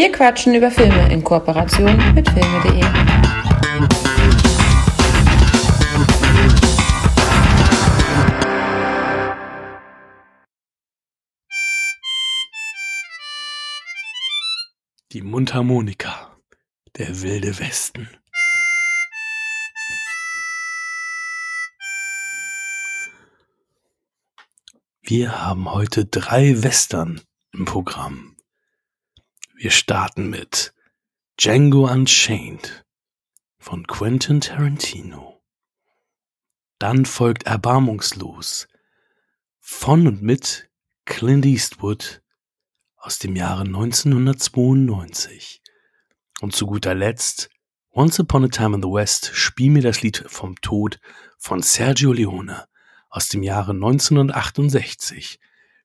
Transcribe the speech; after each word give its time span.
Wir 0.00 0.10
quatschen 0.10 0.54
über 0.54 0.70
Filme 0.70 1.12
in 1.12 1.22
Kooperation 1.22 1.94
mit 2.14 2.26
filme.de. 2.30 2.80
Die 15.12 15.20
Mundharmonika, 15.20 16.34
der 16.96 17.20
wilde 17.20 17.58
Westen. 17.58 18.08
Wir 25.02 25.42
haben 25.44 25.70
heute 25.70 26.06
drei 26.06 26.62
Western 26.62 27.20
im 27.52 27.66
Programm. 27.66 28.39
Wir 29.62 29.70
starten 29.70 30.30
mit 30.30 30.72
Django 31.36 31.86
Unchained 31.86 32.86
von 33.58 33.86
Quentin 33.86 34.40
Tarantino. 34.40 35.42
Dann 36.78 37.04
folgt 37.04 37.42
Erbarmungslos 37.42 38.68
von 39.58 40.06
und 40.06 40.22
mit 40.22 40.70
Clint 41.04 41.44
Eastwood 41.44 42.22
aus 42.96 43.18
dem 43.18 43.36
Jahre 43.36 43.64
1992. 43.64 45.60
Und 46.40 46.56
zu 46.56 46.64
guter 46.64 46.94
Letzt 46.94 47.50
Once 47.90 48.18
Upon 48.18 48.46
a 48.46 48.48
Time 48.48 48.76
in 48.76 48.82
the 48.82 48.88
West, 48.88 49.32
spiel 49.34 49.72
mir 49.72 49.82
das 49.82 50.00
Lied 50.00 50.24
vom 50.26 50.58
Tod 50.62 50.98
von 51.36 51.60
Sergio 51.60 52.14
Leone 52.14 52.66
aus 53.10 53.28
dem 53.28 53.42
Jahre 53.42 53.72
1968. 53.72 55.38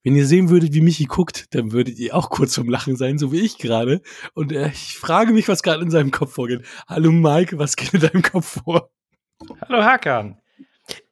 Wenn 0.06 0.16
ihr 0.16 0.28
sehen 0.28 0.50
würdet, 0.50 0.74
wie 0.74 0.82
Michi 0.82 1.06
guckt, 1.06 1.56
dann 1.56 1.72
würdet 1.72 1.98
ihr 1.98 2.16
auch 2.16 2.30
kurz 2.30 2.54
vom 2.54 2.70
Lachen 2.70 2.96
sein, 2.96 3.18
so 3.18 3.32
wie 3.32 3.40
ich 3.40 3.58
gerade. 3.58 4.04
Und 4.36 4.52
äh, 4.52 4.68
ich 4.68 5.00
frage 5.00 5.34
mich, 5.34 5.48
was 5.48 5.64
gerade 5.64 5.82
in 5.82 5.90
seinem 5.90 6.12
Kopf 6.12 6.34
vorgeht. 6.34 6.64
Hallo 6.88 7.12
Mike, 7.12 7.58
was 7.58 7.76
geht 7.76 7.92
in 7.96 8.02
deinem 8.02 8.22
Kopf 8.22 8.62
vor? 8.64 8.92
Hallo 9.62 9.84
Hakan. 9.84 10.40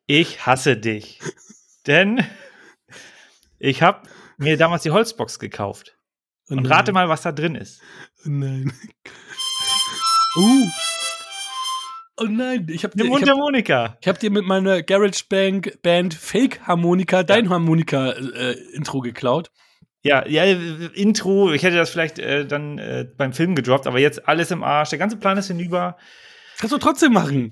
Ich 0.05 0.45
hasse 0.45 0.77
dich. 0.77 1.19
Denn 1.87 2.23
ich 3.57 3.81
habe 3.81 4.07
mir 4.37 4.57
damals 4.57 4.83
die 4.83 4.91
Holzbox 4.91 5.39
gekauft. 5.39 5.97
Oh 6.47 6.53
Und 6.53 6.67
rate 6.67 6.91
mal, 6.91 7.09
was 7.09 7.23
da 7.23 7.31
drin 7.31 7.55
ist. 7.55 7.81
Oh 8.27 8.29
nein. 8.29 8.71
Uh. 10.35 10.67
Oh 12.23 12.27
nein, 12.29 12.67
ich 12.69 12.83
habe 12.83 12.95
dir, 12.95 13.03
hab, 13.03 13.09
Mundharmonika. 13.09 13.97
ich 14.01 14.07
hab 14.07 14.19
dir 14.19 14.31
mit 14.31 14.45
meiner 14.45 14.81
Garage 14.83 15.23
Band, 15.27 15.81
Band 15.81 16.13
Fake 16.13 16.61
Harmonika 16.67 17.23
dein 17.23 17.49
Harmonika 17.49 18.11
äh, 18.11 18.53
Intro 18.73 19.01
geklaut. 19.01 19.51
Ja, 20.03 20.27
ja, 20.27 20.43
äh, 20.43 20.55
Intro, 20.93 21.51
ich 21.53 21.63
hätte 21.63 21.77
das 21.77 21.89
vielleicht 21.89 22.19
äh, 22.19 22.45
dann 22.45 22.77
äh, 22.77 23.05
beim 23.17 23.33
Film 23.33 23.55
gedroppt, 23.55 23.87
aber 23.87 23.99
jetzt 23.99 24.27
alles 24.27 24.51
im 24.51 24.63
Arsch. 24.63 24.89
Der 24.89 24.99
ganze 24.99 25.17
Plan 25.17 25.37
ist 25.37 25.47
hinüber. 25.47 25.97
Kannst 26.59 26.73
du 26.73 26.77
trotzdem 26.77 27.13
machen. 27.13 27.51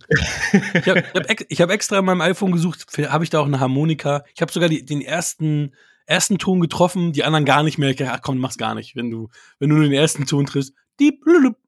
ich 0.74 0.88
habe 0.88 1.04
hab, 1.14 1.30
ex- 1.30 1.60
hab 1.60 1.70
extra 1.72 2.00
in 2.00 2.06
meinem 2.06 2.22
iPhone 2.22 2.52
gesucht, 2.52 2.86
habe 3.10 3.24
ich 3.24 3.30
da 3.30 3.40
auch 3.40 3.46
eine 3.48 3.60
Harmonika. 3.60 4.24
Ich 4.36 4.42
habe 4.42 4.52
sogar 4.52 4.70
die, 4.70 4.86
den 4.86 5.02
ersten, 5.02 5.74
ersten 6.06 6.38
Ton 6.38 6.60
getroffen, 6.62 7.12
die 7.14 7.24
anderen 7.24 7.46
gar 7.46 7.64
nicht 7.64 7.78
mehr. 7.78 7.90
Ich 7.90 7.96
dachte, 7.98 8.12
ach 8.14 8.22
komm, 8.22 8.38
mach's 8.38 8.58
gar 8.58 8.76
nicht. 8.76 8.96
Wenn 8.96 9.10
du, 9.10 9.30
wenn 9.60 9.70
du 9.70 9.76
nur 9.76 9.86
den 9.86 9.94
ersten 9.94 10.26
Ton 10.26 10.46
triffst, 10.46 10.74
die. 11.00 11.20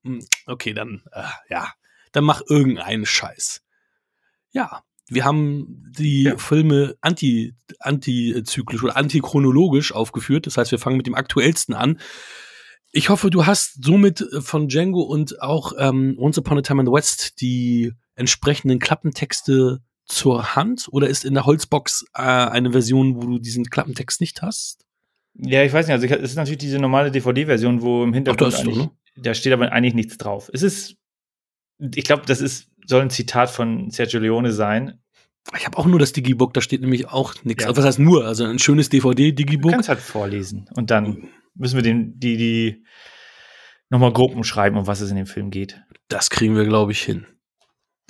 Hm, 0.03 0.19
Okay, 0.45 0.73
dann, 0.73 1.01
äh, 1.11 1.23
ja, 1.49 1.69
dann 2.13 2.23
mach 2.23 2.41
irgendeinen 2.47 3.05
Scheiß. 3.05 3.61
Ja, 4.51 4.83
wir 5.09 5.25
haben 5.25 5.91
die 5.97 6.23
Ja. 6.23 6.37
Filme 6.37 6.95
anti, 7.01 7.53
antizyklisch 7.79 8.83
oder 8.83 8.95
antichronologisch 8.95 9.91
aufgeführt. 9.91 10.47
Das 10.47 10.57
heißt, 10.57 10.71
wir 10.71 10.79
fangen 10.79 10.97
mit 10.97 11.07
dem 11.07 11.15
aktuellsten 11.15 11.73
an. 11.75 11.99
Ich 12.91 13.09
hoffe, 13.09 13.29
du 13.29 13.45
hast 13.45 13.83
somit 13.83 14.23
von 14.39 14.67
Django 14.69 15.01
und 15.01 15.41
auch 15.41 15.73
ähm, 15.77 16.15
Once 16.17 16.37
Upon 16.37 16.59
a 16.59 16.61
Time 16.61 16.81
in 16.81 16.85
the 16.87 16.91
West 16.93 17.41
die 17.41 17.91
entsprechenden 18.15 18.79
Klappentexte 18.79 19.81
zur 20.05 20.55
Hand 20.55 20.87
oder 20.91 21.07
ist 21.07 21.25
in 21.25 21.33
der 21.33 21.45
Holzbox 21.45 22.05
äh, 22.13 22.21
eine 22.21 22.71
Version, 22.71 23.15
wo 23.15 23.21
du 23.21 23.39
diesen 23.39 23.65
Klappentext 23.65 24.21
nicht 24.21 24.41
hast? 24.41 24.85
Ja, 25.35 25.63
ich 25.63 25.73
weiß 25.73 25.87
nicht, 25.87 25.93
also 25.93 26.05
es 26.05 26.31
ist 26.31 26.35
natürlich 26.35 26.59
diese 26.59 26.77
normale 26.77 27.09
DVD-Version, 27.09 27.81
wo 27.81 28.03
im 28.03 28.13
Hintergrund 28.13 28.53
Ach, 28.53 28.57
da 28.57 28.61
ist 28.61 28.67
eigentlich, 28.67 28.89
da 29.17 29.33
steht 29.33 29.53
aber 29.53 29.71
eigentlich 29.71 29.95
nichts 29.95 30.17
drauf. 30.17 30.51
Es 30.53 30.61
ist, 30.61 30.95
ich 31.79 32.03
glaube, 32.03 32.23
das 32.25 32.41
ist, 32.41 32.69
soll 32.85 33.01
ein 33.01 33.09
Zitat 33.09 33.49
von 33.49 33.89
Sergio 33.89 34.19
Leone 34.19 34.51
sein. 34.51 34.99
Ich 35.57 35.65
habe 35.65 35.77
auch 35.77 35.85
nur 35.85 35.99
das 35.99 36.13
Digibook, 36.13 36.53
da 36.53 36.61
steht 36.61 36.81
nämlich 36.81 37.09
auch 37.09 37.35
nichts. 37.43 37.63
Ja. 37.63 37.69
Also, 37.69 37.81
Was 37.81 37.87
heißt 37.87 37.99
nur? 37.99 38.25
Also 38.25 38.45
ein 38.45 38.59
schönes 38.59 38.89
Du 38.89 38.97
DVD-Digibook. 38.97 39.71
kannst 39.71 39.89
halt 39.89 39.99
vorlesen 39.99 40.69
und 40.75 40.89
dann 40.89 41.29
müssen 41.55 41.75
wir 41.75 41.83
den, 41.83 42.17
die, 42.19 42.37
die 42.37 42.85
nochmal 43.89 44.13
grob 44.13 44.33
umschreiben, 44.35 44.79
um 44.79 44.87
was 44.87 45.01
es 45.01 45.09
in 45.09 45.17
dem 45.17 45.25
Film 45.25 45.51
geht. 45.51 45.81
Das 46.07 46.29
kriegen 46.29 46.55
wir, 46.55 46.65
glaube 46.65 46.93
ich, 46.93 47.01
hin. 47.01 47.27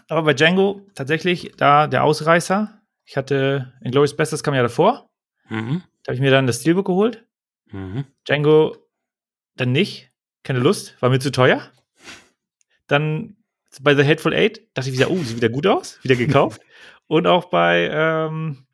Aber 0.07 0.23
bei 0.23 0.34
Django 0.34 0.85
tatsächlich 0.96 1.52
da 1.57 1.88
der 1.88 2.03
Ausreißer. 2.03 2.79
Ich 3.06 3.18
hatte 3.18 3.73
Inglourious 3.81 4.16
Bestes 4.16 4.44
kam 4.44 4.53
ja 4.53 4.62
davor. 4.62 5.09
Mhm. 5.50 5.81
Da 6.03 6.09
habe 6.09 6.16
ich 6.16 6.22
mir 6.22 6.31
dann 6.31 6.47
das 6.47 6.62
Steelbook 6.62 6.85
geholt. 6.85 7.25
Mhm. 7.72 8.06
Django 8.28 8.75
dann 9.56 9.72
nicht. 9.72 10.12
Keine 10.44 10.59
Lust, 10.59 11.02
war 11.02 11.09
mir 11.09 11.19
zu 11.19 11.31
teuer. 11.31 11.62
Dann 12.88 13.38
bei 13.81 13.95
The 13.95 14.06
Hateful 14.06 14.34
Eight 14.34 14.61
dachte 14.73 14.89
ich 14.89 14.95
wieder, 14.95 15.09
oh, 15.09 15.17
sieht 15.17 15.38
wieder 15.38 15.50
gut 15.50 15.67
aus. 15.67 16.00
Wieder 16.03 16.16
gekauft. 16.16 16.61
Und 17.07 17.28
auch 17.28 17.45
bei 17.45 17.89
ähm, 17.91 18.66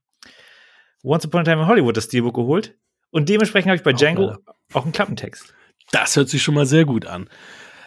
Once 1.03 1.25
Upon 1.25 1.41
a 1.41 1.43
Time 1.43 1.61
in 1.61 1.67
Hollywood 1.67 1.97
das 1.97 2.05
Steelbook 2.05 2.35
geholt. 2.35 2.75
Und 3.11 3.29
dementsprechend 3.29 3.69
habe 3.69 3.77
ich 3.77 3.83
bei 3.83 3.93
Auch 3.93 3.97
Django 3.97 4.27
leider. 4.27 4.39
auch 4.73 4.83
einen 4.83 4.91
Klappentext. 4.91 5.53
Das 5.91 6.15
hört 6.15 6.29
sich 6.29 6.43
schon 6.43 6.55
mal 6.55 6.65
sehr 6.65 6.85
gut 6.85 7.05
an. 7.05 7.29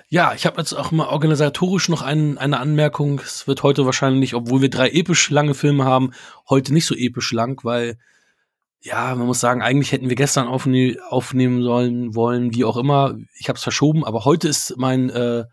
Ja, 0.09 0.35
ich 0.35 0.45
habe 0.45 0.59
jetzt 0.59 0.75
auch 0.75 0.91
mal 0.91 1.07
organisatorisch 1.07 1.89
noch 1.89 2.03
ein, 2.03 2.37
eine 2.37 2.59
Anmerkung. 2.59 3.21
Es 3.21 3.47
wird 3.47 3.63
heute 3.63 3.87
wahrscheinlich, 3.87 4.35
obwohl 4.35 4.61
wir 4.61 4.69
drei 4.69 4.91
episch 4.91 5.31
lange 5.31 5.55
Filme 5.55 5.85
haben, 5.85 6.13
heute 6.51 6.75
nicht 6.75 6.85
so 6.85 6.95
episch 6.95 7.33
lang, 7.33 7.65
weil, 7.65 7.97
ja, 8.81 9.15
man 9.15 9.27
muss 9.27 9.41
sagen, 9.41 9.63
eigentlich 9.63 9.93
hätten 9.93 10.11
wir 10.11 10.17
gestern 10.17 10.49
aufne 10.49 10.99
aufnehmen 11.09 11.63
sollen, 11.63 12.15
wollen, 12.15 12.55
wie 12.55 12.65
auch 12.65 12.77
immer. 12.77 13.17
Ich 13.39 13.49
habe 13.49 13.57
es 13.57 13.63
verschoben, 13.63 14.05
aber 14.05 14.27
heute 14.27 14.49
ist 14.49 14.75
mein, 14.77 15.09
äh, 15.09 15.45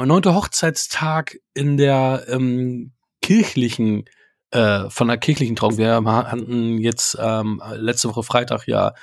mein 0.00 0.08
neunter 0.08 0.34
Hochzeitstag 0.34 1.40
in 1.52 1.76
der 1.76 2.24
ähm, 2.28 2.92
kirchlichen, 3.20 4.06
äh, 4.50 4.88
von 4.88 5.08
der 5.08 5.18
kirchlichen 5.18 5.56
Trauung. 5.56 5.76
Wir 5.76 6.02
hatten 6.02 6.78
jetzt 6.78 7.18
ähm, 7.20 7.62
letzte 7.74 8.08
Woche 8.08 8.22
Freitag 8.22 8.66
ja 8.66 8.94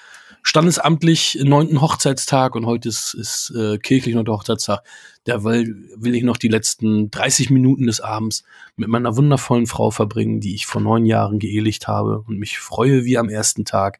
standesamtlich 0.41 1.37
neunten 1.43 1.81
Hochzeitstag 1.81 2.55
und 2.55 2.65
heute 2.65 2.89
ist, 2.89 3.13
ist 3.13 3.53
äh, 3.55 3.77
kirchlich 3.77 4.15
neunter 4.15 4.31
Hochzeitstag. 4.31 4.81
Da 5.25 5.43
will, 5.43 5.87
will 5.95 6.15
ich 6.15 6.23
noch 6.23 6.37
die 6.37 6.47
letzten 6.47 7.11
30 7.11 7.51
Minuten 7.51 7.85
des 7.85 8.01
Abends 8.01 8.43
mit 8.75 8.89
meiner 8.89 9.15
wundervollen 9.15 9.67
Frau 9.67 9.91
verbringen, 9.91 10.39
die 10.39 10.55
ich 10.55 10.65
vor 10.65 10.81
neun 10.81 11.05
Jahren 11.05 11.37
geehelicht 11.37 11.87
habe 11.87 12.21
und 12.21 12.39
mich 12.39 12.57
freue 12.57 13.05
wie 13.05 13.19
am 13.19 13.29
ersten 13.29 13.65
Tag. 13.65 13.99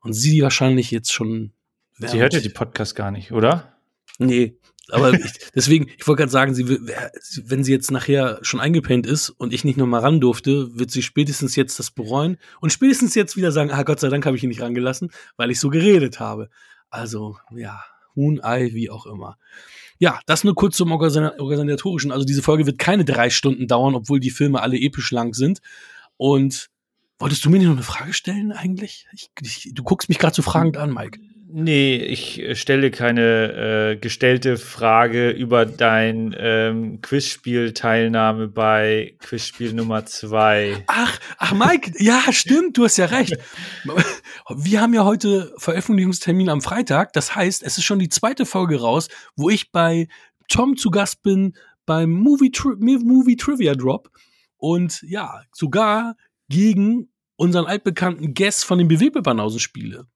Und 0.00 0.12
sie 0.12 0.42
wahrscheinlich 0.42 0.90
jetzt 0.90 1.12
schon. 1.12 1.52
Sie 1.98 2.18
hört 2.18 2.34
ja 2.34 2.40
die 2.40 2.48
Podcast 2.48 2.96
gar 2.96 3.12
nicht, 3.12 3.30
oder? 3.30 3.76
Nee, 4.18 4.58
aber 4.90 5.12
ich, 5.14 5.32
deswegen, 5.54 5.88
ich 5.96 6.06
wollte 6.06 6.20
gerade 6.20 6.32
sagen, 6.32 6.54
sie, 6.54 6.66
wenn 6.68 7.64
sie 7.64 7.72
jetzt 7.72 7.90
nachher 7.90 8.38
schon 8.42 8.60
eingepennt 8.60 9.06
ist 9.06 9.30
und 9.30 9.52
ich 9.52 9.64
nicht 9.64 9.76
noch 9.76 9.86
mal 9.86 10.00
ran 10.00 10.20
durfte, 10.20 10.78
wird 10.78 10.90
sie 10.90 11.02
spätestens 11.02 11.56
jetzt 11.56 11.78
das 11.78 11.90
bereuen 11.90 12.38
und 12.60 12.72
spätestens 12.72 13.14
jetzt 13.14 13.36
wieder 13.36 13.52
sagen, 13.52 13.70
ah 13.70 13.82
Gott 13.82 14.00
sei 14.00 14.08
Dank 14.08 14.26
habe 14.26 14.36
ich 14.36 14.42
ihn 14.42 14.48
nicht 14.48 14.60
rangelassen, 14.62 15.10
weil 15.36 15.50
ich 15.50 15.60
so 15.60 15.70
geredet 15.70 16.20
habe. 16.20 16.48
Also, 16.90 17.36
ja, 17.54 17.82
Huhn, 18.14 18.40
Ei, 18.42 18.70
wie 18.72 18.90
auch 18.90 19.06
immer. 19.06 19.36
Ja, 19.98 20.20
das 20.26 20.44
nur 20.44 20.54
kurz 20.54 20.76
zum 20.76 20.92
Organ- 20.92 21.38
Organisatorischen. 21.38 22.12
Also 22.12 22.24
diese 22.24 22.42
Folge 22.42 22.66
wird 22.66 22.78
keine 22.78 23.04
drei 23.04 23.30
Stunden 23.30 23.66
dauern, 23.66 23.94
obwohl 23.94 24.20
die 24.20 24.30
Filme 24.30 24.60
alle 24.62 24.78
episch 24.78 25.10
lang 25.10 25.34
sind. 25.34 25.60
Und 26.16 26.68
wolltest 27.18 27.44
du 27.44 27.50
mir 27.50 27.58
nicht 27.58 27.66
noch 27.66 27.74
eine 27.74 27.82
Frage 27.82 28.12
stellen 28.12 28.52
eigentlich? 28.52 29.06
Ich, 29.12 29.30
ich, 29.40 29.70
du 29.74 29.82
guckst 29.82 30.08
mich 30.08 30.18
gerade 30.18 30.34
so 30.34 30.42
fragend 30.42 30.76
an, 30.76 30.92
Mike. 30.92 31.18
Nee, 31.48 31.96
ich 31.96 32.42
äh, 32.42 32.56
stelle 32.56 32.90
keine 32.90 33.92
äh, 33.92 33.96
gestellte 33.96 34.56
Frage 34.56 35.30
über 35.30 35.64
dein 35.64 36.34
ähm, 36.36 37.00
Quizspiel-Teilnahme 37.02 38.48
bei 38.48 39.14
Quizspiel 39.20 39.72
Nummer 39.72 40.04
zwei. 40.06 40.82
Ach, 40.88 41.20
ach, 41.38 41.52
Mike, 41.52 41.92
ja, 41.98 42.20
stimmt, 42.32 42.76
du 42.76 42.84
hast 42.84 42.96
ja 42.96 43.06
recht. 43.06 43.36
Wir 44.56 44.80
haben 44.80 44.92
ja 44.92 45.04
heute 45.04 45.54
Veröffentlichungstermin 45.58 46.48
am 46.48 46.62
Freitag. 46.62 47.12
Das 47.12 47.36
heißt, 47.36 47.62
es 47.62 47.78
ist 47.78 47.84
schon 47.84 48.00
die 48.00 48.08
zweite 48.08 48.44
Folge 48.44 48.80
raus, 48.80 49.08
wo 49.36 49.48
ich 49.48 49.70
bei 49.70 50.08
Tom 50.48 50.76
zu 50.76 50.90
Gast 50.90 51.22
bin 51.22 51.56
beim 51.84 52.10
Movie, 52.10 52.50
Tri 52.50 52.74
Movie 52.76 53.36
Trivia 53.36 53.74
Drop 53.76 54.10
und 54.56 55.00
ja, 55.02 55.42
sogar 55.52 56.16
gegen 56.48 57.08
unseren 57.36 57.66
altbekannten 57.66 58.34
Guest 58.34 58.64
von 58.64 58.78
den 58.78 58.88
BW-Banausen 58.88 59.60
spiele. 59.60 60.06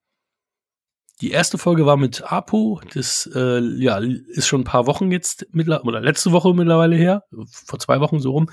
Die 1.21 1.31
erste 1.31 1.59
Folge 1.59 1.87
war 1.87 1.97
mit 1.97 2.33
Apo, 2.33 2.81
das 2.95 3.29
äh, 3.35 3.61
ja, 3.61 3.99
ist 3.99 4.47
schon 4.47 4.63
ein 4.63 4.65
paar 4.65 4.87
Wochen 4.87 5.13
jetzt, 5.13 5.47
oder 5.55 6.01
letzte 6.01 6.33
Woche 6.33 6.55
mittlerweile 6.55 6.97
her, 6.97 7.25
vor 7.51 7.79
zwei 7.79 8.01
Wochen 8.01 8.21
so 8.21 8.31
rum. 8.31 8.51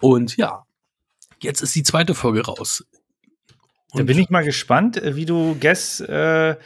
Und 0.00 0.36
ja, 0.36 0.64
Jetzt 1.44 1.60
ist 1.60 1.74
die 1.74 1.82
zweite 1.82 2.14
Folge 2.14 2.46
raus. 2.46 2.86
Da 3.92 4.02
bin 4.02 4.18
ich 4.18 4.30
mal 4.30 4.42
gespannt, 4.42 4.96
äh, 4.96 5.14
wie 5.14 5.26
du 5.26 5.56
Guess 5.60 6.00
äh, 6.00 6.56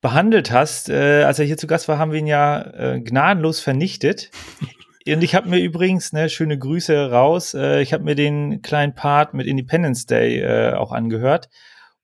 behandelt 0.00 0.50
hast. 0.50 0.90
Äh, 0.90 1.22
als 1.22 1.38
er 1.38 1.46
hier 1.46 1.56
zu 1.56 1.68
Gast 1.68 1.86
war, 1.86 1.98
haben 1.98 2.10
wir 2.10 2.18
ihn 2.18 2.26
ja 2.26 2.60
äh, 2.60 3.00
gnadenlos 3.00 3.60
vernichtet. 3.60 4.30
Und 5.06 5.22
ich 5.22 5.34
habe 5.34 5.48
mir 5.48 5.60
übrigens, 5.60 6.12
ne, 6.12 6.28
schöne 6.28 6.58
Grüße 6.58 7.10
raus, 7.10 7.54
äh, 7.54 7.82
ich 7.82 7.92
habe 7.92 8.04
mir 8.04 8.14
den 8.14 8.62
kleinen 8.62 8.94
Part 8.94 9.32
mit 9.32 9.46
Independence 9.46 10.06
Day 10.06 10.74
auch 10.74 10.92
angehört. 10.92 11.48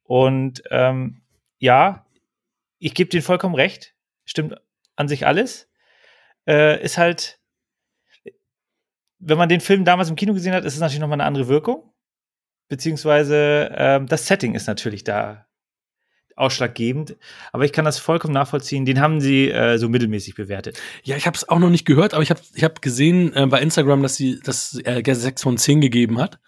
Und 0.04 0.62
ähm, 0.70 1.22
ja, 1.58 2.04
ich 2.80 2.94
gebe 2.94 3.10
dir 3.10 3.22
vollkommen 3.22 3.54
recht. 3.54 3.94
Stimmt 4.24 4.56
an 4.96 5.08
sich 5.08 5.26
alles. 5.26 5.68
Äh, 6.46 6.82
ist 6.82 6.98
halt, 6.98 7.38
wenn 9.18 9.38
man 9.38 9.48
den 9.48 9.60
Film 9.60 9.84
damals 9.84 10.08
im 10.08 10.16
Kino 10.16 10.34
gesehen 10.34 10.54
hat, 10.54 10.64
ist 10.64 10.74
es 10.74 10.80
natürlich 10.80 11.00
nochmal 11.00 11.20
eine 11.20 11.26
andere 11.26 11.48
Wirkung. 11.48 11.92
Beziehungsweise 12.68 13.70
ähm, 13.76 14.06
das 14.06 14.26
Setting 14.26 14.54
ist 14.54 14.66
natürlich 14.66 15.04
da 15.04 15.46
ausschlaggebend. 16.36 17.16
Aber 17.52 17.64
ich 17.64 17.72
kann 17.72 17.84
das 17.84 17.98
vollkommen 17.98 18.32
nachvollziehen. 18.32 18.86
Den 18.86 19.00
haben 19.00 19.20
sie 19.20 19.50
äh, 19.50 19.76
so 19.76 19.88
mittelmäßig 19.88 20.34
bewertet. 20.34 20.80
Ja, 21.02 21.16
ich 21.16 21.26
habe 21.26 21.36
es 21.36 21.48
auch 21.48 21.58
noch 21.58 21.70
nicht 21.70 21.84
gehört, 21.84 22.14
aber 22.14 22.22
ich 22.22 22.30
habe 22.30 22.40
ich 22.54 22.64
hab 22.64 22.80
gesehen 22.80 23.34
äh, 23.34 23.46
bei 23.46 23.60
Instagram, 23.60 24.02
dass 24.02 24.16
sie 24.16 24.40
das 24.40 24.80
äh, 24.84 25.02
6 25.04 25.42
von 25.42 25.58
10 25.58 25.80
gegeben 25.80 26.18
hat. 26.18 26.40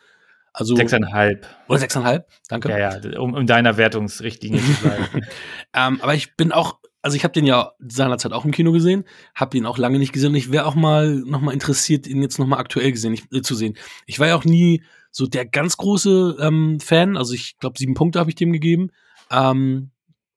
Also 0.52 0.76
sechseinhalb. 0.76 1.46
Oder 1.68 1.78
sechseinhalb, 1.78 2.28
danke. 2.48 2.68
Ja, 2.68 2.98
ja, 2.98 3.18
um 3.18 3.36
in 3.36 3.46
deiner 3.46 3.76
Wertungsrichtlinie 3.76 4.60
zu 4.60 4.82
bleiben. 4.82 5.06
ähm, 5.74 6.00
aber 6.02 6.14
ich 6.14 6.36
bin 6.36 6.52
auch, 6.52 6.78
also 7.00 7.16
ich 7.16 7.24
habe 7.24 7.32
den 7.32 7.46
ja 7.46 7.72
seinerzeit 7.78 8.32
auch 8.32 8.44
im 8.44 8.50
Kino 8.50 8.72
gesehen, 8.72 9.04
habe 9.34 9.56
ihn 9.56 9.64
auch 9.64 9.78
lange 9.78 9.98
nicht 9.98 10.12
gesehen 10.12 10.30
und 10.30 10.36
ich 10.36 10.52
wäre 10.52 10.66
auch 10.66 10.74
mal 10.74 11.14
noch 11.24 11.40
mal 11.40 11.52
interessiert, 11.52 12.06
ihn 12.06 12.20
jetzt 12.20 12.38
noch 12.38 12.46
mal 12.46 12.58
aktuell 12.58 12.92
gesehen, 12.92 13.14
ich, 13.14 13.32
äh, 13.32 13.40
zu 13.40 13.54
sehen. 13.54 13.78
Ich 14.06 14.18
war 14.18 14.26
ja 14.26 14.36
auch 14.36 14.44
nie 14.44 14.82
so 15.10 15.26
der 15.26 15.46
ganz 15.46 15.78
große 15.78 16.36
ähm, 16.40 16.80
Fan, 16.80 17.16
also 17.16 17.32
ich 17.32 17.58
glaube 17.58 17.78
sieben 17.78 17.94
Punkte 17.94 18.18
habe 18.18 18.28
ich 18.28 18.36
dem 18.36 18.52
gegeben. 18.52 18.90
Ähm, 19.30 19.91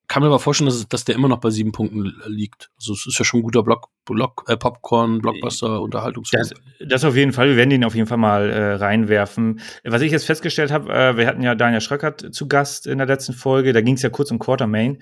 kann 0.07 0.21
mir 0.21 0.27
aber 0.27 0.39
vorstellen, 0.39 0.69
dass, 0.69 0.87
dass 0.87 1.05
der 1.05 1.15
immer 1.15 1.27
noch 1.27 1.39
bei 1.39 1.49
sieben 1.49 1.71
Punkten 1.71 2.13
liegt. 2.25 2.71
Also 2.77 2.93
es 2.93 3.05
ist 3.07 3.17
ja 3.17 3.25
schon 3.25 3.39
ein 3.39 3.43
guter 3.43 3.63
Block, 3.63 3.89
Block 4.05 4.45
äh, 4.47 4.57
Popcorn, 4.57 5.19
Blockbuster, 5.19 5.81
Unterhaltungsfilm. 5.81 6.43
Das, 6.43 6.53
das 6.87 7.03
auf 7.03 7.15
jeden 7.15 7.33
Fall. 7.33 7.49
Wir 7.49 7.57
werden 7.57 7.71
ihn 7.71 7.83
auf 7.83 7.95
jeden 7.95 8.07
Fall 8.07 8.17
mal 8.17 8.49
äh, 8.49 8.73
reinwerfen. 8.73 9.59
Was 9.83 10.01
ich 10.01 10.11
jetzt 10.11 10.25
festgestellt 10.25 10.71
habe, 10.71 10.93
äh, 10.93 11.17
wir 11.17 11.27
hatten 11.27 11.41
ja 11.41 11.55
Daniel 11.55 11.81
Schröckert 11.81 12.33
zu 12.33 12.47
Gast 12.47 12.87
in 12.87 12.97
der 12.97 13.07
letzten 13.07 13.33
Folge. 13.33 13.73
Da 13.73 13.81
ging 13.81 13.95
es 13.95 14.01
ja 14.01 14.09
kurz 14.09 14.31
um 14.31 14.39
Quartermain. 14.39 15.01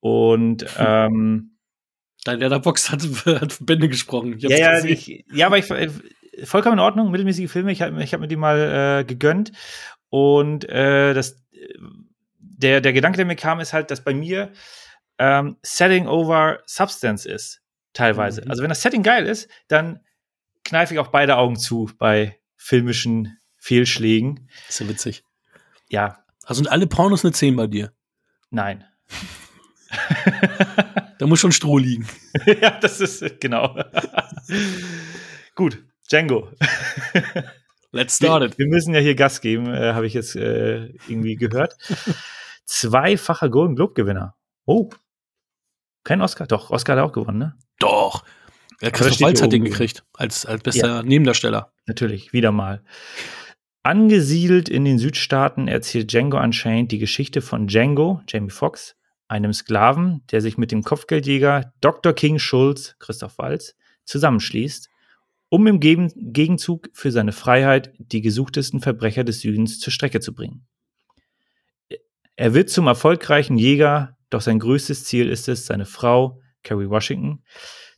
Und 0.00 0.64
ähm, 0.78 1.58
Dein 2.24 2.40
Letterbox 2.40 2.90
hat, 2.90 3.02
hat 3.26 3.58
Bände 3.60 3.88
gesprochen. 3.88 4.38
ja, 4.38 4.50
ja, 4.50 4.84
ich, 4.84 5.24
ja, 5.32 5.46
aber 5.46 5.58
ich, 5.58 5.70
äh, 5.70 5.88
vollkommen 6.44 6.74
in 6.74 6.80
Ordnung, 6.84 7.10
mittelmäßige 7.10 7.50
Filme. 7.50 7.72
Ich 7.72 7.82
habe 7.82 8.02
ich 8.02 8.12
hab 8.12 8.20
mir 8.20 8.28
die 8.28 8.36
mal 8.36 9.00
äh, 9.00 9.04
gegönnt. 9.04 9.52
Und 10.10 10.68
äh, 10.68 11.14
das 11.14 11.42
der, 12.58 12.80
der 12.80 12.92
Gedanke, 12.92 13.16
der 13.16 13.26
mir 13.26 13.36
kam, 13.36 13.60
ist 13.60 13.72
halt, 13.72 13.90
dass 13.90 14.02
bei 14.02 14.12
mir 14.12 14.52
ähm, 15.18 15.56
Setting 15.62 16.06
over 16.06 16.60
Substance 16.66 17.28
ist, 17.28 17.62
teilweise. 17.92 18.42
Mhm. 18.42 18.50
Also 18.50 18.62
wenn 18.62 18.68
das 18.68 18.82
Setting 18.82 19.02
geil 19.02 19.26
ist, 19.26 19.48
dann 19.68 20.00
kneife 20.64 20.94
ich 20.94 21.00
auch 21.00 21.08
beide 21.08 21.36
Augen 21.36 21.56
zu 21.56 21.90
bei 21.98 22.38
filmischen 22.56 23.38
Fehlschlägen. 23.56 24.48
Ist 24.68 24.80
ja 24.80 24.88
witzig. 24.88 25.24
Ja. 25.88 26.24
Also 26.44 26.62
sind 26.62 26.70
alle 26.70 26.86
Pornos 26.86 27.24
eine 27.24 27.32
10 27.32 27.56
bei 27.56 27.66
dir? 27.66 27.92
Nein. 28.50 28.84
da 31.18 31.26
muss 31.26 31.40
schon 31.40 31.52
Stroh 31.52 31.78
liegen. 31.78 32.06
ja, 32.60 32.70
das 32.80 33.00
ist 33.00 33.40
genau. 33.40 33.78
Gut, 35.54 35.82
Django. 36.10 36.50
Let's 37.92 38.16
start 38.16 38.42
it. 38.42 38.58
Wir, 38.58 38.66
wir 38.66 38.74
müssen 38.74 38.94
ja 38.94 39.00
hier 39.00 39.14
Gas 39.14 39.40
geben, 39.40 39.72
äh, 39.72 39.92
habe 39.92 40.06
ich 40.06 40.14
jetzt 40.14 40.36
äh, 40.36 40.86
irgendwie 41.06 41.36
gehört 41.36 41.76
zweifacher 42.68 43.48
Golden 43.48 43.74
Globe 43.74 43.94
Gewinner. 43.94 44.36
Oh. 44.66 44.90
Kein 46.04 46.20
Oscar? 46.20 46.46
Doch, 46.46 46.70
Oscar 46.70 46.92
hat 46.92 47.02
er 47.02 47.04
auch 47.06 47.12
gewonnen, 47.12 47.38
ne? 47.38 47.56
Doch. 47.78 48.24
Ja, 48.80 48.90
Christoph 48.90 49.20
Waltz 49.20 49.42
hat 49.42 49.52
den 49.52 49.64
gekriegt 49.64 50.04
als, 50.12 50.46
als 50.46 50.62
bester 50.62 50.86
ja. 50.86 51.02
Nebendarsteller. 51.02 51.72
Natürlich, 51.86 52.32
wieder 52.32 52.52
mal. 52.52 52.84
Angesiedelt 53.82 54.68
in 54.68 54.84
den 54.84 54.98
Südstaaten 54.98 55.66
erzählt 55.66 56.12
Django 56.12 56.38
Unchained 56.38 56.92
die 56.92 56.98
Geschichte 56.98 57.40
von 57.40 57.66
Django, 57.66 58.20
Jamie 58.28 58.50
Foxx, 58.50 58.94
einem 59.26 59.52
Sklaven, 59.52 60.22
der 60.30 60.40
sich 60.40 60.58
mit 60.58 60.70
dem 60.70 60.82
Kopfgeldjäger 60.82 61.72
Dr. 61.80 62.12
King 62.12 62.38
Schulz, 62.38 62.96
Christoph 62.98 63.38
Waltz, 63.38 63.74
zusammenschließt, 64.04 64.88
um 65.48 65.66
im 65.66 65.80
Gegenzug 65.80 66.88
für 66.92 67.10
seine 67.10 67.32
Freiheit 67.32 67.92
die 67.98 68.20
gesuchtesten 68.20 68.80
Verbrecher 68.80 69.24
des 69.24 69.40
Südens 69.40 69.80
zur 69.80 69.92
Strecke 69.92 70.20
zu 70.20 70.34
bringen. 70.34 70.66
Er 72.40 72.54
wird 72.54 72.70
zum 72.70 72.86
erfolgreichen 72.86 73.58
Jäger, 73.58 74.16
doch 74.30 74.40
sein 74.40 74.60
größtes 74.60 75.02
Ziel 75.02 75.28
ist 75.28 75.48
es, 75.48 75.66
seine 75.66 75.86
Frau, 75.86 76.40
Carrie 76.62 76.88
Washington, 76.88 77.42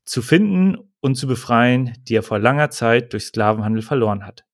zu 0.07 0.23
finden 0.23 0.79
und 1.01 1.17
zu 1.17 1.27
befreien, 1.27 1.93
die 2.09 2.15
er 2.15 2.23
vor 2.23 2.39
langer 2.39 2.71
Zeit 2.71 3.13
durch 3.13 3.25
Sklavenhandel 3.25 3.83
verloren 3.83 4.25
hat. 4.25 4.47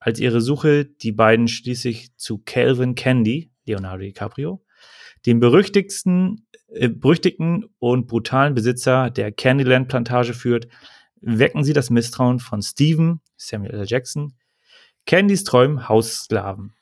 Als 0.00 0.18
ihre 0.18 0.40
Suche 0.40 0.86
die 0.86 1.12
beiden 1.12 1.46
schließlich 1.46 2.16
zu 2.16 2.38
Calvin 2.38 2.96
Candy, 2.96 3.52
Leonardo 3.64 4.02
DiCaprio, 4.02 4.64
dem 5.24 5.38
berüchtigsten, 5.38 6.48
äh, 6.66 6.88
berüchtigten 6.88 7.66
und 7.78 8.08
brutalen 8.08 8.54
Besitzer 8.54 9.08
der 9.08 9.30
Candyland-Plantage 9.30 10.34
führt, 10.34 10.66
wecken 11.20 11.62
sie 11.62 11.74
das 11.74 11.90
Misstrauen 11.90 12.40
von 12.40 12.60
Stephen, 12.60 13.20
Samuel 13.36 13.74
L. 13.74 13.84
Jackson, 13.86 14.34
Candys 15.06 15.44
Träumen 15.44 15.88
Haussklaven. 15.88 16.74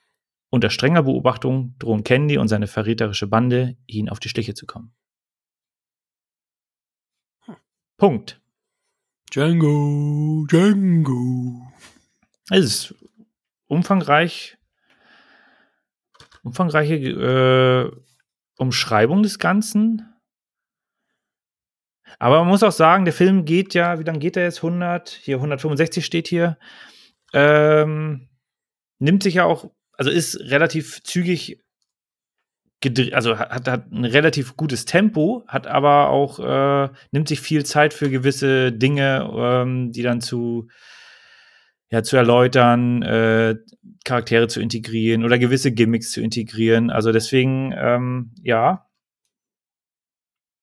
Unter 0.51 0.69
strenger 0.69 1.05
Beobachtung 1.05 1.77
drohen 1.79 2.03
Candy 2.03 2.37
und 2.37 2.49
seine 2.49 2.67
verräterische 2.67 3.29
Bande, 3.29 3.77
ihn 3.87 4.09
auf 4.09 4.19
die 4.19 4.29
Schliche 4.29 4.55
zu 4.55 4.67
kommen. 4.67 4.93
Hm. 7.45 7.57
Punkt. 7.97 8.41
Django, 9.31 10.45
Django. 10.51 11.73
Es 12.51 12.65
ist 12.65 12.95
umfangreich, 13.69 14.59
umfangreiche 16.43 16.95
äh, 16.97 17.97
Umschreibung 18.57 19.23
des 19.23 19.39
Ganzen. 19.39 20.13
Aber 22.19 22.41
man 22.41 22.49
muss 22.49 22.65
auch 22.65 22.73
sagen, 22.73 23.05
der 23.05 23.15
Film 23.15 23.45
geht 23.45 23.73
ja, 23.75 24.01
wie 24.01 24.03
lange 24.03 24.19
geht 24.19 24.37
er 24.37 24.43
jetzt? 24.43 24.59
100, 24.59 25.09
hier 25.11 25.37
165 25.37 26.05
steht 26.05 26.27
hier. 26.27 26.59
Ähm, 27.33 28.29
nimmt 28.99 29.23
sich 29.23 29.35
ja 29.35 29.45
auch 29.45 29.71
also 30.01 30.11
ist 30.11 30.41
relativ 30.41 31.03
zügig 31.03 31.63
also 33.13 33.39
hat, 33.39 33.69
hat 33.69 33.93
ein 33.93 34.07
relativ 34.07 34.57
gutes 34.57 34.87
Tempo, 34.87 35.45
hat 35.47 35.67
aber 35.67 36.09
auch, 36.09 36.39
äh, 36.39 36.89
nimmt 37.11 37.29
sich 37.29 37.39
viel 37.39 37.67
Zeit 37.67 37.93
für 37.93 38.09
gewisse 38.09 38.73
Dinge, 38.73 39.31
ähm, 39.37 39.93
die 39.93 40.01
dann 40.01 40.23
zu, 40.23 40.69
ja, 41.91 42.03
zu 42.03 42.17
erläutern, 42.17 43.03
äh, 43.03 43.57
Charaktere 44.07 44.49
zu 44.49 44.63
integrieren 44.63 45.27
oder 45.27 45.39
gewisse 45.39 45.73
Gimmicks 45.73 46.13
zu 46.13 46.23
integrieren. 46.23 46.89
Also 46.89 47.13
deswegen, 47.13 47.75
ähm, 47.77 48.33
ja, 48.43 48.89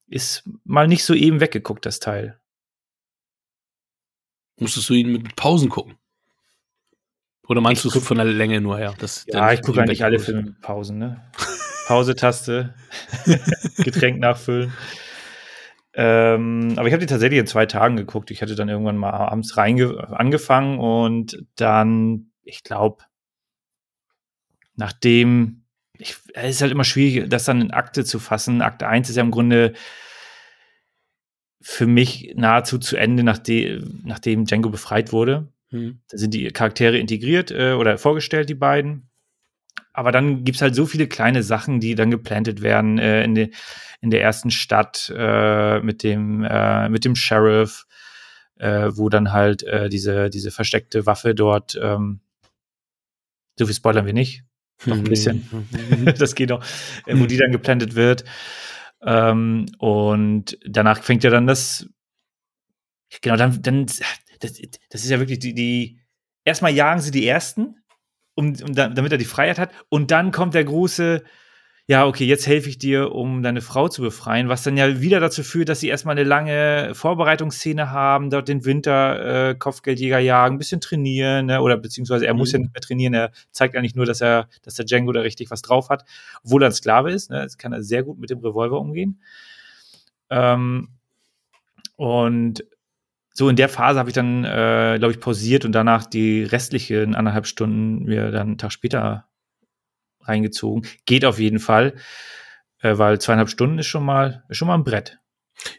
ist 0.08 0.50
mal 0.63 0.88
nicht 0.88 1.03
so 1.03 1.13
eben 1.13 1.39
weggeguckt, 1.39 1.86
das 1.86 2.00
Teil. 2.00 2.39
Musstest 4.60 4.89
du 4.89 4.96
ihn 4.96 5.12
mit 5.12 5.36
Pausen 5.36 5.70
gucken? 5.70 5.97
Oder 7.48 7.62
meinst 7.62 7.84
du 7.86 7.89
es 7.89 7.98
von 8.04 8.18
der 8.18 8.25
Länge 8.25 8.60
nur 8.62 8.77
her? 8.77 8.94
Das, 9.00 9.25
ja, 9.27 9.51
ich 9.54 9.62
gucke 9.62 9.82
eigentlich 9.82 10.04
alle 10.04 10.20
Filme 10.20 10.44
mit 10.44 10.62
Pausen, 10.62 10.98
ne? 10.98 11.22
Pause-Taste, 11.88 12.74
Getränk 13.77 14.20
nachfüllen. 14.20 14.74
Ähm, 15.94 16.74
aber 16.75 16.88
ich 16.88 16.94
habe 16.94 17.00
die 17.00 17.10
tatsächlich 17.10 17.39
in 17.39 17.48
zwei 17.48 17.66
Tagen 17.66 17.96
geguckt. 17.96 18.30
Ich 18.30 18.42
hatte 18.42 18.56
dann 18.56 18.70
irgendwann 18.70 18.98
mal 18.98 19.12
abends 19.12 19.58
angefangen 19.58 20.80
und 20.80 21.44
dann, 21.56 22.32
ich 22.44 22.63
glaube, 22.63 23.04
nachdem, 24.75 25.63
ich, 25.98 26.18
es 26.34 26.58
ist 26.58 26.62
halt 26.62 26.72
immer 26.72 26.84
schwierig, 26.84 27.30
das 27.30 27.46
dann 27.46 27.62
in 27.62 27.72
Akte 27.72 28.04
zu 28.04 28.20
fassen. 28.20 28.62
Akt 28.62 28.84
1 28.84 29.10
ist 29.10 29.16
ja 29.16 29.24
im 29.24 29.32
Grunde 29.32 29.74
für 31.62 31.88
mich 31.88 32.34
nahezu 32.36 32.77
zu 32.77 32.98
Ende, 32.98 33.24
nachdem, 33.24 34.01
nachdem 34.04 34.46
Django 34.46 34.70
befreit 34.70 35.12
wurde. 35.12 35.51
Hm. 35.69 36.00
Da 36.09 36.17
sind 36.17 36.33
die 36.33 36.47
Charaktere 36.50 36.97
integriert 36.97 37.51
äh, 37.51 37.74
oder 37.74 37.97
vorgestellt, 37.97 38.50
die 38.50 38.55
beiden. 38.55 39.09
Aber 39.93 40.12
dann 40.12 40.43
gibt 40.43 40.57
es 40.57 40.62
halt 40.62 40.75
so 40.75 40.86
viele 40.86 41.07
kleine 41.07 41.43
Sachen, 41.43 41.79
die 41.79 41.95
dann 41.95 42.12
geplantet 42.12 42.62
werden 42.62 43.00
äh, 43.00 43.24
in, 43.24 43.36
de, 43.36 43.51
in 44.01 44.12
der 44.12 44.21
ersten 44.21 44.51
Stadt 44.51 45.12
äh, 45.15 45.79
mit, 45.79 46.03
dem, 46.03 46.43
äh, 46.43 46.88
mit 46.89 47.03
dem 47.03 47.15
Sheriff, 47.15 47.86
äh, 48.57 48.89
wo 48.91 49.09
dann 49.09 49.31
halt 49.33 49.63
äh, 49.63 49.89
diese, 49.89 50.29
diese 50.29 50.51
versteckte 50.51 51.05
Waffe 51.05 51.33
dort, 51.33 51.79
ähm, 51.81 52.21
so 53.57 53.65
viel 53.65 53.74
spoilern 53.74 54.05
wir 54.05 54.13
nicht, 54.13 54.43
noch 54.86 54.97
ein 54.97 55.03
bisschen, 55.03 55.50
das 56.17 56.36
geht 56.36 56.50
noch, 56.50 56.63
wo 57.07 57.25
die 57.25 57.38
dann 57.38 57.51
geplantet 57.51 57.95
wird. 57.95 58.24
Ähm, 59.01 59.65
und 59.79 60.57
danach 60.65 61.01
fängt 61.03 61.24
ja 61.24 61.29
dann 61.29 61.47
das, 61.47 61.88
genau, 63.21 63.36
dann, 63.36 63.62
dann 63.62 63.88
das, 64.39 64.53
das 64.89 65.03
ist 65.03 65.10
ja 65.10 65.20
wirklich 65.20 65.39
die, 65.39 65.53
die, 65.53 66.00
erstmal 66.44 66.74
jagen 66.74 67.01
sie 67.01 67.12
die 67.12 67.27
Ersten, 67.27 67.75
um, 68.36 68.53
um 68.63 68.74
damit 68.74 69.12
er 69.12 69.17
die 69.17 69.25
Freiheit 69.25 69.60
hat, 69.60 69.72
und 69.89 70.12
dann 70.12 70.32
kommt 70.32 70.53
der 70.53 70.63
große, 70.63 71.24
ja, 71.89 72.06
okay, 72.06 72.25
jetzt 72.25 72.46
helfe 72.48 72.67
ich 72.67 72.77
dir, 72.77 73.13
um 73.13 73.41
deine 73.41 73.62
Frau 73.62 73.88
zu 73.88 74.01
befreien, 74.01 74.50
was 74.50 74.62
dann 74.62 74.75
ja 74.75 75.00
wieder 75.00 75.22
dazu 75.22 75.41
führt, 75.41 75.70
dass 75.70 75.79
sie 75.79 75.88
erstmal 75.88 76.15
eine 76.17 76.27
lange 76.27 76.91
Vorbereitungsszene 76.94 77.91
haben, 77.91 78.29
dort 78.29 78.50
den 78.50 78.65
Winter 78.65 79.51
äh, 79.51 79.56
Kopfgeldjäger 79.56 80.20
jagen, 80.20 80.56
ein 80.56 80.58
bisschen 80.58 80.82
trainieren, 80.82 81.46
ne? 81.46 81.62
oder 81.62 81.77
beziehungsweise 81.77 82.27
er 82.27 82.34
muss 82.34 82.51
ja 82.51 82.60
Mhm. 82.60 82.63
nicht 82.63 82.74
mehr 82.74 82.82
trainieren, 82.82 83.13
er 83.13 83.32
zeigt 83.51 83.75
eigentlich 83.77 83.96
nur, 83.96 84.06
dass 84.06 84.20
er, 84.20 84.50
dass 84.63 84.75
der 84.75 84.86
Django 84.86 85.13
da 85.13 85.22
richtig 85.22 85.50
was 85.50 85.62
drauf 85.62 85.89
hat, 85.89 86.03
obwohl 86.44 86.62
er 86.63 86.67
ein 86.70 86.74
Sklave 86.74 87.12
ist, 87.12 87.29
ne? 87.32 87.41
das 87.44 87.58
kann 87.58 87.72
er 87.72 87.82
sehr 87.82 88.03
gut 88.03 88.20
mit 88.20 88.29
dem 88.29 88.39
Revolver 88.39 88.79
umgehen. 88.82 89.22
Ähm, 90.29 90.89
und 91.96 92.65
so 93.38 93.50
in 93.50 93.56
der 93.56 93.70
Phase 93.70 94.00
habe 94.00 94.10
ich 94.10 94.15
dann, 94.15 94.44
äh, 94.44 94.96
glaube 94.98 95.12
ich, 95.12 95.20
pausiert 95.20 95.63
und 95.63 95.72
danach 95.72 96.08
die 96.08 96.41
restlichen 96.41 97.13
anderthalb 97.13 97.46
Stunden 97.46 98.03
mir 98.06 98.32
dann 98.32 98.48
einen 98.48 98.58
Tag 98.58 98.72
später 98.72 99.27
reingezogen. 100.22 100.88
Geht 101.06 101.24
auf 101.24 101.38
jeden 101.38 101.60
Fall, 101.60 101.94
äh, 102.82 102.98
weil 102.98 103.22
zweieinhalb 103.22 103.50
Stunden 103.50 103.77
ist 103.77 103.86
schon 103.86 104.03
mal, 104.03 104.44
ist 104.50 104.58
schon 104.58 104.67
mal 104.67 104.74
ein 104.74 104.84
Brett. 104.84 105.20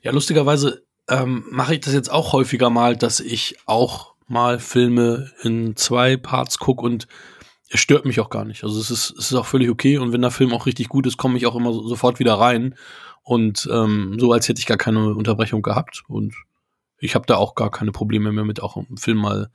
Ja, 0.03 0.12
lustigerweise 0.12 0.85
ähm, 1.09 1.47
mache 1.50 1.75
ich 1.75 1.81
das 1.81 1.95
jetzt 1.95 2.12
auch 2.12 2.33
häufiger 2.33 2.71
mal, 2.71 2.97
dass 2.97 3.19
ich 3.19 3.57
auch 3.67 4.15
mal 4.29 4.61
Filme 4.61 5.33
in 5.43 5.75
zwei 5.75 6.17
Parts 6.17 6.61
gucke 6.61 6.85
und 6.85 7.09
es 7.71 7.81
stört 7.81 8.05
mich 8.05 8.21
auch 8.21 8.31
gar 8.31 8.45
nicht. 8.45 8.62
Also 8.62 8.79
es 8.79 8.93
ist, 8.93 9.11
es 9.19 9.33
ist 9.33 9.35
auch 9.35 9.47
völlig 9.47 9.69
okay 9.69 9.99
und 9.99 10.12
wenn 10.12 10.23
der 10.23 10.31
Film 10.31 10.53
auch 10.53 10.67
richtig 10.67 10.88
gut 10.88 11.09
ist, 11.09 11.17
komme 11.17 11.37
ich 11.37 11.47
auch 11.47 11.57
immer 11.57 11.73
so, 11.73 11.88
sofort 11.88 12.21
wieder 12.21 12.35
rein 12.35 12.77
und 13.25 13.69
ähm, 13.73 14.17
so 14.21 14.31
als 14.31 14.49
hätte 14.49 14.61
ich 14.61 14.67
gar 14.67 14.79
keine 14.79 15.12
Unterbrechung 15.12 15.62
gehabt 15.62 16.05
und 16.07 16.35
ich 16.99 17.14
habe 17.14 17.26
da 17.26 17.37
auch 17.37 17.55
gar 17.55 17.71
keine 17.71 17.93
Probleme 17.93 18.33
mehr 18.33 18.45
mit, 18.45 18.62
auch 18.62 18.76
einen 18.76 18.97
Film 18.97 19.19
mal 19.19 19.50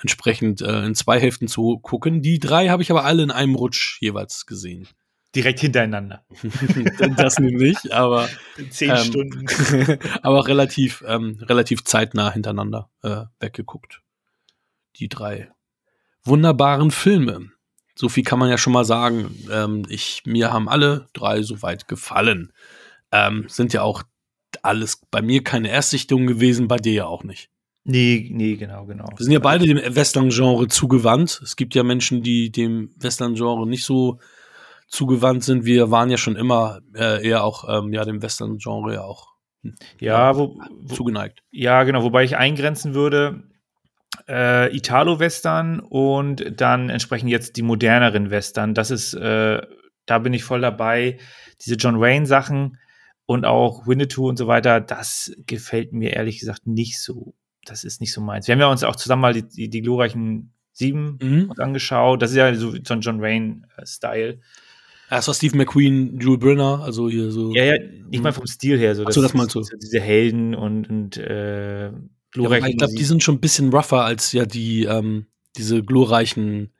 entsprechend 0.00 0.60
äh, 0.62 0.84
in 0.84 0.94
zwei 0.94 1.20
Hälften 1.20 1.48
zu 1.48 1.78
gucken. 1.78 2.22
Die 2.22 2.38
drei 2.38 2.68
habe 2.68 2.82
ich 2.82 2.90
aber 2.90 3.04
alle 3.04 3.22
in 3.22 3.30
einem 3.30 3.54
Rutsch 3.54 4.00
jeweils 4.00 4.46
gesehen. 4.46 4.88
Direkt 5.34 5.60
hintereinander. 5.60 6.24
das 7.16 7.38
nämlich, 7.38 7.92
aber 7.92 8.28
In 8.56 8.70
zehn 8.70 8.90
Ähm, 8.90 8.96
Stunden. 8.96 9.46
aber 10.22 10.46
relativ, 10.46 11.04
ähm, 11.06 11.38
relativ 11.42 11.84
zeitnah 11.84 12.32
hintereinander 12.32 12.88
äh, 13.02 13.24
weggeguckt. 13.38 14.02
Die 14.96 15.08
drei 15.08 15.50
wunderbaren 16.24 16.90
Filme. 16.90 17.50
So 17.94 18.08
viel 18.08 18.24
kann 18.24 18.38
man 18.38 18.48
ja 18.48 18.58
schon 18.58 18.72
mal 18.72 18.84
sagen. 18.84 19.34
Ähm, 19.50 19.84
ich, 19.88 20.22
mir 20.24 20.52
haben 20.52 20.68
alle 20.68 21.08
drei 21.12 21.42
soweit 21.42 21.88
gefallen. 21.88 22.52
Ähm, 23.10 23.44
sind 23.48 23.72
ja 23.72 23.82
auch 23.82 24.02
alles 24.62 25.00
bei 25.10 25.22
mir 25.22 25.42
keine 25.44 25.68
Erstsichtungen 25.70 26.26
gewesen, 26.26 26.68
bei 26.68 26.76
dir 26.76 26.92
ja 26.92 27.06
auch 27.06 27.24
nicht. 27.24 27.50
Nee, 27.84 28.28
nee, 28.32 28.56
genau, 28.56 28.84
genau. 28.84 29.06
Wir 29.16 29.24
sind 29.24 29.32
ja 29.32 29.38
beide 29.38 29.64
dem 29.64 29.78
Western-Genre 29.78 30.68
zugewandt. 30.68 31.40
Es 31.42 31.56
gibt 31.56 31.74
ja 31.74 31.82
Menschen, 31.82 32.22
die 32.22 32.50
dem 32.50 32.90
Western-Genre 32.98 33.66
nicht 33.66 33.84
so 33.84 34.18
zugewandt 34.88 35.44
sind. 35.44 35.64
Wir 35.64 35.90
waren 35.90 36.10
ja 36.10 36.18
schon 36.18 36.36
immer 36.36 36.80
äh, 36.94 37.26
eher 37.26 37.44
auch 37.44 37.64
ähm, 37.68 37.92
ja 37.92 38.04
dem 38.04 38.20
Western-Genre 38.20 38.94
ja 38.94 39.02
auch 39.04 39.28
Ja, 40.00 40.36
wo, 40.36 40.58
wo, 40.82 40.94
zugeneigt. 40.94 41.42
ja, 41.50 41.82
genau, 41.84 42.02
wobei 42.02 42.24
ich 42.24 42.36
eingrenzen 42.36 42.94
würde, 42.94 43.42
äh, 44.28 44.74
Italo-Western 44.76 45.80
und 45.80 46.60
dann 46.60 46.90
entsprechend 46.90 47.30
jetzt 47.30 47.56
die 47.56 47.62
moderneren 47.62 48.30
Western. 48.30 48.74
Das 48.74 48.90
ist, 48.90 49.14
äh, 49.14 49.60
da 50.06 50.18
bin 50.18 50.32
ich 50.32 50.44
voll 50.44 50.60
dabei. 50.60 51.18
Diese 51.64 51.76
John 51.76 52.00
Wayne-Sachen 52.00 52.78
und 53.28 53.44
auch 53.44 53.86
Winnetou 53.86 54.26
und 54.26 54.38
so 54.38 54.46
weiter, 54.46 54.80
das 54.80 55.30
gefällt 55.44 55.92
mir 55.92 56.14
ehrlich 56.14 56.40
gesagt 56.40 56.66
nicht 56.66 56.98
so. 56.98 57.34
Das 57.66 57.84
ist 57.84 58.00
nicht 58.00 58.10
so 58.14 58.22
meins. 58.22 58.48
Wir 58.48 58.54
haben 58.54 58.60
ja 58.60 58.70
uns 58.70 58.82
auch 58.84 58.96
zusammen 58.96 59.20
mal 59.20 59.34
die, 59.34 59.46
die, 59.46 59.68
die 59.68 59.82
glorreichen 59.82 60.54
Sieben 60.72 61.18
Mhm. 61.20 61.52
angeschaut. 61.58 62.22
Das 62.22 62.30
ist 62.30 62.38
ja 62.38 62.54
so, 62.54 62.72
so 62.82 62.94
ein 62.94 63.02
John 63.02 63.20
Wayne-Style. 63.20 64.40
Erst 65.10 65.28
war 65.28 65.34
Steve 65.34 65.58
McQueen, 65.58 66.18
Jules 66.18 66.40
Brynner, 66.40 66.80
also 66.82 67.10
hier 67.10 67.30
so. 67.30 67.54
Ja, 67.54 67.64
ja, 67.64 67.74
nicht 68.08 68.22
mal 68.22 68.32
vom 68.32 68.46
Stil 68.46 68.78
her. 68.78 68.94
So, 68.94 69.04
Ach 69.06 69.12
so, 69.12 69.20
das 69.20 69.34
meinst 69.34 69.54
du. 69.54 69.62
so 69.62 69.76
diese 69.76 70.00
Helden 70.00 70.54
und, 70.54 70.88
und 70.88 71.18
äh, 71.18 71.88
Ja, 71.88 71.92
glorreichen 72.30 72.62
wobei 72.64 72.70
ich 72.70 72.76
glaube, 72.78 72.94
die 72.94 73.04
sind 73.04 73.22
schon 73.22 73.34
ein 73.34 73.40
bisschen 73.40 73.70
rougher 73.74 74.04
als 74.04 74.32
ja 74.32 74.46
die, 74.46 74.84
ähm, 74.84 75.26
diese 75.58 75.82
glorreichen 75.82 76.72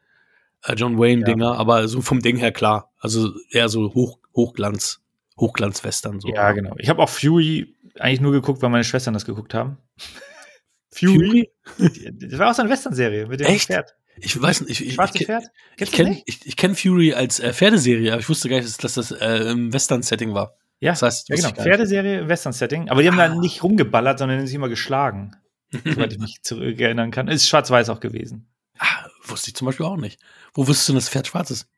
äh, 0.65 0.73
John 0.77 0.99
Wayne-Dinger, 0.99 1.59
aber 1.59 1.89
so 1.89 2.01
vom 2.01 2.21
Ding 2.21 2.39
her 2.39 2.53
klar. 2.53 2.91
Also 2.99 3.33
eher 3.51 3.69
so 3.69 3.93
Hoch, 3.93 4.19
Hochglanz, 4.35 5.03
Hochglanz-Western 5.39 6.21
so. 6.21 6.29
Ja, 6.29 6.53
genau. 6.53 6.75
Ich 6.79 6.89
habe 6.89 7.03
auch 7.03 7.09
Fury 7.09 7.75
eigentlich 7.99 8.21
nur 8.21 8.33
geguckt, 8.33 8.61
weil 8.63 8.71
meine 8.71 8.85
Schwestern 8.85 9.15
das 9.15 9.25
geguckt 9.25 9.55
haben. 9.55 9.79
Fury? 10.93 11.51
Das 11.79 12.39
war 12.39 12.51
auch 12.51 12.55
so 12.55 12.63
eine 12.63 12.71
Western-Serie 12.71 13.27
mit 13.27 13.41
dem 13.41 13.47
Echt? 13.47 13.67
Pferd. 13.69 13.95
Ich 14.21 14.41
weiß 14.41 14.63
nicht, 14.63 14.71
ich, 14.81 14.87
ich, 14.89 14.99
ich, 15.15 15.27
Pferd? 15.27 15.45
ich 15.77 15.93
kenne 15.93 16.11
nicht? 16.11 16.23
ich, 16.27 16.45
ich 16.47 16.57
kenn 16.57 16.75
Fury 16.75 17.15
als 17.15 17.39
äh, 17.39 17.53
Pferdeserie, 17.53 18.13
aber 18.13 18.21
ich 18.21 18.29
wusste 18.29 18.49
gar 18.49 18.57
nicht, 18.57 18.67
dass, 18.69 18.77
dass 18.79 18.95
das 18.95 19.11
äh, 19.13 19.51
im 19.53 19.73
Western-Setting 19.73 20.35
war. 20.35 20.57
Ja, 20.81 20.93
Das 20.93 21.03
heißt, 21.03 21.29
ja 21.29 21.37
genau. 21.37 21.51
Pferdeserie, 21.51 22.29
Western-Setting. 22.29 22.89
Aber 22.89 23.03
die 23.03 23.09
haben 23.09 23.19
Ah. 23.21 23.29
da 23.29 23.35
nicht 23.35 23.63
rumgeballert, 23.63 24.19
sondern 24.19 24.45
sich 24.47 24.55
immer 24.57 24.69
geschlagen. 24.69 25.37
Soweit 25.85 26.13
ich 26.13 26.19
mich 26.19 26.43
zurückerinnern 26.43 27.11
kann. 27.11 27.29
Ist 27.29 27.49
schwarz-weiß 27.49 27.91
auch 27.91 28.01
gewesen. 28.01 28.49
Ah, 28.79 29.07
wusste 29.25 29.51
ich 29.51 29.55
zum 29.57 29.67
Beispiel 29.67 29.87
auch 29.87 29.97
nicht. 29.97 30.21
Wo 30.55 30.67
wusstest 30.67 30.89
du 30.89 30.93
denn, 30.93 30.97
dass 30.97 31.05
das 31.05 31.13
Pferd 31.13 31.27
schwarz 31.29 31.51
ist? 31.51 31.69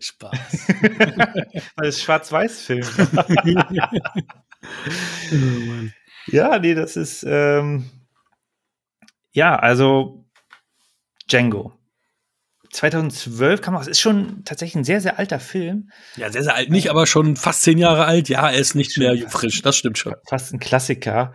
Spaß. 0.00 0.68
Weil 1.76 1.88
es 1.88 2.02
schwarz-weiß-Film. 2.02 2.86
Ja, 6.30 6.58
nee, 6.58 6.74
das 6.74 6.96
ist, 6.96 7.24
ähm, 7.26 7.88
ja, 9.32 9.56
also 9.56 10.24
Django. 11.30 11.72
2012 12.70 13.62
kam 13.62 13.76
raus. 13.76 13.86
Ist 13.86 14.00
schon 14.00 14.44
tatsächlich 14.44 14.76
ein 14.76 14.84
sehr, 14.84 15.00
sehr 15.00 15.18
alter 15.18 15.40
Film. 15.40 15.90
Ja, 16.16 16.30
sehr, 16.30 16.42
sehr 16.42 16.54
alt 16.54 16.70
nicht, 16.70 16.90
aber 16.90 17.06
schon 17.06 17.36
fast 17.36 17.62
zehn 17.62 17.78
Jahre 17.78 18.04
alt. 18.04 18.28
Ja, 18.28 18.50
er 18.50 18.58
ist 18.58 18.74
nicht 18.74 18.98
mehr 18.98 19.16
frisch, 19.28 19.62
das 19.62 19.76
stimmt 19.76 19.96
schon. 19.96 20.14
Fast 20.26 20.52
ein 20.52 20.60
Klassiker. 20.60 21.32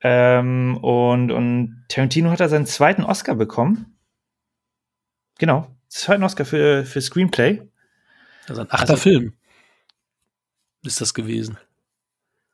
Ähm, 0.00 0.76
und, 0.82 1.30
und 1.30 1.84
Tarantino 1.88 2.30
hat 2.30 2.40
da 2.40 2.48
seinen 2.48 2.66
zweiten 2.66 3.04
Oscar 3.04 3.36
bekommen. 3.36 3.98
Genau. 5.38 5.73
Zweiten 5.94 6.22
Oscar 6.24 6.44
für, 6.44 6.84
für 6.84 7.00
Screenplay. 7.00 7.62
Also 8.48 8.62
ein 8.62 8.70
achter 8.70 8.90
Also- 8.94 9.02
Film 9.02 9.34
ist 10.82 11.00
das 11.00 11.14
gewesen. 11.14 11.56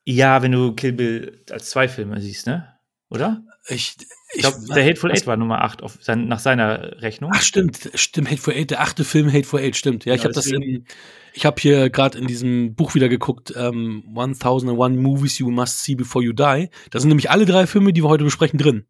Ja, 0.05 0.43
wenn 0.43 0.53
du 0.53 0.73
Kill 0.75 0.93
Bill 0.93 1.45
als 1.51 1.71
zwei 1.71 1.89
Filme 1.89 2.21
siehst, 2.21 2.47
ne? 2.47 2.75
Oder? 3.11 3.43
Ich, 3.69 3.97
Ich 4.35 4.41
glaube, 4.41 4.59
der 4.75 4.85
Hateful 4.85 5.11
Eight 5.11 5.27
war 5.27 5.37
Nummer 5.37 5.63
8 5.63 5.83
auf 5.83 5.99
sein, 6.01 6.29
nach 6.29 6.39
seiner 6.39 7.03
Rechnung. 7.03 7.31
Ach 7.35 7.43
stimmt, 7.43 7.91
stimmt, 7.95 8.31
Hateful 8.31 8.55
Eight, 8.55 8.71
der 8.71 8.81
achte 8.81 9.05
Film 9.05 9.31
Hateful 9.33 9.61
Eight, 9.61 9.77
stimmt. 9.77 10.05
Ja, 10.05 10.15
ich 10.15 10.23
habe 10.25 10.33
das 10.33 10.47
in, 10.47 10.87
ich 11.35 11.45
habe 11.45 11.61
hier 11.61 11.91
gerade 11.91 12.19
in 12.19 12.27
diesem 12.27 12.75
Buch 12.75 12.95
wieder 12.95 13.09
geguckt, 13.09 13.53
ähm, 13.57 14.05
1001 14.17 14.97
Movies 14.99 15.39
You 15.39 15.51
Must 15.51 15.83
See 15.85 15.95
Before 15.97 16.25
You 16.25 16.33
Die. 16.33 16.71
Da 16.91 17.01
sind 17.01 17.09
nämlich 17.09 17.31
alle 17.31 17.45
drei 17.47 17.67
Filme, 17.67 17.93
die 17.93 18.03
wir 18.03 18.09
heute 18.09 18.25
besprechen, 18.25 18.59
drin. 18.59 18.87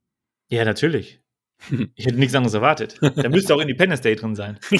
Ja, 0.48 0.64
natürlich. 0.64 1.20
Ich 1.94 2.06
hätte 2.06 2.18
nichts 2.18 2.34
anderes 2.34 2.54
erwartet. 2.54 2.98
Da 3.00 3.28
müsste 3.28 3.54
auch 3.54 3.60
Independence 3.60 4.00
Day 4.00 4.16
drin 4.16 4.34
sein. 4.34 4.58
Da 4.70 4.78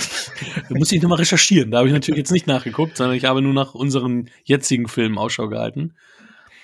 muss 0.71 0.93
ich 0.93 1.03
nochmal 1.03 1.19
recherchieren. 1.19 1.71
Da 1.71 1.79
habe 1.79 1.89
ich 1.89 1.95
natürlich 1.95 2.19
jetzt 2.19 2.33
nicht 2.33 2.47
nachgeguckt, 2.47 2.97
sondern 2.97 3.17
ich 3.17 3.25
habe 3.25 3.43
nur 3.43 3.53
nach 3.53 3.75
unseren 3.75 4.31
jetzigen 4.45 4.89
Filmen 4.89 5.19
Ausschau 5.19 5.49
gehalten. 5.49 5.95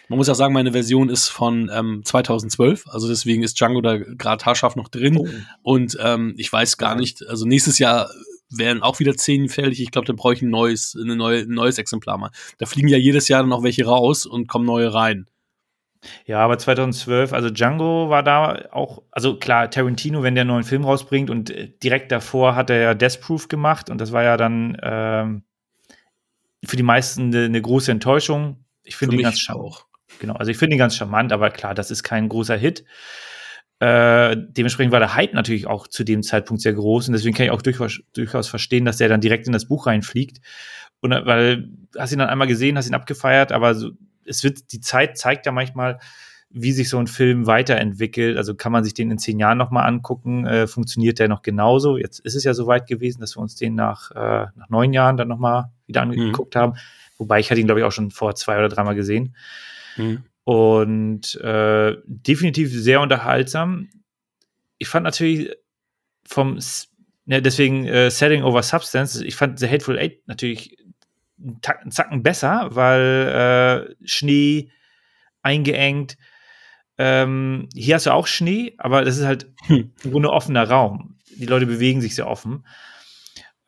Man 0.08 0.18
muss 0.18 0.28
auch 0.28 0.34
sagen, 0.34 0.54
meine 0.54 0.72
Version 0.72 1.08
ist 1.08 1.28
von 1.28 1.70
ähm, 1.72 2.02
2012, 2.04 2.84
also 2.86 3.08
deswegen 3.08 3.42
ist 3.42 3.58
Django 3.58 3.80
da 3.80 3.96
gerade 3.96 4.44
haarscharf 4.44 4.76
noch 4.76 4.88
drin. 4.88 5.18
Oh. 5.18 5.28
Und 5.62 5.96
ähm, 6.00 6.34
ich 6.36 6.52
weiß 6.52 6.78
gar 6.78 6.94
nicht, 6.94 7.26
also 7.26 7.44
nächstes 7.44 7.78
Jahr 7.78 8.08
wären 8.48 8.82
auch 8.82 9.00
wieder 9.00 9.16
zehn 9.16 9.48
fällig. 9.48 9.80
Ich 9.80 9.90
glaube, 9.90 10.06
dann 10.06 10.14
brauche 10.14 10.34
ich 10.34 10.42
ein 10.42 10.50
neues, 10.50 10.96
eine 11.00 11.16
neue, 11.16 11.40
ein 11.40 11.48
neues 11.48 11.78
Exemplar 11.78 12.18
mal. 12.18 12.30
Da 12.58 12.66
fliegen 12.66 12.88
ja 12.88 12.98
jedes 12.98 13.26
Jahr 13.26 13.42
dann 13.42 13.48
noch 13.48 13.64
welche 13.64 13.84
raus 13.84 14.26
und 14.26 14.46
kommen 14.46 14.64
neue 14.64 14.94
rein. 14.94 15.26
Ja, 16.24 16.40
aber 16.40 16.58
2012, 16.58 17.32
also 17.32 17.50
Django 17.50 18.10
war 18.10 18.22
da 18.22 18.66
auch, 18.72 19.02
also 19.10 19.38
klar, 19.38 19.70
Tarantino, 19.70 20.22
wenn 20.22 20.34
der 20.34 20.42
einen 20.42 20.50
neuen 20.50 20.64
Film 20.64 20.84
rausbringt 20.84 21.30
und 21.30 21.50
äh, 21.50 21.72
direkt 21.82 22.12
davor 22.12 22.56
hat 22.56 22.70
er 22.70 22.80
ja 22.80 22.94
Death 22.94 23.20
Proof 23.20 23.48
gemacht 23.48 23.90
und 23.90 24.00
das 24.00 24.12
war 24.12 24.22
ja 24.22 24.36
dann 24.36 24.76
ähm, 24.82 25.42
für 26.64 26.76
die 26.76 26.82
meisten 26.82 27.34
eine, 27.34 27.44
eine 27.44 27.62
große 27.62 27.90
Enttäuschung. 27.90 28.64
Ich 28.84 28.96
finde 28.96 29.16
ihn 29.16 29.22
ganz 29.22 29.40
charmant. 29.40 29.84
Genau, 30.18 30.34
also 30.34 30.50
ich 30.50 30.56
finde 30.56 30.76
ihn 30.76 30.78
ganz 30.78 30.96
charmant, 30.96 31.32
aber 31.32 31.50
klar, 31.50 31.74
das 31.74 31.90
ist 31.90 32.02
kein 32.02 32.28
großer 32.28 32.56
Hit. 32.56 32.84
Äh, 33.78 34.36
dementsprechend 34.36 34.92
war 34.92 35.00
der 35.00 35.14
Hype 35.14 35.34
natürlich 35.34 35.66
auch 35.66 35.86
zu 35.86 36.02
dem 36.02 36.22
Zeitpunkt 36.22 36.62
sehr 36.62 36.72
groß 36.72 37.08
und 37.08 37.12
deswegen 37.12 37.36
kann 37.36 37.44
ich 37.44 37.52
auch 37.52 37.60
durchaus, 37.60 38.00
durchaus 38.14 38.48
verstehen, 38.48 38.86
dass 38.86 38.96
der 38.96 39.08
dann 39.08 39.20
direkt 39.20 39.46
in 39.46 39.52
das 39.52 39.68
Buch 39.68 39.86
reinfliegt. 39.86 40.40
Und 41.00 41.12
äh, 41.12 41.26
weil 41.26 41.68
hast 41.98 42.12
ihn 42.12 42.18
dann 42.18 42.28
einmal 42.28 42.46
gesehen, 42.46 42.78
hast 42.78 42.88
ihn 42.88 42.94
abgefeiert, 42.94 43.52
aber 43.52 43.74
so, 43.74 43.90
es 44.26 44.44
wird, 44.44 44.72
die 44.72 44.80
Zeit 44.80 45.16
zeigt 45.18 45.46
ja 45.46 45.52
manchmal, 45.52 45.98
wie 46.50 46.72
sich 46.72 46.88
so 46.88 46.98
ein 46.98 47.06
Film 47.06 47.46
weiterentwickelt. 47.46 48.36
Also 48.36 48.54
kann 48.54 48.72
man 48.72 48.84
sich 48.84 48.94
den 48.94 49.10
in 49.10 49.18
zehn 49.18 49.38
Jahren 49.38 49.58
nochmal 49.58 49.86
angucken, 49.86 50.46
äh, 50.46 50.66
funktioniert 50.66 51.18
der 51.18 51.28
noch 51.28 51.42
genauso. 51.42 51.96
Jetzt 51.96 52.20
ist 52.20 52.34
es 52.34 52.44
ja 52.44 52.54
so 52.54 52.66
weit 52.66 52.86
gewesen, 52.86 53.20
dass 53.20 53.36
wir 53.36 53.42
uns 53.42 53.56
den 53.56 53.74
nach, 53.74 54.10
äh, 54.12 54.46
nach 54.54 54.68
neun 54.68 54.92
Jahren 54.92 55.16
dann 55.16 55.28
nochmal 55.28 55.70
wieder 55.86 56.02
angeguckt 56.02 56.56
haben. 56.56 56.74
Wobei 57.18 57.40
ich 57.40 57.50
hatte 57.50 57.60
ihn, 57.60 57.66
glaube 57.66 57.80
ich, 57.80 57.86
auch 57.86 57.92
schon 57.92 58.10
vor 58.10 58.34
zwei 58.34 58.58
oder 58.58 58.68
dreimal 58.68 58.94
gesehen. 58.94 59.34
Mhm. 59.96 60.24
Und 60.44 61.34
äh, 61.40 61.96
definitiv 62.04 62.70
sehr 62.72 63.00
unterhaltsam. 63.00 63.88
Ich 64.78 64.88
fand 64.88 65.04
natürlich 65.04 65.50
vom, 66.24 66.58
ne, 67.24 67.42
deswegen 67.42 67.86
äh, 67.86 68.10
Setting 68.10 68.44
over 68.44 68.62
Substance, 68.62 69.24
ich 69.24 69.34
fand 69.34 69.58
The 69.58 69.68
Hateful 69.68 69.98
Eight 69.98 70.26
natürlich 70.26 70.76
einen, 71.38 71.60
Tack- 71.60 71.82
einen 71.82 71.90
Zacken 71.90 72.22
besser, 72.22 72.68
weil 72.72 73.94
äh, 74.00 74.06
Schnee 74.06 74.70
eingeengt. 75.42 76.16
Ähm, 76.98 77.68
hier 77.74 77.96
hast 77.96 78.06
du 78.06 78.10
auch 78.12 78.26
Schnee, 78.26 78.74
aber 78.78 79.04
das 79.04 79.18
ist 79.18 79.26
halt 79.26 79.50
Hm. 79.66 79.92
im 80.02 80.10
Grunde 80.10 80.30
offener 80.30 80.68
Raum. 80.68 81.18
Die 81.36 81.46
Leute 81.46 81.66
bewegen 81.66 82.00
sich 82.00 82.14
sehr 82.14 82.26
offen. 82.26 82.64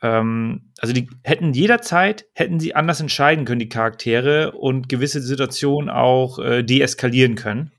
Ähm, 0.01 0.71
also 0.79 0.95
die 0.95 1.11
hätten 1.25 1.53
jederzeit, 1.53 2.25
hätten 2.35 2.61
sie 2.61 2.75
anders 2.75 3.01
entscheiden 3.01 3.45
können, 3.45 3.59
die 3.59 3.69
Charaktere, 3.69 4.53
und 4.53 4.89
gewisse 4.89 5.21
Situationen 5.21 5.91
auch 5.91 6.39
äh, 6.39 6.63
deeskalieren 6.63 7.35
können. 7.35 7.73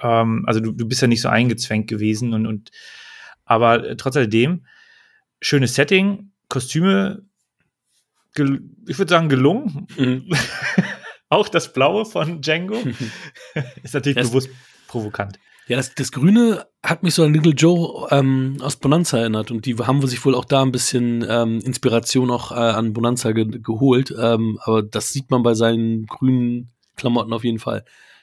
Ähm, 0.00 0.44
also 0.46 0.60
du, 0.60 0.72
du 0.72 0.88
bist 0.88 1.02
ja 1.02 1.08
nicht 1.08 1.20
so 1.20 1.28
eingezwängt 1.28 1.88
gewesen 1.88 2.32
und, 2.34 2.46
und 2.46 2.70
aber 3.44 3.96
trotz 3.98 4.16
alledem, 4.16 4.64
schönes 5.40 5.74
Setting, 5.74 6.32
Kostüme, 6.48 7.22
ich 8.36 8.98
würde 8.98 9.10
sagen, 9.10 9.28
gelungen. 9.28 9.86
Mhm. 9.96 10.28
auch 11.28 11.48
das 11.48 11.72
Blaue 11.72 12.04
von 12.04 12.40
Django 12.40 12.76
ist 13.82 13.94
natürlich 13.94 14.16
Das- 14.16 14.28
bewusst 14.30 14.50
provokant. 14.88 15.38
Ja, 15.66 15.78
das, 15.78 15.94
das 15.94 16.12
Grüne 16.12 16.66
hat 16.82 17.02
mich 17.02 17.14
so 17.14 17.24
an 17.24 17.32
Little 17.32 17.52
Joe 17.54 18.06
ähm, 18.10 18.58
aus 18.60 18.76
Bonanza 18.76 19.16
erinnert 19.16 19.50
und 19.50 19.64
die 19.64 19.74
haben 19.78 20.06
sich 20.06 20.22
wohl 20.26 20.34
auch 20.34 20.44
da 20.44 20.60
ein 20.60 20.72
bisschen 20.72 21.24
ähm, 21.26 21.60
Inspiration 21.60 22.30
auch 22.30 22.52
äh, 22.52 22.56
an 22.56 22.92
Bonanza 22.92 23.32
ge 23.32 23.46
geholt. 23.46 24.14
Ähm, 24.20 24.58
aber 24.62 24.82
das 24.82 25.10
sieht 25.14 25.30
man 25.30 25.42
bei 25.42 25.54
seinen 25.54 26.04
grünen 26.04 26.70
Klamotten 26.96 27.32
auf 27.32 27.44
jeden 27.44 27.60
Fall. 27.60 27.82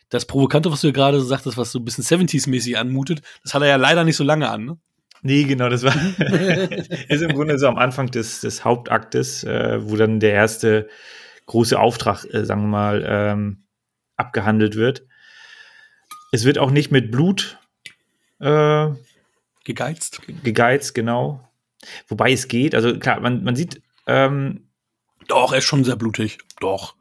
Das 0.10 0.26
Provokante, 0.26 0.72
was 0.72 0.82
du 0.82 0.88
ja 0.88 0.94
gerade 0.94 1.20
sagtest, 1.20 1.58
was 1.58 1.72
so 1.72 1.80
ein 1.80 1.86
bisschen 1.86 2.04
70s-mäßig 2.04 2.76
anmutet, 2.78 3.24
das 3.44 3.56
hat 3.56 3.64
er 3.64 3.70
ja 3.70 3.76
leider 3.78 4.04
nicht 4.04 4.18
so 4.18 4.24
lange 4.24 4.48
an. 4.48 4.66
Ne? 4.66 4.78
Nee, 5.22 5.44
genau, 5.44 5.70
das 5.70 5.84
war 5.84 5.94
ist 7.10 7.22
im 7.22 7.34
Grunde 7.34 7.60
so 7.60 7.68
am 7.68 7.78
Anfang 7.78 8.08
des, 8.08 8.42
des 8.42 8.66
Hauptaktes, 8.66 9.44
äh, 9.44 9.80
wo 9.82 9.96
dann 9.96 10.20
der 10.20 10.34
erste 10.34 10.90
große 11.46 11.80
Auftrag, 11.80 12.26
äh, 12.34 12.46
sagen 12.46 12.62
wir 12.64 12.68
mal, 12.68 13.06
ähm, 13.08 13.64
abgehandelt 14.16 14.76
wird. 14.76 15.06
Es 16.32 16.46
wird 16.46 16.58
auch 16.58 16.72
nicht 16.72 16.92
mit 16.92 17.12
Blut 17.12 17.60
äh, 18.40 18.88
Gegeizt. 19.64 20.22
gegeizt, 20.44 20.96
genau. 20.96 21.48
Wobei 22.08 22.32
es 22.32 22.48
geht, 22.48 22.74
also 22.74 22.98
klar, 22.98 23.20
man, 23.20 23.44
man 23.44 23.56
sieht, 23.56 23.82
ähm, 24.08 24.68
Doch, 25.28 25.52
er 25.52 25.60
ist 25.60 25.66
schon 25.66 25.84
sehr 25.84 25.96
blutig. 25.96 26.40
Doch. 26.60 26.96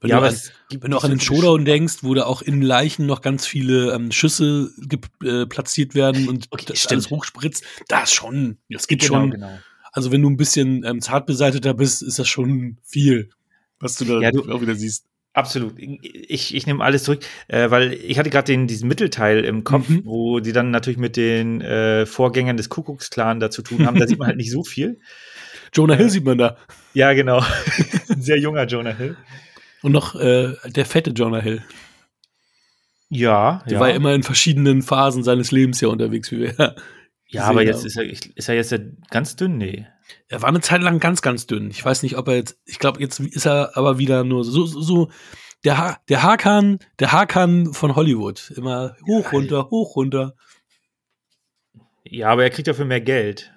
Wenn, 0.00 0.10
ja, 0.10 0.20
du, 0.20 0.36
gibt 0.68 0.84
wenn 0.84 0.90
du 0.92 0.96
auch 0.96 1.04
an 1.04 1.10
den 1.10 1.20
Showdown 1.20 1.64
denkst, 1.64 1.98
wo 2.02 2.14
da 2.14 2.24
auch 2.24 2.40
in 2.42 2.62
Leichen 2.62 3.06
noch 3.06 3.20
ganz 3.20 3.46
viele 3.46 3.92
ähm, 3.94 4.12
Schüsse 4.12 4.70
äh, 5.24 5.46
platziert 5.46 5.94
werden 5.94 6.28
und 6.28 6.46
Okay, 6.50 6.66
das 6.68 6.78
stimmt. 6.78 6.92
alles 6.92 7.10
hochspritzt, 7.10 7.64
das 7.88 8.12
schon. 8.12 8.58
Das 8.68 8.86
geht 8.86 9.00
Genau, 9.00 9.14
schon. 9.14 9.30
genau. 9.32 9.58
Also 9.92 10.12
wenn 10.12 10.22
du 10.22 10.30
ein 10.30 10.36
bisschen 10.36 10.84
ähm, 10.84 11.00
zart 11.00 11.26
beseiteter 11.26 11.74
bist, 11.74 12.02
ist 12.02 12.18
das 12.18 12.28
schon 12.28 12.78
viel, 12.84 13.30
was 13.80 13.96
du 13.96 14.04
da 14.04 14.20
Ja, 14.20 14.30
du- 14.30 14.50
auch 14.52 14.60
wieder 14.60 14.74
siehst. 14.76 15.04
Absolut. 15.34 15.74
Ich, 15.78 16.52
ich 16.54 16.66
nehme 16.66 16.82
alles 16.82 17.04
zurück, 17.04 17.20
äh, 17.46 17.70
weil 17.70 17.92
ich 17.92 18.18
hatte 18.18 18.28
gerade 18.30 18.66
diesen 18.66 18.88
Mittelteil 18.88 19.44
im 19.44 19.62
Kopf, 19.62 19.88
Mhm. 19.88 20.02
wo 20.04 20.40
die 20.40 20.52
dann 20.52 20.70
natürlich 20.72 20.98
mit 20.98 21.16
den 21.16 21.60
äh, 21.60 22.06
Vorgängern 22.06 22.56
des 22.56 22.68
Kuckucksklan 22.70 23.38
da 23.38 23.48
zu 23.50 23.62
tun 23.62 23.86
haben. 23.86 23.98
Da 24.00 24.08
sieht 24.08 24.18
man 24.18 24.28
halt 24.28 24.36
nicht 24.36 24.50
so 24.50 24.64
viel. 24.64 24.98
Jonah 25.74 25.94
Äh, 25.94 25.98
Hill 25.98 26.10
sieht 26.10 26.24
man 26.24 26.38
da. 26.38 26.56
Ja, 26.92 27.12
genau. 27.12 27.40
Ein 28.08 28.22
sehr 28.22 28.38
junger 28.38 28.66
Jonah 28.66 28.94
Hill. 28.96 29.16
Und 29.82 29.92
noch 29.92 30.14
äh, 30.14 30.54
der 30.66 30.86
fette 30.86 31.10
Jonah 31.10 31.40
Hill. 31.40 31.62
Ja, 33.10 33.62
Der 33.66 33.74
ja. 33.74 33.80
war 33.80 33.88
ja 33.88 33.96
immer 33.96 34.14
in 34.14 34.22
verschiedenen 34.22 34.82
Phasen 34.82 35.22
seines 35.22 35.50
Lebens 35.50 35.80
ja 35.80 35.88
unterwegs, 35.88 36.30
wie 36.30 36.40
wir 36.40 36.54
ja, 36.58 36.74
gesehen 37.30 37.40
aber 37.42 37.62
jetzt 37.62 37.78
haben. 37.78 37.86
ist 37.86 37.96
er, 37.96 38.36
ist 38.36 38.48
er 38.48 38.54
jetzt 38.54 38.72
ja 38.72 38.78
ganz 39.10 39.36
dünn, 39.36 39.56
nee. 39.56 39.86
Er 40.28 40.42
war 40.42 40.48
eine 40.48 40.60
Zeit 40.60 40.82
lang 40.82 41.00
ganz, 41.00 41.22
ganz 41.22 41.46
dünn. 41.46 41.70
Ich 41.70 41.84
weiß 41.84 42.02
nicht, 42.02 42.16
ob 42.16 42.28
er 42.28 42.36
jetzt, 42.36 42.58
ich 42.64 42.78
glaube, 42.78 43.00
jetzt 43.00 43.20
ist 43.20 43.46
er 43.46 43.76
aber 43.76 43.98
wieder 43.98 44.24
nur 44.24 44.44
so, 44.44 44.66
so, 44.66 44.80
so 44.80 45.10
der, 45.64 45.78
ha 45.78 45.98
der 46.08 46.22
Hakan, 46.22 46.78
der 46.98 47.12
Hakan 47.12 47.72
von 47.72 47.96
Hollywood. 47.96 48.52
Immer 48.56 48.96
hoch, 49.06 49.24
Ja, 49.24 49.30
runter, 49.30 49.70
hoch, 49.70 49.96
runter. 49.96 50.34
Ja, 52.04 52.28
aber 52.30 52.44
er 52.44 52.50
kriegt 52.50 52.68
dafür 52.68 52.84
mehr 52.84 53.00
Geld. 53.00 53.52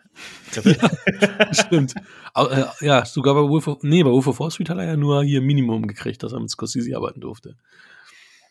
Dafür, 0.54 0.76
Stimmt. 1.54 1.94
Aber, 2.34 2.52
äh, 2.82 2.86
ja, 2.86 3.06
sogar 3.06 3.34
bei 3.36 3.42
Wolf 3.42 3.68
of, 3.68 3.80
nee, 3.84 4.04
bei 4.04 4.10
Wolf 4.10 4.28
of 4.28 4.40
Wall 4.40 4.52
Street 4.52 4.70
hat 4.70 4.78
er 4.78 4.86
ja 4.86 4.98
nur 4.98 5.24
hier 5.24 5.42
Minimum 5.42 5.88
gekriegt, 5.88 6.24
dass 6.24 6.34
er 6.34 6.40
mit 6.40 6.50
Scorsese 6.50 6.96
arbeiten 6.96 7.22
durfte. 7.22 7.56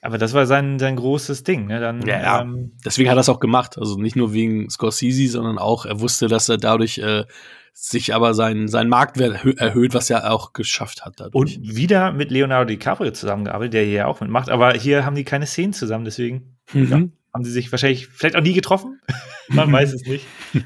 aber 0.02 0.16
das 0.18 0.32
war 0.32 0.46
sein, 0.46 0.78
sein 0.78 0.96
großes 0.96 1.42
Ding, 1.44 1.66
ne? 1.66 1.78
Dann, 1.80 2.02
Ja, 2.06 2.20
ja. 2.22 2.40
Ähm, 2.42 2.72
Deswegen 2.84 3.10
hat 3.10 3.16
er 3.18 3.20
es 3.20 3.28
auch 3.28 3.40
gemacht. 3.40 3.76
Also 3.78 3.96
nicht 3.98 4.16
nur 4.16 4.32
wegen 4.32 4.70
Scorsese, 4.70 5.28
sondern 5.28 5.58
auch, 5.58 5.84
er 5.84 6.00
wusste, 6.00 6.26
dass 6.28 6.48
er 6.48 6.56
dadurch 6.56 6.98
äh, 6.98 7.24
sich 7.72 8.14
aber 8.14 8.34
sein, 8.34 8.66
sein 8.68 8.88
Marktwert 8.88 9.36
erhö- 9.36 9.58
erhöht, 9.58 9.94
was 9.94 10.10
er 10.10 10.32
auch 10.32 10.52
geschafft 10.54 11.04
hat 11.04 11.14
dadurch. 11.20 11.34
und 11.58 11.76
wieder 11.76 12.12
mit 12.12 12.30
Leonardo 12.30 12.64
DiCaprio 12.66 13.12
zusammengearbeitet, 13.12 13.74
der 13.74 13.84
hier 13.84 13.92
ja 13.92 14.06
auch 14.06 14.20
mitmacht. 14.20 14.48
Aber 14.50 14.72
hier 14.72 15.04
haben 15.04 15.14
die 15.16 15.24
keine 15.24 15.46
Szenen 15.46 15.72
zusammen, 15.74 16.04
deswegen 16.04 16.56
Mhm. 16.72 16.86
ja. 16.90 17.02
haben 17.34 17.44
sie 17.44 17.50
sich 17.52 17.70
wahrscheinlich 17.72 18.06
vielleicht 18.08 18.36
auch 18.36 18.42
nie 18.42 18.52
getroffen. 18.54 19.00
Man 19.48 19.70
weiß 19.72 19.92
es 19.92 20.02
nicht. 20.06 20.24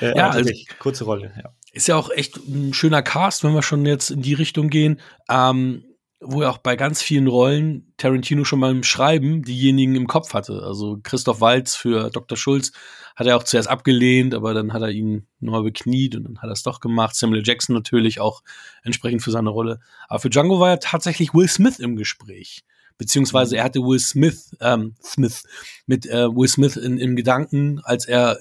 Äh, 0.00 0.16
Ja, 0.16 0.30
also- 0.30 0.50
kurze 0.78 1.04
Rolle, 1.04 1.32
ja. 1.36 1.54
Ist 1.72 1.86
ja 1.88 1.96
auch 1.96 2.10
echt 2.10 2.36
ein 2.36 2.74
schöner 2.74 3.02
Cast, 3.02 3.44
wenn 3.44 3.54
wir 3.54 3.62
schon 3.62 3.86
jetzt 3.86 4.10
in 4.10 4.22
die 4.22 4.34
Richtung 4.34 4.70
gehen, 4.70 5.00
ähm, 5.30 5.84
wo 6.20 6.42
er 6.42 6.50
auch 6.50 6.58
bei 6.58 6.74
ganz 6.76 7.00
vielen 7.00 7.28
Rollen 7.28 7.94
Tarantino 7.96 8.44
schon 8.44 8.60
beim 8.60 8.82
Schreiben 8.82 9.42
diejenigen 9.42 9.94
im 9.94 10.06
Kopf 10.08 10.34
hatte. 10.34 10.62
Also 10.64 10.98
Christoph 11.02 11.40
Waltz 11.40 11.76
für 11.76 12.10
Dr. 12.10 12.36
Schulz 12.36 12.72
hat 13.16 13.26
er 13.26 13.36
auch 13.36 13.44
zuerst 13.44 13.68
abgelehnt, 13.68 14.34
aber 14.34 14.52
dann 14.52 14.72
hat 14.72 14.82
er 14.82 14.90
ihn 14.90 15.26
neu 15.38 15.62
bekniet 15.62 16.16
und 16.16 16.24
dann 16.24 16.38
hat 16.38 16.50
er 16.50 16.52
es 16.52 16.62
doch 16.62 16.80
gemacht. 16.80 17.14
Samuel 17.14 17.42
Jackson 17.46 17.74
natürlich 17.74 18.20
auch 18.20 18.42
entsprechend 18.82 19.22
für 19.22 19.30
seine 19.30 19.50
Rolle. 19.50 19.80
Aber 20.08 20.18
für 20.18 20.28
Django 20.30 20.58
war 20.60 20.70
ja 20.70 20.76
tatsächlich 20.76 21.32
Will 21.34 21.48
Smith 21.48 21.78
im 21.78 21.96
Gespräch. 21.96 22.64
Beziehungsweise 22.98 23.56
er 23.56 23.64
hatte 23.64 23.80
Will 23.80 23.98
Smith, 23.98 24.54
ähm, 24.60 24.94
Smith, 25.02 25.44
mit 25.86 26.04
äh, 26.06 26.28
Will 26.28 26.48
Smith 26.48 26.76
in, 26.76 26.98
im 26.98 27.16
Gedanken, 27.16 27.80
als 27.82 28.04
er 28.06 28.38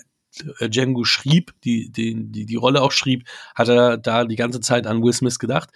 Django 0.68 1.04
schrieb, 1.04 1.54
die, 1.64 1.92
die, 1.92 2.16
die, 2.16 2.46
die 2.46 2.56
Rolle 2.56 2.82
auch 2.82 2.92
schrieb, 2.92 3.28
hat 3.56 3.68
er 3.68 3.98
da 3.98 4.26
die 4.26 4.36
ganze 4.36 4.62
Zeit 4.62 4.88
an 4.88 5.04
Will 5.04 5.14
Smith 5.14 5.40
gedacht. 5.40 5.70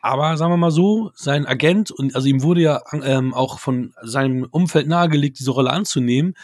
Aber 0.00 0.36
sagen 0.36 0.52
wir 0.52 0.56
mal 0.56 0.72
so, 0.72 1.12
sein 1.14 1.46
Agent, 1.46 1.92
und 1.92 2.16
also 2.16 2.26
ihm 2.26 2.42
wurde 2.42 2.60
ja 2.60 2.82
ähm, 2.92 3.32
auch 3.32 3.60
von 3.60 3.94
seinem 4.02 4.44
Umfeld 4.50 4.88
nahegelegt, 4.88 5.38
diese 5.38 5.52
Rolle 5.52 5.70
anzunehmen. 5.70 6.34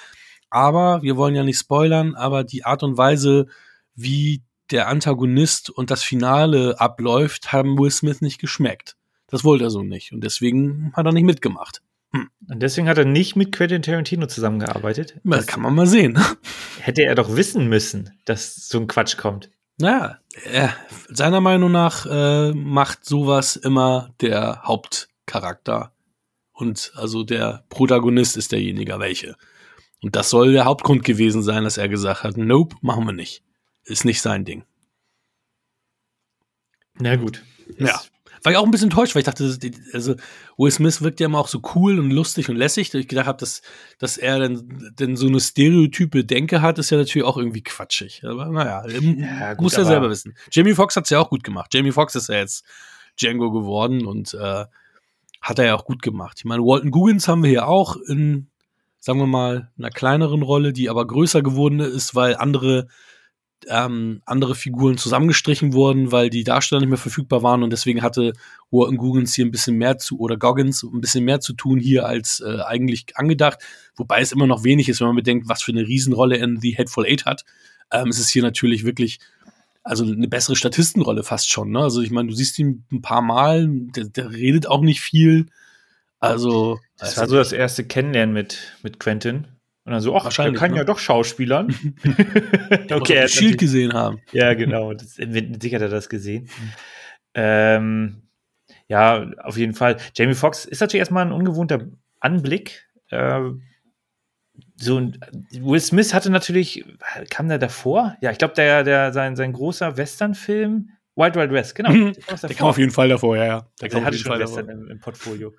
Aber 0.49 1.03
wir 1.03 1.16
wollen 1.16 1.35
ja 1.35 1.42
nicht 1.42 1.59
spoilern, 1.59 2.14
aber 2.14 2.44
die 2.44 2.64
Art 2.64 2.83
und 2.85 2.97
Weise, 2.97 3.47
wie 3.97 4.42
der 4.71 4.88
Antagonist 4.88 5.71
und 5.71 5.90
das 5.90 6.05
Finale 6.05 6.79
abläuft, 6.79 7.53
haben 7.53 7.79
Will 7.79 7.90
Smith 7.90 8.21
nicht 8.21 8.38
geschmeckt. 8.38 8.97
Das 9.27 9.44
wollte 9.44 9.64
er 9.64 9.71
so 9.71 9.83
nicht. 9.83 10.12
Und 10.12 10.23
deswegen 10.23 10.92
hat 10.94 11.07
er 11.07 11.12
nicht 11.12 11.25
mitgemacht. 11.25 11.83
Und 12.12 12.61
deswegen 12.62 12.88
hat 12.88 12.97
er 12.99 13.05
nicht 13.05 13.37
mit 13.37 13.53
Quentin 13.53 13.83
Tarantino 13.83 14.27
zusammengearbeitet. 14.27 15.16
Das 15.25 15.40
Das 15.40 15.47
kann 15.47 15.61
man 15.62 15.75
mal 15.75 15.87
sehen. 15.87 16.18
hätte 16.81 17.03
er 17.03 17.14
doch 17.14 17.37
wissen 17.37 17.68
müssen, 17.68 18.18
dass 18.25 18.68
so 18.68 18.79
ein 18.79 18.87
Quatsch 18.87 19.16
kommt. 19.18 19.51
Naja, 19.79 20.18
er, 20.44 20.75
seiner 21.09 21.40
Meinung 21.40 21.71
nach 21.71 22.07
äh, 22.07 22.53
macht 22.53 23.05
sowas 23.05 23.57
immer 23.57 24.14
der 24.21 24.62
Hauptcharakter. 24.64 25.92
Und 26.53 26.92
also 26.97 27.23
der 27.23 27.64
Protagonist 27.68 28.37
ist 28.37 28.51
derjenige, 28.53 28.99
welche. 28.99 29.37
Und 30.03 30.16
das 30.16 30.31
soll 30.31 30.53
der 30.53 30.64
Hauptgrund 30.64 31.05
gewesen 31.05 31.42
sein, 31.42 31.64
dass 31.64 31.77
er 31.77 31.88
gesagt 31.88 32.25
hat, 32.25 32.37
nope, 32.37 32.77
machen 32.81 33.05
wir 33.05 33.12
nicht. 33.12 33.44
Ist 33.85 34.05
nicht 34.05 34.21
sein 34.23 34.44
Ding. 34.44 34.64
Na 36.99 37.16
gut. 37.16 37.44
Ja. 37.79 37.94
Ist- 37.97 38.11
War 38.42 38.53
ich 38.53 38.59
auch 38.59 38.64
ein 38.64 38.70
bisschen 38.70 38.90
enttäuscht, 38.90 39.14
weil 39.14 39.20
ich 39.20 39.27
dachte, 39.27 39.59
also 39.92 40.14
Will 40.57 40.70
Smith 40.70 41.03
wirkt 41.03 41.20
ja 41.20 41.27
immer 41.27 41.38
auch 41.38 41.48
so 41.48 41.61
cool 41.74 41.98
und 41.98 42.11
lustig 42.11 42.48
und 42.48 42.57
lässig. 42.57 42.90
dass 42.90 43.01
Ich 43.01 43.09
gedacht 43.09 43.27
habe, 43.27 43.38
dass, 43.38 43.62
dass 43.98 44.16
er 44.16 44.38
denn, 44.38 44.92
denn 44.98 45.16
so 45.16 45.27
eine 45.27 45.40
stereotype 45.40 46.24
Denke 46.24 46.62
hat, 46.62 46.79
ist 46.79 46.90
ja 46.90 46.98
natürlich 46.98 47.27
auch 47.27 47.37
irgendwie 47.37 47.62
quatschig. 47.62 48.22
Aber 48.24 48.46
naja, 48.46 48.83
Ja, 48.88 49.55
gut, 49.55 49.62
muss 49.62 49.74
er 49.74 49.85
selber 49.85 50.11
wissen. 50.11 50.35
Jamie 50.51 50.74
Foxx 50.74 50.96
hat's 50.96 51.11
ja 51.11 51.20
auch 51.20 51.31
gut 51.31 51.44
gemacht. 51.44 51.72
Jamie 51.74 51.92
Foxx 51.92 52.14
ist 52.14 52.29
ja 52.29 52.37
jetzt 52.37 52.64
Django 53.20 53.51
geworden 53.51 54.07
und 54.07 54.35
äh, 54.35 54.64
hat 55.40 55.59
er 55.59 55.66
ja 55.66 55.74
auch 55.74 55.85
gut 55.85 56.03
gemacht. 56.03 56.38
Ich 56.38 56.44
meine, 56.44 56.62
Walton 56.62 56.90
Goggins 56.90 57.29
haben 57.29 57.42
wir 57.42 57.51
hier 57.51 57.68
auch 57.68 57.96
in, 57.96 58.48
sagen 58.98 59.18
wir 59.18 59.27
mal, 59.27 59.70
einer 59.79 59.90
kleineren 59.90 60.42
Rolle, 60.42 60.72
die 60.72 60.90
aber 60.90 61.07
größer 61.07 61.42
geworden 61.42 61.81
ist, 61.81 62.14
weil 62.14 62.37
andere 62.37 62.88
ähm, 63.68 64.23
andere 64.25 64.55
Figuren 64.55 64.99
zusammengestrichen 64.99 65.73
wurden, 65.73 66.12
weil 66.12 66.31
die 66.31 66.44
Darsteller 66.44 66.81
nicht 66.81 66.90
mehr 66.90 66.99
verfügbar 66.99 67.42
waren 67.42 67.62
und 67.62 67.71
deswegen 67.71 68.03
hatte 68.03 68.33
Walton 68.71 68.97
Goggins 68.97 69.35
hier 69.35 69.44
ein 69.44 69.51
bisschen 69.51 69.77
mehr 69.77 69.99
zu 69.99 70.18
oder 70.18 70.37
Goggins 70.37 70.83
ein 70.83 71.01
bisschen 71.01 71.25
mehr 71.25 71.40
zu 71.40 71.53
tun 71.55 71.79
hier 71.79 72.07
als 72.07 72.40
äh, 72.40 72.61
eigentlich 72.62 73.07
angedacht, 73.16 73.59
wobei 73.97 74.21
es 74.21 74.33
immer 74.33 74.47
noch 74.47 74.64
wenig 74.64 74.88
ist, 74.88 75.01
wenn 75.01 75.09
man 75.09 75.16
bedenkt, 75.16 75.49
was 75.49 75.62
für 75.62 75.73
eine 75.73 75.87
Riesenrolle 75.87 76.37
in 76.37 76.61
The 76.61 76.77
Hateful 76.77 77.07
Eight 77.07 77.25
hat. 77.27 77.44
Ähm, 77.90 78.09
es 78.09 78.18
ist 78.18 78.31
hier 78.31 78.42
natürlich 78.42 78.85
wirklich 78.85 79.18
also 79.83 80.05
eine 80.05 80.29
bessere 80.29 80.55
Statistenrolle 80.55 81.23
fast 81.23 81.51
schon. 81.51 81.71
Ne? 81.71 81.81
Also 81.81 82.03
ich 82.03 82.11
meine, 82.11 82.29
du 82.29 82.35
siehst 82.35 82.59
ihn 82.59 82.85
ein 82.92 83.01
paar 83.01 83.23
Mal, 83.23 83.68
der, 83.68 84.05
der 84.05 84.31
redet 84.31 84.66
auch 84.66 84.83
nicht 84.83 85.01
viel. 85.01 85.47
Also 86.21 86.79
Das 86.99 87.16
war 87.16 87.29
so 87.29 87.37
das 87.37 87.53
erste 87.53 87.85
Kennenlernen 87.85 88.35
mit, 88.35 88.77
mit 88.83 89.01
Quentin. 89.01 89.47
Und 89.88 89.92
dann 89.92 90.03
so, 90.03 90.14
ach, 90.14 90.29
der 90.31 90.53
kann 90.53 90.72
ne? 90.72 90.77
ja 90.77 90.85
doch 90.85 90.98
Schauspielern. 90.98 91.68
okay, 92.92 93.14
er 93.14 93.22
natürlich- 93.22 93.57
gesehen 93.57 93.94
haben. 93.94 94.20
ja, 94.33 94.53
genau. 94.53 94.92
Das, 94.92 95.14
Sicherheit 95.14 95.72
hat 95.72 95.81
er 95.81 95.88
das 95.88 96.11
gesehen. 96.11 96.51
Ähm, 97.33 98.20
ja, 98.87 99.31
auf 99.42 99.57
jeden 99.57 99.72
Fall. 99.72 99.96
Jamie 100.14 100.35
Foxx 100.35 100.66
ist 100.66 100.81
natürlich 100.83 101.01
erstmal 101.01 101.24
ein 101.24 101.33
ungewohnter 101.33 101.87
Anblick. 102.20 102.87
Äh, 103.09 103.40
so 104.77 105.11
Will 105.53 105.81
Smith 105.81 106.12
hatte 106.12 106.29
natürlich, 106.31 106.85
kam 107.31 107.48
der 107.48 107.57
davor? 107.59 108.14
Ja, 108.20 108.31
ich 108.31 108.37
glaube, 108.37 108.53
der, 108.55 108.85
der, 108.85 109.14
sein, 109.14 109.37
sein 109.37 109.55
großer 109.55 109.96
Western-Film, 109.96 110.90
Wild 111.16 111.35
Wild 111.35 111.51
West, 111.53 111.74
genau. 111.74 111.92
Mhm. 111.92 112.12
Der 112.42 112.55
kam 112.55 112.68
auf 112.68 112.77
jeden 112.79 112.92
Fall 112.92 113.09
davor, 113.09 113.38
ja, 113.38 113.44
ja. 113.46 113.61
Der 113.81 113.88
Der 113.88 113.88
kam 113.88 114.01
auf 114.01 114.05
hatte 114.05 114.16
jeden 114.16 114.22
schon 114.22 114.33
Fall 114.33 114.40
Western 114.40 114.66
davor. 114.66 114.83
im, 114.85 114.90
im 114.90 115.01
Portfolio. 115.01 115.55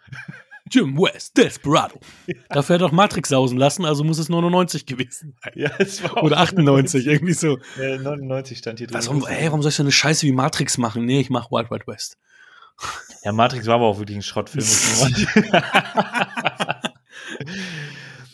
Jim 0.69 0.97
West, 0.97 1.35
Desperado. 1.37 1.99
Dafür 2.49 2.75
hat 2.75 2.81
er 2.81 2.87
doch 2.87 2.91
Matrix 2.91 3.29
sausen 3.29 3.57
lassen, 3.57 3.85
also 3.85 4.03
muss 4.03 4.17
es 4.19 4.29
99 4.29 4.85
gewesen 4.85 5.35
sein. 5.43 5.53
Ja, 5.55 5.71
es 5.79 6.03
war 6.03 6.23
Oder 6.23 6.37
98, 6.39 7.07
irgendwie 7.07 7.33
so. 7.33 7.57
Äh, 7.79 7.97
99 7.97 8.57
stand 8.57 8.79
hier 8.79 8.87
drin. 8.87 9.01
Warum, 9.03 9.25
ey, 9.27 9.45
warum 9.47 9.61
soll 9.61 9.69
ich 9.69 9.75
so 9.75 9.83
eine 9.83 9.91
Scheiße 9.91 10.25
wie 10.27 10.31
Matrix 10.31 10.77
machen? 10.77 11.05
Nee, 11.05 11.19
ich 11.21 11.29
mach 11.29 11.51
Wild 11.51 11.71
Wild 11.71 11.87
West. 11.87 12.17
Ja, 13.23 13.31
Matrix 13.33 13.65
war 13.67 13.75
aber 13.75 13.85
auch 13.87 13.99
wirklich 13.99 14.17
ein 14.17 14.21
Schrottfilm. 14.21 14.65
man 14.99 15.13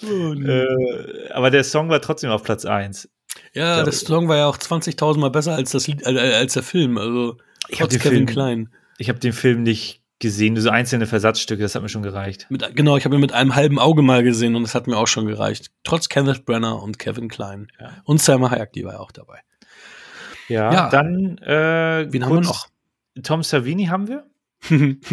sagen. 0.02 0.46
äh, 0.46 1.30
aber 1.32 1.50
der 1.52 1.64
Song 1.64 1.90
war 1.90 2.02
trotzdem 2.02 2.30
auf 2.30 2.44
Platz 2.44 2.66
1. 2.66 3.10
ja, 3.54 3.84
der 3.84 3.94
Song 3.94 4.28
war 4.28 4.38
ja 4.38 4.48
auch 4.48 4.58
20.000 4.58 5.20
Mal 5.20 5.30
besser 5.32 5.56
als, 5.56 5.72
das, 5.72 5.88
Lied- 5.88 6.04
äh, 6.06 6.36
als 6.36 6.54
der 6.54 6.64
Film. 6.64 6.98
Also, 6.98 7.38
Ich 7.70 7.80
trotz 7.80 7.94
Kevin 7.98 8.12
Film- 8.12 8.26
Klein. 8.28 8.70
Ich 8.98 9.10
habe 9.10 9.20
den 9.20 9.34
Film 9.34 9.64
nicht 9.64 10.02
gesehen, 10.20 10.54
nur 10.54 10.64
so 10.64 10.70
einzelne 10.70 11.08
Versatzstücke, 11.08 11.62
das 11.62 11.76
hat 11.76 11.82
mir 11.82 11.90
schon 11.90 12.04
gereicht. 12.04 12.48
Mit, 12.50 12.76
genau, 12.76 12.96
ich 12.98 13.06
habe 13.06 13.16
ihn 13.16 13.22
mit 13.22 13.34
einem 13.34 13.56
halben 13.56 13.80
Auge 13.80 14.02
mal 14.02 14.24
gesehen 14.24 14.56
und 14.56 14.64
das 14.64 14.74
hat 14.76 14.88
mir 14.88 14.98
auch 14.98 15.08
schon 15.08 15.26
gereicht. 15.28 15.72
Trotz 15.84 16.08
Kenneth 16.10 16.46
Brenner 16.46 16.82
und 16.82 17.00
Kevin 17.00 17.28
Klein. 17.28 17.68
Ja. 17.80 17.92
Und 18.06 18.22
Selma 18.22 18.50
Hayek, 18.50 18.72
die 18.74 18.86
war 18.86 18.94
ja 18.94 19.00
auch 19.00 19.12
dabei. 19.12 19.40
Ja, 20.48 20.72
Ja. 20.74 20.90
dann 20.90 21.38
äh, 21.40 22.12
Wen 22.12 22.26
haben 22.26 22.34
wir 22.34 22.42
noch? 22.42 22.68
Tom 23.24 23.44
Savini 23.44 23.86
haben 23.86 24.08
wir. 24.08 24.26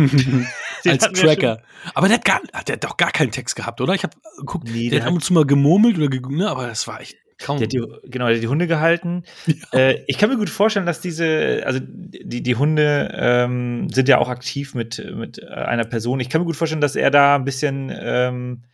Als 0.86 1.12
Tracker. 1.12 1.62
Aber 1.94 2.08
der 2.08 2.18
hat, 2.18 2.24
gar, 2.24 2.40
der 2.66 2.74
hat 2.74 2.84
doch 2.84 2.96
gar 2.96 3.10
keinen 3.10 3.30
Text 3.30 3.56
gehabt, 3.56 3.80
oder? 3.80 3.94
Ich 3.94 4.02
habe 4.02 4.16
geguckt, 4.38 4.68
Nee, 4.68 4.88
der, 4.88 4.98
der 4.98 5.02
hat 5.02 5.08
ab 5.08 5.14
und 5.14 5.22
zu 5.24 5.32
mal 5.32 5.44
gemurmelt 5.44 5.98
oder 5.98 6.08
ge 6.08 6.20
ne, 6.28 6.48
aber 6.48 6.66
das 6.66 6.86
war 6.88 7.00
echt 7.00 7.16
kaum. 7.42 7.58
Der 7.58 7.66
hat 7.66 7.72
die, 7.72 7.84
genau, 8.04 8.26
der 8.26 8.36
hat 8.36 8.42
die 8.42 8.48
Hunde 8.48 8.66
gehalten. 8.66 9.24
Äh, 9.72 10.02
ich 10.06 10.18
kann 10.18 10.28
mir 10.28 10.36
gut 10.36 10.50
vorstellen, 10.50 10.86
dass 10.86 11.00
diese, 11.00 11.62
also 11.64 11.80
die, 11.82 12.42
die 12.42 12.56
Hunde 12.56 13.10
ähm, 13.14 13.88
sind 13.90 14.08
ja 14.08 14.18
auch 14.18 14.28
aktiv 14.28 14.74
mit, 14.74 15.02
mit 15.14 15.38
äh, 15.38 15.46
einer 15.46 15.84
Person. 15.84 16.20
Ich 16.20 16.28
kann 16.28 16.42
mir 16.42 16.46
gut 16.46 16.56
vorstellen, 16.56 16.80
dass 16.80 16.96
er 16.96 17.10
da 17.10 17.36
ein 17.36 17.44
bisschen 17.44 17.90
ähm, 17.94 18.64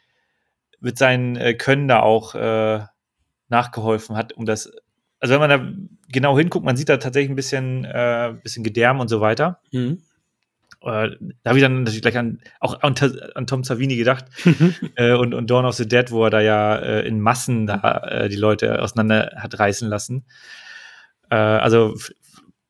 mit 0.81 0.99
seinen 0.99 1.37
äh, 1.37 1.55
Können 1.55 1.89
da 1.89 2.01
auch 2.01 2.35
äh, 2.35 2.81
nachgeholfen 3.49 4.17
hat, 4.17 4.33
um 4.33 4.45
das. 4.45 4.71
Also 5.21 5.35
wenn 5.35 5.41
man 5.41 5.51
da 5.51 5.73
genau 6.13 6.39
hinguckt, 6.39 6.65
man 6.65 6.77
sieht 6.77 6.89
da 6.89 6.97
tatsächlich 6.97 7.31
ein 7.31 7.37
bisschen, 7.37 7.85
äh, 7.85 8.35
bisschen 8.43 8.65
Gedärm 8.65 9.01
und 9.01 9.09
so 9.09 9.21
weiter. 9.21 9.61
mhm. 9.73 10.03
Äh, 10.81 11.11
da 11.43 11.51
habe 11.51 11.59
ich 11.59 11.63
dann 11.63 11.81
natürlich 11.81 12.03
gleich 12.03 12.17
an, 12.17 12.41
auch 12.61 12.81
an, 12.83 12.95
an 13.35 13.47
Tom 13.47 13.65
Savini 13.65 13.97
gedacht 13.97 14.27
äh, 14.95 15.15
und, 15.15 15.35
und 15.35 15.51
Dawn 15.51 15.67
of 15.67 15.75
the 15.75 15.89
Dead, 15.89 16.11
wo 16.11 16.25
er 16.25 16.31
da 16.31 16.41
ja 16.41 16.77
äh, 16.77 17.07
in 17.07 17.21
Massen 17.21 17.67
da 17.67 17.99
äh, 18.09 18.29
die 18.29 18.37
Leute 18.37 18.81
auseinander 18.81 19.33
hat 19.37 19.59
reißen 19.59 19.89
lassen. 19.89 20.25
Äh, 21.31 21.37
also 21.37 21.97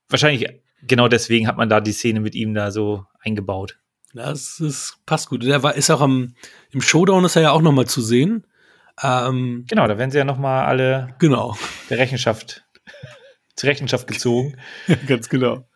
wahrscheinlich 0.09 0.49
genau 0.83 1.09
deswegen 1.09 1.47
hat 1.47 1.57
man 1.57 1.69
da 1.69 1.81
die 1.81 1.93
Szene 1.93 2.21
mit 2.21 2.35
ihm 2.35 2.55
da 2.55 2.71
so 2.71 3.05
eingebaut. 3.21 3.79
Das 4.15 4.59
ist, 4.61 4.99
passt 5.05 5.29
gut. 5.29 5.45
Der 5.45 5.63
war, 5.63 5.75
ist 5.75 5.91
auch 5.91 6.01
am, 6.01 6.35
im 6.71 6.81
Showdown 6.81 7.25
ist 7.25 7.37
er 7.37 7.43
ja 7.43 7.51
auch 7.51 7.61
noch 7.61 7.73
mal 7.73 7.87
zu 7.87 8.01
sehen. 8.01 8.47
Ähm, 9.03 9.67
Genau, 9.69 9.87
da 9.87 9.99
werden 9.99 10.11
sie 10.11 10.19
ja 10.19 10.25
noch 10.25 10.39
mal 10.39 10.65
alle 10.65 11.15
genau, 11.19 11.57
der 11.91 11.99
Rechenschaft 11.99 12.65
zur 13.57 13.69
Rechenschaft 13.69 14.07
gezogen. 14.07 14.57
ganz 15.07 15.29
genau. 15.29 15.69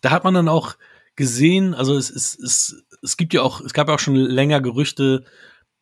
Da 0.00 0.10
hat 0.10 0.24
man 0.24 0.34
dann 0.34 0.48
auch 0.48 0.76
gesehen, 1.16 1.74
also 1.74 1.96
es, 1.96 2.10
es, 2.10 2.38
es, 2.38 2.84
es 3.02 3.16
gibt 3.16 3.34
ja 3.34 3.42
auch, 3.42 3.60
es 3.60 3.72
gab 3.72 3.88
ja 3.88 3.94
auch 3.94 3.98
schon 4.00 4.16
länger 4.16 4.60
Gerüchte, 4.60 5.24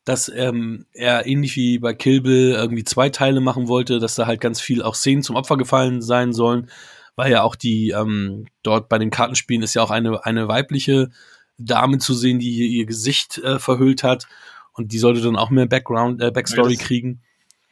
dass 0.05 0.31
ähm, 0.35 0.87
er 0.93 1.27
ähnlich 1.27 1.55
wie 1.57 1.79
bei 1.79 1.95
Kill 1.95 2.21
Bill 2.23 2.53
irgendwie 2.53 2.85
zwei 2.85 3.09
Teile 3.09 3.41
machen 3.41 3.69
wollte, 3.69 3.99
dass 3.99 4.15
da 4.17 4.27
halt 4.27 4.41
ganz 4.41 4.61
viel 4.61 4.83
auch 4.83 4.95
Szenen 4.95 5.23
zum 5.23 5.37
Opfer 5.37 5.57
gefallen 5.57 6.03
sein 6.03 6.33
sollen, 6.33 6.71
weil 7.15 7.31
ja 7.31 7.43
auch 7.43 7.55
die 7.55 7.91
ähm, 7.91 8.47
dort 8.63 8.89
bei 8.89 8.99
den 8.99 9.11
Kartenspielen 9.11 9.63
ist 9.63 9.75
ja 9.75 9.83
auch 9.83 9.91
eine, 9.91 10.25
eine 10.25 10.49
weibliche 10.49 11.11
Dame 11.57 11.99
zu 11.99 12.15
sehen, 12.15 12.41
die 12.41 12.51
ihr, 12.79 12.87
Gesicht 12.87 13.39
äh, 13.39 13.59
verhüllt 13.61 14.03
hat 14.03 14.27
und 14.73 14.93
die 14.93 14.99
sollte 14.99 15.21
dann 15.21 15.37
auch 15.37 15.51
mehr 15.51 15.67
Background, 15.67 16.21
äh, 16.21 16.31
Backstory 16.33 16.77
das- 16.77 16.85
kriegen. 16.85 17.23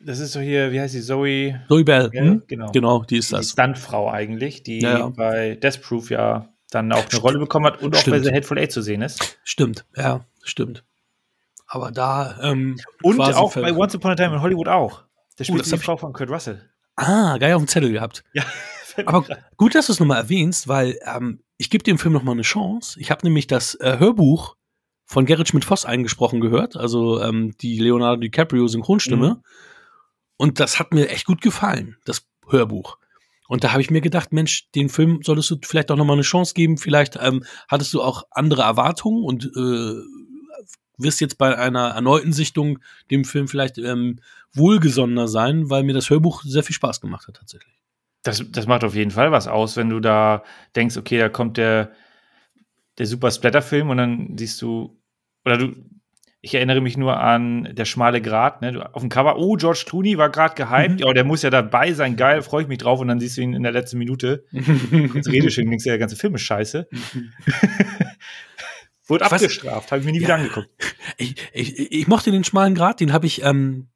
Das 0.03 0.19
ist 0.19 0.33
so 0.33 0.41
hier, 0.41 0.73
wie 0.73 0.81
heißt 0.81 0.95
sie, 0.95 1.03
Zoe? 1.03 1.61
Zoe 1.69 1.85
Bell, 1.85 2.11
Ja, 2.15 2.23
hm? 2.23 2.43
genau. 2.47 2.71
genau, 2.73 3.03
die 3.05 3.19
ist 3.19 3.33
Die 3.33 3.37
das. 3.37 3.51
Stuntfrau 3.51 4.09
eigentlich, 4.11 4.63
die 4.63 4.79
Ja, 4.81 4.99
ja. 5.01 5.09
bei 5.09 5.57
Death 5.57 5.83
Proof 5.83 6.09
ja 6.11 6.49
dann 6.71 6.93
auch 6.93 7.09
eine 7.11 7.21
Rolle 7.21 7.39
bekommen 7.39 7.67
hat 7.67 7.83
und 7.83 7.95
auch 7.95 7.99
bei 7.99 8.19
Stimmt. 8.19 8.25
The 8.25 8.33
Hateful 8.33 8.59
Eight 8.59 8.73
zu 8.73 8.83
sehen 8.83 9.03
ist. 9.03 9.39
Stimmt, 9.45 9.85
ja, 9.97 10.25
stimmt. 10.43 10.85
Aber 11.67 11.93
da 11.93 12.39
ähm, 12.43 12.79
Und 13.03 13.21
auch 13.21 13.55
bei 13.55 13.73
Once 13.73 13.95
Upon 13.95 14.11
a 14.11 14.17
Time 14.17 14.35
in 14.35 14.43
Hollywood 14.43 14.69
auch. 14.69 15.05
Der 15.39 15.45
spielt 15.45 15.61
das 15.61 15.69
die 15.71 15.79
Frau 15.79 15.97
von 15.97 16.13
Kurt 16.13 16.31
Russell. 16.31 16.69
Ah, 16.97 17.39
geil 17.39 17.55
auf 17.55 17.63
dem 17.63 17.69
Zettel 17.69 17.93
gehabt. 17.93 18.25
Ja. 18.33 18.45
Aber 19.07 19.25
gut, 19.57 19.75
dass 19.75 19.87
du 19.87 19.93
es 19.93 20.01
nochmal 20.01 20.19
erwähnst, 20.19 20.69
weil 20.69 20.99
ähm, 21.05 21.43
ich 21.57 21.71
gebe 21.71 21.85
dem 21.85 21.99
Film 21.99 22.13
nochmal 22.13 22.35
eine 22.35 22.43
Chance. 22.43 22.99
Ich 23.01 23.11
habe 23.11 23.25
nämlich 23.25 23.47
das 23.47 23.75
äh, 23.77 23.99
Hörbuch 23.99 24.57
von 25.07 25.27
Gerrit 25.27 25.49
Schmidt-Voss 25.49 25.85
eingesprochen 25.85 26.41
gehört, 26.41 26.77
also 26.77 27.21
ähm, 27.23 27.55
die 27.61 27.79
Leonardo 27.79 28.21
DiCaprio 28.21 28.67
Synchronstimme. 28.69 29.29
Mhm. 29.29 29.43
Und 30.37 30.61
das 30.61 30.79
hat 30.79 30.93
mir 30.93 31.09
echt 31.09 31.27
gut 31.27 31.41
gefallen, 31.41 31.97
das 32.05 32.27
Hörbuch. 32.49 32.99
Und 33.51 33.65
da 33.65 33.73
habe 33.73 33.83
ich 33.83 33.91
mir 33.91 34.01
gedacht, 34.01 34.33
Mensch, 34.33 34.71
den 34.77 34.89
Film 34.89 35.23
solltest 35.25 35.51
du 35.51 35.57
vielleicht 35.61 35.91
auch 35.91 35.97
nochmal 35.97 36.15
eine 36.15 36.23
Chance 36.23 36.55
geben. 36.55 36.79
Vielleicht 36.79 37.19
ähm, 37.21 37.43
hattest 37.69 37.93
du 37.93 38.01
auch 38.01 38.23
andere 38.31 38.63
Erwartungen 38.63 39.25
und 39.25 39.45
äh, 39.45 39.95
wirst 40.99 41.21
jetzt 41.21 41.37
bei 41.37 41.59
einer 41.59 41.89
erneuten 41.89 42.33
Sichtung 42.33 42.79
dem 43.11 43.25
Film 43.25 43.49
vielleicht 43.49 43.77
ähm, 43.79 44.21
wohlgesonnener 44.55 45.27
sein, 45.27 45.69
weil 45.69 45.83
mir 45.83 45.95
das 45.95 46.11
Hörbuch 46.11 46.45
sehr 46.45 46.63
viel 46.63 46.77
Spaß 46.77 47.01
gemacht 47.01 47.27
hat 47.27 47.39
tatsächlich. 47.39 47.75
Das, 48.23 48.41
das 48.53 48.69
macht 48.69 48.85
auf 48.85 48.95
jeden 48.95 49.11
Fall 49.11 49.33
was 49.33 49.49
aus, 49.49 49.77
wenn 49.77 49.91
du 49.91 49.99
da 49.99 50.45
denkst, 50.77 50.97
okay, 50.97 51.19
da 51.19 51.29
kommt 51.29 51.57
der, 51.57 51.91
der 52.99 53.07
super 53.07 53.33
Splatter-Film 53.33 53.91
und 53.91 53.97
dann 53.97 54.39
siehst 54.39 54.63
du, 54.63 54.97
oder 55.45 55.59
du, 55.59 55.75
ich 56.43 56.55
erinnere 56.55 56.81
mich 56.81 56.97
nur 56.97 57.19
an 57.21 57.69
der 57.73 57.85
schmale 57.85 58.23
Grat, 58.23 58.63
ne? 58.63 58.89
Auf 58.95 59.03
dem 59.03 59.09
Cover, 59.11 59.37
oh, 59.39 59.57
George 59.57 59.85
Clooney 59.87 60.17
war 60.17 60.31
gerade 60.31 60.55
gehypt, 60.55 60.93
Mhm. 61.01 61.07
ja, 61.07 61.13
der 61.13 61.25
muss 61.25 61.43
ja 61.43 61.51
dabei 61.51 61.93
sein, 61.93 62.17
geil, 62.17 62.41
freue 62.43 62.63
ich 62.63 62.69
mich 62.69 62.79
drauf 62.79 63.01
und 63.01 63.09
dann 63.09 63.21
siehst 63.21 63.37
du 63.37 63.43
ihn 63.43 63.53
in 63.55 63.63
der 63.63 63.73
letzten 63.73 63.99
Minute. 63.99 64.45
Kurz 65.13 65.29
Rede 65.29 65.51
schön, 65.51 65.69
denkst 65.69 65.85
du, 65.85 65.91
der 65.91 65.99
ganze 65.99 66.17
Film 66.17 66.35
ist 66.35 66.43
scheiße. 66.43 66.89
Wurde 69.07 69.25
Ich 69.25 69.33
abgestraft, 69.33 69.91
habe 69.91 70.01
ich 70.01 70.07
mir 70.07 70.13
nie 70.13 70.19
Ja. 70.21 70.25
wieder 70.29 70.35
angeguckt. 70.37 70.69
Ich, 71.17 71.35
ich, 71.53 71.93
ich 71.93 72.07
mochte 72.07 72.31
den 72.31 72.45
schmalen 72.45 72.75
Grat, 72.75 73.01
den 73.01 73.13
habe 73.13 73.27
ich, 73.27 73.43
ähm, 73.43 73.89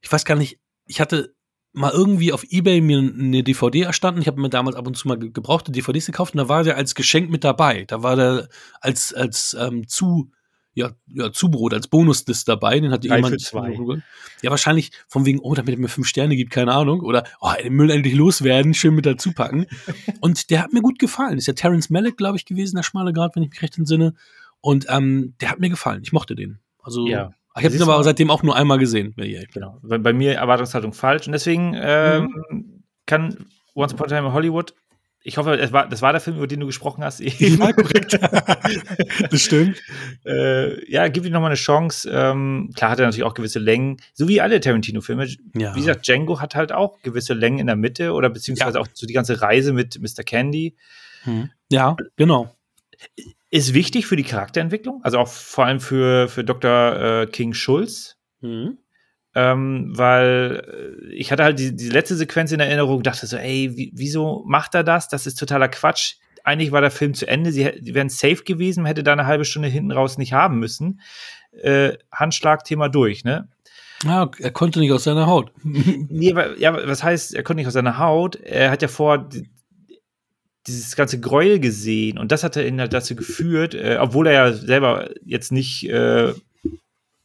ich 0.00 0.12
weiß 0.12 0.24
gar 0.24 0.36
nicht, 0.36 0.60
ich 0.86 1.00
hatte 1.00 1.34
mal 1.72 1.90
irgendwie 1.90 2.32
auf 2.32 2.44
Ebay 2.44 2.82
mir 2.82 2.98
eine 2.98 3.42
DVD 3.42 3.80
erstanden. 3.82 4.20
Ich 4.20 4.26
habe 4.26 4.40
mir 4.40 4.50
damals 4.50 4.76
ab 4.76 4.86
und 4.86 4.94
zu 4.94 5.08
mal 5.08 5.18
ge- 5.18 5.30
gebrauchte 5.30 5.72
DVDs 5.72 6.04
gekauft 6.04 6.34
und 6.34 6.38
da 6.38 6.48
war 6.50 6.64
der 6.64 6.76
als 6.76 6.94
Geschenk 6.94 7.30
mit 7.30 7.44
dabei. 7.44 7.84
Da 7.86 8.02
war 8.02 8.14
der 8.14 8.48
als, 8.82 9.14
als 9.14 9.56
ähm, 9.58 9.88
zu, 9.88 10.30
ja, 10.74 10.90
ja, 11.06 11.32
Zubrot, 11.32 11.74
als 11.74 11.88
Bonusdisc 11.88 12.46
dabei. 12.46 12.80
Den 12.80 12.90
hatte 12.92 13.08
Drei 13.08 13.16
jemand. 13.16 13.34
für 13.34 13.38
zwei. 13.38 13.76
Ja, 14.42 14.50
wahrscheinlich 14.50 14.90
von 15.08 15.26
wegen, 15.26 15.38
oh, 15.40 15.54
damit 15.54 15.74
er 15.74 15.78
mir 15.80 15.88
fünf 15.88 16.08
Sterne 16.08 16.34
gibt, 16.36 16.50
keine 16.50 16.72
Ahnung. 16.72 17.00
Oder, 17.00 17.24
oh, 17.40 17.50
den 17.62 17.74
Müll 17.74 17.90
endlich 17.90 18.14
loswerden, 18.14 18.72
schön 18.74 18.94
mit 18.94 19.04
dazu 19.06 19.32
packen. 19.32 19.66
und 20.20 20.50
der 20.50 20.62
hat 20.62 20.72
mir 20.72 20.80
gut 20.80 20.98
gefallen. 20.98 21.36
Ist 21.38 21.46
ja 21.46 21.52
Terence 21.54 21.90
Malick, 21.90 22.16
glaube 22.16 22.36
ich, 22.38 22.44
gewesen, 22.46 22.76
der 22.76 22.82
schmale 22.82 23.12
Grat, 23.12 23.36
wenn 23.36 23.42
ich 23.42 23.50
mich 23.50 23.62
recht 23.62 23.76
entsinne. 23.78 24.14
Und 24.60 24.86
ähm, 24.88 25.34
der 25.40 25.50
hat 25.50 25.60
mir 25.60 25.68
gefallen. 25.70 26.00
Ich 26.04 26.12
mochte 26.12 26.34
den. 26.34 26.58
Also, 26.82 27.06
Ja. 27.06 27.32
ich 27.58 27.64
habe 27.64 27.74
ihn 27.74 27.82
aber 27.82 28.02
seitdem 28.02 28.30
auch 28.30 28.42
nur 28.42 28.56
einmal 28.56 28.78
gesehen. 28.78 29.14
Genau. 29.52 29.78
Bei, 29.82 29.98
bei 29.98 30.12
mir 30.12 30.34
Erwartungshaltung 30.34 30.92
falsch. 30.92 31.26
Und 31.26 31.32
deswegen 31.32 31.74
ähm, 31.76 32.28
Mhm. 32.50 32.82
kann 33.06 33.46
Once 33.74 33.92
Upon 33.94 34.06
a 34.06 34.08
Time 34.08 34.28
in 34.28 34.32
Hollywood, 34.32 34.74
ich 35.24 35.36
hoffe, 35.36 35.58
es 35.58 35.72
war, 35.72 35.88
das 35.88 36.02
war 36.02 36.12
der 36.12 36.20
Film, 36.20 36.36
über 36.36 36.46
den 36.46 36.60
du 36.60 36.66
gesprochen 36.66 37.04
hast. 37.04 37.20
Ja, 37.40 37.72
korrekt. 37.72 38.18
das 39.30 39.42
stimmt. 39.42 39.80
äh, 40.24 40.90
ja, 40.90 41.08
gib 41.08 41.24
ihm 41.24 41.32
nochmal 41.32 41.50
eine 41.50 41.56
Chance. 41.56 42.10
Ähm, 42.12 42.70
klar 42.74 42.90
hat 42.90 42.98
er 42.98 43.06
natürlich 43.06 43.24
auch 43.24 43.34
gewisse 43.34 43.58
Längen, 43.58 43.98
so 44.14 44.28
wie 44.28 44.40
alle 44.40 44.60
Tarantino-Filme. 44.60 45.28
Ja. 45.54 45.74
Wie 45.74 45.80
gesagt, 45.80 46.06
Django 46.06 46.40
hat 46.40 46.54
halt 46.54 46.72
auch 46.72 47.00
gewisse 47.02 47.34
Längen 47.34 47.58
in 47.58 47.66
der 47.66 47.76
Mitte 47.76 48.12
oder 48.12 48.30
beziehungsweise 48.30 48.80
auch 48.80 48.88
so 48.92 49.06
die 49.06 49.14
ganze 49.14 49.40
Reise 49.40 49.72
mit 49.72 50.00
Mr. 50.00 50.24
Candy. 50.24 50.76
Hm. 51.24 51.50
Ja, 51.70 51.96
genau. 52.16 52.54
Ist 53.50 53.74
wichtig 53.74 54.06
für 54.06 54.16
die 54.16 54.22
Charakterentwicklung, 54.24 55.00
also 55.04 55.18
auch 55.18 55.28
vor 55.28 55.66
allem 55.66 55.80
für, 55.80 56.28
für 56.28 56.44
Dr. 56.44 57.22
Äh, 57.22 57.26
King 57.26 57.52
Schulz. 57.52 58.16
Hm. 58.40 58.78
Ähm, 59.34 59.92
weil 59.96 60.98
äh, 61.08 61.14
ich 61.14 61.32
hatte 61.32 61.44
halt 61.44 61.58
die, 61.58 61.74
die 61.74 61.88
letzte 61.88 62.16
Sequenz 62.16 62.52
in 62.52 62.60
Erinnerung, 62.60 63.02
dachte 63.02 63.26
so, 63.26 63.36
ey, 63.36 63.76
wie, 63.76 63.92
wieso 63.94 64.44
macht 64.46 64.74
er 64.74 64.84
das? 64.84 65.08
Das 65.08 65.26
ist 65.26 65.36
totaler 65.38 65.68
Quatsch. 65.68 66.14
Eigentlich 66.44 66.72
war 66.72 66.80
der 66.80 66.90
Film 66.90 67.14
zu 67.14 67.26
Ende, 67.28 67.52
sie, 67.52 67.70
wären 67.94 68.08
safe 68.08 68.42
gewesen, 68.44 68.82
man 68.82 68.88
hätte 68.88 69.04
da 69.04 69.12
eine 69.12 69.26
halbe 69.26 69.44
Stunde 69.44 69.68
hinten 69.68 69.92
raus 69.92 70.18
nicht 70.18 70.32
haben 70.32 70.58
müssen. 70.58 71.00
Äh, 71.62 71.92
Handschlag, 72.10 72.64
Thema 72.64 72.88
durch, 72.88 73.24
ne? 73.24 73.48
Ja, 74.04 74.28
er 74.40 74.50
konnte 74.50 74.80
nicht 74.80 74.90
aus 74.90 75.04
seiner 75.04 75.26
Haut. 75.26 75.52
Nee, 75.62 76.32
aber, 76.32 76.58
ja, 76.58 76.74
was 76.88 77.04
heißt, 77.04 77.34
er 77.34 77.42
konnte 77.44 77.58
nicht 77.60 77.68
aus 77.68 77.74
seiner 77.74 77.98
Haut? 77.98 78.36
Er 78.36 78.70
hat 78.70 78.82
ja 78.82 78.88
vor, 78.88 79.18
die- 79.18 79.48
dieses 80.66 80.94
ganze 80.94 81.18
Gräuel 81.18 81.58
gesehen 81.58 82.18
und 82.18 82.30
das 82.30 82.44
hat 82.44 82.56
er 82.56 82.66
ihn 82.66 82.78
halt 82.80 82.92
dazu 82.92 83.16
geführt, 83.16 83.74
äh, 83.74 83.96
obwohl 84.00 84.28
er 84.28 84.32
ja 84.32 84.52
selber 84.52 85.10
jetzt 85.24 85.50
nicht 85.50 85.88
äh, 85.88 86.34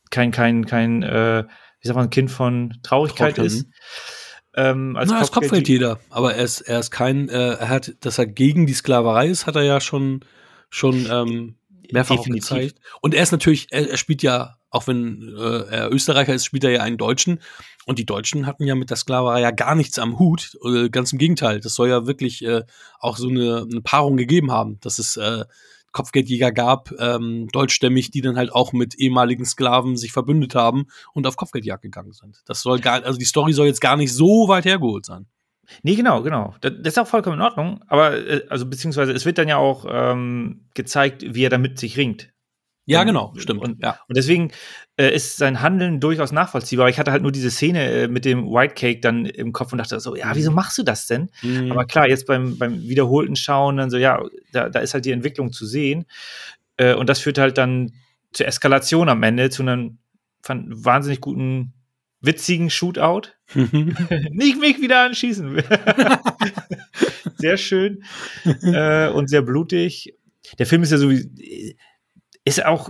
kein, 0.09 0.31
kein, 0.31 0.65
kein, 0.65 1.03
äh, 1.03 1.43
wie 1.81 1.87
sagt 1.87 1.97
man, 1.97 2.09
Kind 2.09 2.31
von 2.31 2.77
Traurigkeit 2.83 3.35
Traurigkeit, 3.35 3.45
ist. 3.45 3.67
Ähm, 4.55 4.95
als 4.95 5.11
Na, 5.11 5.19
Kopf 5.19 5.31
Kopfgeld- 5.31 5.51
hält 5.51 5.69
jeder. 5.69 5.99
Aber 6.09 6.33
er 6.33 6.43
ist, 6.43 6.61
er 6.61 6.79
ist 6.79 6.89
kein, 6.89 7.29
äh, 7.29 7.53
er 7.53 7.69
hat, 7.69 7.95
dass 7.99 8.17
er 8.17 8.25
gegen 8.25 8.65
die 8.65 8.73
Sklaverei 8.73 9.27
ist, 9.27 9.45
hat 9.45 9.55
er 9.55 9.63
ja 9.63 9.79
schon, 9.79 10.25
schon 10.69 11.07
ähm, 11.11 11.55
mehrfach 11.91 12.23
gezeigt. 12.23 12.79
Und 13.01 13.13
er 13.13 13.21
ist 13.21 13.31
natürlich, 13.31 13.67
er, 13.69 13.89
er 13.89 13.97
spielt 13.97 14.23
ja, 14.23 14.57
auch 14.71 14.87
wenn 14.87 15.35
äh, 15.37 15.69
er 15.69 15.93
Österreicher 15.93 16.33
ist, 16.33 16.45
spielt 16.45 16.63
er 16.63 16.71
ja 16.71 16.81
einen 16.81 16.97
Deutschen. 16.97 17.39
Und 17.85 17.99
die 17.99 18.05
Deutschen 18.05 18.47
hatten 18.47 18.65
ja 18.65 18.73
mit 18.73 18.89
der 18.89 18.97
Sklaverei 18.97 19.41
ja 19.41 19.51
gar 19.51 19.75
nichts 19.75 19.99
am 19.99 20.17
Hut. 20.17 20.57
Äh, 20.65 20.89
ganz 20.89 21.13
im 21.13 21.19
Gegenteil. 21.19 21.59
Das 21.59 21.75
soll 21.75 21.89
ja 21.89 22.07
wirklich 22.07 22.43
äh, 22.43 22.63
auch 22.99 23.17
so 23.17 23.29
eine, 23.29 23.65
eine 23.69 23.81
Paarung 23.81 24.17
gegeben 24.17 24.51
haben, 24.51 24.79
dass 24.81 24.97
es 24.97 25.17
äh, 25.17 25.45
Kopfgeldjäger 25.91 26.51
gab, 26.51 26.91
ähm, 26.99 27.47
deutschstämmig, 27.51 28.11
die 28.11 28.21
dann 28.21 28.37
halt 28.37 28.51
auch 28.51 28.73
mit 28.73 28.95
ehemaligen 28.95 29.45
Sklaven 29.45 29.97
sich 29.97 30.11
verbündet 30.11 30.55
haben 30.55 30.87
und 31.13 31.25
auf 31.27 31.37
Kopfgeldjagd 31.37 31.81
gegangen 31.81 32.13
sind. 32.13 32.41
Das 32.45 32.61
soll 32.61 32.79
gar, 32.79 33.03
also 33.03 33.17
die 33.17 33.25
Story 33.25 33.53
soll 33.53 33.67
jetzt 33.67 33.81
gar 33.81 33.97
nicht 33.97 34.13
so 34.13 34.47
weit 34.47 34.65
hergeholt 34.65 35.05
sein. 35.05 35.27
Nee, 35.83 35.95
genau, 35.95 36.23
genau. 36.23 36.55
Das, 36.61 36.73
ist 36.83 36.99
auch 36.99 37.07
vollkommen 37.07 37.37
in 37.37 37.41
Ordnung. 37.41 37.83
Aber, 37.87 38.15
äh, 38.15 38.45
also, 38.49 38.65
beziehungsweise, 38.65 39.11
es 39.11 39.25
wird 39.25 39.37
dann 39.37 39.49
ja 39.49 39.57
auch 39.57 39.85
ähm, 39.89 40.69
gezeigt, 40.73 41.25
wie 41.27 41.43
er 41.43 41.49
damit 41.49 41.77
sich 41.77 41.97
ringt. 41.97 42.31
Ja, 42.89 43.03
genau, 43.03 43.33
stimmt. 43.35 43.61
Und, 43.61 43.83
ja. 43.83 43.99
und 44.07 44.15
deswegen 44.15 44.51
äh, 44.95 45.13
ist 45.13 45.35
sein 45.35 45.61
Handeln 45.61 45.99
durchaus 45.99 46.31
nachvollziehbar. 46.31 46.87
Ich 46.87 46.97
hatte 46.97 47.11
halt 47.11 47.21
nur 47.21 47.33
diese 47.33 47.51
Szene 47.51 47.91
äh, 47.91 48.07
mit 48.07 48.23
dem 48.23 48.45
White 48.45 48.75
Cake 48.75 49.01
dann 49.01 49.25
im 49.25 49.51
Kopf 49.51 49.73
und 49.73 49.79
dachte 49.79 49.99
so, 49.99 50.15
ja, 50.15 50.33
wieso 50.35 50.51
machst 50.51 50.77
du 50.77 50.83
das 50.83 51.05
denn? 51.05 51.29
Mhm. 51.41 51.69
Aber 51.73 51.83
klar, 51.83 52.07
jetzt 52.07 52.25
beim, 52.27 52.57
beim 52.57 52.81
wiederholten 52.81 53.35
Schauen, 53.35 53.75
dann 53.75 53.89
so, 53.89 53.97
ja, 53.97 54.23
da, 54.53 54.69
da 54.69 54.79
ist 54.79 54.93
halt 54.93 55.03
die 55.03 55.11
Entwicklung 55.11 55.51
zu 55.51 55.65
sehen. 55.65 56.05
Äh, 56.77 56.93
und 56.93 57.09
das 57.09 57.19
führt 57.19 57.37
halt 57.37 57.57
dann 57.57 57.91
zur 58.31 58.47
Eskalation 58.47 59.09
am 59.09 59.21
Ende, 59.21 59.49
zu 59.49 59.63
einem 59.63 59.97
fand, 60.41 60.67
wahnsinnig 60.69 61.19
guten, 61.19 61.73
witzigen 62.21 62.69
Shootout. 62.69 63.29
Nicht 63.53 64.61
mich 64.61 64.79
wieder 64.79 65.01
anschießen. 65.01 65.61
sehr 67.35 67.57
schön 67.57 68.03
äh, 68.63 69.09
und 69.09 69.29
sehr 69.29 69.41
blutig. 69.41 70.15
Der 70.57 70.65
Film 70.65 70.83
ist 70.83 70.91
ja 70.91 70.97
so 70.97 71.09
wie, 71.09 71.75
ist 72.47 72.65
auch, 72.65 72.89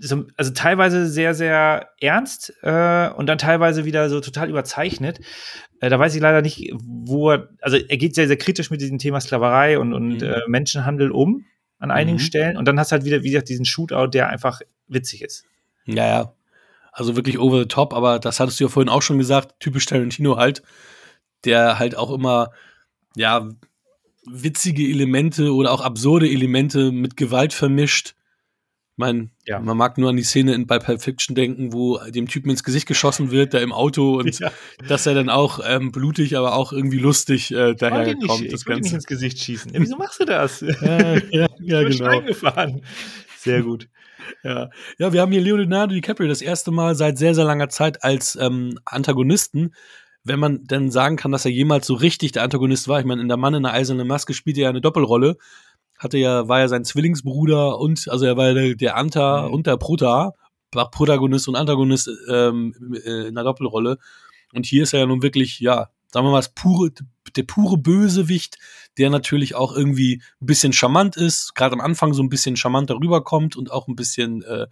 so, 0.00 0.26
also 0.36 0.52
teilweise 0.52 1.06
sehr, 1.08 1.34
sehr 1.34 1.88
ernst 2.00 2.52
äh, 2.62 3.08
und 3.10 3.26
dann 3.26 3.38
teilweise 3.38 3.84
wieder 3.84 4.08
so 4.08 4.20
total 4.20 4.48
überzeichnet. 4.48 5.20
Äh, 5.80 5.90
da 5.90 5.98
weiß 5.98 6.14
ich 6.14 6.20
leider 6.20 6.42
nicht, 6.42 6.72
wo 6.82 7.30
er, 7.32 7.48
also 7.60 7.76
er 7.76 7.96
geht 7.96 8.14
sehr, 8.14 8.28
sehr 8.28 8.36
kritisch 8.36 8.70
mit 8.70 8.80
diesem 8.80 8.98
Thema 8.98 9.20
Sklaverei 9.20 9.78
und, 9.78 9.92
und 9.94 10.20
Mhm. 10.20 10.22
äh, 10.22 10.40
Menschenhandel 10.46 11.10
um 11.10 11.44
an 11.78 11.90
einigen 11.90 12.18
Mhm. 12.18 12.22
Stellen 12.22 12.56
und 12.56 12.66
dann 12.66 12.78
hast 12.78 12.90
du 12.92 12.94
halt 12.94 13.04
wieder, 13.04 13.22
wie 13.22 13.30
gesagt, 13.30 13.48
diesen 13.48 13.64
Shootout, 13.64 14.08
der 14.08 14.28
einfach 14.28 14.60
witzig 14.88 15.22
ist. 15.22 15.44
Ja, 15.86 16.06
ja. 16.06 16.32
Also 16.92 17.16
wirklich 17.16 17.38
over 17.38 17.60
the 17.60 17.66
top, 17.68 17.92
aber 17.94 18.18
das 18.18 18.40
hattest 18.40 18.58
du 18.60 18.64
ja 18.64 18.68
vorhin 18.68 18.88
auch 18.88 19.02
schon 19.02 19.18
gesagt, 19.18 19.60
typisch 19.60 19.86
Tarantino 19.86 20.36
halt, 20.36 20.62
der 21.44 21.78
halt 21.78 21.96
auch 21.96 22.12
immer, 22.12 22.50
ja, 23.16 23.48
witzige 24.30 24.82
Elemente 24.88 25.52
oder 25.54 25.72
auch 25.72 25.80
absurde 25.80 26.28
Elemente 26.28 26.92
mit 26.92 27.16
Gewalt 27.16 27.52
vermischt. 27.52 28.14
Ich 28.92 28.98
meine, 29.00 29.30
Ja. 29.46 29.60
man 29.60 29.76
mag 29.76 29.96
nur 29.96 30.10
an 30.10 30.16
die 30.16 30.24
Szene 30.24 30.54
in, 30.54 30.66
bei 30.66 30.78
Pulp 30.80 31.00
Fiction 31.00 31.36
denken, 31.36 31.72
wo 31.72 31.98
dem 32.10 32.26
Typen 32.26 32.50
ins 32.50 32.64
Gesicht 32.64 32.86
geschossen 32.88 33.30
wird, 33.30 33.54
da 33.54 33.58
im 33.60 33.72
Auto 33.72 34.18
und 34.18 34.40
Ja. 34.40 34.50
dass 34.88 35.06
er 35.06 35.14
dann 35.14 35.28
auch 35.30 35.60
ähm, 35.64 35.92
blutig, 35.92 36.36
aber 36.36 36.54
auch 36.56 36.72
irgendwie 36.72 36.98
lustig 36.98 37.52
äh, 37.52 37.70
Ich 37.70 37.76
daher 37.76 38.14
nicht, 38.14 38.26
kommt, 38.26 38.44
ich 38.44 38.50
das 38.50 38.62
ihn 38.66 38.72
nicht 38.72 38.82
Ganze. 38.82 38.94
ins 38.96 39.06
Gesicht 39.06 39.38
schießen. 39.38 39.72
Ja, 39.72 39.80
wieso 39.80 39.96
machst 39.96 40.18
du 40.20 40.24
das? 40.24 40.60
Ja, 40.82 41.14
ja, 41.30 41.46
ja, 41.60 41.82
Ich 41.88 41.98
genau. 41.98 42.10
eingefahren. 42.10 42.82
Sehr 43.36 43.62
gut. 43.62 43.88
Ja. 44.42 44.68
ja, 44.98 45.12
wir 45.12 45.20
haben 45.22 45.30
hier 45.32 45.40
Leonardo 45.40 45.94
DiCaprio 45.94 46.28
das 46.28 46.42
erste 46.42 46.70
Mal 46.72 46.96
seit 46.96 47.16
sehr, 47.18 47.34
sehr 47.36 47.44
langer 47.44 47.68
Zeit 47.68 48.02
als 48.02 48.36
ähm, 48.40 48.78
Antagonisten. 48.84 49.74
Wenn 50.28 50.38
man 50.38 50.64
denn 50.64 50.90
sagen 50.90 51.16
kann, 51.16 51.32
dass 51.32 51.44
er 51.44 51.50
jemals 51.50 51.86
so 51.86 51.94
richtig 51.94 52.32
der 52.32 52.42
Antagonist 52.42 52.88
war. 52.88 53.00
Ich 53.00 53.06
meine, 53.06 53.22
in 53.22 53.28
der 53.28 53.36
Mann 53.36 53.54
in 53.54 53.62
der 53.62 53.72
eisernen 53.72 54.06
Maske 54.06 54.34
spielte 54.34 54.60
er 54.60 54.64
ja 54.64 54.68
eine 54.70 54.80
Doppelrolle. 54.80 55.36
Hatte 55.98 56.18
ja, 56.18 56.46
war 56.48 56.60
ja 56.60 56.68
sein 56.68 56.84
Zwillingsbruder 56.84 57.78
und, 57.78 58.08
also 58.08 58.24
er 58.24 58.36
war 58.36 58.54
der, 58.54 58.74
der 58.74 58.96
Anta 58.96 59.46
Mhm. 59.48 59.54
und 59.54 59.66
der 59.66 59.76
Prota, 59.76 60.32
war 60.72 60.90
Protagonist 60.90 61.48
und 61.48 61.56
Antagonist 61.56 62.10
ähm, 62.30 62.74
äh, 63.04 63.28
in 63.28 63.36
einer 63.36 63.44
Doppelrolle. 63.44 63.98
Und 64.52 64.66
hier 64.66 64.84
ist 64.84 64.92
er 64.92 65.00
ja 65.00 65.06
nun 65.06 65.22
wirklich, 65.22 65.60
ja, 65.60 65.88
sagen 66.12 66.26
wir 66.26 66.30
mal, 66.30 66.38
das 66.38 66.54
pure, 66.54 66.90
der 67.36 67.42
pure 67.42 67.78
Bösewicht, 67.78 68.58
der 68.96 69.10
natürlich 69.10 69.54
auch 69.54 69.74
irgendwie 69.74 70.22
ein 70.40 70.46
bisschen 70.46 70.72
charmant 70.72 71.16
ist, 71.16 71.54
gerade 71.54 71.74
am 71.74 71.80
Anfang 71.80 72.14
so 72.14 72.22
ein 72.22 72.28
bisschen 72.28 72.56
charmant 72.56 72.90
darüber 72.90 73.22
kommt 73.22 73.56
und 73.56 73.70
auch 73.72 73.88
ein 73.88 73.96
bisschen, 73.96 74.42
äh, 74.42 74.66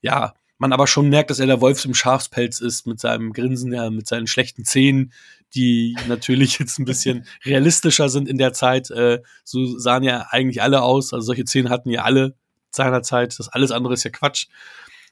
ja, 0.00 0.34
man 0.58 0.72
aber 0.72 0.86
schon 0.86 1.08
merkt, 1.08 1.30
dass 1.30 1.38
er 1.38 1.46
der 1.46 1.60
Wolf 1.60 1.84
im 1.84 1.94
Schafspelz 1.94 2.60
ist 2.60 2.86
mit 2.86 3.00
seinem 3.00 3.32
Grinsen, 3.32 3.72
ja, 3.72 3.90
mit 3.90 4.06
seinen 4.06 4.26
schlechten 4.26 4.64
Zähnen, 4.64 5.12
die 5.54 5.96
natürlich 6.08 6.58
jetzt 6.58 6.78
ein 6.78 6.84
bisschen 6.84 7.26
realistischer 7.44 8.08
sind 8.08 8.28
in 8.28 8.38
der 8.38 8.52
Zeit. 8.52 8.90
Äh, 8.90 9.22
so 9.44 9.78
sahen 9.78 10.02
ja 10.02 10.26
eigentlich 10.30 10.62
alle 10.62 10.82
aus. 10.82 11.12
Also 11.12 11.26
solche 11.26 11.44
Zähne 11.44 11.70
hatten 11.70 11.90
ja 11.90 12.02
alle 12.02 12.34
seinerzeit. 12.70 13.38
Das 13.38 13.48
alles 13.48 13.70
andere 13.70 13.94
ist 13.94 14.04
ja 14.04 14.10
Quatsch, 14.10 14.46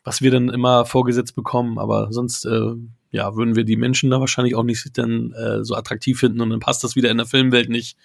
was 0.02 0.22
wir 0.22 0.30
dann 0.30 0.48
immer 0.48 0.86
vorgesetzt 0.86 1.34
bekommen. 1.34 1.78
Aber 1.78 2.12
sonst, 2.12 2.46
äh, 2.46 2.74
ja, 3.10 3.36
würden 3.36 3.56
wir 3.56 3.64
die 3.64 3.76
Menschen 3.76 4.10
da 4.10 4.20
wahrscheinlich 4.20 4.54
auch 4.54 4.64
nicht 4.64 4.96
dann 4.96 5.32
äh, 5.32 5.64
so 5.64 5.74
attraktiv 5.74 6.18
finden 6.18 6.40
und 6.40 6.50
dann 6.50 6.60
passt 6.60 6.84
das 6.84 6.96
wieder 6.96 7.10
in 7.10 7.18
der 7.18 7.26
Filmwelt 7.26 7.68
nicht. 7.68 7.96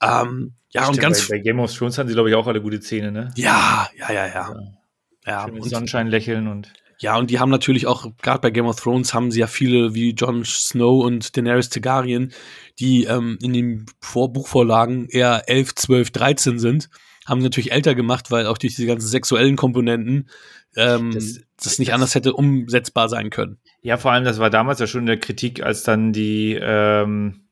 Ähm, 0.00 0.54
ja, 0.70 0.82
und 0.82 0.94
Stimmt, 0.94 1.00
ganz, 1.00 1.28
bei, 1.28 1.36
bei 1.36 1.42
Game 1.42 1.58
of 1.58 1.72
Thrones 1.72 1.96
haben 1.98 2.08
sie, 2.08 2.14
glaube 2.14 2.28
ich, 2.28 2.34
auch 2.34 2.46
alle 2.46 2.60
gute 2.60 2.80
Zähne, 2.80 3.10
ne? 3.10 3.32
ja, 3.36 3.88
ja, 3.98 4.12
ja, 4.12 4.26
ja. 4.26 4.54
Ja, 4.54 4.75
Schön 5.26 5.54
mit 5.54 5.62
und, 5.64 5.68
Sonnenschein 5.70 6.06
lächeln 6.08 6.46
und. 6.48 6.72
ja, 6.98 7.16
und 7.18 7.30
die 7.30 7.38
haben 7.40 7.50
natürlich 7.50 7.86
auch, 7.86 8.06
gerade 8.22 8.40
bei 8.40 8.50
Game 8.50 8.66
of 8.66 8.76
Thrones 8.80 9.12
haben 9.12 9.30
sie 9.30 9.40
ja 9.40 9.46
viele 9.46 9.94
wie 9.94 10.10
Jon 10.12 10.44
Snow 10.44 11.04
und 11.04 11.36
Daenerys 11.36 11.68
Targaryen, 11.68 12.32
die 12.78 13.04
ähm, 13.04 13.38
in 13.42 13.52
den 13.52 13.86
Vor 14.00 14.32
Buchvorlagen 14.32 15.08
eher 15.08 15.48
11, 15.48 15.74
12, 15.74 16.10
13 16.12 16.58
sind, 16.58 16.88
haben 17.26 17.40
sie 17.40 17.46
natürlich 17.46 17.72
älter 17.72 17.94
gemacht, 17.96 18.30
weil 18.30 18.46
auch 18.46 18.56
durch 18.58 18.76
diese 18.76 18.86
ganzen 18.86 19.08
sexuellen 19.08 19.56
Komponenten 19.56 20.28
ähm, 20.76 21.10
das, 21.12 21.40
Das- 21.58 21.78
nicht 21.78 21.88
das- 21.88 21.94
anders 21.94 22.14
hätte 22.14 22.34
umsetzbar 22.34 23.08
sein 23.08 23.30
können. 23.30 23.58
Ja, 23.82 23.96
vor 23.96 24.12
allem, 24.12 24.24
das 24.24 24.38
war 24.38 24.50
damals 24.50 24.78
ja 24.78 24.86
schon 24.86 25.00
in 25.02 25.06
der 25.06 25.18
Kritik, 25.18 25.62
als 25.62 25.82
dann 25.82 26.12
die, 26.12 26.56
ähm, 26.60 27.48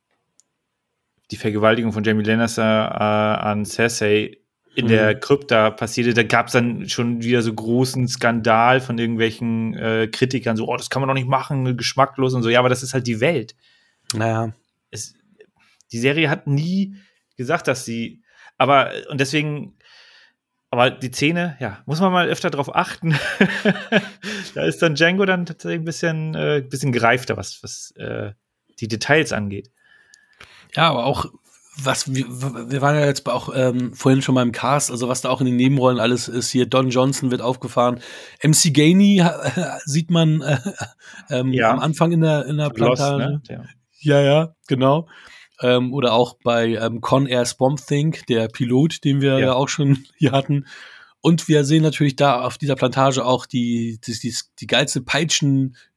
die 1.30 1.36
Vergewaltigung 1.36 1.92
von 1.92 2.04
Jamie 2.04 2.22
Lannister 2.22 2.62
äh, 2.62 3.46
an 3.46 3.64
Cersei 3.64 4.38
in 4.74 4.86
Mhm. 4.86 4.88
der 4.90 5.14
Krypta 5.14 5.70
passierte. 5.70 6.14
Da 6.14 6.22
gab 6.22 6.46
es 6.48 6.52
dann 6.52 6.88
schon 6.88 7.22
wieder 7.22 7.42
so 7.42 7.52
großen 7.54 8.08
Skandal 8.08 8.80
von 8.80 8.98
irgendwelchen 8.98 9.74
äh, 9.74 10.08
Kritikern, 10.10 10.56
so, 10.56 10.68
oh, 10.68 10.76
das 10.76 10.90
kann 10.90 11.00
man 11.00 11.08
doch 11.08 11.14
nicht 11.14 11.28
machen, 11.28 11.76
geschmacklos 11.76 12.34
und 12.34 12.42
so. 12.42 12.48
Ja, 12.48 12.58
aber 12.58 12.68
das 12.68 12.82
ist 12.82 12.94
halt 12.94 13.06
die 13.06 13.20
Welt. 13.20 13.54
Naja. 14.12 14.52
es, 14.90 15.14
die 15.92 15.98
Serie 15.98 16.28
hat 16.30 16.46
nie 16.46 16.96
gesagt, 17.36 17.68
dass 17.68 17.84
sie, 17.84 18.22
aber, 18.58 18.92
und 19.10 19.20
deswegen, 19.20 19.76
aber 20.70 20.90
die 20.90 21.12
Szene, 21.12 21.56
ja, 21.60 21.82
muss 21.86 22.00
man 22.00 22.12
mal 22.12 22.28
öfter 22.28 22.50
drauf 22.50 22.74
achten. 22.74 23.14
da 24.54 24.64
ist 24.64 24.82
dann 24.82 24.94
Django 24.96 25.24
dann 25.24 25.46
tatsächlich 25.46 25.80
ein 25.80 25.84
bisschen, 25.84 26.34
äh, 26.34 26.64
bisschen 26.68 26.90
gereifter, 26.92 27.36
was, 27.36 27.62
was 27.62 27.92
äh, 27.96 28.32
die 28.80 28.88
Details 28.88 29.32
angeht. 29.32 29.70
Ja, 30.74 30.90
aber 30.90 31.04
auch, 31.06 31.26
was 31.82 32.12
wir, 32.14 32.24
wir 32.70 32.80
waren 32.82 32.94
ja 32.96 33.04
jetzt 33.06 33.28
auch 33.28 33.50
ähm, 33.54 33.92
vorhin 33.94 34.22
schon 34.22 34.34
beim 34.36 34.52
Cast, 34.52 34.90
also 34.90 35.08
was 35.08 35.20
da 35.22 35.30
auch 35.30 35.40
in 35.40 35.46
den 35.46 35.56
Nebenrollen 35.56 35.98
alles 35.98 36.28
ist. 36.28 36.50
Hier 36.50 36.66
Don 36.66 36.90
Johnson 36.90 37.30
wird 37.30 37.40
aufgefahren. 37.40 38.00
MC 38.42 38.72
Gainey 38.72 39.18
äh, 39.20 39.30
sieht 39.84 40.10
man 40.10 40.40
äh, 40.42 40.58
ähm, 41.30 41.52
Ja. 41.52 41.72
am 41.72 41.80
Anfang 41.80 42.12
in 42.12 42.20
der, 42.20 42.46
in 42.46 42.58
der 42.58 42.68
Lost, 42.68 42.76
Plantage. 43.02 43.18
ne? 43.18 43.42
Der, 43.48 43.64
Ja, 44.00 44.20
ja, 44.20 44.54
genau. 44.68 45.08
Ähm, 45.60 45.92
oder 45.92 46.12
auch 46.12 46.36
bei 46.44 46.74
ähm, 46.74 47.00
Con 47.00 47.26
Air 47.26 47.44
Swamp 47.44 47.80
Think, 47.86 48.26
der 48.26 48.48
Pilot, 48.48 49.02
den 49.04 49.20
wir 49.20 49.32
ja. 49.34 49.38
Ja. 49.38 49.52
auch 49.54 49.68
schon 49.68 50.04
hier 50.16 50.32
hatten. 50.32 50.66
Und 51.20 51.48
wir 51.48 51.64
sehen 51.64 51.82
natürlich 51.82 52.16
da 52.16 52.42
auf 52.42 52.58
dieser 52.58 52.74
Plantage 52.76 53.24
auch 53.24 53.46
die, 53.46 53.98
die, 54.06 54.12
die, 54.18 54.34
die 54.60 54.66
geilste 54.66 55.00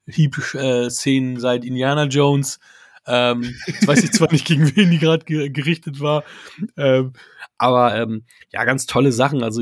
Peitschenhieb-Szenen 0.08 1.40
seit 1.40 1.66
Indiana 1.66 2.06
Jones. 2.06 2.60
Ähm, 3.08 3.56
jetzt 3.66 3.88
weiß 3.88 4.04
ich 4.04 4.12
zwar 4.12 4.32
nicht, 4.32 4.46
gegen 4.46 4.76
wen 4.76 4.92
die 4.92 5.00
gerade 5.00 5.26
ge 5.26 5.50
gerichtet 5.50 6.00
war, 6.00 6.24
ähm, 6.76 7.14
aber 7.58 7.96
ähm, 7.96 8.24
ja, 8.52 8.64
ganz 8.66 8.86
tolle 8.86 9.12
Sachen. 9.12 9.44
Also 9.44 9.62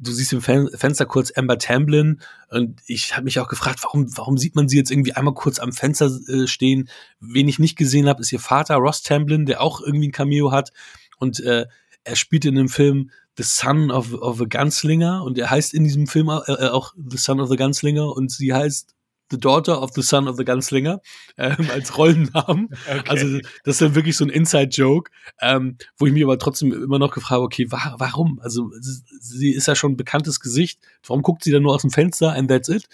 du 0.00 0.12
siehst 0.12 0.32
im 0.32 0.40
Fen 0.40 0.68
Fenster 0.74 1.06
kurz 1.06 1.32
Amber 1.36 1.58
Tamblyn 1.58 2.20
und 2.50 2.80
ich 2.86 3.16
habe 3.16 3.24
mich 3.24 3.40
auch 3.40 3.48
gefragt, 3.48 3.80
warum, 3.82 4.16
warum 4.16 4.38
sieht 4.38 4.54
man 4.54 4.68
sie 4.68 4.76
jetzt 4.76 4.90
irgendwie 4.90 5.14
einmal 5.14 5.34
kurz 5.34 5.58
am 5.58 5.72
Fenster 5.72 6.10
äh, 6.28 6.46
stehen? 6.46 6.88
Wen 7.20 7.48
ich 7.48 7.58
nicht 7.58 7.76
gesehen 7.76 8.08
habe, 8.08 8.20
ist 8.20 8.32
ihr 8.32 8.40
Vater 8.40 8.76
Ross 8.76 9.02
Tamblyn, 9.02 9.46
der 9.46 9.60
auch 9.60 9.80
irgendwie 9.80 10.08
ein 10.08 10.12
Cameo 10.12 10.52
hat 10.52 10.70
und 11.18 11.40
äh, 11.40 11.66
er 12.04 12.16
spielt 12.16 12.44
in 12.44 12.54
dem 12.54 12.68
Film 12.68 13.10
The 13.36 13.42
Son 13.44 13.90
of, 13.90 14.14
of 14.14 14.40
a 14.40 14.44
Gunslinger 14.44 15.22
und 15.22 15.38
er 15.38 15.50
heißt 15.50 15.74
in 15.74 15.84
diesem 15.84 16.06
Film 16.06 16.28
äh, 16.28 16.68
auch 16.68 16.94
The 16.96 17.18
Son 17.18 17.40
of 17.40 17.48
the 17.48 17.56
Gunslinger 17.56 18.12
und 18.12 18.30
sie 18.30 18.52
heißt 18.52 18.94
the 19.30 19.38
daughter 19.38 19.80
of 19.80 19.92
the 19.94 20.02
son 20.02 20.28
of 20.28 20.36
the 20.36 20.44
gunslinger 20.44 21.00
ähm, 21.36 21.56
als 21.72 21.96
Rollennamen. 21.96 22.68
Okay. 22.86 23.02
Also 23.08 23.38
das 23.64 23.74
ist 23.74 23.82
dann 23.82 23.94
wirklich 23.94 24.16
so 24.16 24.24
ein 24.24 24.30
Inside-Joke, 24.30 25.10
ähm, 25.40 25.76
wo 25.96 26.06
ich 26.06 26.12
mich 26.12 26.24
aber 26.24 26.38
trotzdem 26.38 26.72
immer 26.72 26.98
noch 26.98 27.12
gefragt 27.12 27.32
habe, 27.32 27.44
okay, 27.44 27.70
wa 27.70 27.94
warum? 27.98 28.40
Also 28.40 28.70
sie 28.80 29.50
ist 29.50 29.66
ja 29.66 29.74
schon 29.74 29.92
ein 29.92 29.96
bekanntes 29.96 30.40
Gesicht, 30.40 30.80
warum 31.06 31.22
guckt 31.22 31.44
sie 31.44 31.52
dann 31.52 31.62
nur 31.62 31.74
aus 31.74 31.82
dem 31.82 31.90
Fenster 31.90 32.32
and 32.32 32.48
that's 32.48 32.68
it? 32.68 32.88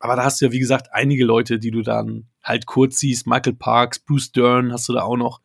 Aber 0.00 0.16
da 0.16 0.24
hast 0.24 0.40
du 0.40 0.46
ja, 0.46 0.52
wie 0.52 0.58
gesagt, 0.58 0.88
einige 0.92 1.24
Leute, 1.24 1.58
die 1.58 1.70
du 1.70 1.82
dann 1.82 2.26
halt 2.42 2.66
kurz 2.66 2.98
siehst. 2.98 3.26
Michael 3.26 3.54
Parks, 3.54 3.98
Bruce 3.98 4.32
Dern 4.32 4.72
hast 4.72 4.88
du 4.88 4.92
da 4.92 5.02
auch 5.02 5.16
noch 5.16 5.40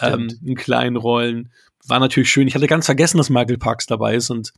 ähm, 0.00 0.40
in 0.44 0.56
kleinen 0.56 0.96
Rollen. 0.96 1.52
War 1.86 2.00
natürlich 2.00 2.30
schön. 2.30 2.48
Ich 2.48 2.54
hatte 2.54 2.66
ganz 2.66 2.86
vergessen, 2.86 3.18
dass 3.18 3.30
Michael 3.30 3.58
Parks 3.58 3.86
dabei 3.86 4.16
ist 4.16 4.30
und 4.30 4.52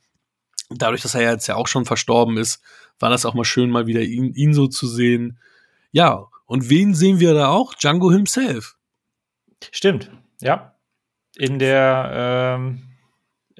dadurch, 0.70 1.02
dass 1.02 1.14
er 1.14 1.30
jetzt 1.30 1.46
ja 1.46 1.56
auch 1.56 1.68
schon 1.68 1.84
verstorben 1.84 2.36
ist, 2.36 2.60
war 2.98 3.10
das 3.10 3.26
auch 3.26 3.34
mal 3.34 3.44
schön, 3.44 3.70
mal 3.70 3.86
wieder 3.86 4.02
ihn, 4.02 4.32
ihn 4.34 4.54
so 4.54 4.66
zu 4.66 4.86
sehen. 4.86 5.38
Ja, 5.92 6.26
und 6.46 6.70
wen 6.70 6.94
sehen 6.94 7.20
wir 7.20 7.34
da 7.34 7.48
auch? 7.48 7.74
Django 7.74 8.10
himself. 8.10 8.76
Stimmt, 9.70 10.10
ja. 10.40 10.74
In 11.36 11.58
der, 11.58 12.56
ähm, 12.58 12.82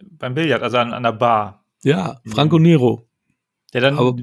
beim 0.03 0.35
Billard, 0.35 0.63
also 0.63 0.79
an, 0.79 0.93
an 0.93 1.03
der 1.03 1.13
Bar. 1.13 1.65
Ja, 1.83 2.21
Franco 2.27 2.59
Nero. 2.59 3.09
Der 3.73 3.81
dann, 3.81 3.99
Aber, 3.99 4.17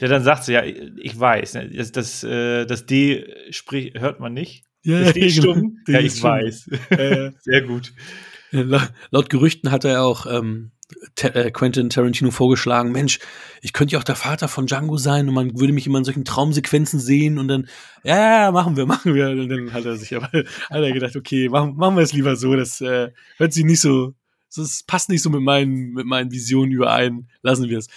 der 0.00 0.08
dann 0.08 0.22
sagt 0.22 0.44
so, 0.44 0.52
ja, 0.52 0.62
ich 0.62 1.18
weiß, 1.18 1.54
ne, 1.54 1.70
das, 1.70 1.90
das, 1.90 2.22
äh, 2.22 2.64
das 2.66 2.86
D 2.86 3.26
sprich, 3.50 3.94
hört 3.98 4.20
man 4.20 4.32
nicht. 4.32 4.64
Ja, 4.84 5.00
das 5.00 5.12
D 5.14 5.20
genau. 5.20 5.52
stumm. 5.52 5.78
Ja, 5.88 5.98
ich 5.98 6.22
weiß. 6.22 6.70
Sehr 7.40 7.62
gut. 7.62 7.92
Laut 8.52 9.28
Gerüchten 9.28 9.72
hat 9.72 9.84
er 9.84 10.04
auch 10.04 10.26
ähm, 10.26 10.70
äh, 10.81 10.81
Quentin 11.52 11.90
Tarantino 11.90 12.30
vorgeschlagen, 12.30 12.92
Mensch, 12.92 13.18
ich 13.60 13.72
könnte 13.72 13.92
ja 13.92 13.98
auch 13.98 14.04
der 14.04 14.16
Vater 14.16 14.48
von 14.48 14.66
Django 14.66 14.96
sein 14.96 15.28
und 15.28 15.34
man 15.34 15.58
würde 15.58 15.72
mich 15.72 15.86
immer 15.86 15.98
in 15.98 16.04
solchen 16.04 16.24
Traumsequenzen 16.24 17.00
sehen 17.00 17.38
und 17.38 17.48
dann, 17.48 17.68
ja, 18.04 18.50
machen 18.52 18.76
wir, 18.76 18.86
machen 18.92 19.14
wir. 19.14 19.30
Und 19.30 19.48
dann 19.48 19.72
hat 19.72 19.84
er 19.84 19.96
sich 19.96 20.14
aber, 20.16 20.26
hat 20.26 20.44
er 20.70 20.92
gedacht, 20.92 21.16
okay, 21.16 21.48
machen, 21.48 21.76
machen 21.76 21.96
wir 21.96 22.02
es 22.02 22.12
lieber 22.12 22.36
so, 22.36 22.54
das 22.56 22.80
äh, 22.80 23.10
hört 23.36 23.52
sich 23.52 23.64
nicht 23.64 23.80
so, 23.80 24.14
das 24.54 24.82
passt 24.86 25.08
nicht 25.08 25.22
so 25.22 25.30
mit 25.30 25.42
meinen, 25.42 25.92
mit 25.92 26.06
meinen 26.06 26.30
Visionen 26.30 26.72
überein, 26.72 27.28
lassen 27.42 27.68
wir 27.68 27.78
es. 27.78 27.88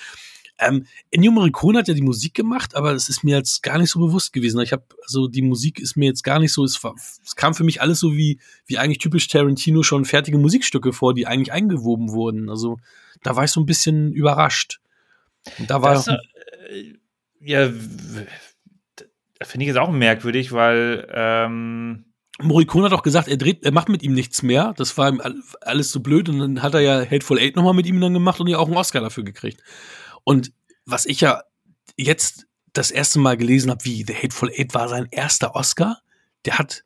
Ähm, 0.57 0.85
Ennio 1.11 1.31
Morricone 1.31 1.79
hat 1.79 1.87
ja 1.87 1.93
die 1.93 2.01
Musik 2.01 2.33
gemacht, 2.33 2.75
aber 2.75 2.93
es 2.93 3.09
ist 3.09 3.23
mir 3.23 3.35
jetzt 3.37 3.61
gar 3.61 3.77
nicht 3.77 3.89
so 3.89 3.99
bewusst 3.99 4.31
gewesen. 4.31 4.61
Ich 4.61 4.71
habe 4.71 4.83
also 5.03 5.27
die 5.27 5.41
Musik 5.41 5.79
ist 5.79 5.97
mir 5.97 6.05
jetzt 6.05 6.23
gar 6.23 6.39
nicht 6.39 6.53
so. 6.53 6.63
Es, 6.63 6.79
es, 7.23 7.35
kam 7.35 7.53
für 7.53 7.63
mich 7.63 7.81
alles 7.81 7.99
so 7.99 8.15
wie 8.15 8.39
wie 8.65 8.77
eigentlich 8.77 8.99
typisch 8.99 9.27
Tarantino 9.27 9.83
schon 9.83 10.05
fertige 10.05 10.37
Musikstücke 10.37 10.93
vor, 10.93 11.13
die 11.13 11.27
eigentlich 11.27 11.51
eingewoben 11.51 12.11
wurden. 12.11 12.49
Also 12.49 12.77
da 13.21 13.35
war 13.35 13.43
ich 13.43 13.51
so 13.51 13.59
ein 13.59 13.65
bisschen 13.65 14.13
überrascht. 14.13 14.79
Und 15.59 15.69
da 15.69 15.81
war 15.81 15.93
das, 15.93 16.07
äh, 16.07 16.93
ja 17.41 17.69
finde 19.41 19.63
ich 19.63 19.67
jetzt 19.67 19.77
auch 19.77 19.91
merkwürdig, 19.91 20.51
weil 20.51 21.07
ähm 21.13 22.05
Morricone 22.41 22.85
hat 22.85 22.93
auch 22.93 23.03
gesagt, 23.03 23.29
er 23.29 23.37
dreht, 23.37 23.63
er 23.63 23.71
macht 23.71 23.87
mit 23.87 24.03
ihm 24.03 24.13
nichts 24.13 24.43
mehr. 24.43 24.73
Das 24.75 24.97
war 24.97 25.09
ihm 25.09 25.21
alles 25.61 25.91
so 25.91 26.01
blöd 26.01 26.27
und 26.27 26.39
dann 26.39 26.61
hat 26.61 26.73
er 26.73 26.81
ja 26.81 26.99
Hateful 26.99 27.39
Eight 27.39 27.55
nochmal 27.55 27.73
mit 27.73 27.85
ihm 27.85 28.01
dann 28.01 28.13
gemacht 28.13 28.41
und 28.41 28.47
ja 28.47 28.57
auch 28.57 28.67
einen 28.67 28.75
Oscar 28.75 28.99
dafür 28.99 29.23
gekriegt. 29.23 29.61
Und 30.25 30.51
was 30.85 31.05
ich 31.05 31.21
ja 31.21 31.43
jetzt 31.95 32.47
das 32.73 32.91
erste 32.91 33.19
Mal 33.19 33.37
gelesen 33.37 33.71
habe, 33.71 33.85
wie 33.85 34.03
The 34.05 34.13
Hateful 34.13 34.51
Eight 34.51 34.73
war 34.73 34.89
sein 34.89 35.07
erster 35.11 35.55
Oscar, 35.55 36.01
der 36.43 36.57
hat 36.59 36.83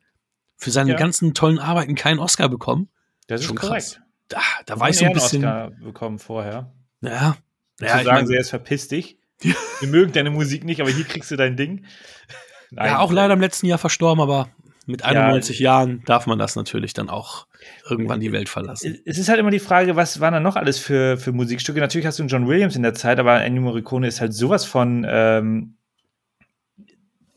für 0.56 0.70
seine 0.70 0.92
ja. 0.92 0.96
ganzen 0.96 1.34
tollen 1.34 1.58
Arbeiten 1.58 1.96
keinen 1.96 2.20
Oscar 2.20 2.48
bekommen. 2.48 2.88
Das 3.26 3.40
ist 3.40 3.48
schon 3.48 3.56
korrekt. 3.56 3.72
krass. 3.72 4.00
Da, 4.28 4.40
da 4.66 4.78
war 4.78 4.90
ich 4.90 4.98
so 4.98 5.06
ein 5.06 5.12
bisschen. 5.12 5.44
Oscar 5.44 5.70
bekommen 5.70 6.18
vorher. 6.20 6.72
Ja. 7.00 7.36
ja 7.80 7.98
zu 7.98 8.04
sagen, 8.04 8.26
sie 8.28 8.36
ist 8.36 8.50
verpiss 8.50 8.86
dich. 8.86 9.18
Wir 9.40 9.88
mögen 9.88 10.12
deine 10.12 10.30
Musik 10.30 10.64
nicht, 10.64 10.80
aber 10.80 10.90
hier 10.90 11.04
kriegst 11.04 11.30
du 11.30 11.36
dein 11.36 11.56
Ding. 11.56 11.86
Nein, 12.70 12.86
ja, 12.86 12.98
auch 13.00 13.10
leider 13.10 13.34
im 13.34 13.40
letzten 13.40 13.66
Jahr 13.66 13.78
verstorben, 13.78 14.22
aber 14.22 14.48
mit 14.90 15.04
91 15.04 15.58
ja, 15.58 15.64
Jahren 15.64 16.02
darf 16.04 16.26
man 16.26 16.38
das 16.38 16.56
natürlich 16.56 16.92
dann 16.92 17.08
auch 17.08 17.46
irgendwann 17.88 18.20
die 18.20 18.32
Welt 18.32 18.48
verlassen. 18.48 18.98
Es 19.04 19.18
ist 19.18 19.28
halt 19.28 19.38
immer 19.38 19.50
die 19.50 19.58
Frage, 19.58 19.96
was 19.96 20.20
waren 20.20 20.34
da 20.34 20.40
noch 20.40 20.56
alles 20.56 20.78
für, 20.78 21.16
für 21.16 21.32
Musikstücke? 21.32 21.80
Natürlich 21.80 22.06
hast 22.06 22.18
du 22.18 22.22
einen 22.22 22.28
John 22.28 22.48
Williams 22.48 22.76
in 22.76 22.82
der 22.82 22.94
Zeit, 22.94 23.18
aber 23.18 23.42
Ennio 23.42 23.62
Morricone 23.62 24.06
ist 24.06 24.20
halt 24.20 24.34
sowas 24.34 24.64
von 24.64 25.06
ähm, 25.08 25.76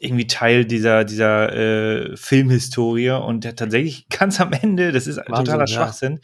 irgendwie 0.04 0.28
Teil 0.28 0.66
dieser, 0.66 1.06
dieser 1.06 1.54
äh, 1.54 2.18
Filmhistorie 2.18 3.12
und 3.12 3.44
der 3.44 3.56
tatsächlich 3.56 4.08
ganz 4.10 4.40
am 4.42 4.54
Ende, 4.54 4.92
das 4.92 5.08
ist 5.08 5.18
Wahnsinn, 5.18 5.46
totaler 5.46 5.68
Schwachsinn. 5.68 6.20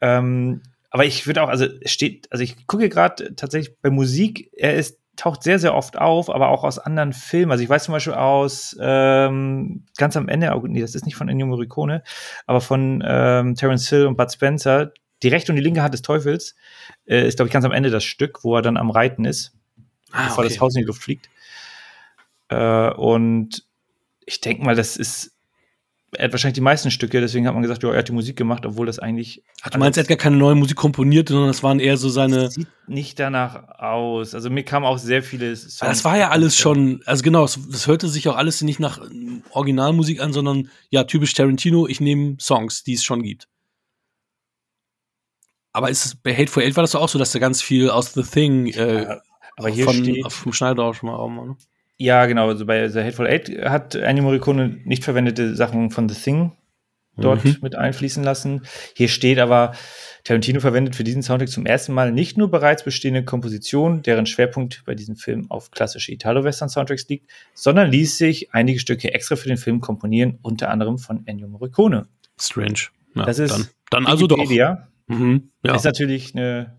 Ja. 0.00 0.18
Ähm, 0.18 0.62
aber 0.90 1.06
ich 1.06 1.26
würde 1.26 1.42
auch, 1.42 1.48
also 1.48 1.64
es 1.80 1.90
steht, 1.90 2.30
also 2.30 2.44
ich 2.44 2.66
gucke 2.66 2.90
gerade 2.90 3.34
tatsächlich 3.34 3.74
bei 3.80 3.88
Musik, 3.88 4.50
er 4.54 4.76
ist 4.76 4.98
taucht 5.16 5.42
sehr, 5.42 5.58
sehr 5.58 5.74
oft 5.74 5.98
auf, 5.98 6.30
aber 6.30 6.48
auch 6.48 6.64
aus 6.64 6.78
anderen 6.78 7.12
Filmen. 7.12 7.52
Also 7.52 7.62
ich 7.62 7.68
weiß 7.68 7.84
zum 7.84 7.92
Beispiel 7.92 8.14
aus 8.14 8.76
ähm, 8.80 9.84
ganz 9.96 10.16
am 10.16 10.28
Ende, 10.28 10.52
oh, 10.54 10.66
nee, 10.66 10.80
das 10.80 10.94
ist 10.94 11.04
nicht 11.04 11.16
von 11.16 11.28
Ennio 11.28 11.46
Morricone, 11.46 12.02
aber 12.46 12.60
von 12.60 13.02
ähm, 13.06 13.54
Terence 13.54 13.88
Hill 13.88 14.06
und 14.06 14.16
Bud 14.16 14.32
Spencer, 14.32 14.92
die 15.22 15.28
rechte 15.28 15.52
und 15.52 15.56
die 15.56 15.62
linke 15.62 15.82
Hand 15.82 15.94
des 15.94 16.02
Teufels, 16.02 16.54
äh, 17.06 17.26
ist, 17.26 17.36
glaube 17.36 17.48
ich, 17.48 17.52
ganz 17.52 17.64
am 17.64 17.72
Ende 17.72 17.90
das 17.90 18.04
Stück, 18.04 18.42
wo 18.42 18.56
er 18.56 18.62
dann 18.62 18.76
am 18.76 18.90
Reiten 18.90 19.24
ist, 19.24 19.52
ah, 20.12 20.24
bevor 20.24 20.44
okay. 20.44 20.54
das 20.54 20.60
Haus 20.60 20.74
in 20.74 20.82
die 20.82 20.86
Luft 20.86 21.02
fliegt. 21.02 21.28
Äh, 22.48 22.90
und 22.92 23.64
ich 24.24 24.40
denke 24.40 24.64
mal, 24.64 24.74
das 24.74 24.96
ist 24.96 25.31
er 26.14 26.24
hat 26.24 26.32
wahrscheinlich 26.32 26.56
die 26.56 26.60
meisten 26.60 26.90
Stücke, 26.90 27.20
deswegen 27.20 27.46
hat 27.46 27.54
man 27.54 27.62
gesagt, 27.62 27.82
ja, 27.82 27.90
er 27.90 27.98
hat 27.98 28.08
die 28.08 28.12
Musik 28.12 28.36
gemacht, 28.36 28.66
obwohl 28.66 28.86
das 28.86 28.98
eigentlich. 28.98 29.42
Ach, 29.62 29.70
du 29.70 29.78
meinst, 29.78 29.96
er 29.96 30.02
hat 30.02 30.08
gar 30.08 30.18
keine 30.18 30.36
neue 30.36 30.54
Musik 30.54 30.76
komponiert, 30.76 31.30
sondern 31.30 31.48
das 31.48 31.62
waren 31.62 31.80
eher 31.80 31.96
so 31.96 32.10
seine. 32.10 32.50
Sieht 32.50 32.68
nicht 32.86 33.18
danach 33.18 33.78
aus. 33.78 34.34
Also 34.34 34.50
mir 34.50 34.62
kamen 34.62 34.84
auch 34.84 34.98
sehr 34.98 35.22
viele 35.22 35.56
Songs. 35.56 35.78
Das 35.78 36.04
war 36.04 36.18
ja 36.18 36.28
alles 36.28 36.56
schon, 36.56 37.02
also 37.06 37.22
genau, 37.22 37.42
das 37.42 37.86
hörte 37.86 38.08
sich 38.08 38.28
auch 38.28 38.36
alles 38.36 38.60
nicht 38.60 38.78
nach 38.78 39.00
Originalmusik 39.50 40.20
an, 40.20 40.34
sondern 40.34 40.68
ja, 40.90 41.04
typisch 41.04 41.32
Tarantino, 41.32 41.86
ich 41.86 42.00
nehme 42.00 42.36
Songs, 42.38 42.84
die 42.84 42.92
es 42.92 43.04
schon 43.04 43.22
gibt. 43.22 43.48
Aber 45.72 45.88
ist 45.88 46.04
es, 46.04 46.14
bei 46.14 46.34
Hateful 46.34 46.62
Eight 46.62 46.76
war 46.76 46.82
das 46.82 46.94
auch 46.94 47.08
so, 47.08 47.18
dass 47.18 47.32
da 47.32 47.38
ganz 47.38 47.62
viel 47.62 47.88
aus 47.88 48.12
The 48.12 48.22
Thing 48.22 48.66
äh, 48.66 49.04
ja, 49.04 49.22
aber 49.56 49.70
hier 49.70 49.86
von, 49.86 49.94
steht, 49.94 50.30
vom 50.30 50.52
Schneider 50.52 50.84
auch 50.84 50.94
schon 50.94 51.08
mal, 51.08 51.16
auch 51.16 51.28
mal 51.28 51.46
ne? 51.46 51.56
Ja, 52.02 52.26
genau. 52.26 52.48
Also 52.48 52.66
bei 52.66 52.88
The 52.88 52.98
Hateful 52.98 53.28
Eight 53.28 53.48
hat 53.64 53.94
Ennio 53.94 54.24
Morricone 54.24 54.80
nicht 54.84 55.04
verwendete 55.04 55.54
Sachen 55.54 55.90
von 55.90 56.08
The 56.08 56.20
Thing 56.20 56.50
dort 57.16 57.44
mhm. 57.44 57.58
mit 57.62 57.76
einfließen 57.76 58.24
lassen. 58.24 58.62
Hier 58.96 59.06
steht 59.06 59.38
aber, 59.38 59.72
Tarantino 60.24 60.58
verwendet 60.58 60.96
für 60.96 61.04
diesen 61.04 61.22
Soundtrack 61.22 61.48
zum 61.48 61.64
ersten 61.64 61.92
Mal 61.92 62.10
nicht 62.10 62.36
nur 62.36 62.50
bereits 62.50 62.82
bestehende 62.82 63.24
Kompositionen, 63.24 64.02
deren 64.02 64.26
Schwerpunkt 64.26 64.82
bei 64.84 64.96
diesem 64.96 65.14
Film 65.14 65.48
auf 65.48 65.70
klassische 65.70 66.10
Italo-Western-Soundtracks 66.10 67.06
liegt, 67.08 67.30
sondern 67.54 67.88
ließ 67.88 68.18
sich 68.18 68.52
einige 68.52 68.80
Stücke 68.80 69.14
extra 69.14 69.36
für 69.36 69.46
den 69.46 69.56
Film 69.56 69.80
komponieren, 69.80 70.40
unter 70.42 70.70
anderem 70.70 70.98
von 70.98 71.24
Ennio 71.26 71.46
Morricone. 71.46 72.08
Strange. 72.40 72.88
Ja, 73.14 73.26
das 73.26 73.38
ist 73.38 73.52
dann, 73.52 73.68
dann 73.90 74.06
also 74.06 74.26
doch. 74.26 74.38
Mhm, 75.06 75.50
ja. 75.64 75.76
Ist 75.76 75.84
natürlich 75.84 76.34
eine 76.34 76.78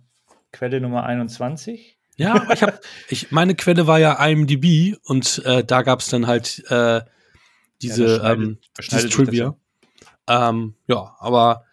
Quelle 0.51 0.81
Nummer 0.81 1.05
21. 1.05 1.92
Ja, 2.15 2.52
ich 2.54 2.62
habe, 2.62 2.80
ich, 3.10 3.32
meine 3.32 3.56
Quelle 3.56 3.88
war 3.88 3.99
ja 3.99 4.23
IMDb 4.26 4.97
und 5.04 5.43
äh, 5.45 5.63
da 5.63 5.82
gab 5.82 5.99
es 5.99 6.08
dann 6.08 6.28
halt 6.28 6.63
äh, 6.69 7.02
diese, 7.82 8.17
ja, 8.17 8.34
ähm, 8.34 8.60
diese 8.91 9.10
Trivia. 9.10 9.56
Ähm, 10.28 10.76
ja, 10.88 11.15
aber 11.19 11.65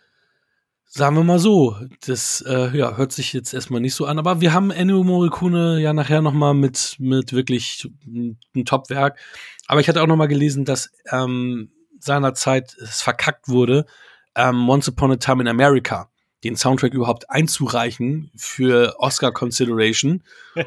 sagen 0.87 1.16
wir 1.16 1.24
mal 1.24 1.38
so, 1.38 1.76
das 2.05 2.42
äh, 2.46 2.76
ja, 2.76 2.96
hört 2.96 3.12
sich 3.12 3.33
jetzt 3.33 3.55
erstmal 3.55 3.81
nicht 3.81 3.94
so 3.94 4.07
an, 4.07 4.18
aber 4.18 4.40
wir 4.40 4.53
haben 4.53 4.72
Ennio 4.72 5.05
Morricone 5.05 5.81
ja 5.81 5.92
nachher 5.92 6.20
noch 6.20 6.33
mal 6.33 6.53
mit, 6.53 6.96
mit 6.98 7.33
wirklich 7.33 7.88
einem 8.05 8.64
Top-Werk. 8.64 9.18
Aber 9.68 9.81
ich 9.81 9.88
hatte 9.88 10.03
auch 10.03 10.09
noch 10.09 10.16
mal 10.16 10.26
gelesen, 10.26 10.64
dass 10.64 10.90
ähm, 11.12 11.70
seinerzeit 12.00 12.76
es 12.81 13.03
verkackt 13.03 13.48
wurde, 13.48 13.87
ähm, 14.35 14.68
Once 14.68 14.88
Upon 14.88 15.12
a 15.12 15.16
Time 15.16 15.42
in 15.42 15.48
America 15.48 16.10
den 16.44 16.57
Soundtrack 16.57 16.94
überhaupt 16.94 17.31
einzureichen 17.31 18.31
für 18.37 18.96
Oscar 18.98 19.33
Consideration. 19.33 20.22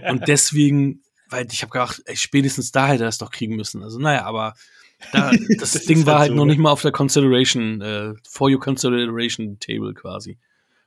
Und 0.09 0.23
deswegen, 0.27 1.01
weil 1.29 1.47
ich 1.51 1.61
habe 1.61 1.71
gedacht, 1.71 2.01
ey, 2.05 2.15
spätestens 2.15 2.71
da 2.71 2.87
hätte 2.87 3.03
er 3.03 3.09
es 3.09 3.17
doch 3.17 3.31
kriegen 3.31 3.55
müssen. 3.55 3.83
Also 3.83 3.99
naja, 3.99 4.25
aber 4.25 4.53
da, 5.11 5.31
das, 5.59 5.73
das 5.73 5.85
Ding 5.85 6.05
war 6.05 6.19
halt, 6.19 6.29
halt 6.29 6.37
noch 6.37 6.45
nicht 6.45 6.59
mal 6.59 6.71
auf 6.71 6.81
der 6.81 6.91
Consideration, 6.91 7.81
äh, 7.81 8.13
For 8.29 8.49
Your 8.49 8.59
Consideration 8.59 9.57
Table 9.59 9.93
quasi. 9.93 10.37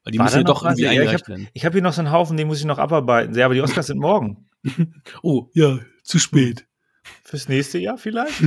Weil 0.05 0.13
die 0.13 0.19
war 0.19 0.27
müssen 0.27 0.39
ja 0.39 0.45
doch 0.45 0.63
irgendwie 0.63 0.85
ja, 0.85 0.91
eingereicht 0.91 1.29
werden. 1.29 1.49
Ich 1.53 1.65
habe 1.65 1.71
hab 1.71 1.75
hier 1.75 1.83
noch 1.83 1.93
so 1.93 2.01
einen 2.01 2.13
Haufen, 2.13 2.37
den 2.37 2.47
muss 2.47 2.61
ich 2.61 2.65
noch 2.65 2.79
abarbeiten. 2.79 3.35
Ja, 3.35 3.47
aber 3.47 3.55
die 3.55 3.61
Oscars 3.61 3.89
sind 3.89 3.99
morgen. 3.99 4.47
oh, 5.23 5.49
ja, 5.53 5.81
zu 6.05 6.19
spät. 6.19 6.65
Fürs 7.25 7.49
nächste 7.49 7.79
Jahr 7.79 7.99
vielleicht? 7.99 8.41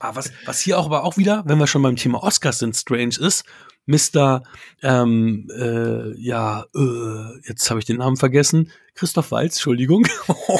ah, 0.00 0.14
was, 0.14 0.32
was 0.44 0.60
hier 0.60 0.78
auch 0.78 0.86
aber 0.86 1.04
auch 1.04 1.16
wieder, 1.16 1.44
wenn 1.46 1.58
wir 1.58 1.66
schon 1.66 1.82
beim 1.82 1.96
Thema 1.96 2.22
Oscars 2.22 2.58
sind, 2.58 2.76
strange 2.76 3.16
ist, 3.20 3.44
Mr. 3.88 4.42
Ähm, 4.82 5.48
äh, 5.56 6.14
ja, 6.20 6.66
äh, 6.74 7.48
jetzt 7.48 7.68
habe 7.70 7.80
ich 7.80 7.86
den 7.86 7.96
Namen 7.96 8.16
vergessen. 8.16 8.70
Christoph 8.94 9.30
Walz, 9.30 9.56
Entschuldigung. 9.56 10.06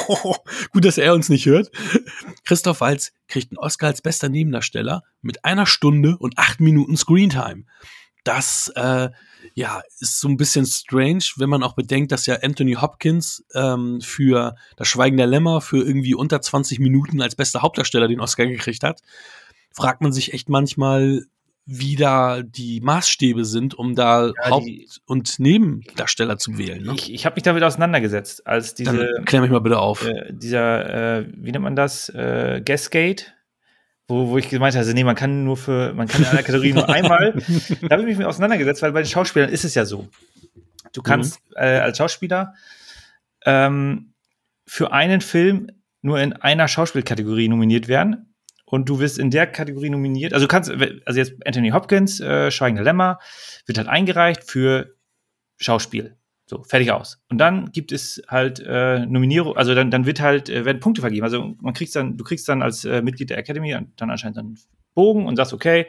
Gut, 0.71 0.85
dass 0.85 0.97
er 0.97 1.13
uns 1.13 1.29
nicht 1.29 1.45
hört. 1.45 1.71
Christoph 2.45 2.81
Walz 2.81 3.11
kriegt 3.27 3.51
einen 3.51 3.57
Oscar 3.59 3.87
als 3.87 4.01
bester 4.01 4.29
Nebendarsteller 4.29 5.03
mit 5.21 5.45
einer 5.45 5.65
Stunde 5.65 6.17
und 6.17 6.37
acht 6.37 6.59
Minuten 6.59 6.97
Screentime 6.97 7.65
das 8.23 8.71
äh, 8.75 9.09
ja 9.53 9.81
ist 9.99 10.19
so 10.19 10.27
ein 10.27 10.37
bisschen 10.37 10.65
strange, 10.65 11.23
wenn 11.37 11.49
man 11.49 11.63
auch 11.63 11.73
bedenkt, 11.73 12.11
dass 12.11 12.25
ja 12.25 12.37
Anthony 12.41 12.73
Hopkins 12.73 13.43
ähm, 13.53 14.01
für 14.01 14.55
das 14.75 14.87
Schweigen 14.87 15.17
der 15.17 15.27
Lämmer 15.27 15.61
für 15.61 15.77
irgendwie 15.77 16.15
unter 16.15 16.41
20 16.41 16.79
Minuten 16.79 17.21
als 17.21 17.35
bester 17.35 17.61
Hauptdarsteller 17.61 18.07
den 18.07 18.19
Oscar 18.19 18.45
gekriegt 18.45 18.83
hat. 18.83 19.01
Fragt 19.71 20.01
man 20.01 20.11
sich 20.11 20.33
echt 20.33 20.49
manchmal, 20.49 21.25
wie 21.71 21.95
da 21.95 22.41
die 22.41 22.81
Maßstäbe 22.81 23.45
sind, 23.45 23.75
um 23.75 23.93
da 23.95 24.27
Ja, 24.27 24.49
Haupt- 24.49 24.65
die- 24.65 24.87
und 25.05 25.39
Nebendarsteller 25.39 26.37
zu 26.37 26.57
wählen. 26.57 26.83
Ne? 26.83 26.93
Ich, 26.95 27.13
ich 27.13 27.25
habe 27.25 27.35
mich 27.35 27.43
damit 27.43 27.61
auseinandergesetzt, 27.63 28.47
als 28.47 28.73
diese, 28.73 29.05
Dann 29.15 29.25
klär 29.25 29.41
mich 29.41 29.51
mal 29.51 29.59
bitte 29.61 29.77
auf. 29.79 30.05
äh, 30.07 30.31
dieser, 30.33 31.19
äh, 31.19 31.25
wie 31.35 31.51
nennt 31.51 31.63
man 31.63 31.75
das, 31.75 32.09
äh, 32.09 32.61
Gasgate, 32.65 33.25
wo, 34.07 34.29
wo 34.29 34.37
ich 34.39 34.49
gemeint 34.49 34.73
habe, 34.73 34.79
also 34.79 34.93
nee, 34.93 35.03
man 35.03 35.15
kann 35.15 35.43
nur 35.43 35.57
für, 35.57 35.93
man 35.93 36.07
kann 36.07 36.21
in 36.21 36.27
einer 36.27 36.41
Kategorie 36.43 36.73
nur 36.73 36.89
einmal. 36.89 37.33
Da 37.81 37.89
habe 37.91 38.01
ich 38.01 38.07
mich 38.07 38.17
mit 38.17 38.25
auseinandergesetzt, 38.25 38.81
weil 38.81 38.91
bei 38.91 39.03
den 39.03 39.07
Schauspielern 39.09 39.49
ist 39.49 39.63
es 39.65 39.75
ja 39.75 39.85
so. 39.85 40.07
Du 40.93 41.03
kannst 41.03 41.39
äh, 41.55 41.77
als 41.77 41.99
Schauspieler 41.99 42.55
ähm, 43.45 44.13
für 44.65 44.91
einen 44.91 45.21
Film 45.21 45.67
nur 46.01 46.19
in 46.19 46.33
einer 46.33 46.67
Schauspielkategorie 46.67 47.47
nominiert 47.49 47.87
werden. 47.87 48.28
Und 48.69 48.87
du 48.87 48.99
wirst 48.99 49.17
in 49.17 49.31
der 49.31 49.47
Kategorie 49.47 49.89
nominiert. 49.89 50.31
Also 50.31 50.45
du 50.45 50.47
kannst, 50.47 50.69
also 50.69 51.19
jetzt 51.19 51.33
Anthony 51.43 51.71
Hopkins, 51.71 52.19
äh, 52.19 52.51
Schweigender 52.51 52.83
Lämmer, 52.83 53.17
wird 53.65 53.79
halt 53.79 53.87
eingereicht 53.87 54.43
für 54.43 54.95
Schauspiel. 55.57 56.17
So, 56.45 56.61
fertig 56.61 56.91
aus. 56.91 57.19
Und 57.29 57.39
dann 57.39 57.71
gibt 57.71 57.91
es 57.91 58.21
halt 58.27 58.59
äh, 58.59 59.05
Nominierung, 59.07 59.57
also 59.57 59.73
dann, 59.73 59.89
dann 59.89 60.05
wird 60.05 60.19
halt, 60.19 60.49
äh, 60.49 60.65
werden 60.65 60.79
Punkte 60.79 61.01
vergeben. 61.01 61.23
Also 61.23 61.55
man 61.59 61.73
kriegst 61.73 61.95
dann, 61.95 62.15
du 62.15 62.23
kriegst 62.23 62.47
dann 62.47 62.61
als 62.61 62.85
äh, 62.85 63.01
Mitglied 63.01 63.31
der 63.31 63.39
Academy 63.39 63.75
dann 63.97 64.11
anscheinend 64.11 64.37
einen 64.37 64.59
Bogen 64.93 65.25
und 65.25 65.35
sagst, 65.35 65.53
okay, 65.53 65.87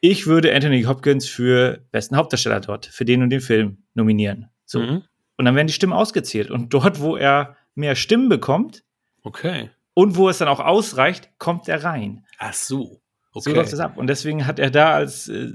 ich 0.00 0.26
würde 0.26 0.52
Anthony 0.52 0.82
Hopkins 0.82 1.28
für 1.28 1.84
besten 1.92 2.16
Hauptdarsteller 2.16 2.60
dort, 2.60 2.86
für 2.86 3.04
den 3.04 3.22
und 3.22 3.30
den 3.30 3.40
Film 3.40 3.84
nominieren. 3.94 4.48
So. 4.64 4.80
Mhm. 4.80 5.02
Und 5.36 5.44
dann 5.44 5.54
werden 5.54 5.68
die 5.68 5.72
Stimmen 5.72 5.92
ausgezählt. 5.92 6.50
Und 6.50 6.74
dort, 6.74 7.00
wo 7.00 7.16
er 7.16 7.56
mehr 7.74 7.94
Stimmen 7.94 8.28
bekommt 8.28 8.84
Okay. 9.24 9.70
Und 9.94 10.16
wo 10.16 10.28
es 10.28 10.38
dann 10.38 10.48
auch 10.48 10.60
ausreicht, 10.60 11.30
kommt 11.38 11.68
er 11.68 11.84
rein. 11.84 12.24
Ach 12.38 12.52
so. 12.52 13.00
So 13.32 13.52
läuft 13.52 13.72
es 13.72 13.80
ab. 13.80 13.96
Und 13.96 14.06
deswegen 14.06 14.46
hat 14.46 14.58
er 14.58 14.70
da 14.70 14.92
als 14.92 15.28
äh, 15.28 15.52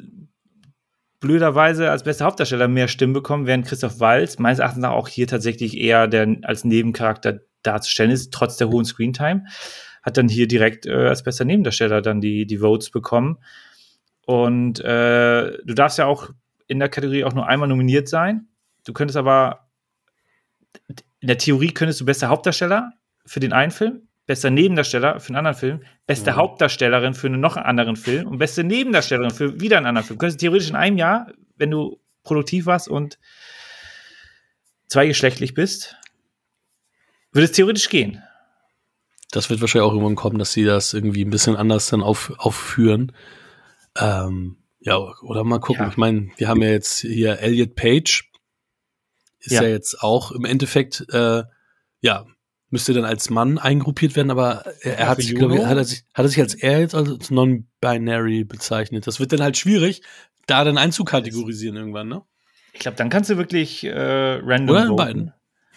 blöderweise 1.19 1.89
als 1.89 2.03
bester 2.03 2.25
Hauptdarsteller 2.25 2.67
mehr 2.67 2.87
Stimmen 2.87 3.13
bekommen, 3.13 3.45
während 3.45 3.65
Christoph 3.65 3.99
Waltz 3.99 4.39
meines 4.39 4.59
Erachtens 4.59 4.81
nach 4.81 4.91
auch 4.91 5.07
hier 5.07 5.27
tatsächlich 5.27 5.77
eher 5.77 6.07
der 6.07 6.37
als 6.43 6.63
Nebencharakter 6.63 7.39
darzustellen 7.63 8.11
ist, 8.11 8.33
trotz 8.33 8.57
der 8.57 8.69
hohen 8.69 8.85
Screentime. 8.85 9.45
Hat 10.01 10.17
dann 10.17 10.29
hier 10.29 10.47
direkt 10.47 10.85
äh, 10.85 11.07
als 11.07 11.23
bester 11.23 11.45
Nebendarsteller 11.45 12.01
dann 12.01 12.21
die, 12.21 12.45
die 12.45 12.57
Votes 12.57 12.89
bekommen. 12.89 13.37
Und 14.25 14.79
äh, 14.81 15.57
du 15.63 15.73
darfst 15.73 15.97
ja 15.97 16.05
auch 16.05 16.29
in 16.67 16.79
der 16.79 16.89
Kategorie 16.89 17.23
auch 17.23 17.33
nur 17.33 17.47
einmal 17.47 17.67
nominiert 17.67 18.07
sein. 18.07 18.47
Du 18.85 18.93
könntest 18.93 19.17
aber 19.17 19.69
in 21.19 21.27
der 21.27 21.37
Theorie 21.37 21.73
könntest 21.73 21.99
du 21.99 22.05
bester 22.05 22.29
Hauptdarsteller 22.29 22.93
für 23.25 23.39
den 23.39 23.53
einen 23.53 23.71
Film, 23.71 24.07
bester 24.29 24.51
Nebendarsteller 24.51 25.19
für 25.19 25.29
einen 25.29 25.37
anderen 25.37 25.57
Film, 25.57 25.81
beste 26.05 26.33
Mhm. 26.33 26.35
Hauptdarstellerin 26.35 27.15
für 27.15 27.25
einen 27.25 27.41
noch 27.41 27.57
anderen 27.57 27.95
Film 27.95 28.27
und 28.27 28.37
beste 28.37 28.63
Nebendarstellerin 28.63 29.31
für 29.31 29.59
wieder 29.59 29.77
einen 29.77 29.87
anderen 29.87 30.05
Film. 30.05 30.17
Du 30.17 30.19
könntest 30.19 30.39
theoretisch 30.39 30.69
in 30.69 30.75
einem 30.75 30.97
Jahr, 30.99 31.31
wenn 31.55 31.71
du 31.71 31.99
produktiv 32.21 32.67
warst 32.67 32.87
und 32.89 33.17
zweigeschlechtlich 34.87 35.55
bist, 35.55 35.95
würde 37.31 37.45
es 37.45 37.53
theoretisch 37.53 37.89
gehen. 37.89 38.21
Das 39.31 39.49
wird 39.49 39.61
wahrscheinlich 39.61 39.87
auch 39.89 39.93
irgendwann 39.93 40.15
kommen, 40.15 40.37
dass 40.37 40.53
sie 40.53 40.63
das 40.63 40.93
irgendwie 40.93 41.25
ein 41.25 41.31
bisschen 41.31 41.55
anders 41.55 41.89
dann 41.89 42.03
auf, 42.03 42.31
aufführen. 42.37 43.11
Ähm, 43.97 44.57
ja, 44.79 44.97
oder 45.23 45.43
mal 45.43 45.59
gucken. 45.59 45.85
Ja. 45.85 45.89
Ich 45.89 45.97
meine, 45.97 46.29
wir 46.37 46.47
haben 46.47 46.61
ja 46.61 46.69
jetzt 46.69 46.99
hier 46.99 47.39
Elliot 47.39 47.73
Page. 47.73 48.29
Ist 49.39 49.53
ja, 49.53 49.63
Ja. 49.63 49.69
jetzt 49.69 50.03
auch 50.03 50.31
im 50.31 50.45
Endeffekt, 50.45 51.03
äh, 51.11 51.43
ja, 52.01 52.27
müsste 52.69 52.93
dann 52.93 53.05
als 53.05 53.29
Mann 53.29 53.57
eingruppiert 53.57 54.15
werden, 54.15 54.29
aber 54.31 54.63
er, 54.81 54.97
er 54.99 55.07
hat 55.09 55.17
sich, 55.21 55.35
glaube 55.35 55.53
ich, 55.53 55.59
Juno? 55.59 55.69
hat 55.69 55.77
er 55.77 55.83
sich, 55.85 56.03
hat 56.13 56.25
er 56.25 56.29
sich 56.29 56.39
als 56.39 56.53
er 56.53 56.79
jetzt 56.79 56.95
als 56.95 57.31
non-binary 57.31 58.43
bezeichnet. 58.43 59.07
Das 59.07 59.19
wird 59.19 59.31
dann 59.33 59.41
halt 59.41 59.57
schwierig, 59.57 60.01
da 60.45 60.63
dann 60.63 60.77
einzukategorisieren 60.77 61.75
irgendwann, 61.77 62.07
ne? 62.07 62.21
Ich 62.73 62.79
glaube, 62.81 62.97
dann 62.97 63.09
kannst 63.09 63.29
du 63.29 63.37
wirklich 63.37 63.83
äh, 63.83 63.91
random 64.43 64.69
Oder 64.75 64.85
voten. 64.87 64.95
beiden. 64.95 65.33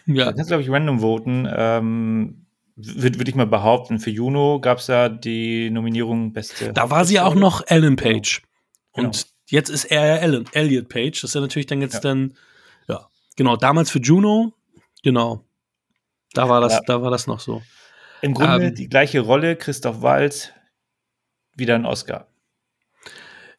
Ja. 0.06 0.26
Dann 0.26 0.36
kannst 0.36 0.50
du, 0.50 0.54
glaube 0.56 0.62
ich, 0.62 0.70
random 0.70 1.00
voten. 1.00 1.48
Ähm, 1.50 2.46
Würde 2.76 3.18
würd 3.18 3.28
ich 3.28 3.34
mal 3.34 3.46
behaupten. 3.46 3.98
Für 3.98 4.10
Juno 4.10 4.60
gab 4.60 4.78
es 4.78 4.86
ja 4.88 5.08
die 5.08 5.70
Nominierung 5.70 6.32
beste. 6.32 6.72
Da 6.72 6.90
war 6.90 7.04
sie 7.04 7.14
ja 7.14 7.24
auch 7.24 7.34
noch 7.34 7.62
Ellen 7.66 7.96
Page. 7.96 8.42
Genau. 8.94 9.08
Und 9.08 9.26
jetzt 9.48 9.68
ist 9.70 9.84
er 9.86 10.06
ja 10.06 10.16
Ellen, 10.16 10.44
Elliot 10.52 10.88
Page. 10.88 11.20
Das 11.20 11.30
ist 11.30 11.34
ja 11.34 11.40
natürlich 11.40 11.66
dann 11.66 11.80
jetzt 11.80 11.94
Ja. 11.94 12.00
dann, 12.00 12.34
ja, 12.88 13.06
genau, 13.36 13.56
damals 13.56 13.90
für 13.90 14.00
Juno, 14.00 14.52
genau. 15.02 15.44
Da 16.34 16.48
war 16.48 16.60
das, 16.60 16.74
Ja. 16.74 16.80
da 16.86 17.02
war 17.02 17.10
das 17.10 17.26
noch 17.26 17.40
so. 17.40 17.62
Im 18.22 18.34
Grunde 18.34 18.66
ähm, 18.66 18.74
die 18.74 18.88
gleiche 18.88 19.20
Rolle, 19.20 19.56
Christoph 19.56 20.02
Waltz, 20.02 20.50
wieder 21.56 21.74
ein 21.74 21.86
Oscar. 21.86 22.28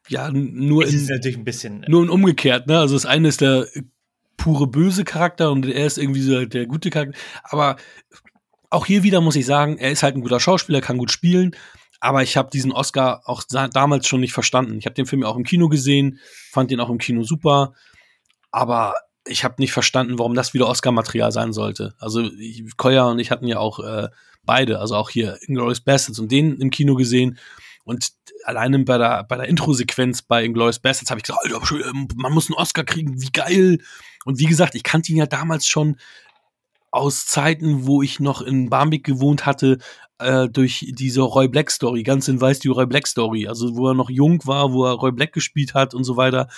Ja, 0.08 0.30
nur 0.30 0.86
in, 0.86 1.06
natürlich 1.06 1.36
ein 1.36 1.44
bisschen. 1.44 1.84
nur 1.88 2.02
in 2.02 2.10
umgekehrt, 2.10 2.66
ne? 2.66 2.78
Also 2.78 2.94
das 2.94 3.06
eine 3.06 3.28
ist 3.28 3.40
der 3.40 3.66
pure 4.36 4.66
böse 4.66 5.04
Charakter 5.04 5.50
und 5.50 5.64
er 5.66 5.86
ist 5.86 5.96
irgendwie 5.98 6.20
so 6.20 6.44
der 6.44 6.66
gute 6.66 6.90
Charakter. 6.90 7.16
Aber 7.42 7.76
auch 8.70 8.84
hier 8.86 9.02
wieder 9.02 9.20
muss 9.20 9.36
ich 9.36 9.46
sagen, 9.46 9.78
er 9.78 9.90
ist 9.92 10.02
halt 10.02 10.16
ein 10.16 10.20
guter 10.20 10.40
Schauspieler, 10.40 10.80
kann 10.80 10.98
gut 10.98 11.10
spielen. 11.12 11.56
Aber 12.00 12.22
ich 12.22 12.36
habe 12.36 12.50
diesen 12.50 12.72
Oscar 12.72 13.22
auch 13.24 13.42
damals 13.44 14.06
schon 14.06 14.20
nicht 14.20 14.34
verstanden. 14.34 14.76
Ich 14.78 14.84
habe 14.84 14.94
den 14.94 15.06
Film 15.06 15.22
ja 15.22 15.28
auch 15.28 15.36
im 15.36 15.44
Kino 15.44 15.68
gesehen, 15.68 16.18
fand 16.50 16.70
den 16.70 16.80
auch 16.80 16.90
im 16.90 16.98
Kino 16.98 17.22
super. 17.22 17.72
Aber 18.50 18.94
ich 19.26 19.44
habe 19.44 19.54
nicht 19.58 19.72
verstanden, 19.72 20.18
warum 20.18 20.34
das 20.34 20.54
wieder 20.54 20.68
Oscar-Material 20.68 21.32
sein 21.32 21.52
sollte. 21.52 21.94
Also 21.98 22.30
Koya 22.76 23.04
und 23.10 23.18
ich 23.18 23.30
hatten 23.30 23.46
ja 23.46 23.58
auch 23.58 23.80
äh, 23.80 24.08
beide, 24.44 24.80
also 24.80 24.96
auch 24.96 25.10
hier 25.10 25.38
Inglourious 25.46 25.80
Bastards 25.80 26.18
und 26.18 26.30
den 26.30 26.58
im 26.58 26.70
Kino 26.70 26.94
gesehen. 26.94 27.38
Und 27.84 28.12
alleine 28.44 28.78
bei 28.80 28.98
der, 28.98 29.24
bei 29.24 29.36
der 29.36 29.48
Intro-Sequenz 29.48 30.22
bei 30.22 30.44
Inglourious 30.44 30.78
Bastards 30.78 31.10
habe 31.10 31.20
ich 31.20 31.24
gesagt, 31.24 31.40
Alter, 31.42 31.88
ähm, 31.88 32.08
man 32.16 32.32
muss 32.32 32.48
einen 32.48 32.58
Oscar 32.58 32.84
kriegen, 32.84 33.20
wie 33.20 33.32
geil. 33.32 33.78
Und 34.24 34.38
wie 34.38 34.46
gesagt, 34.46 34.74
ich 34.74 34.82
kannte 34.82 35.12
ihn 35.12 35.18
ja 35.18 35.26
damals 35.26 35.66
schon 35.66 35.96
aus 36.90 37.26
Zeiten, 37.26 37.86
wo 37.86 38.02
ich 38.02 38.20
noch 38.20 38.40
in 38.40 38.70
Barmbek 38.70 39.04
gewohnt 39.04 39.46
hatte, 39.46 39.78
äh, 40.18 40.48
durch 40.48 40.86
diese 40.92 41.22
Roy 41.22 41.48
Black 41.48 41.70
Story, 41.70 42.02
ganz 42.02 42.28
in 42.28 42.40
weiß 42.40 42.60
die 42.60 42.68
Roy 42.68 42.86
Black 42.86 43.06
Story, 43.06 43.48
also 43.48 43.76
wo 43.76 43.88
er 43.88 43.94
noch 43.94 44.10
jung 44.10 44.40
war, 44.46 44.72
wo 44.72 44.84
er 44.84 44.92
Roy 44.92 45.10
Black 45.10 45.32
gespielt 45.32 45.74
hat 45.74 45.92
und 45.92 46.04
so 46.04 46.16
weiter. 46.16 46.48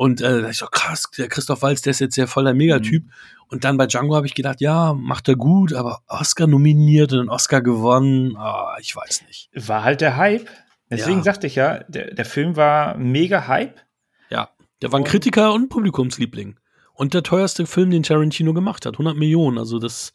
Und 0.00 0.22
äh, 0.22 0.40
da 0.40 0.48
ich 0.48 0.56
so, 0.56 0.64
krass, 0.64 1.10
der 1.18 1.28
Christoph 1.28 1.60
Waltz, 1.60 1.82
der 1.82 1.90
ist 1.90 2.00
jetzt 2.00 2.16
ja 2.16 2.26
voller 2.26 2.54
Megatyp. 2.54 3.04
Und 3.48 3.64
dann 3.64 3.76
bei 3.76 3.86
Django 3.86 4.16
habe 4.16 4.26
ich 4.26 4.34
gedacht, 4.34 4.62
ja, 4.62 4.94
macht 4.94 5.28
er 5.28 5.36
gut, 5.36 5.74
aber 5.74 6.00
Oscar 6.08 6.46
nominiert 6.46 7.12
und 7.12 7.18
einen 7.18 7.28
Oscar 7.28 7.60
gewonnen, 7.60 8.34
ah, 8.38 8.78
ich 8.80 8.96
weiß 8.96 9.24
nicht. 9.26 9.50
War 9.52 9.84
halt 9.84 10.00
der 10.00 10.16
Hype. 10.16 10.48
Deswegen 10.88 11.18
Ja. 11.18 11.24
sagte 11.24 11.46
ich 11.46 11.54
ja, 11.56 11.80
der, 11.88 12.14
der 12.14 12.24
Film 12.24 12.56
war 12.56 12.96
mega 12.96 13.46
Hype. 13.46 13.78
Ja, 14.30 14.48
der 14.80 14.90
war 14.90 15.00
ein 15.00 15.04
Kritiker 15.04 15.52
und 15.52 15.68
Publikumsliebling. 15.68 16.58
Und 16.94 17.12
der 17.12 17.22
teuerste 17.22 17.66
Film, 17.66 17.90
den 17.90 18.02
Tarantino 18.02 18.54
gemacht 18.54 18.86
hat, 18.86 18.94
100 18.94 19.18
Millionen. 19.18 19.58
Also 19.58 19.78
das, 19.78 20.14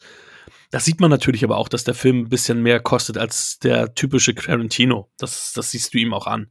das 0.72 0.84
sieht 0.84 1.00
man 1.00 1.12
natürlich 1.12 1.44
aber 1.44 1.58
auch, 1.58 1.70
dass 1.70 1.84
der 1.84 1.94
Film 1.94 2.22
ein 2.22 2.30
bisschen 2.30 2.64
mehr 2.64 2.80
kostet 2.80 3.20
als 3.20 3.60
der 3.60 3.94
typische 3.94 4.34
Tarantino. 4.34 5.12
Das, 5.20 5.54
das 5.54 5.70
siehst 5.70 5.94
du 5.94 6.00
ihm 6.00 6.12
auch 6.12 6.26
an. 6.26 6.50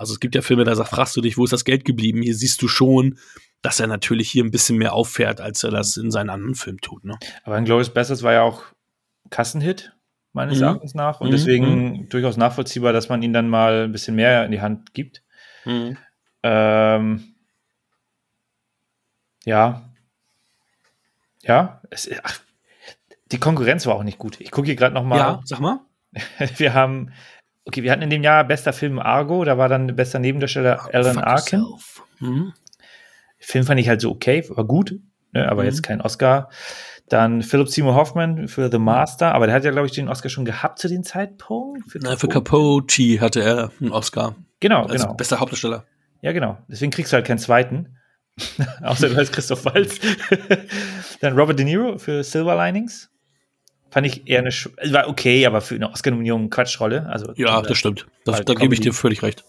Also 0.00 0.14
es 0.14 0.20
gibt 0.20 0.34
ja 0.34 0.40
Filme, 0.40 0.64
da 0.64 0.74
sag- 0.74 0.88
fragst 0.88 1.14
du 1.16 1.20
dich, 1.20 1.36
wo 1.36 1.44
ist 1.44 1.52
das 1.52 1.64
Geld 1.66 1.84
geblieben? 1.84 2.22
Hier 2.22 2.34
siehst 2.34 2.62
du 2.62 2.68
schon, 2.68 3.18
dass 3.60 3.80
er 3.80 3.86
natürlich 3.86 4.30
hier 4.30 4.42
ein 4.42 4.50
bisschen 4.50 4.78
mehr 4.78 4.94
auffährt, 4.94 5.42
als 5.42 5.62
er 5.62 5.70
das 5.70 5.98
in 5.98 6.10
seinen 6.10 6.30
anderen 6.30 6.54
Filmen 6.54 6.78
tut. 6.80 7.04
Ne? 7.04 7.18
Aber 7.44 7.56
ein 7.56 7.66
Glorious 7.66 7.90
Bastards 7.92 8.22
war 8.22 8.32
ja 8.32 8.40
auch 8.42 8.62
Kassenhit, 9.28 9.92
meines 10.32 10.56
Mhm. 10.58 10.64
Erachtens 10.64 10.94
nach. 10.94 11.20
Und 11.20 11.26
Mhm, 11.28 11.32
deswegen 11.32 12.08
durchaus 12.08 12.38
nachvollziehbar, 12.38 12.94
dass 12.94 13.10
man 13.10 13.22
ihn 13.22 13.34
dann 13.34 13.50
mal 13.50 13.84
ein 13.84 13.92
bisschen 13.92 14.14
mehr 14.16 14.46
in 14.46 14.52
die 14.52 14.62
Hand 14.62 14.94
gibt. 14.94 15.22
Ähm, 16.42 17.34
ja. 19.44 19.90
Ja, 21.42 21.82
es, 21.90 22.08
ach, 22.22 22.40
die 23.32 23.38
Konkurrenz 23.38 23.86
war 23.86 23.94
auch 23.96 24.02
nicht 24.02 24.18
gut. 24.18 24.40
Ich 24.40 24.50
gucke 24.50 24.66
hier 24.66 24.76
gerade 24.76 24.94
noch 24.94 25.04
mal. 25.04 25.18
Ja, 25.18 25.40
sag 25.44 25.60
mal. 25.60 25.80
Wir 26.56 26.72
haben, 26.74 27.12
okay, 27.70 27.82
wir 27.84 27.92
hatten 27.92 28.02
in 28.02 28.10
dem 28.10 28.22
Jahr 28.24 28.42
bester 28.44 28.72
Film 28.72 28.98
Argo, 28.98 29.44
da 29.44 29.56
war 29.56 29.68
dann 29.68 29.94
bester 29.94 30.18
Nebendarsteller 30.18 30.88
Alan 30.92 31.14
Fuck 31.14 31.24
Arkin. 31.26 31.64
Mhm. 32.18 32.52
Film 33.38 33.64
fand 33.64 33.78
ich 33.80 33.88
halt 33.88 34.00
so 34.00 34.10
okay, 34.10 34.44
war 34.50 34.64
gut, 34.64 34.94
ne, 35.32 35.48
aber 35.48 35.62
Mhm. 35.62 35.68
jetzt 35.68 35.82
kein 35.82 36.00
Oscar. 36.00 36.50
Dann 37.08 37.42
Philip 37.42 37.68
Seymour 37.68 37.94
Hoffman 37.94 38.48
für 38.48 38.70
The 38.70 38.78
Master, 38.78 39.34
aber 39.34 39.46
der 39.46 39.54
hat 39.54 39.64
ja, 39.64 39.70
glaube 39.70 39.86
ich, 39.86 39.92
den 39.92 40.08
Oscar 40.08 40.28
schon 40.28 40.44
gehabt 40.44 40.78
zu 40.78 40.88
dem 40.88 41.02
Zeitpunkt. 41.04 41.82
Na, 42.02 42.16
für 42.16 42.28
Capote 42.28 43.20
hatte 43.20 43.40
er 43.42 43.70
einen 43.80 43.90
Oscar 43.92 44.34
Genau, 44.60 44.84
als 44.86 45.02
genau. 45.02 45.14
bester 45.14 45.40
Hauptdarsteller. 45.40 45.84
Ja, 46.22 46.32
genau. 46.32 46.58
Deswegen 46.68 46.90
kriegst 46.90 47.12
du 47.12 47.16
halt 47.16 47.26
keinen 47.26 47.38
zweiten. 47.38 47.96
Außer 48.82 49.08
du 49.08 49.16
heißt 49.16 49.32
Christoph 49.32 49.64
Waltz. 49.64 49.98
Dann 51.20 51.36
Robert 51.38 51.58
De 51.58 51.64
Niro 51.64 51.98
für 51.98 52.22
Silver 52.22 52.56
Linings. 52.56 53.10
Fand 53.90 54.06
ich 54.06 54.28
eher 54.28 54.38
eine, 54.40 54.50
Sch- 54.50 54.70
war 54.92 55.08
okay, 55.08 55.46
aber 55.46 55.60
für 55.60 55.74
eine 55.74 55.90
Oscar-Nominierung 55.90 56.48
Quatschrolle. 56.50 57.06
Also 57.08 57.32
Ja, 57.36 57.60
das 57.62 57.76
stimmt. 57.78 58.06
Das, 58.24 58.36
Halt 58.36 58.48
da 58.48 58.54
gebe 58.54 58.72
ich 58.74 58.80
dir 58.80 58.92
völlig 58.92 59.22
recht. 59.22 59.44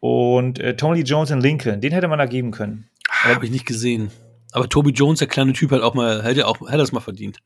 Und 0.00 0.58
äh, 0.58 0.76
Tony 0.76 1.00
Jones 1.02 1.30
in 1.30 1.40
Lincoln, 1.40 1.80
den 1.80 1.92
hätte 1.92 2.08
man 2.08 2.18
da 2.18 2.26
geben 2.26 2.50
können. 2.50 2.88
Habe 3.08 3.44
ich 3.44 3.50
nicht 3.50 3.66
gesehen. 3.66 4.10
Aber 4.52 4.68
Toby 4.68 4.90
Jones, 4.90 5.18
der 5.18 5.28
kleine 5.28 5.52
Typ, 5.52 5.70
hat 5.72 5.82
auch 5.82 5.94
mal, 5.94 6.22
hätte 6.24 6.46
auch, 6.46 6.60
hätte 6.66 6.78
das 6.78 6.92
mal 6.92 7.00
verdient. 7.00 7.38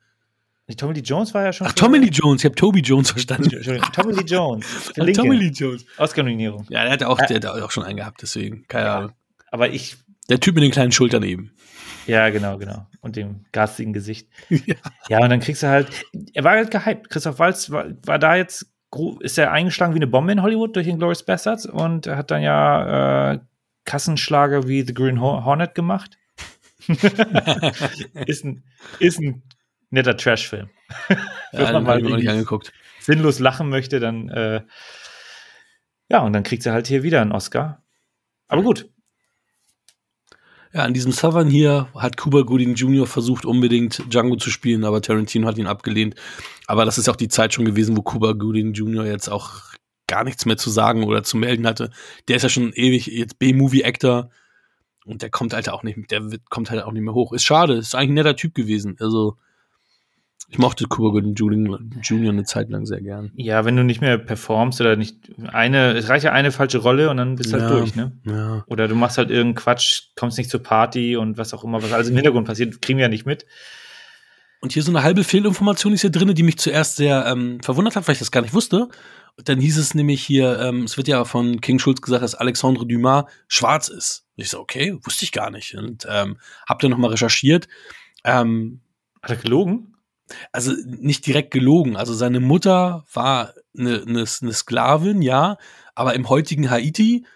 Tommy 0.76 0.94
Lee 0.94 1.00
Jones 1.00 1.34
war 1.34 1.42
ja 1.44 1.52
schon. 1.52 1.66
Ach, 1.66 1.72
Tommy 1.74 1.98
Lee 1.98 2.08
Jones, 2.10 2.40
ich 2.40 2.44
habe 2.46 2.54
Toby 2.54 2.80
Jones 2.80 3.10
verstanden. 3.10 3.50
Entschuldigung, 3.52 3.92
Tommy 3.92 4.14
Lee 4.14 4.22
Jones. 4.24 4.66
Ach. 4.98 5.12
Tommy 5.12 5.36
Lee 5.36 5.50
Jones. 5.52 5.84
Oscar-Nominierung. 5.98 6.64
Ja, 6.70 6.84
der 6.84 6.92
hat 6.92 7.02
auch, 7.02 7.18
der 7.18 7.36
hat 7.36 7.44
auch 7.46 7.70
schon 7.70 7.82
einen 7.84 7.98
gehabt, 7.98 8.22
deswegen. 8.22 8.64
Keine 8.68 8.86
Ja. 8.86 8.96
Ahnung. 8.98 9.12
Aber 9.50 9.68
ich, 9.68 9.96
Der 10.30 10.40
Typ 10.40 10.54
mit 10.54 10.64
den 10.64 10.70
kleinen 10.70 10.92
Schultern 10.92 11.24
eben. 11.24 11.50
Ja, 12.06 12.30
genau, 12.30 12.58
genau. 12.58 12.86
Und 13.00 13.16
dem 13.16 13.44
garstigen 13.52 13.92
Gesicht. 13.92 14.28
Ja. 14.50 14.74
Ja, 15.08 15.18
und 15.20 15.30
dann 15.30 15.40
kriegst 15.40 15.62
du 15.62 15.68
halt, 15.68 15.88
er 16.34 16.44
war 16.44 16.52
halt 16.52 16.70
gehypt. 16.70 17.10
Christoph 17.10 17.38
Waltz 17.38 17.70
war, 17.70 17.86
war 18.06 18.18
da 18.18 18.36
jetzt, 18.36 18.66
ist 19.20 19.38
er 19.38 19.50
eingeschlagen 19.52 19.94
wie 19.94 19.98
eine 19.98 20.06
Bombe 20.06 20.32
in 20.32 20.42
Hollywood 20.42 20.76
durch 20.76 20.86
den 20.86 20.98
Glorious 20.98 21.24
Bastards 21.24 21.66
und 21.66 22.06
hat 22.06 22.30
dann 22.30 22.42
ja 22.42 23.32
äh, 23.32 23.38
Kassenschlager 23.84 24.68
wie 24.68 24.82
The 24.82 24.94
Green 24.94 25.20
Hor- 25.20 25.44
Hornet 25.44 25.74
gemacht. 25.74 26.18
ist, 28.26 28.44
ein, 28.44 28.64
ist 28.98 29.20
ein 29.20 29.42
netter 29.90 30.16
Trash-Film. 30.16 30.70
Wenn 31.08 31.18
Ja, 31.52 31.80
man 31.80 31.98
den 31.98 32.08
mal 32.10 32.16
nicht 32.18 32.28
angeguckt. 32.28 32.72
sinnlos 33.00 33.38
lachen 33.38 33.68
möchte, 33.68 34.00
dann 34.00 34.28
äh, 34.28 34.62
ja, 36.08 36.20
und 36.20 36.32
dann 36.32 36.42
kriegt 36.42 36.62
sie 36.62 36.72
halt 36.72 36.86
hier 36.86 37.02
wieder 37.02 37.20
einen 37.22 37.32
Oscar. 37.32 37.82
Aber 38.48 38.62
gut, 38.62 38.90
Ja, 40.74 40.84
an 40.84 40.94
diesem 40.94 41.12
Southern 41.12 41.50
hier 41.50 41.88
hat 41.94 42.16
Cuba 42.16 42.40
Gooding 42.42 42.74
Jr. 42.74 43.06
versucht, 43.06 43.44
unbedingt 43.44 44.02
Django 44.10 44.36
zu 44.36 44.48
spielen, 44.48 44.84
aber 44.84 45.02
Tarantino 45.02 45.46
hat 45.46 45.58
ihn 45.58 45.66
abgelehnt. 45.66 46.14
Aber 46.66 46.86
das 46.86 46.96
ist 46.96 47.10
auch 47.10 47.16
die 47.16 47.28
Zeit 47.28 47.52
schon 47.52 47.66
gewesen, 47.66 47.94
wo 47.94 48.00
Cuba 48.00 48.32
Gooding 48.32 48.72
Jr. 48.72 49.04
jetzt 49.04 49.28
auch 49.28 49.72
gar 50.06 50.24
nichts 50.24 50.46
mehr 50.46 50.56
zu 50.56 50.70
sagen 50.70 51.04
oder 51.04 51.22
zu 51.22 51.36
melden 51.36 51.66
hatte. 51.66 51.90
Der 52.26 52.36
ist 52.36 52.42
ja 52.42 52.48
schon 52.48 52.72
ewig 52.72 53.06
jetzt 53.06 53.38
B-Movie-Actor 53.38 54.30
und 55.04 55.20
der 55.20 55.28
kommt 55.28 55.52
halt 55.52 55.68
auch 55.68 55.82
nicht, 55.82 56.10
der 56.10 56.22
kommt 56.48 56.70
halt 56.70 56.82
auch 56.84 56.92
nicht 56.92 57.02
mehr 57.02 57.14
hoch. 57.14 57.34
Ist 57.34 57.44
schade, 57.44 57.74
ist 57.74 57.94
eigentlich 57.94 58.10
ein 58.10 58.14
netter 58.14 58.36
Typ 58.36 58.54
gewesen. 58.54 58.96
Also, 58.98 59.36
ich 60.52 60.58
mochte 60.58 60.84
Cuba 60.86 61.08
Gooding 61.10 61.34
Jr. 61.34 62.30
eine 62.30 62.44
Zeit 62.44 62.68
lang 62.70 62.84
sehr 62.86 63.00
gern. 63.00 63.32
ja, 63.34 63.64
wenn 63.64 63.74
du 63.74 63.82
nicht 63.82 64.00
mehr 64.02 64.18
performst 64.18 64.80
oder 64.80 64.96
nicht 64.96 65.16
eine, 65.48 65.92
es 65.94 66.08
reicht 66.08 66.24
ja 66.24 66.32
eine 66.32 66.52
falsche 66.52 66.78
Rolle 66.78 67.08
und 67.10 67.16
dann 67.16 67.36
bist 67.36 67.52
du 67.52 67.56
Ja. 67.56 67.62
halt 67.64 67.72
durch, 67.80 67.94
ne? 67.96 68.12
Ja. 68.24 68.62
Oder 68.68 68.86
du 68.86 68.94
machst 68.94 69.16
halt 69.18 69.30
irgendeinen 69.30 69.54
Quatsch, 69.54 70.08
kommst 70.14 70.36
nicht 70.38 70.50
zur 70.50 70.62
Party 70.62 71.16
und 71.16 71.38
was 71.38 71.54
auch 71.54 71.64
immer, 71.64 71.82
was 71.82 71.92
alles 71.92 72.08
im 72.08 72.14
Hintergrund 72.16 72.46
passiert, 72.46 72.80
kriegen 72.82 72.98
wir 72.98 73.04
ja 73.04 73.08
nicht 73.08 73.26
mit. 73.26 73.46
Und 74.60 74.72
hier 74.72 74.82
so 74.82 74.92
eine 74.92 75.02
halbe 75.02 75.24
Fehlinformation 75.24 75.92
ist 75.92 76.02
hier 76.02 76.10
drin, 76.10 76.32
die 76.34 76.42
mich 76.44 76.58
zuerst 76.58 76.96
sehr 76.96 77.26
ähm, 77.26 77.58
verwundert 77.62 77.96
hat, 77.96 78.06
weil 78.06 78.12
ich 78.12 78.20
das 78.20 78.30
gar 78.30 78.42
nicht 78.42 78.54
wusste. 78.54 78.88
Dann 79.44 79.58
hieß 79.58 79.78
es 79.78 79.94
nämlich 79.94 80.22
hier, 80.22 80.60
ähm, 80.60 80.82
es 80.84 80.96
wird 80.98 81.08
ja 81.08 81.24
von 81.24 81.60
King 81.62 81.78
Schulz 81.78 82.00
gesagt, 82.02 82.22
dass 82.22 82.34
Alexandre 82.34 82.86
Dumas 82.86 83.24
schwarz 83.48 83.88
ist. 83.88 84.26
Und 84.36 84.44
ich 84.44 84.50
so, 84.50 84.60
okay, 84.60 84.96
wusste 85.02 85.24
ich 85.24 85.32
gar 85.32 85.50
nicht. 85.50 85.74
Und 85.74 86.06
ähm, 86.08 86.36
hab 86.68 86.78
dann 86.80 86.90
nochmal 86.90 87.10
recherchiert. 87.10 87.66
Ähm, 88.24 88.80
Hat 89.22 89.30
er 89.30 89.36
gelogen? 89.36 89.91
Also 90.52 90.72
nicht 90.86 91.26
direkt 91.26 91.50
gelogen. 91.50 91.96
Also 91.96 92.14
seine 92.14 92.40
Mutter 92.40 93.04
war 93.12 93.54
eine, 93.76 94.02
eine, 94.02 94.24
eine 94.40 94.52
Sklavin, 94.52 95.22
ja, 95.22 95.56
aber 95.94 96.14
im 96.14 96.28
heutigen 96.28 96.70
Haiti, 96.70 97.26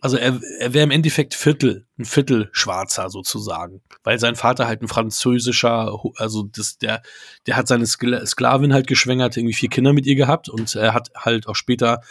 also 0.00 0.18
er, 0.18 0.38
er 0.58 0.74
wäre 0.74 0.84
im 0.84 0.90
Endeffekt 0.90 1.34
Viertel, 1.34 1.86
ein 1.98 2.04
Viertel 2.04 2.50
Schwarzer 2.52 3.08
sozusagen, 3.08 3.80
weil 4.02 4.18
sein 4.18 4.36
Vater 4.36 4.66
halt 4.66 4.82
ein 4.82 4.88
französischer, 4.88 5.98
also 6.16 6.42
das, 6.42 6.76
der, 6.76 7.00
der 7.46 7.56
hat 7.56 7.68
seine 7.68 7.86
Skla- 7.86 8.26
Sklavin 8.26 8.74
halt 8.74 8.86
geschwängert, 8.86 9.36
irgendwie 9.36 9.54
vier 9.54 9.70
Kinder 9.70 9.94
mit 9.94 10.04
ihr 10.04 10.14
gehabt 10.14 10.48
und 10.50 10.74
er 10.74 10.92
hat 10.92 11.10
halt 11.16 11.48
auch 11.48 11.56
später 11.56 12.02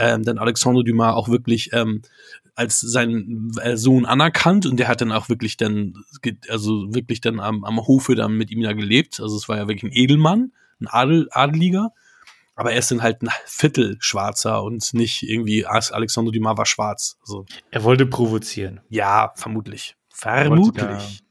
ähm, 0.00 0.24
dann 0.24 0.38
Alexandre 0.38 0.82
Dumas 0.82 1.14
auch 1.14 1.28
wirklich 1.28 1.70
ähm, 1.72 2.02
als 2.54 2.80
seinen 2.80 3.52
äh, 3.62 3.76
Sohn 3.76 4.06
anerkannt 4.06 4.66
und 4.66 4.78
der 4.78 4.88
hat 4.88 5.00
dann 5.00 5.12
auch 5.12 5.28
wirklich 5.28 5.56
dann, 5.56 5.94
also 6.48 6.92
wirklich 6.94 7.20
dann 7.20 7.38
am, 7.38 7.64
am 7.64 7.86
Hofe 7.86 8.14
dann 8.14 8.32
mit 8.32 8.50
ihm 8.50 8.62
da 8.62 8.72
gelebt. 8.72 9.20
Also 9.20 9.36
es 9.36 9.48
war 9.48 9.56
ja 9.56 9.68
wirklich 9.68 9.92
ein 9.92 9.96
Edelmann, 9.96 10.52
ein 10.80 10.86
Adel, 10.88 11.28
Adeliger. 11.30 11.92
Aber 12.56 12.72
er 12.72 12.78
ist 12.78 12.90
dann 12.90 13.02
halt 13.02 13.22
ein 13.22 13.30
Viertel 13.46 13.96
Schwarzer 14.00 14.62
und 14.62 14.92
nicht 14.92 15.22
irgendwie 15.22 15.64
Alexandre 15.64 16.32
Dumas 16.32 16.58
war 16.58 16.66
schwarz. 16.66 17.16
Also, 17.22 17.46
Er 17.70 17.84
wollte 17.84 18.04
provozieren. 18.04 18.80
ja, 18.88 19.32
vermutlich. 19.36 19.96
Vermutlich. 20.10 21.22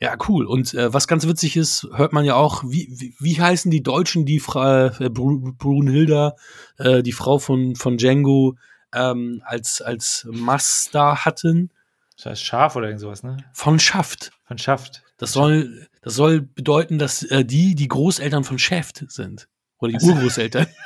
Ja, 0.00 0.14
cool. 0.28 0.44
Und 0.44 0.74
äh, 0.74 0.92
was 0.92 1.08
ganz 1.08 1.26
witzig 1.26 1.56
ist, 1.56 1.88
hört 1.94 2.12
man 2.12 2.24
ja 2.24 2.34
auch, 2.34 2.64
wie, 2.64 2.88
wie, 2.98 3.14
wie 3.18 3.40
heißen 3.40 3.70
die 3.70 3.82
Deutschen, 3.82 4.26
die 4.26 4.40
Fra 4.40 4.88
äh, 5.00 5.08
Bru 5.08 5.54
Brunhilda, 5.56 6.36
äh, 6.78 7.02
die 7.02 7.12
Frau 7.12 7.38
von, 7.38 7.76
von 7.76 7.96
Django, 7.96 8.56
ähm, 8.94 9.42
als, 9.44 9.80
als 9.80 10.26
Master 10.30 11.24
hatten? 11.24 11.70
Das 12.16 12.26
heißt 12.26 12.44
Schaf 12.44 12.76
oder 12.76 12.86
irgend 12.86 13.00
sowas, 13.00 13.22
ne? 13.22 13.38
Von 13.54 13.78
Schaft. 13.78 14.32
Von 14.44 14.58
Schaft. 14.58 15.02
Das 15.16 15.32
soll, 15.32 15.88
das 16.02 16.14
soll 16.14 16.42
bedeuten, 16.42 16.98
dass 16.98 17.22
äh, 17.22 17.44
die 17.44 17.74
die 17.74 17.88
Großeltern 17.88 18.44
von 18.44 18.58
Shaft 18.58 19.04
sind. 19.08 19.48
Oder 19.78 19.92
die 19.92 20.04
Urgroßeltern. 20.04 20.66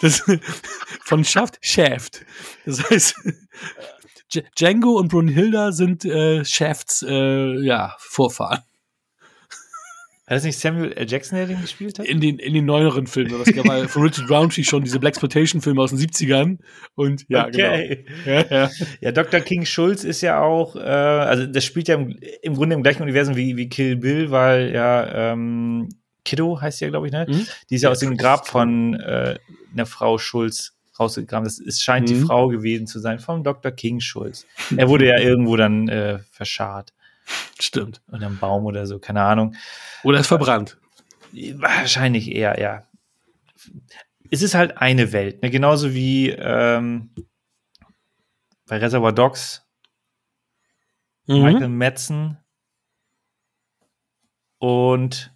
Das, 0.00 0.22
von 1.02 1.24
Schaft, 1.24 1.58
Shaft. 1.60 2.24
Das 2.64 2.88
heißt, 2.88 3.16
Django 4.58 4.98
und 4.98 5.08
Brunhilda 5.08 5.72
sind 5.72 6.04
äh, 6.04 6.44
Shafts 6.44 7.04
äh, 7.08 7.60
ja, 7.64 7.94
Vorfahren. 7.98 8.60
Hat 10.26 10.38
das 10.38 10.44
nicht 10.44 10.58
Samuel 10.58 10.90
L. 10.92 11.06
Jackson, 11.06 11.36
der 11.36 11.46
den 11.46 11.60
gespielt 11.60 11.98
hat? 11.98 12.06
In 12.06 12.18
den, 12.18 12.38
in 12.38 12.54
den 12.54 12.64
neueren 12.64 13.06
Filmen. 13.06 13.38
Das 13.44 13.54
gab 13.54 13.66
mal 13.66 13.86
von 13.88 14.04
Richard 14.04 14.30
Roundtree 14.30 14.64
schon 14.64 14.82
diese 14.82 14.98
Blaxploitation-Filme 14.98 15.82
aus 15.82 15.90
den 15.90 15.98
70ern. 15.98 16.60
Und 16.94 17.26
ja, 17.28 17.46
okay. 17.46 18.06
genau. 18.24 18.38
Ja, 18.38 18.46
ja. 18.48 18.70
Ja, 19.02 19.12
Dr. 19.12 19.40
King 19.40 19.66
Schulz 19.66 20.02
ist 20.02 20.22
ja 20.22 20.40
auch, 20.40 20.76
äh, 20.76 20.80
also 20.80 21.46
das 21.46 21.62
spielt 21.64 21.88
ja 21.88 21.96
im, 21.96 22.18
im 22.40 22.54
Grunde 22.54 22.74
im 22.74 22.82
gleichen 22.82 23.02
Universum 23.02 23.36
wie, 23.36 23.58
wie 23.58 23.68
Kill 23.68 23.96
Bill, 23.96 24.30
weil 24.30 24.72
ja 24.72 25.32
ähm, 25.32 25.90
Kiddo 26.24 26.58
heißt 26.58 26.80
ja, 26.80 26.88
glaube 26.88 27.06
ich, 27.06 27.12
ne? 27.12 27.26
Mhm. 27.28 27.46
Die 27.68 27.74
ist 27.74 27.82
ja 27.82 27.90
aus 27.90 27.98
dem 27.98 28.16
Grab 28.16 28.48
von 28.48 28.94
äh, 28.94 29.36
einer 29.74 29.84
Frau 29.84 30.16
Schulz 30.16 30.73
rausgegraben. 30.98 31.44
Das 31.44 31.58
ist, 31.58 31.82
scheint 31.82 32.08
die 32.08 32.14
Mhm. 32.14 32.26
Frau 32.26 32.48
gewesen 32.48 32.86
zu 32.86 32.98
sein, 33.00 33.18
vom 33.18 33.42
Dr. 33.44 33.72
King 33.72 34.00
Schulz. 34.00 34.46
Er 34.76 34.88
wurde 34.88 35.06
ja 35.06 35.18
irgendwo 35.18 35.56
dann 35.56 35.88
äh, 35.88 36.18
verscharrt. 36.30 36.92
Stimmt. 37.58 38.02
Unter 38.08 38.26
einem 38.26 38.38
Baum 38.38 38.64
oder 38.66 38.86
so, 38.86 38.98
keine 38.98 39.22
Ahnung. 39.22 39.54
Oder 40.02 40.20
ist 40.20 40.26
verbrannt. 40.26 40.76
Wahrscheinlich 41.32 42.30
eher, 42.30 42.60
ja. 42.60 42.86
Es 44.30 44.42
ist 44.42 44.54
halt 44.54 44.78
eine 44.78 45.12
Welt, 45.12 45.42
ne? 45.42 45.50
genauso 45.50 45.94
wie 45.94 46.30
ähm, 46.30 47.10
bei 48.66 48.76
Reservoir 48.78 49.12
Dogs 49.12 49.62
Michael 51.26 51.68
Mhm. 51.68 51.78
Madsen 51.78 52.38
und 54.58 55.32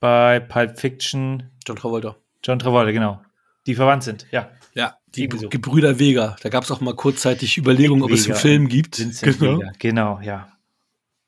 bei 0.00 0.40
Pulp 0.40 0.78
Fiction 0.78 1.50
John 1.66 1.76
Travolta. 1.76 2.16
John 2.42 2.58
Travolta, 2.58 2.92
genau. 2.92 3.20
Die 3.66 3.74
verwandt 3.74 4.02
sind, 4.04 4.26
ja. 4.30 4.50
Ja, 4.74 4.98
die 5.08 5.24
Irgendwie 5.24 5.38
so. 5.44 5.48
Gebrüder 5.48 5.98
Vega. 5.98 6.36
Da 6.42 6.48
gab 6.50 6.64
es 6.64 6.70
auch 6.70 6.80
mal 6.80 6.94
kurzzeitig 6.94 7.56
Überlegungen, 7.56 8.02
ob 8.02 8.10
es 8.10 8.26
einen 8.26 8.36
Film 8.36 8.68
gibt. 8.68 8.98
Vincent 8.98 9.38
Genau. 9.38 9.58
Vega, 9.58 9.72
genau, 9.78 10.20
ja. 10.20 10.52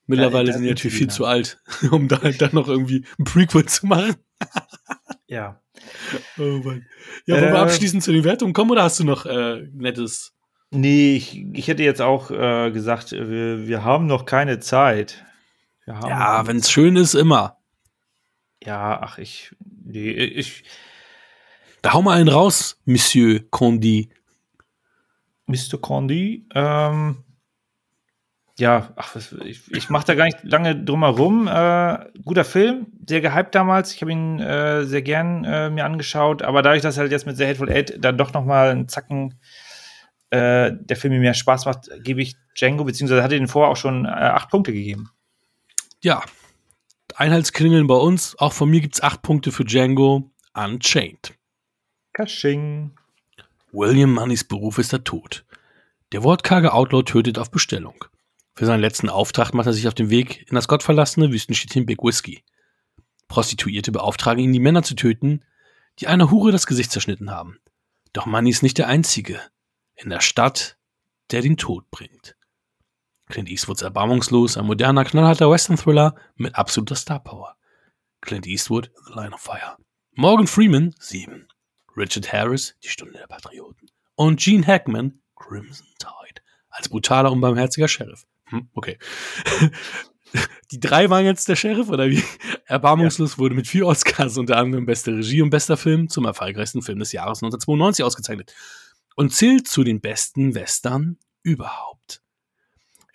Mittlerweile 0.06 0.48
Ja, 0.48 0.52
sind 0.54 0.62
die 0.62 0.68
natürlich 0.68 0.96
viel 0.96 1.10
zu 1.10 1.24
alt, 1.24 1.60
um 1.90 2.08
da 2.08 2.16
dann 2.16 2.50
noch 2.52 2.68
irgendwie 2.68 3.04
ein 3.18 3.24
Prequel 3.24 3.64
zu 3.66 3.86
machen. 3.86 4.16
Ja. 5.26 5.60
Oh 6.38 6.42
Mann. 6.64 6.86
Ja, 7.26 7.36
wollen 7.36 7.44
wir 7.44 7.54
Äh, 7.54 7.58
abschließend 7.58 8.02
zu 8.02 8.12
den 8.12 8.24
Wertungen 8.24 8.52
kommen 8.54 8.70
oder 8.70 8.82
hast 8.82 8.98
du 9.00 9.04
noch 9.04 9.26
äh, 9.26 9.66
nettes? 9.72 10.32
Nee, 10.70 11.16
ich, 11.16 11.36
ich 11.54 11.68
hätte 11.68 11.82
jetzt 11.82 12.02
auch 12.02 12.30
äh, 12.30 12.70
gesagt, 12.70 13.12
äh, 13.12 13.28
wir, 13.30 13.66
wir 13.68 13.84
haben 13.84 14.06
noch 14.06 14.24
keine 14.26 14.60
Zeit. 14.60 15.24
Ja, 15.86 16.46
wenn 16.46 16.58
es 16.58 16.70
schön 16.70 16.96
ist, 16.96 17.14
immer. 17.14 17.56
Ja, 18.62 19.00
ach, 19.00 19.16
ich. 19.18 19.54
Nee, 19.84 20.10
ich. 20.10 20.64
Da 21.82 21.92
hau 21.92 22.02
mal 22.02 22.18
einen 22.18 22.28
raus, 22.28 22.80
Monsieur 22.84 23.40
Condi. 23.50 24.10
Mr. 25.46 25.78
Condi, 25.80 26.46
ähm, 26.54 27.24
ja, 28.58 28.92
ach, 28.96 29.14
ich, 29.44 29.72
ich 29.72 29.88
mache 29.88 30.06
da 30.06 30.14
gar 30.16 30.24
nicht 30.24 30.42
lange 30.42 30.74
drum 30.76 31.04
herum. 31.04 31.46
Äh, 31.46 32.06
guter 32.24 32.44
Film, 32.44 32.88
sehr 33.06 33.20
gehypt 33.20 33.54
damals. 33.54 33.94
Ich 33.94 34.02
habe 34.02 34.10
ihn 34.10 34.40
äh, 34.40 34.84
sehr 34.84 35.02
gern 35.02 35.44
äh, 35.44 35.70
mir 35.70 35.84
angeschaut, 35.84 36.42
aber 36.42 36.62
dadurch, 36.62 36.82
dass 36.82 36.98
halt 36.98 37.12
jetzt 37.12 37.24
mit 37.24 37.36
The 37.36 37.46
Hateful 37.46 37.70
Eight 37.70 38.04
dann 38.04 38.18
doch 38.18 38.32
noch 38.32 38.44
mal 38.44 38.70
einen 38.70 38.88
Zacken 38.88 39.38
äh, 40.30 40.72
der 40.72 40.96
Film 40.96 41.14
mir 41.14 41.20
mehr 41.20 41.34
Spaß 41.34 41.66
macht, 41.66 41.88
gebe 42.02 42.20
ich 42.20 42.36
Django, 42.58 42.82
beziehungsweise 42.82 43.22
hatte 43.22 43.38
den 43.38 43.46
vorher 43.46 43.70
auch 43.70 43.76
schon 43.76 44.06
äh, 44.06 44.08
acht 44.08 44.50
Punkte 44.50 44.72
gegeben. 44.72 45.08
Ja, 46.02 46.22
Einheitsklingeln 47.14 47.86
bei 47.86 47.94
uns. 47.94 48.36
Auch 48.38 48.52
von 48.52 48.68
mir 48.68 48.80
gibt's 48.80 49.02
acht 49.02 49.22
Punkte 49.22 49.52
für 49.52 49.64
Django 49.64 50.30
Unchained. 50.52 51.37
Kasching. 52.18 52.96
William 53.70 54.12
Moneys 54.12 54.42
Beruf 54.42 54.78
ist 54.78 54.92
der 54.92 55.04
Tod. 55.04 55.44
Der 56.10 56.24
wortkarge 56.24 56.72
Outlaw 56.72 57.04
tötet 57.04 57.38
auf 57.38 57.52
Bestellung. 57.52 58.06
Für 58.56 58.66
seinen 58.66 58.80
letzten 58.80 59.08
Auftrag 59.08 59.54
macht 59.54 59.68
er 59.68 59.72
sich 59.72 59.86
auf 59.86 59.94
den 59.94 60.10
Weg 60.10 60.44
in 60.48 60.56
das 60.56 60.66
gottverlassene 60.66 61.30
Wüstenstädtchen 61.30 61.86
Big 61.86 62.02
Whiskey. 62.02 62.42
Prostituierte 63.28 63.92
beauftragen 63.92 64.42
ihn, 64.42 64.52
die 64.52 64.58
Männer 64.58 64.82
zu 64.82 64.96
töten, 64.96 65.44
die 66.00 66.08
einer 66.08 66.28
Hure 66.32 66.50
das 66.50 66.66
Gesicht 66.66 66.90
zerschnitten 66.90 67.30
haben. 67.30 67.60
Doch 68.12 68.26
Money 68.26 68.50
ist 68.50 68.64
nicht 68.64 68.78
der 68.78 68.88
Einzige. 68.88 69.40
In 69.94 70.10
der 70.10 70.20
Stadt 70.20 70.76
der 71.30 71.42
den 71.42 71.56
Tod 71.56 71.88
bringt. 71.92 72.34
Clint 73.28 73.48
Eastwoods 73.48 73.82
erbarmungslos, 73.82 74.56
ein 74.56 74.66
moderner, 74.66 75.04
knallharter 75.04 75.52
Western-Thriller 75.52 76.16
mit 76.34 76.56
absoluter 76.56 76.96
Star-Power. 76.96 77.54
Clint 78.22 78.48
Eastwood, 78.48 78.90
The 79.06 79.12
Line 79.12 79.34
of 79.34 79.40
Fire. 79.40 79.76
Morgan 80.16 80.48
Freeman, 80.48 80.96
7. 80.98 81.46
Richard 81.98 82.32
Harris, 82.32 82.76
Die 82.82 82.88
Stunde 82.88 83.18
der 83.18 83.26
Patrioten. 83.26 83.88
Und 84.14 84.40
Gene 84.40 84.66
Hackman, 84.66 85.20
Crimson 85.36 85.86
Tide, 85.98 86.40
als 86.70 86.88
brutaler, 86.88 87.30
unbarmherziger 87.32 87.88
Sheriff. 87.88 88.26
Hm, 88.46 88.68
okay. 88.74 88.98
Die 90.70 90.80
drei 90.80 91.08
waren 91.08 91.24
jetzt 91.24 91.48
der 91.48 91.56
Sheriff, 91.56 91.88
oder 91.88 92.10
wie? 92.10 92.22
Erbarmungslos 92.66 93.32
ja. 93.32 93.38
wurde 93.38 93.54
mit 93.54 93.66
vier 93.66 93.86
Oscars, 93.86 94.36
unter 94.36 94.58
anderem 94.58 94.84
beste 94.84 95.12
Regie 95.12 95.40
und 95.40 95.50
bester 95.50 95.76
Film, 95.76 96.08
zum 96.08 96.26
erfolgreichsten 96.26 96.82
Film 96.82 96.98
des 96.98 97.12
Jahres 97.12 97.38
1992 97.38 98.04
ausgezeichnet. 98.04 98.54
Und 99.16 99.32
zählt 99.34 99.66
zu 99.66 99.84
den 99.84 100.00
besten 100.00 100.54
Western 100.54 101.18
überhaupt. 101.42 102.22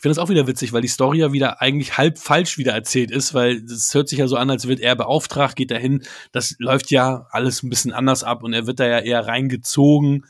Finde 0.04 0.18
das 0.18 0.22
auch 0.22 0.28
wieder 0.28 0.48
witzig, 0.48 0.74
weil 0.74 0.82
die 0.82 0.90
Story 0.90 1.20
ja 1.20 1.32
wieder 1.32 1.62
eigentlich 1.62 1.98
halb 1.98 2.20
falsch 2.20 2.58
wieder 2.58 2.74
erzählt 2.74 3.10
ist, 3.10 3.34
weil 3.34 3.64
es 3.64 3.94
hört 3.94 4.10
sich 4.10 4.20
ja 4.20 4.28
so 4.28 4.36
an, 4.36 4.50
als 4.50 4.68
wird 4.68 4.82
er 4.82 4.98
beauftragt, 4.98 5.56
geht 5.56 5.72
dahin. 5.72 6.04
Das 6.34 6.56
läuft 6.60 6.92
ja 6.92 7.26
alles 7.32 7.64
ein 7.64 7.70
bisschen 7.70 7.94
anders 7.94 8.22
ab 8.22 8.44
und 8.44 8.52
er 8.52 8.68
wird 8.68 8.82
da 8.82 8.86
ja 8.86 9.00
eher 9.00 9.26
reingezogen 9.26 10.26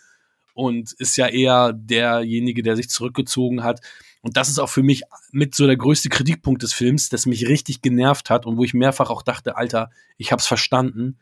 und 0.53 0.91
ist 0.99 1.17
ja 1.17 1.25
eher 1.25 1.73
derjenige, 1.73 2.61
der 2.61 2.75
sich 2.75 2.87
zurückgezogen 2.87 3.63
hat. 3.63 3.79
Und 4.21 4.37
das 4.37 4.47
ist 4.47 4.59
auch 4.59 4.69
für 4.69 4.83
mich 4.83 5.01
mit 5.31 5.55
so 5.55 5.65
der 5.65 5.75
größte 5.77 6.09
Kritikpunkt 6.09 6.61
des 6.61 6.73
Films, 6.73 7.09
das 7.09 7.25
mich 7.25 7.47
richtig 7.47 7.81
genervt 7.81 8.29
hat 8.29 8.45
und 8.45 8.57
wo 8.57 8.63
ich 8.63 8.75
mehrfach 8.75 9.09
auch 9.09 9.23
dachte, 9.23 9.57
Alter, 9.57 9.89
ich 10.17 10.31
hab's 10.31 10.45
verstanden, 10.45 11.17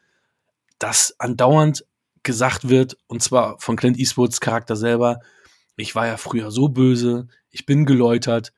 dass 0.78 1.16
andauernd 1.20 1.86
gesagt 2.24 2.68
wird, 2.68 2.98
und 3.08 3.24
zwar 3.24 3.58
von 3.60 3.78
Clint 3.78 3.98
Eastwoods 3.98 4.42
Charakter 4.42 4.76
selber, 4.76 5.22
ich 5.76 5.96
war 5.96 6.08
ja 6.08 6.18
früher 6.18 6.52
so 6.52 6.70
böse, 6.70 7.28
ich 7.50 7.66
bin 7.66 7.86
geläutert, 7.86 8.54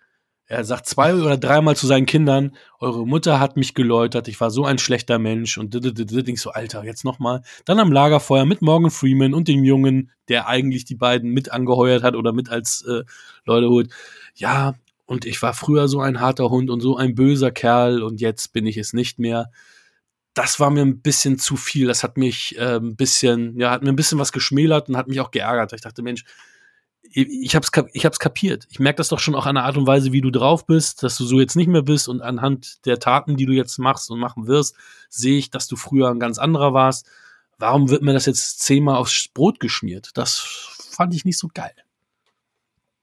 er 0.46 0.66
sagt 0.66 0.86
zwei 0.88 1.16
oder 1.16 1.38
dreimal 1.38 1.76
zu 1.76 1.88
seinen 1.88 2.06
Kindern, 2.06 2.56
eure 2.80 3.08
Mutter 3.08 3.40
hat 3.40 3.56
mich 3.56 3.74
geläutert, 3.74 4.28
ich 4.28 4.40
war 4.42 4.52
so 4.52 4.66
ein 4.66 4.78
schlechter 4.78 5.18
Mensch 5.18 5.58
und 5.58 5.74
ich 5.74 6.42
so, 6.42 6.52
Alter, 6.52 6.84
jetzt 6.84 7.06
nochmal. 7.06 7.44
Dann 7.66 7.80
am 7.80 7.92
Lagerfeuer 7.92 8.46
mit 8.46 8.62
Morgan 8.62 8.92
Freeman 8.92 9.34
und 9.34 9.48
dem 9.48 9.64
Jungen, 9.64 10.12
der 10.28 10.48
eigentlich 10.48 10.84
die 10.86 10.96
beiden 10.96 11.32
mit 11.32 11.52
angeheuert 11.52 12.04
hat 12.04 12.16
oder 12.16 12.34
mit 12.34 12.50
als 12.50 12.84
äh, 12.86 13.04
Leute 13.46 13.70
holt. 13.70 13.92
Ja, 14.36 14.76
und 15.06 15.26
ich 15.26 15.42
war 15.42 15.54
früher 15.54 15.88
so 15.88 16.02
ein 16.02 16.20
harter 16.20 16.50
Hund 16.50 16.70
und 16.70 16.82
so 16.82 16.98
ein 16.98 17.16
böser 17.16 17.52
Kerl 17.52 18.04
und 18.04 18.20
jetzt 18.20 18.52
bin 18.52 18.66
ich 18.66 18.78
es 18.78 18.94
nicht 18.94 19.20
mehr. 19.20 19.50
Das 20.34 20.60
war 20.60 20.72
mir 20.72 20.82
ein 20.82 21.02
bisschen 21.02 21.40
zu 21.40 21.56
viel. 21.56 21.88
Das 21.88 22.04
hat 22.04 22.18
mich 22.18 22.58
äh, 22.58 22.78
ein 22.78 22.96
bisschen, 22.96 23.58
ja, 23.60 23.72
hat 23.72 23.84
mir 23.84 23.90
ein 23.90 23.96
bisschen 23.96 24.20
was 24.20 24.32
geschmälert 24.32 24.90
und 24.90 24.98
hat 24.98 25.08
mich 25.08 25.20
auch 25.22 25.32
geärgert. 25.32 25.74
Ich 25.74 25.82
dachte, 25.82 26.02
Mensch, 26.02 26.26
ich 27.12 27.56
hab's, 27.56 27.70
ich 27.94 28.06
hab's 28.06 28.20
kapiert. 28.20 28.66
Ich 28.72 28.80
merke 28.80 28.98
das 28.98 29.10
doch 29.10 29.20
schon 29.20 29.36
auch 29.36 29.46
an 29.46 29.56
der 29.56 29.66
Art 29.66 29.78
und 29.78 29.86
Weise, 29.86 30.12
wie 30.12 30.22
du 30.22 30.32
drauf 30.32 30.66
bist, 30.66 31.04
dass 31.04 31.16
du 31.16 31.26
so 31.26 31.40
jetzt 31.40 31.56
nicht 31.56 31.68
mehr 31.68 31.84
bist 31.84 32.08
und 32.08 32.22
anhand 32.22 32.86
der 32.86 33.00
Taten, 33.00 33.38
die 33.38 33.46
du 33.46 33.52
jetzt 33.54 33.78
machst 33.78 34.10
und 34.10 34.20
machen 34.20 34.48
wirst, 34.48 34.76
sehe 35.10 35.38
ich, 35.38 35.52
dass 35.52 35.68
du 35.68 35.76
früher 35.76 36.10
ein 36.10 36.20
ganz 36.20 36.40
anderer 36.40 36.74
warst. 36.74 37.08
Warum 37.60 37.90
wird 37.90 38.02
mir 38.02 38.14
das 38.14 38.26
jetzt 38.26 38.62
zehnmal 38.62 38.96
aufs 38.98 39.28
Brot 39.28 39.60
geschmiert? 39.60 40.10
Das 40.16 40.40
fand 40.92 41.14
ich 41.14 41.24
nicht 41.24 41.38
so 41.38 41.50
geil. 41.54 41.76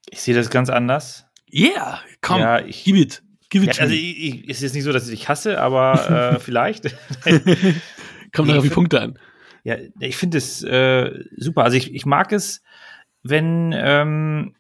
Ich 0.09 0.23
sehe 0.23 0.35
das 0.35 0.51
ganz 0.51 0.71
anders. 0.71 1.27
Yeah, 1.53 2.01
komm, 2.21 2.41
ja, 2.41 2.61
ich, 2.61 2.85
gib 2.85 2.97
it. 2.97 3.23
Give 3.49 3.65
it 3.65 3.77
ja, 3.77 3.83
also 3.83 3.95
ich, 3.95 4.19
ich, 4.19 4.45
es 4.45 4.57
ist 4.57 4.63
jetzt 4.63 4.75
nicht 4.75 4.85
so, 4.85 4.93
dass 4.93 5.09
ich 5.09 5.21
dich 5.21 5.29
hasse, 5.29 5.61
aber 5.61 6.33
äh, 6.35 6.41
vielleicht. 6.41 6.85
Kommt 8.33 8.49
nee, 8.49 8.55
noch 8.55 8.59
auf 8.59 8.65
die 8.65 8.71
Punkte 8.71 9.01
an. 9.01 9.19
Ja, 9.63 9.77
ich 9.99 10.17
finde 10.17 10.39
es 10.39 10.63
äh, 10.63 11.25
super. 11.37 11.65
Also 11.65 11.77
ich, 11.77 11.95
ich 11.95 12.07
mag 12.07 12.33
es, 12.33 12.63
wenn 13.23 13.75
ähm, 13.77 14.55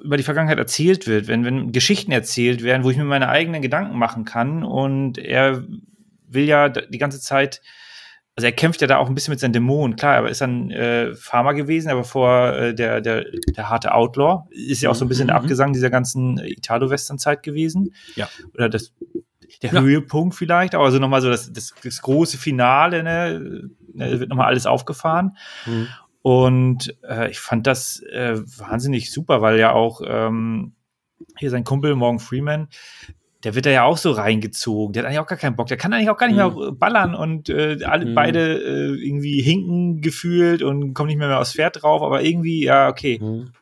über 0.00 0.16
die 0.16 0.22
Vergangenheit 0.22 0.58
erzählt 0.58 1.06
wird, 1.06 1.26
wenn, 1.26 1.44
wenn 1.44 1.72
Geschichten 1.72 2.12
erzählt 2.12 2.62
werden, 2.62 2.84
wo 2.84 2.90
ich 2.90 2.96
mir 2.96 3.04
meine 3.04 3.28
eigenen 3.28 3.62
Gedanken 3.62 3.96
machen 3.98 4.24
kann. 4.24 4.62
Und 4.62 5.18
er 5.18 5.64
will 6.28 6.44
ja 6.44 6.68
die 6.68 6.98
ganze 6.98 7.20
Zeit, 7.20 7.62
also 8.36 8.46
er 8.46 8.52
kämpft 8.52 8.80
ja 8.82 8.86
da 8.86 8.98
auch 8.98 9.08
ein 9.08 9.14
bisschen 9.14 9.32
mit 9.32 9.40
seinen 9.40 9.54
Dämonen. 9.54 9.96
Klar, 9.96 10.24
er 10.24 10.28
ist 10.28 10.40
dann 10.40 10.70
äh, 10.70 11.14
Farmer 11.14 11.54
gewesen, 11.54 11.90
aber 11.90 12.04
vor 12.04 12.52
äh, 12.52 12.74
der, 12.74 13.00
der, 13.00 13.24
der 13.56 13.70
harte 13.70 13.94
Outlaw 13.94 14.44
ist 14.50 14.82
ja 14.82 14.90
auch 14.90 14.94
so 14.94 15.04
ein 15.04 15.08
bisschen 15.08 15.28
der 15.28 15.38
mhm. 15.38 15.44
Abgesang 15.44 15.72
dieser 15.72 15.90
ganzen 15.90 16.38
Italo-Western-Zeit 16.38 17.42
gewesen. 17.42 17.94
Ja. 18.16 18.28
Oder 18.54 18.68
das, 18.68 18.92
der 19.62 19.72
ja. 19.72 19.80
Höhepunkt 19.80 20.34
vielleicht, 20.34 20.74
aber 20.74 20.90
so 20.90 20.98
nochmal 20.98 21.22
so 21.22 21.30
das, 21.30 21.52
das, 21.52 21.74
das 21.82 22.02
große 22.02 22.36
Finale, 22.36 23.02
ne, 23.02 23.70
ne 23.94 24.20
wird 24.20 24.28
nochmal 24.28 24.46
alles 24.46 24.66
aufgefahren. 24.66 25.36
Mhm. 25.64 25.88
Und 26.22 26.96
äh, 27.02 27.30
ich 27.30 27.40
fand 27.40 27.66
das 27.66 28.00
äh, 28.00 28.38
wahnsinnig 28.58 29.12
super, 29.12 29.42
weil 29.42 29.58
ja 29.58 29.72
auch 29.72 30.00
ähm, 30.06 30.74
hier 31.36 31.50
sein 31.50 31.64
Kumpel 31.64 31.96
Morgan 31.96 32.20
Freeman, 32.20 32.68
der 33.42 33.56
wird 33.56 33.66
da 33.66 33.70
ja 33.70 33.82
auch 33.82 33.96
so 33.96 34.12
reingezogen. 34.12 34.92
Der 34.92 35.02
hat 35.02 35.08
eigentlich 35.08 35.18
auch 35.18 35.26
gar 35.26 35.38
keinen 35.38 35.56
Bock. 35.56 35.66
Der 35.66 35.76
kann 35.76 35.92
eigentlich 35.92 36.10
auch 36.10 36.16
gar 36.16 36.28
nicht 36.28 36.36
mhm. 36.38 36.54
mehr 36.54 36.72
ballern 36.72 37.14
und 37.16 37.48
äh, 37.48 37.78
alle 37.84 38.06
mhm. 38.06 38.14
beide 38.14 38.62
äh, 38.62 39.04
irgendwie 39.04 39.42
hinken 39.42 40.00
gefühlt 40.00 40.62
und 40.62 40.94
kommen 40.94 41.08
nicht 41.08 41.18
mehr, 41.18 41.26
mehr 41.26 41.40
aufs 41.40 41.54
Pferd 41.54 41.82
drauf. 41.82 42.02
Aber 42.02 42.22
irgendwie, 42.22 42.64
ja, 42.64 42.88
okay. 42.88 43.18
Mhm. 43.20 43.52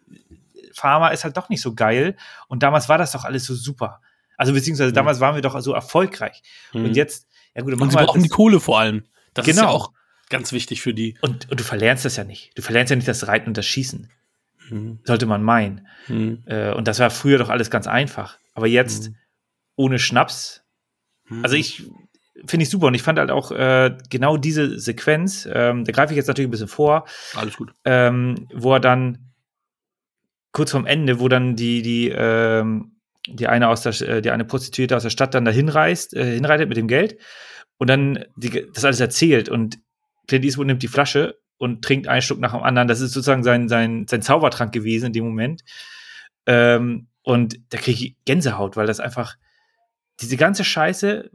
Pharma 0.75 1.09
ist 1.09 1.25
halt 1.25 1.37
doch 1.37 1.49
nicht 1.49 1.63
so 1.63 1.75
geil. 1.75 2.15
Und 2.49 2.63
damals 2.63 2.91
war 2.91 2.99
das 2.99 3.13
doch 3.13 3.25
alles 3.25 3.47
so 3.47 3.55
super. 3.55 4.01
Also 4.37 4.53
beziehungsweise 4.53 4.91
mhm. 4.91 4.97
damals 4.97 5.21
waren 5.21 5.35
wir 5.35 5.43
doch 5.43 5.59
so 5.61 5.73
erfolgreich. 5.73 6.43
Und 6.75 6.83
mhm. 6.83 6.93
jetzt, 6.93 7.27
ja 7.55 7.63
gut, 7.63 7.73
dann 7.73 7.79
machen 7.79 7.89
und 7.89 7.93
sie 7.93 7.99
wir 7.99 8.05
brauchen 8.05 8.21
halt 8.21 8.25
die 8.25 8.35
Kohle 8.35 8.61
vor 8.61 8.81
allem. 8.81 9.05
Das 9.33 9.47
genau. 9.47 9.51
ist 9.51 9.57
ja 9.57 9.67
genau. 9.67 9.77
auch 9.77 9.93
Ganz 10.31 10.53
wichtig 10.53 10.81
für 10.81 10.95
die. 10.95 11.18
Und, 11.20 11.51
und 11.51 11.61
du 11.61 11.64
verlernst 11.64 12.05
das 12.05 12.16
ja 12.16 12.24
nicht. 12.24 12.57
Du 12.57 12.62
verlernst 12.62 12.91
ja 12.91 12.97
nicht 12.97 13.09
das 13.09 13.26
Reiten 13.26 13.49
und 13.49 13.57
das 13.57 13.66
Schießen. 13.66 14.11
Mhm. 14.70 15.01
Sollte 15.05 15.26
man 15.26 15.43
meinen. 15.43 15.87
Mhm. 16.09 16.45
Äh, 16.47 16.72
und 16.72 16.89
das 16.89 17.01
war 17.01 17.11
früher 17.11 17.39
doch 17.39 17.51
alles 17.51 17.70
ganz 17.70 17.87
einfach. 17.87 18.39
Aber 18.55 18.66
jetzt 18.66 19.11
mhm. 19.11 19.16
ohne 19.76 19.99
Schnaps. 19.99 20.62
Mhm. 21.28 21.43
Also 21.43 21.57
ich 21.57 21.85
finde 22.47 22.62
ich 22.62 22.70
super 22.70 22.87
und 22.87 22.95
ich 22.95 23.03
fand 23.03 23.18
halt 23.18 23.31
auch 23.31 23.53
äh, 23.53 23.97
genau 24.09 24.37
diese 24.37 24.78
Sequenz, 24.78 25.49
ähm, 25.53 25.85
da 25.85 25.93
greife 25.93 26.12
ich 26.12 26.16
jetzt 26.16 26.28
natürlich 26.28 26.49
ein 26.49 26.53
bisschen 26.53 26.68
vor. 26.68 27.07
Alles 27.35 27.57
gut. 27.57 27.72
Ähm, 27.85 28.49
wo 28.55 28.72
er 28.72 28.81
dann 28.81 29.33
kurz 30.53 30.70
vorm 30.70 30.87
Ende, 30.87 31.20
wo 31.20 31.28
dann 31.28 31.57
die, 31.57 31.83
die, 31.83 32.09
ähm, 32.09 32.97
die 33.26 33.47
eine 33.47 33.68
aus 33.68 33.83
der, 33.83 34.01
äh, 34.01 34.22
die 34.22 34.31
eine 34.31 34.45
Prostituierte 34.45 34.97
aus 34.97 35.03
der 35.03 35.11
Stadt 35.11 35.35
dann 35.35 35.45
dahin 35.45 35.68
reist, 35.68 36.14
äh, 36.14 36.35
hinreitet 36.35 36.68
mit 36.68 36.78
dem 36.78 36.89
Geld 36.89 37.18
und 37.78 37.91
dann 37.91 38.24
die, 38.37 38.66
das 38.72 38.85
alles 38.85 39.01
erzählt 39.01 39.49
und 39.49 39.78
Clint 40.31 40.45
Eastwood 40.45 40.68
nimmt 40.68 40.83
die 40.85 40.89
Flasche 40.89 41.41
und 41.59 41.85
trinkt 41.85 42.07
einen 42.07 42.22
Schluck 42.22 42.39
nach 42.39 42.53
dem 42.53 42.62
anderen. 42.62 42.87
Das 42.87 43.01
ist 43.01 43.12
sozusagen 43.12 43.43
sein, 43.43 43.68
sein, 43.68 44.07
sein 44.09 44.22
Zaubertrank 44.22 44.72
gewesen 44.72 45.07
in 45.07 45.12
dem 45.12 45.24
Moment. 45.24 45.64
Ähm, 46.47 47.09
und 47.22 47.59
da 47.70 47.78
kriege 47.78 48.05
ich 48.05 48.16
Gänsehaut, 48.24 48.76
weil 48.76 48.87
das 48.87 49.01
einfach 49.01 49.37
diese 50.20 50.37
ganze 50.37 50.62
Scheiße, 50.62 51.31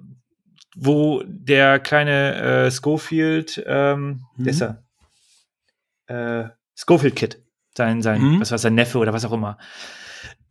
wo 0.77 1.23
der 1.27 1.79
kleine 1.79 2.35
äh, 2.35 2.71
Schofield, 2.71 3.61
ähm, 3.67 4.23
mhm. 4.37 4.43
der 4.45 4.53
ist 4.53 4.61
er, 4.61 4.83
äh, 6.07 6.49
Schofield 6.73 7.17
Kid, 7.17 7.41
sein, 7.75 8.01
sein, 8.01 8.21
mhm. 8.21 8.39
was 8.39 8.51
war 8.51 8.57
sein 8.57 8.75
Neffe 8.75 8.97
oder 8.97 9.11
was 9.11 9.25
auch 9.25 9.33
immer, 9.33 9.57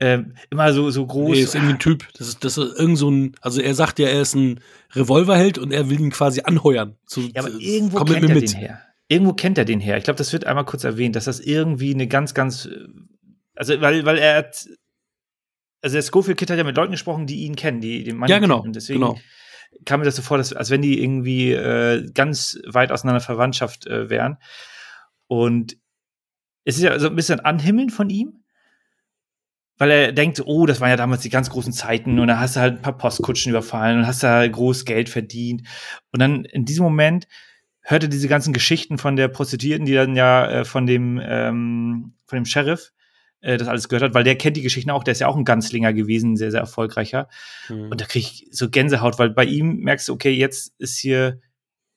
ähm, 0.00 0.34
immer 0.50 0.72
so, 0.72 0.90
so 0.90 1.06
groß. 1.06 1.30
Nee, 1.30 1.42
ist 1.42 1.54
irgendwie 1.54 1.74
ein 1.74 1.78
Typ. 1.78 2.08
Das 2.14 2.28
ist, 2.28 2.44
das 2.44 2.58
ist 2.58 2.78
irgend 2.78 2.98
so 2.98 3.10
ein, 3.10 3.36
also 3.40 3.60
er 3.60 3.74
sagt 3.74 3.98
ja, 3.98 4.08
er 4.08 4.22
ist 4.22 4.34
ein 4.34 4.60
Revolverheld 4.92 5.58
und 5.58 5.72
er 5.72 5.88
will 5.88 6.00
ihn 6.00 6.10
quasi 6.10 6.42
anheuern. 6.42 6.96
Zu, 7.06 7.22
ja, 7.22 7.42
aber 7.42 7.50
irgendwo 7.50 8.04
kennt 8.04 8.22
er 8.22 8.34
mit. 8.34 8.52
den 8.52 8.58
her. 8.58 8.82
Irgendwo 9.08 9.34
kennt 9.34 9.58
er 9.58 9.64
den 9.64 9.80
her. 9.80 9.96
Ich 9.96 10.04
glaube, 10.04 10.18
das 10.18 10.32
wird 10.32 10.46
einmal 10.46 10.64
kurz 10.64 10.82
erwähnt, 10.84 11.14
dass 11.14 11.26
das 11.26 11.38
irgendwie 11.38 11.94
eine 11.94 12.08
ganz, 12.08 12.34
ganz, 12.34 12.66
äh, 12.66 12.86
also 13.54 13.80
weil, 13.80 14.04
weil 14.04 14.18
er 14.18 14.38
hat, 14.38 14.68
also 15.80 15.94
der 15.94 16.02
Schofield 16.02 16.38
Kid 16.38 16.50
hat 16.50 16.58
ja 16.58 16.64
mit 16.64 16.76
Leuten 16.76 16.92
gesprochen, 16.92 17.26
die 17.26 17.44
ihn 17.44 17.54
kennen, 17.54 17.80
die 17.80 18.02
den 18.02 18.16
Mann 18.16 18.28
Ja, 18.28 18.38
genau. 18.40 18.62
Kennen. 18.62 18.72
Deswegen 18.72 19.00
genau. 19.00 19.18
kam 19.84 20.00
mir 20.00 20.06
das 20.06 20.16
so 20.16 20.22
vor, 20.22 20.38
dass, 20.38 20.52
als 20.52 20.70
wenn 20.70 20.82
die 20.82 21.00
irgendwie 21.00 21.52
äh, 21.52 22.10
ganz 22.12 22.58
weit 22.66 22.90
auseinander 22.90 23.20
Verwandtschaft 23.20 23.86
äh, 23.86 24.10
wären. 24.10 24.38
Und 25.28 25.76
es 26.64 26.76
ist 26.76 26.82
ja 26.82 26.98
so 26.98 27.08
ein 27.08 27.16
bisschen 27.16 27.40
Anhimmeln 27.40 27.90
von 27.90 28.10
ihm, 28.10 28.43
weil 29.76 29.90
er 29.90 30.12
denkt, 30.12 30.40
oh, 30.44 30.66
das 30.66 30.80
waren 30.80 30.90
ja 30.90 30.96
damals 30.96 31.22
die 31.22 31.30
ganz 31.30 31.50
großen 31.50 31.72
Zeiten 31.72 32.18
und 32.18 32.28
da 32.28 32.38
hast 32.38 32.56
du 32.56 32.60
halt 32.60 32.76
ein 32.76 32.82
paar 32.82 32.96
Postkutschen 32.96 33.50
überfallen 33.50 33.98
und 33.98 34.06
hast 34.06 34.22
da 34.22 34.46
groß 34.46 34.84
Geld 34.84 35.08
verdient. 35.08 35.66
Und 36.12 36.20
dann 36.20 36.44
in 36.44 36.64
diesem 36.64 36.84
Moment 36.84 37.26
hört 37.82 38.04
er 38.04 38.08
diese 38.08 38.28
ganzen 38.28 38.52
Geschichten 38.52 38.98
von 38.98 39.16
der 39.16 39.28
Prostituierten, 39.28 39.86
die 39.86 39.94
dann 39.94 40.16
ja 40.16 40.48
äh, 40.48 40.64
von 40.64 40.86
dem 40.86 41.20
ähm, 41.22 42.14
von 42.26 42.36
dem 42.36 42.46
Sheriff 42.46 42.92
äh, 43.44 43.58
das 43.58 43.68
alles 43.68 43.88
gehört 43.88 44.02
hat, 44.02 44.14
weil 44.14 44.24
der 44.24 44.36
kennt 44.36 44.56
die 44.56 44.62
Geschichten 44.62 44.90
auch, 44.90 45.04
der 45.04 45.12
ist 45.12 45.20
ja 45.20 45.28
auch 45.28 45.36
ein 45.36 45.44
Ganzlinger 45.44 45.92
gewesen, 45.92 46.36
sehr, 46.36 46.50
sehr 46.50 46.60
erfolgreicher. 46.60 47.28
Mhm. 47.68 47.90
Und 47.90 48.00
da 48.00 48.06
krieg 48.06 48.22
ich 48.22 48.48
so 48.50 48.70
Gänsehaut, 48.70 49.18
weil 49.18 49.30
bei 49.30 49.44
ihm 49.44 49.80
merkst 49.80 50.08
du, 50.08 50.14
okay, 50.14 50.30
jetzt 50.30 50.74
ist 50.78 50.96
hier 50.96 51.40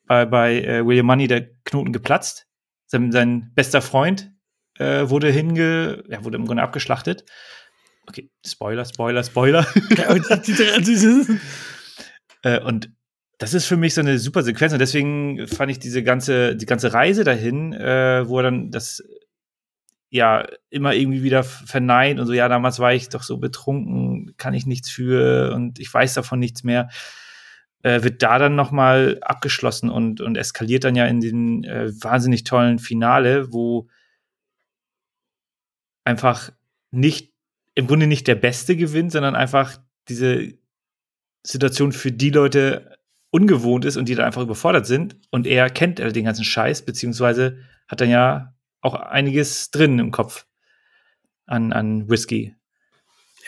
bei, 0.06 0.26
bei 0.26 0.62
äh, 0.62 0.86
William 0.86 1.06
Money 1.06 1.28
der 1.28 1.48
Knoten 1.64 1.94
geplatzt. 1.94 2.48
Sein, 2.86 3.12
sein 3.12 3.52
bester 3.56 3.82
Freund 3.82 4.32
äh, 4.78 5.10
wurde 5.10 5.32
hinge, 5.32 6.04
ja, 6.10 6.24
wurde 6.24 6.38
im 6.38 6.46
Grunde 6.46 6.64
abgeschlachtet. 6.64 7.26
Okay, 8.08 8.30
Spoiler, 8.46 8.86
Spoiler, 8.86 9.24
Spoiler. 9.24 9.68
äh, 12.44 12.62
und 12.62 12.90
das 13.38 13.54
ist 13.54 13.66
für 13.66 13.78
mich 13.78 13.94
so 13.94 14.02
eine 14.02 14.18
super 14.18 14.44
Sequenz 14.44 14.74
und 14.74 14.80
deswegen 14.80 15.48
fand 15.48 15.72
ich 15.72 15.80
diese 15.80 16.04
ganze, 16.04 16.56
die 16.56 16.66
ganze 16.66 16.94
Reise 16.94 17.24
dahin, 17.24 17.74
äh, 17.74 18.28
wo 18.28 18.40
er 18.40 18.44
dann 18.44 18.72
das 18.72 19.04
ja 20.10 20.48
immer 20.70 20.94
irgendwie 20.94 21.22
wieder 21.22 21.44
verneint 21.44 22.20
und 22.20 22.28
so, 22.28 22.34
ja, 22.34 22.48
damals 22.48 22.80
war 22.80 22.94
ich 22.94 23.10
doch 23.10 23.24
so 23.24 23.38
betrunken, 23.38 24.34
kann 24.38 24.54
ich 24.54 24.66
nichts 24.66 24.90
für 24.90 25.54
und 25.54 25.80
ich 25.80 25.94
weiß 25.94 26.14
davon 26.14 26.40
nichts 26.40 26.64
mehr, 26.64 26.90
äh, 27.84 28.02
wird 28.04 28.24
da 28.24 28.40
dann 28.40 28.56
nochmal 28.56 29.18
abgeschlossen 29.22 29.90
und, 29.90 30.22
und 30.22 30.38
eskaliert 30.38 30.86
dann 30.86 30.96
ja 30.96 31.06
in 31.06 31.20
den 31.20 31.64
äh, 31.66 31.92
wahnsinnig 32.02 32.44
tollen 32.46 32.80
Finale, 32.80 33.52
wo 33.52 33.90
einfach 36.06 36.52
nicht, 36.92 37.34
im 37.78 37.86
Grunde 37.86 38.08
nicht 38.08 38.28
der 38.28 38.34
Beste 38.34 38.76
gewinnt, 38.76 39.12
sondern 39.12 39.36
einfach 39.36 39.78
diese 40.10 40.54
Situation 41.44 41.92
für 41.92 42.12
die 42.12 42.32
Leute 42.32 42.98
ungewohnt 43.30 43.86
ist 43.86 43.98
und 43.98 44.10
die 44.10 44.16
dann 44.16 44.26
einfach 44.26 44.42
überfordert 44.42 44.88
sind 44.88 45.16
und 45.30 45.46
er 45.46 45.70
kennt 45.70 46.00
den 46.00 46.26
ganzen 46.26 46.44
Scheiß, 46.44 46.82
beziehungsweise 46.82 47.60
hat 47.88 48.02
dann 48.02 48.10
ja 48.10 48.56
auch 48.82 48.96
einiges 48.96 49.70
drin 49.70 50.00
im 50.00 50.10
Kopf 50.10 50.48
an, 51.46 51.72
an 51.72 52.10
Whisky. 52.10 52.56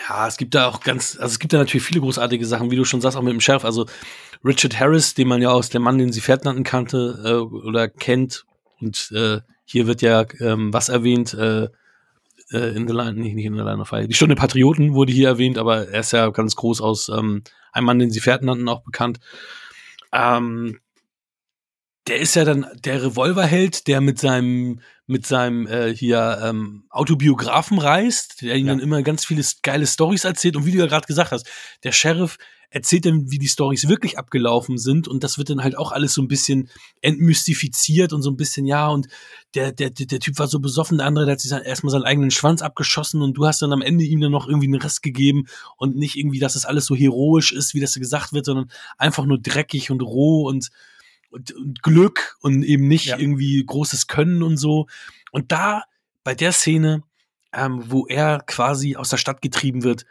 Ja, 0.08 0.28
es 0.28 0.38
gibt 0.38 0.54
da 0.54 0.68
auch 0.68 0.82
ganz, 0.82 1.18
also 1.20 1.34
es 1.34 1.40
gibt 1.40 1.54
da 1.54 1.58
natürlich 1.58 1.84
viele 1.84 2.02
großartige 2.02 2.46
Sachen, 2.46 2.70
wie 2.70 2.76
du 2.76 2.86
schon 2.86 3.02
sagst, 3.02 3.18
auch 3.18 3.24
mit 3.24 3.34
dem 3.34 3.42
Sheriff. 3.42 3.66
Also 3.66 3.88
Richard 4.46 4.80
Harris, 4.80 5.16
den 5.16 5.28
man 5.28 5.42
ja 5.42 5.50
aus 5.50 5.72
dem 5.72 5.82
Mann, 5.82 5.98
den 5.98 6.12
sie 6.12 6.22
Pferd 6.22 6.46
nannten, 6.46 6.64
kannte 6.64 7.20
äh, 7.26 7.34
oder 7.34 7.90
kennt. 7.90 8.46
Und 8.80 9.12
äh, 9.12 9.40
hier 9.66 9.88
wird 9.88 10.04
ja 10.04 10.24
ähm, 10.40 10.72
was 10.72 10.90
erwähnt, 10.90 11.34
äh, 11.34 11.70
äh, 12.52 12.76
in 12.76 12.88
the 12.88 12.93
Line, 12.93 13.14
nicht, 13.14 13.36
nicht 13.36 13.45
in 13.45 13.56
the 13.56 13.62
Line 13.62 13.80
of 13.82 13.88
Fire. 13.88 14.08
Die 14.08 14.14
Stunde 14.14 14.36
Patrioten 14.36 14.93
wurde 14.93 15.12
hier 15.12 15.28
erwähnt, 15.28 15.58
aber 15.58 15.89
er 15.89 16.00
ist 16.02 16.12
ja 16.12 16.30
ganz 16.30 16.56
groß 16.56 16.82
aus 16.82 17.10
ähm, 17.10 17.43
einem 17.72 17.86
Mann, 17.86 18.00
den 18.00 18.12
sie 18.12 18.22
Pferd 18.22 18.43
nannten, 18.43 18.70
auch 18.70 18.84
bekannt. 18.84 19.20
Ähm, 20.12 20.80
der 22.08 22.20
ist 22.20 22.36
ja 22.36 22.43
dann 22.43 22.66
der 22.84 23.04
Revolverheld, 23.04 23.88
der 23.88 24.02
mit 24.02 24.20
seinem 24.20 24.80
mit 25.06 25.26
seinem 25.26 25.66
äh, 25.66 25.93
hier 25.93 26.39
ähm, 26.43 26.86
Autobiografen 26.89 27.80
reist, 27.80 28.41
der 28.41 28.56
ihnen 28.56 28.68
ja. 28.68 28.74
dann 28.74 28.84
immer 28.84 29.02
ganz 29.02 29.26
viele 29.26 29.43
geile 29.64 29.88
Stories 29.88 30.24
erzählt 30.24 30.56
und 30.56 30.66
wie 30.66 30.72
du 30.72 30.78
ja 30.78 30.86
gerade 30.86 31.08
gesagt 31.08 31.32
hast, 31.32 31.50
der 31.84 31.91
Sheriff 31.91 32.38
erzählt 32.72 33.05
dann, 33.05 33.32
wie 33.32 33.39
die 33.39 33.47
Stories 33.47 33.88
wirklich 33.88 34.17
abgelaufen 34.17 34.78
sind 34.78 35.07
und 35.07 35.24
das 35.24 35.38
wird 35.38 35.49
dann 35.49 35.63
halt 35.63 35.78
auch 35.78 35.91
alles 35.91 36.13
so 36.13 36.22
ein 36.22 36.28
bisschen 36.28 36.70
entmystifiziert 37.01 38.13
und 38.13 38.22
so 38.22 38.30
ein 38.30 38.38
bisschen 38.38 38.65
ja 38.65 38.88
und 38.88 39.07
der 39.55 39.72
der 39.72 39.89
der, 39.89 40.20
Typ 40.20 40.38
war 40.38 40.47
so 40.47 40.59
besoffen, 40.59 40.99
der 40.99 41.07
andere 41.07 41.26
der 41.26 41.34
hat 41.34 41.39
sich 41.39 41.49
dann 41.49 41.63
erstmal 41.63 41.91
seinen 41.91 42.03
eigenen 42.03 42.32
Schwanz 42.32 42.61
abgeschossen 42.61 43.22
und 43.22 43.34
du 43.34 43.47
hast 43.47 43.61
dann 43.61 43.74
am 43.74 43.82
Ende 43.82 44.03
ihm 44.03 44.22
dann 44.22 44.32
noch 44.32 44.47
irgendwie 44.47 44.67
einen 44.67 44.82
Rest 44.82 45.01
gegeben 45.01 45.47
und 45.78 45.95
nicht 45.95 46.15
irgendwie, 46.15 46.39
dass 46.39 46.53
das 46.53 46.65
alles 46.65 46.86
so 46.86 46.95
heroisch 46.95 47.51
ist, 47.51 47.74
wie 47.74 47.80
das 47.80 47.95
gesagt 47.95 48.34
wird, 48.34 48.45
sondern 48.45 48.70
einfach 48.97 49.26
nur 49.26 49.39
dreckig 49.39 49.89
und 49.89 50.01
roh 50.01 50.47
und 50.47 50.70
und, 51.32 51.53
und 51.53 51.84
Glück 51.84 52.38
und 52.41 52.63
eben 52.63 52.88
nicht 52.88 53.07
ja. 53.07 53.17
irgendwie 53.17 53.63
großes 53.63 54.07
Können 54.07 54.43
und 54.43 54.57
so. 54.57 54.88
Und 55.32 55.51
da, 55.51 55.84
bei 56.24 56.36
der 56.36 56.51
Szene, 56.51 57.03
ähm, 57.53 57.84
wo 57.88 58.07
er 58.07 58.39
quasi 58.45 58.95
aus 58.95 59.09
der 59.09 59.17
Stadt 59.17 59.41
getrieben 59.41 59.84
wird, 59.84 60.05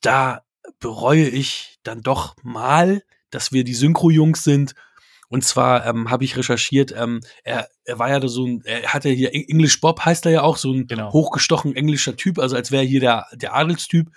da 0.00 0.42
bereue 0.80 1.28
ich 1.28 1.78
dann 1.82 2.00
doch 2.02 2.36
mal, 2.42 3.02
dass 3.30 3.52
wir 3.52 3.64
die 3.64 3.74
Synchro-Jungs 3.74 4.44
sind. 4.44 4.74
Und 5.28 5.44
zwar 5.44 5.84
ähm, 5.86 6.10
habe 6.10 6.24
ich 6.24 6.36
recherchiert, 6.36 6.94
ähm, 6.96 7.20
er, 7.44 7.68
er 7.84 7.98
war 7.98 8.08
ja 8.08 8.26
so 8.26 8.46
ein, 8.46 8.62
er 8.64 8.94
hatte 8.94 9.10
hier 9.10 9.34
English 9.34 9.78
Bob 9.80 10.00
heißt 10.00 10.24
er 10.24 10.32
ja 10.32 10.40
auch, 10.42 10.56
so 10.56 10.72
ein 10.72 10.86
genau. 10.86 11.12
hochgestochen 11.12 11.76
englischer 11.76 12.16
Typ, 12.16 12.38
also 12.38 12.56
als 12.56 12.70
wäre 12.70 12.84
hier 12.84 13.00
der, 13.00 13.26
der 13.34 13.54
Adelstyp. 13.54 14.10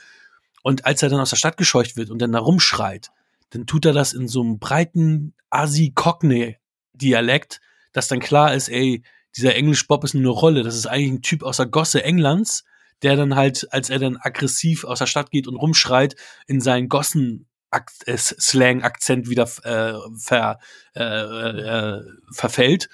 Und 0.63 0.85
als 0.85 1.03
er 1.03 1.09
dann 1.09 1.19
aus 1.19 1.31
der 1.31 1.37
Stadt 1.37 1.57
gescheucht 1.57 1.97
wird 1.97 2.11
und 2.11 2.19
dann 2.19 2.31
da 2.31 2.39
rumschreit, 2.39 3.09
dann 3.49 3.65
tut 3.65 3.85
er 3.85 3.91
das 3.93 4.13
in 4.13 4.29
so 4.29 4.41
einem 4.41 4.59
breiten 4.59 5.33
Asi-Cockney-Dialekt, 5.49 7.59
dass 7.91 8.07
dann 8.07 8.21
klar 8.21 8.53
ist, 8.53 8.69
ey, 8.69 9.03
dieser 9.35 9.55
Englisch-Bob 9.55 10.03
ist 10.03 10.13
nur 10.13 10.21
eine 10.21 10.29
Rolle. 10.29 10.61
Das 10.63 10.75
ist 10.75 10.87
eigentlich 10.87 11.11
ein 11.11 11.21
Typ 11.21 11.43
aus 11.43 11.57
der 11.57 11.65
Gosse 11.65 12.03
Englands, 12.03 12.63
der 13.03 13.15
dann 13.15 13.35
halt, 13.35 13.67
als 13.71 13.89
er 13.89 13.99
dann 13.99 14.17
aggressiv 14.17 14.83
aus 14.83 14.99
der 14.99 15.07
Stadt 15.07 15.31
geht 15.31 15.47
und 15.47 15.55
rumschreit, 15.55 16.15
in 16.47 16.61
seinen 16.61 16.89
Gossen 16.89 17.47
äh, 17.71 18.17
Slang-Akzent 18.17 19.29
wieder 19.29 19.49
äh, 19.63 19.93
ver, 20.17 20.59
äh, 20.95 21.03
äh, 21.03 22.01
verfällt 22.31 22.89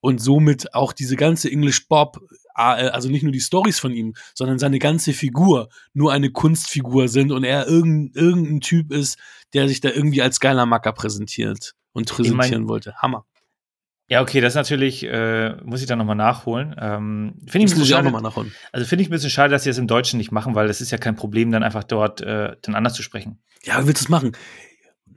und 0.00 0.20
somit 0.20 0.74
auch 0.74 0.92
diese 0.92 1.16
ganze 1.16 1.50
English 1.50 1.88
Bob 1.88 2.20
äh, 2.56 2.60
also 2.60 3.08
nicht 3.08 3.22
nur 3.22 3.32
die 3.32 3.40
Stories 3.40 3.78
von 3.78 3.92
ihm, 3.92 4.14
sondern 4.34 4.58
seine 4.58 4.78
ganze 4.78 5.12
Figur 5.12 5.68
nur 5.92 6.12
eine 6.12 6.30
Kunstfigur 6.30 7.08
sind 7.08 7.32
und 7.32 7.44
er 7.44 7.66
irgendein, 7.66 8.12
irgendein 8.14 8.60
Typ 8.60 8.92
ist, 8.92 9.18
der 9.52 9.68
sich 9.68 9.80
da 9.80 9.90
irgendwie 9.90 10.22
als 10.22 10.40
geiler 10.40 10.66
Macker 10.66 10.92
präsentiert 10.92 11.74
und 11.92 12.08
präsentieren 12.08 12.44
ich 12.44 12.58
mein, 12.58 12.68
wollte. 12.68 12.94
Hammer. 12.96 13.26
Ja, 14.08 14.22
okay, 14.22 14.40
das 14.40 14.54
natürlich, 14.54 15.04
äh, 15.04 15.56
muss 15.64 15.80
ich 15.80 15.86
dann 15.86 15.98
nochmal 15.98 16.16
nachholen. 16.16 16.76
Ähm, 16.78 17.34
finde 17.46 17.66
ich, 17.66 17.76
ich 17.76 17.94
auch 17.94 18.02
nochmal 18.02 18.22
nachholen. 18.22 18.52
Also 18.70 18.86
finde 18.86 19.02
ich 19.02 19.08
ein 19.08 19.10
bisschen 19.10 19.30
schade, 19.30 19.50
dass 19.50 19.64
sie 19.64 19.70
das 19.70 19.78
im 19.78 19.88
Deutschen 19.88 20.18
nicht 20.18 20.30
machen, 20.30 20.54
weil 20.54 20.68
das 20.68 20.80
ist 20.80 20.92
ja 20.92 20.98
kein 20.98 21.16
Problem, 21.16 21.50
dann 21.50 21.64
einfach 21.64 21.82
dort 21.82 22.20
äh, 22.20 22.54
dann 22.62 22.74
anders 22.76 22.94
zu 22.94 23.02
sprechen. 23.02 23.38
Ja, 23.64 23.84
willst 23.86 24.02
du 24.02 24.04
es 24.04 24.08
machen? 24.08 24.32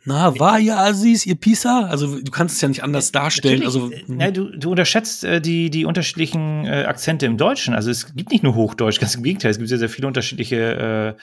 na, 0.05 0.39
war 0.39 0.59
ja 0.59 0.77
Aziz, 0.77 1.25
ihr 1.25 1.35
Pisa? 1.35 1.87
Also 1.89 2.19
du 2.19 2.31
kannst 2.31 2.55
es 2.55 2.61
ja 2.61 2.67
nicht 2.67 2.83
anders 2.83 3.11
darstellen. 3.11 3.63
Also, 3.63 3.91
ja, 4.07 4.31
du, 4.31 4.49
du 4.57 4.71
unterschätzt 4.71 5.23
äh, 5.23 5.41
die, 5.41 5.69
die 5.69 5.85
unterschiedlichen 5.85 6.65
äh, 6.65 6.85
Akzente 6.85 7.25
im 7.25 7.37
Deutschen. 7.37 7.73
Also 7.73 7.91
es 7.91 8.15
gibt 8.15 8.31
nicht 8.31 8.43
nur 8.43 8.55
Hochdeutsch, 8.55 8.99
ganz 8.99 9.15
im 9.15 9.23
Gegenteil, 9.23 9.51
es 9.51 9.57
gibt 9.57 9.69
sehr, 9.69 9.77
sehr 9.77 9.89
viele 9.89 10.07
unterschiedliche 10.07 10.55
äh, 10.55 11.09
äh 11.09 11.13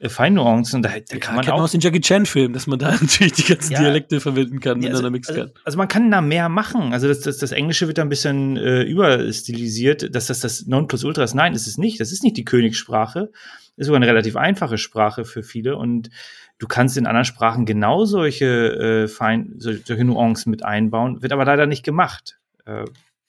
Feinnuancen. 0.00 0.82
Da, 0.82 0.90
da 1.08 1.18
kann 1.18 1.36
man 1.36 1.48
auch 1.48 1.62
aus 1.62 1.72
den 1.72 1.80
Jackie 1.80 2.00
Chan-Filmen, 2.00 2.52
dass 2.52 2.66
man 2.66 2.78
da 2.78 2.90
natürlich 3.00 3.32
die 3.32 3.44
ganzen 3.44 3.72
ja, 3.72 3.80
Dialekte 3.80 4.20
verwenden 4.20 4.60
kann, 4.60 4.82
ja, 4.82 4.90
miteinander 4.90 5.18
also, 5.28 5.40
also, 5.40 5.54
also, 5.64 5.78
man 5.78 5.88
kann 5.88 6.10
da 6.10 6.20
mehr 6.20 6.48
machen. 6.48 6.92
Also 6.92 7.08
das, 7.08 7.20
das, 7.20 7.38
das 7.38 7.52
Englische 7.52 7.86
wird 7.86 7.98
da 7.98 8.02
ein 8.02 8.08
bisschen 8.08 8.56
äh, 8.56 8.82
überstilisiert, 8.82 10.14
dass 10.14 10.26
das 10.26 10.40
das 10.40 10.66
Nonplusultra 10.66 11.22
ist. 11.22 11.34
Nein, 11.34 11.54
ist 11.54 11.66
es 11.66 11.78
nicht. 11.78 12.00
Das 12.00 12.12
ist 12.12 12.22
nicht 12.22 12.36
die 12.36 12.44
Königssprache. 12.44 13.30
Ist 13.76 13.86
sogar 13.86 13.96
eine 13.96 14.06
relativ 14.06 14.36
einfache 14.36 14.78
Sprache 14.78 15.24
für 15.24 15.42
viele 15.42 15.76
und 15.76 16.10
Du 16.58 16.66
kannst 16.66 16.96
in 16.96 17.06
anderen 17.06 17.26
Sprachen 17.26 17.66
genau 17.66 18.06
solche, 18.06 19.04
äh, 19.04 19.08
fein, 19.08 19.54
solche 19.58 20.04
Nuancen 20.04 20.50
mit 20.50 20.64
einbauen, 20.64 21.20
wird 21.20 21.32
aber 21.32 21.44
leider 21.44 21.66
nicht 21.66 21.84
gemacht. 21.84 22.38
Äh, 22.64 22.86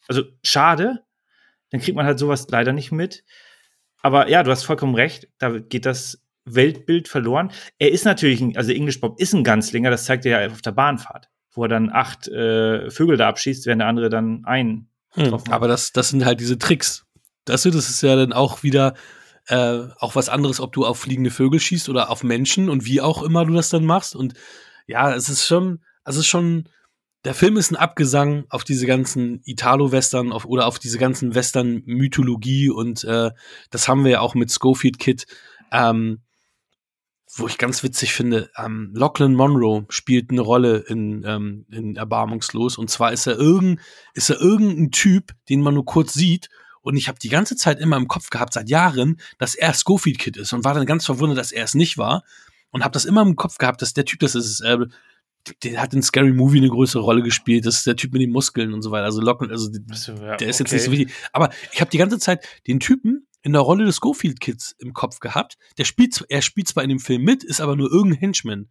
also 0.08 0.24
schade, 0.44 1.04
dann 1.70 1.82
kriegt 1.82 1.98
man 1.98 2.06
halt 2.06 2.20
sowas 2.20 2.48
leider 2.50 2.72
nicht 2.72 2.94
mit. 2.94 3.26
Aber 4.02 4.30
ja, 4.30 4.44
du 4.44 4.52
hast 4.52 4.64
vollkommen 4.64 4.96
recht, 4.96 5.28
da 5.40 5.60
geht 5.60 5.86
das 5.86 6.24
Weltbild 6.56 7.08
verloren. 7.08 7.52
Er 7.78 7.92
ist 7.92 8.06
natürlich, 8.06 8.42
ein, 8.42 8.58
also 8.58 8.72
English 8.72 9.00
Bob 9.00 9.20
ist 9.20 9.34
ein 9.34 9.44
Ganzlinger, 9.44 9.90
das 9.90 10.06
zeigt 10.06 10.26
er 10.26 10.42
ja 10.42 10.52
auf 10.52 10.62
der 10.62 10.72
Bahnfahrt, 10.72 11.30
wo 11.54 11.64
er 11.64 11.70
dann 11.70 11.90
acht 11.92 12.28
äh, 12.28 12.90
Vögel 12.90 13.18
da 13.18 13.28
abschießt, 13.28 13.66
während 13.66 13.82
der 13.82 13.88
andere 13.88 14.10
dann 14.10 14.44
einen. 14.46 14.90
Hm, 15.12 15.38
aber 15.50 15.68
das, 15.68 15.92
das 15.92 16.10
sind 16.10 16.26
halt 16.26 16.40
diese 16.40 16.58
Tricks. 16.58 17.06
Das, 17.46 17.64
das 17.64 17.76
ist 17.76 18.02
ja 18.02 18.16
dann 18.16 18.34
auch 18.34 18.64
wieder 18.64 18.94
äh, 19.48 19.88
auch 20.00 20.16
was 20.16 20.30
anderes, 20.30 20.60
ob 20.60 20.74
du 20.74 20.86
auf 20.86 21.00
fliegende 21.00 21.32
Vögel 21.32 21.60
schießt 21.60 21.90
oder 21.90 22.10
auf 22.10 22.24
Menschen 22.24 22.70
und 22.70 22.86
wie 22.86 23.02
auch 23.02 23.24
immer 23.24 23.46
du 23.46 23.54
das 23.54 23.70
dann 23.70 23.86
machst. 23.86 24.16
Und 24.16 24.34
ja, 24.88 25.14
es 25.14 25.30
ist 25.30 25.46
schon, 25.46 25.80
es 26.06 26.18
ist 26.18 26.28
schon, 26.28 26.68
der 27.24 27.34
Film 27.34 27.58
ist 27.58 27.72
ein 27.72 27.78
Abgesang 27.78 28.46
auf 28.50 28.64
diese 28.64 28.86
ganzen 28.86 29.42
Italo-Western 29.46 30.32
auf, 30.32 30.46
oder 30.46 30.68
auf 30.68 30.80
diese 30.80 30.98
ganzen 30.98 31.34
Western-Mythologie 31.36 32.70
und 32.70 33.04
äh, 33.06 33.32
das 33.70 33.88
haben 33.88 34.04
wir 34.04 34.12
ja 34.12 34.20
auch 34.20 34.36
mit 34.36 34.52
Schofield 34.52 35.00
Kid, 35.00 35.26
ähm, 35.72 36.22
wo 37.36 37.48
ich 37.48 37.58
ganz 37.58 37.84
witzig 37.84 38.14
finde, 38.14 38.50
ähm, 38.58 38.92
Lachlan 38.94 39.36
Monroe 39.36 39.86
spielt 39.90 40.32
eine 40.32 40.42
Rolle 40.42 40.78
in, 40.88 41.24
ähm, 41.26 41.66
in 41.70 41.96
Erbarmungslos 41.96 42.78
und 42.78 42.90
zwar 42.90 43.12
ist 43.12 43.28
er 43.28 43.38
irgend, 43.38 43.80
ist 44.14 44.30
er 44.30 44.40
irgendein 44.40 44.92
Typ, 44.92 45.34
den 45.50 45.62
man 45.62 45.74
nur 45.74 45.86
kurz 45.86 46.14
sieht 46.14 46.50
und 46.88 46.96
ich 46.96 47.10
habe 47.10 47.20
die 47.20 47.28
ganze 47.28 47.58
Zeit 47.58 47.82
immer 47.82 47.98
im 47.98 48.08
Kopf 48.08 48.30
gehabt, 48.30 48.54
seit 48.54 48.70
Jahren, 48.70 49.20
dass 49.40 49.56
er 49.56 49.74
Schofield 49.74 50.20
Kid 50.20 50.38
ist 50.38 50.54
und 50.54 50.64
war 50.64 50.74
dann 50.74 50.86
ganz 50.86 51.06
verwundert, 51.06 51.38
dass 51.38 51.52
er 51.52 51.66
es 51.66 51.76
nicht 51.76 51.98
war. 51.98 52.24
Und 52.72 52.82
habe 52.86 52.94
das 52.94 53.04
immer 53.04 53.24
im 53.24 53.36
Kopf 53.36 53.58
gehabt, 53.58 53.82
dass 53.82 53.94
der 53.94 54.06
Typ, 54.06 54.22
das 54.22 54.36
ist, 54.36 54.62
äh, 54.62 54.78
der 55.64 55.82
hat 55.82 55.94
in 55.94 56.02
Scary 56.02 56.32
Movie 56.32 56.60
eine 56.60 56.70
größere 56.70 57.02
Rolle 57.02 57.24
gespielt. 57.24 57.66
Das 57.66 57.76
ist 57.76 57.88
der 57.88 57.98
Typ 57.98 58.14
mit 58.14 58.22
den 58.22 58.32
Muskeln 58.32 58.74
und 58.74 58.84
so 58.84 58.92
weiter. 58.92 59.04
Also 59.04 59.20
Locken, 59.20 59.52
also 59.52 59.70
der 60.38 60.48
ist 60.48 60.60
jetzt 60.60 60.72
nicht 60.72 60.84
so 60.84 60.92
wichtig. 60.94 61.12
Aber 61.34 61.50
ich 61.74 61.82
habe 61.82 61.92
die 61.92 61.98
ganze 61.98 62.20
Zeit 62.20 62.48
den 62.68 62.80
Typen 62.80 63.28
in 63.48 63.54
der 63.54 63.62
Rolle 63.62 63.86
des 63.86 63.98
Schofield 63.98 64.40
Kids 64.40 64.76
im 64.78 64.94
Kopf 64.94 65.20
gehabt. 65.20 65.58
Der 65.78 65.86
spielt, 65.86 66.24
er 66.30 66.42
spielt 66.42 66.68
zwar 66.68 66.84
in 66.84 66.90
dem 66.90 67.00
Film 67.00 67.24
mit, 67.24 67.44
ist 67.44 67.62
aber 67.62 67.76
nur 67.76 67.92
irgendein 67.92 68.20
Henchman 68.20 68.70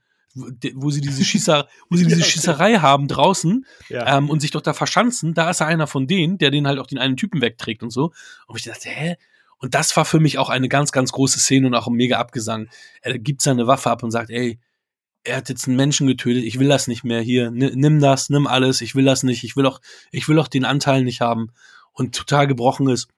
wo 0.74 0.90
sie 0.90 1.00
diese 1.00 1.24
Schießer, 1.24 1.66
wo 1.88 1.96
sie 1.96 2.04
diese 2.06 2.22
Schießerei 2.22 2.74
haben 2.74 3.08
draußen 3.08 3.64
ja. 3.88 4.18
ähm, 4.18 4.28
und 4.28 4.40
sich 4.40 4.50
doch 4.50 4.60
da 4.60 4.74
verschanzen, 4.74 5.32
da 5.32 5.48
ist 5.48 5.60
er 5.60 5.66
einer 5.66 5.86
von 5.86 6.06
denen, 6.06 6.36
der 6.36 6.50
den 6.50 6.66
halt 6.66 6.78
auch 6.78 6.86
den 6.86 6.98
einen 6.98 7.16
Typen 7.16 7.40
wegträgt 7.40 7.82
und 7.82 7.90
so. 7.90 8.12
Und 8.46 8.58
ich 8.58 8.64
dachte, 8.64 8.90
hä? 8.90 9.16
Und 9.58 9.74
das 9.74 9.96
war 9.96 10.04
für 10.04 10.20
mich 10.20 10.36
auch 10.36 10.50
eine 10.50 10.68
ganz, 10.68 10.92
ganz 10.92 11.12
große 11.12 11.40
Szene 11.40 11.68
und 11.68 11.74
auch 11.74 11.86
ein 11.86 11.94
mega 11.94 12.18
Abgesang. 12.18 12.68
Er 13.00 13.18
gibt 13.18 13.40
seine 13.40 13.66
Waffe 13.66 13.90
ab 13.90 14.02
und 14.02 14.10
sagt, 14.10 14.28
ey, 14.28 14.60
er 15.24 15.36
hat 15.36 15.48
jetzt 15.48 15.66
einen 15.66 15.76
Menschen 15.76 16.06
getötet, 16.06 16.44
ich 16.44 16.58
will 16.58 16.68
das 16.68 16.86
nicht 16.86 17.02
mehr 17.02 17.20
hier, 17.20 17.50
nimm 17.50 18.00
das, 18.00 18.28
nimm 18.28 18.46
alles, 18.46 18.80
ich 18.80 18.94
will 18.94 19.04
das 19.04 19.22
nicht, 19.22 19.42
ich 19.42 19.56
will 19.56 19.66
auch, 19.66 19.80
ich 20.12 20.28
will 20.28 20.38
auch 20.38 20.46
den 20.46 20.64
Anteil 20.64 21.02
nicht 21.02 21.20
haben 21.20 21.50
und 21.92 22.14
total 22.14 22.46
gebrochen 22.46 22.88
ist, 22.88 23.08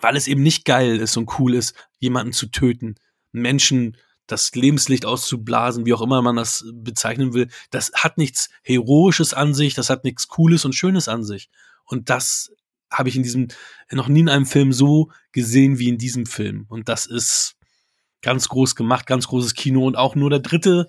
weil 0.00 0.16
es 0.16 0.28
eben 0.28 0.42
nicht 0.42 0.64
geil 0.64 0.98
ist 0.98 1.16
und 1.16 1.38
cool 1.38 1.54
ist, 1.54 1.74
jemanden 1.98 2.32
zu 2.32 2.46
töten, 2.46 2.96
Menschen 3.32 3.96
das 4.26 4.54
Lebenslicht 4.54 5.04
auszublasen, 5.06 5.86
wie 5.86 5.92
auch 5.94 6.02
immer 6.02 6.22
man 6.22 6.36
das 6.36 6.64
bezeichnen 6.72 7.32
will, 7.34 7.48
das 7.70 7.90
hat 7.94 8.16
nichts 8.16 8.48
Heroisches 8.62 9.34
an 9.34 9.54
sich, 9.54 9.74
das 9.74 9.90
hat 9.90 10.04
nichts 10.04 10.28
Cooles 10.28 10.64
und 10.64 10.74
Schönes 10.74 11.08
an 11.08 11.24
sich. 11.24 11.50
Und 11.84 12.10
das 12.10 12.52
habe 12.92 13.08
ich 13.08 13.16
in 13.16 13.24
diesem, 13.24 13.48
noch 13.90 14.06
nie 14.08 14.20
in 14.20 14.28
einem 14.28 14.46
Film 14.46 14.72
so 14.72 15.10
gesehen 15.32 15.78
wie 15.80 15.88
in 15.88 15.98
diesem 15.98 16.26
Film. 16.26 16.66
Und 16.68 16.88
das 16.88 17.06
ist 17.06 17.56
ganz 18.22 18.48
groß 18.48 18.76
gemacht, 18.76 19.06
ganz 19.06 19.26
großes 19.26 19.54
Kino 19.54 19.84
und 19.86 19.96
auch 19.96 20.14
nur 20.14 20.30
der 20.30 20.40
dritte 20.40 20.86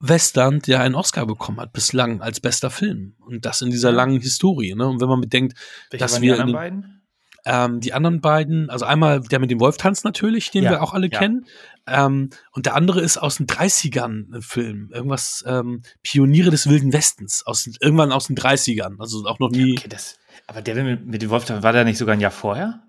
Western, 0.00 0.58
der 0.60 0.80
einen 0.80 0.96
Oscar 0.96 1.26
bekommen 1.26 1.60
hat, 1.60 1.72
bislang 1.72 2.20
als 2.22 2.40
bester 2.40 2.70
Film. 2.70 3.14
Und 3.20 3.44
das 3.44 3.62
in 3.62 3.70
dieser 3.70 3.92
langen 3.92 4.20
Historie. 4.20 4.74
Ne? 4.74 4.86
Und 4.88 5.00
wenn 5.00 5.08
man 5.08 5.20
bedenkt, 5.20 5.56
Welche 5.90 6.02
dass 6.04 6.20
wir 6.20 6.34
die 6.34 6.40
in 6.40 6.42
anderen 6.42 6.46
den- 6.48 6.54
beiden? 6.82 7.01
Ähm, 7.44 7.80
die 7.80 7.92
anderen 7.92 8.20
beiden, 8.20 8.70
also 8.70 8.84
einmal 8.84 9.20
der 9.20 9.38
mit 9.38 9.50
dem 9.50 9.60
Wolf 9.60 9.76
tanzt 9.76 10.04
natürlich, 10.04 10.50
den 10.50 10.64
Ja, 10.64 10.70
wir 10.70 10.82
auch 10.82 10.94
alle 10.94 11.10
ja. 11.10 11.18
kennen. 11.18 11.46
Ähm, 11.86 12.30
und 12.52 12.66
der 12.66 12.74
andere 12.74 13.00
ist 13.00 13.18
aus 13.18 13.36
den 13.36 13.46
30ern 13.46 14.36
ein 14.36 14.42
Film. 14.42 14.90
Irgendwas, 14.92 15.44
ähm, 15.46 15.82
Pioniere 16.02 16.50
des 16.50 16.68
Wilden 16.68 16.92
Westens. 16.92 17.44
Aus, 17.44 17.68
irgendwann 17.80 18.12
aus 18.12 18.28
den 18.28 18.36
30ern. 18.36 19.00
Also 19.00 19.24
auch 19.26 19.40
noch 19.40 19.50
nie. 19.50 19.76
Okay, 19.76 19.88
das, 19.88 20.18
aber 20.46 20.62
der 20.62 20.82
mit, 20.84 21.06
mit 21.06 21.22
dem 21.22 21.30
Wolf, 21.30 21.48
war 21.48 21.72
der 21.72 21.84
nicht 21.84 21.98
sogar 21.98 22.14
ein 22.14 22.20
Jahr 22.20 22.30
vorher? 22.30 22.84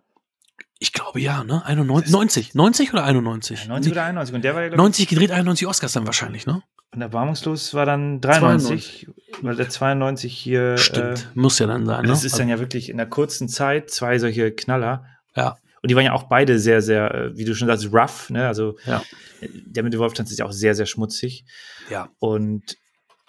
Ich 0.79 0.91
glaube 0.91 1.19
ja, 1.21 1.43
ne? 1.43 1.65
91, 1.65 2.11
90. 2.11 2.55
90 2.55 2.93
oder 2.93 3.05
91? 3.05 3.67
90 3.67 3.91
oder 3.91 4.03
91. 4.03 4.35
Und 4.35 4.43
der 4.43 4.53
war 4.53 4.61
ja, 4.61 4.67
glaube 4.67 4.81
ich, 4.81 4.83
90 4.83 5.07
gedreht, 5.07 5.31
91 5.31 5.67
Oscars 5.67 5.93
dann 5.93 6.05
wahrscheinlich, 6.05 6.45
ne? 6.45 6.61
Und 6.93 7.01
erbarmungslos 7.01 7.73
war 7.73 7.85
dann 7.85 8.21
93, 8.21 9.07
weil 9.41 9.55
der 9.55 9.69
92 9.69 10.33
hier. 10.35 10.77
Stimmt. 10.77 11.29
Muss 11.35 11.59
ja 11.59 11.67
dann 11.67 11.85
sein, 11.85 11.99
Äh, 11.99 12.01
ne? 12.03 12.07
das 12.09 12.23
ist 12.23 12.37
dann 12.39 12.49
ja 12.49 12.59
wirklich 12.59 12.89
in 12.89 12.97
der 12.97 13.07
kurzen 13.07 13.47
Zeit 13.49 13.89
zwei 13.89 14.19
solche 14.19 14.51
Knaller. 14.51 15.05
Ja. 15.35 15.55
Und 15.81 15.89
die 15.91 15.95
waren 15.95 16.05
ja 16.05 16.13
auch 16.13 16.23
beide 16.23 16.59
sehr, 16.59 16.81
sehr, 16.81 17.13
äh, 17.13 17.37
wie 17.37 17.43
du 17.45 17.53
schon 17.55 17.67
sagst, 17.67 17.91
rough, 17.93 18.29
ne? 18.29 18.47
Also 18.47 18.77
Ja. 18.85 19.03
äh, 19.41 19.49
der 19.51 19.83
mit 19.83 19.93
dem 19.93 19.99
Wolftanz 19.99 20.31
ist 20.31 20.37
ja 20.39 20.45
auch 20.45 20.51
sehr, 20.53 20.75
sehr 20.75 20.85
schmutzig. 20.85 21.45
ja. 21.89 22.07
Und 22.19 22.77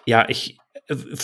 ja, 0.07 0.29
ich, 0.29 0.53
äh, 0.53 0.59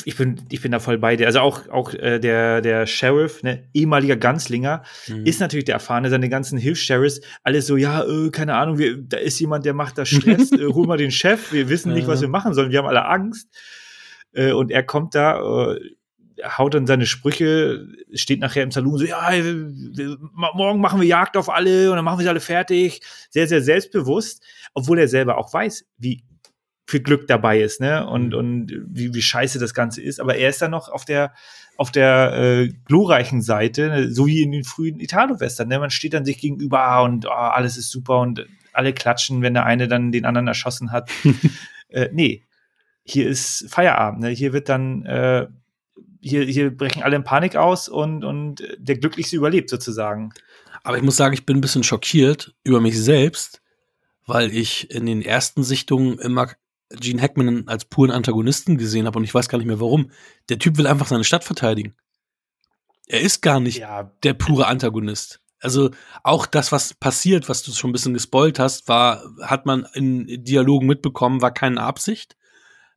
ich 0.05 0.17
bin, 0.17 0.41
ich 0.51 0.63
bin 0.63 0.73
da 0.73 0.79
voll 0.79 0.97
bei 0.99 1.17
dir. 1.17 1.27
Also 1.27 1.41
auch, 1.41 1.69
auch 1.69 1.93
äh, 1.93 2.19
der, 2.19 2.63
der 2.63 2.87
Sheriff, 2.87 3.43
ne, 3.43 3.69
ehemaliger 3.75 4.17
Ganzlinger, 4.17 4.83
Mhm. 5.07 5.27
ist 5.27 5.41
natürlich 5.41 5.67
der 5.67 5.75
Erfahrene, 5.75 6.09
seine 6.09 6.29
ganzen 6.31 6.59
Hilfs-Sheriffs, 6.59 7.21
alles 7.43 7.67
so, 7.67 7.77
ja, 7.77 8.03
äh, 8.05 8.31
keine 8.31 8.55
Ahnung, 8.55 8.79
wir, 8.79 8.97
da 8.97 9.19
ist 9.19 9.39
jemand, 9.39 9.67
der 9.67 9.75
macht 9.75 9.99
da 9.99 10.07
Stress, 10.07 10.51
äh, 10.53 10.67
hol 10.67 10.87
mal 10.87 10.97
den 10.97 11.11
Chef, 11.11 11.53
wir 11.53 11.69
wissen 11.69 11.93
nicht, 11.93 12.07
was 12.09 12.21
wir 12.23 12.29
machen 12.29 12.55
sollen, 12.55 12.71
wir 12.71 12.79
haben 12.79 12.89
alle 12.89 13.05
Angst. 13.05 13.49
Äh, 14.33 14.53
und 14.53 14.71
er 14.71 14.83
kommt 14.83 15.15
da, 15.15 15.73
äh, 15.75 15.81
haut 16.57 16.73
dann 16.73 16.87
seine 16.87 17.05
Sprüche, 17.05 17.87
steht 18.15 18.41
nachher 18.41 18.63
im 18.63 18.71
Saloon 18.71 18.97
so, 18.97 19.05
ja, 19.05 19.31
morgen 20.55 20.81
machen 20.81 21.01
wir 21.01 21.07
Jagd 21.07 21.37
auf 21.37 21.51
alle 21.51 21.91
und 21.91 21.97
dann 21.97 22.05
machen 22.05 22.19
wir 22.19 22.23
sie 22.23 22.31
alle 22.31 22.41
fertig. 22.41 23.03
Sehr, 23.29 23.47
sehr 23.47 23.61
selbstbewusst, 23.61 24.43
obwohl 24.73 24.99
er 24.99 25.09
selber 25.09 25.37
auch 25.37 25.53
weiß, 25.53 25.85
wie 25.99 26.25
viel 26.91 27.01
Glück 27.01 27.27
dabei 27.27 27.61
ist, 27.61 27.81
ne? 27.81 28.07
Und, 28.07 28.29
Mhm. 28.29 28.35
und 28.35 28.73
wie, 28.87 29.15
wie 29.15 29.23
scheiße 29.23 29.59
das 29.59 29.75
Ganze 29.75 30.03
ist. 30.03 30.21
Aber 30.21 30.37
er 30.37 30.51
ist 30.51 30.61
dann 30.61 30.73
noch 30.73 30.89
auf 30.89 31.05
der, 31.05 31.33
auf 31.77 31.91
der 31.91 32.33
äh, 32.35 32.69
glorreichen 32.85 33.43
Seite, 33.43 33.89
ne? 33.89 34.11
so 34.13 34.27
wie 34.27 34.43
in 34.43 34.53
den 34.53 34.65
frühen 34.65 35.01
Italo-Western. 35.01 35.69
Ne? 35.69 35.79
Man 35.79 35.91
steht 35.91 36.13
dann 36.13 36.25
sich 36.25 36.39
gegenüber 36.39 37.03
und 37.03 37.27
oh, 37.27 37.31
alles 37.31 37.77
ist 37.77 37.91
super 37.91 38.19
und 38.21 38.45
alle 38.73 38.93
klatschen, 38.93 39.41
wenn 39.43 39.55
der 39.55 39.65
eine 39.65 39.89
dann 39.89 40.13
den 40.13 40.27
anderen 40.27 40.47
erschossen 40.49 40.93
hat. 40.93 41.11
äh, 41.89 42.09
nee, 42.13 42.45
hier 43.03 43.29
ist 43.29 43.67
Feierabend. 43.71 44.21
Ne? 44.21 44.29
Hier 44.29 44.53
wird 44.53 44.69
dann, 44.69 45.07
äh, 45.07 45.47
hier, 46.21 46.45
hier 46.45 46.77
brechen 46.77 47.03
alle 47.03 47.17
in 47.17 47.25
Panik 47.25 47.57
aus 47.57 47.89
und, 47.89 48.25
und 48.25 48.63
der 48.77 48.99
Glücklichste 48.99 49.37
überlebt 49.37 49.71
sozusagen. 49.71 50.33
Aber 50.83 50.97
ich 50.97 51.03
muss 51.03 51.17
sagen, 51.17 51.35
ich 51.35 51.47
bin 51.47 51.59
ein 51.59 51.63
bisschen 51.63 51.83
schockiert 51.83 52.55
über 52.63 52.81
mich 52.81 52.99
selbst, 53.01 53.63
weil 54.27 54.55
ich 54.55 54.91
in 54.91 55.07
den 55.07 55.23
ersten 55.23 55.65
Sichtungen 55.65 56.19
immer 56.19 56.51
Gene 56.91 57.23
Hackman 57.23 57.69
als 57.69 57.85
puren 57.85 58.11
Antagonisten 58.11 58.79
gesehen 58.79 59.07
habe 59.07 59.19
und 59.19 59.25
ich 59.25 59.35
weiß 59.35 59.49
gar 59.49 59.59
nicht 59.59 59.67
mehr 59.67 59.81
warum. 59.81 60.11
Der 60.49 60.59
Typ 60.59 60.77
will 60.77 60.87
einfach 60.87 61.07
seine 61.07 61.25
Stadt 61.25 61.45
verteidigen. 61.45 61.95
Er 63.07 63.21
ist 63.21 63.43
gar 63.43 63.61
nicht 63.61 63.79
Ja, 63.79 64.13
der 64.23 64.35
pure 64.35 64.67
Antagonist. 64.67 65.41
Also 65.61 65.91
auch 66.23 66.47
das, 66.47 66.73
was 66.73 66.95
passiert, 66.95 67.49
was 67.49 67.63
du 67.63 67.73
schon 67.73 67.91
ein 67.91 67.93
bisschen 67.93 68.15
gespoilt 68.15 68.59
hast, 68.59 68.89
war, 68.89 69.23
hat 69.43 69.67
man 69.67 69.87
in 69.93 70.45
Dialogen 70.45 70.87
mitbekommen, 70.87 71.43
war 71.43 71.53
keine 71.53 71.83
Absicht. 71.83 72.37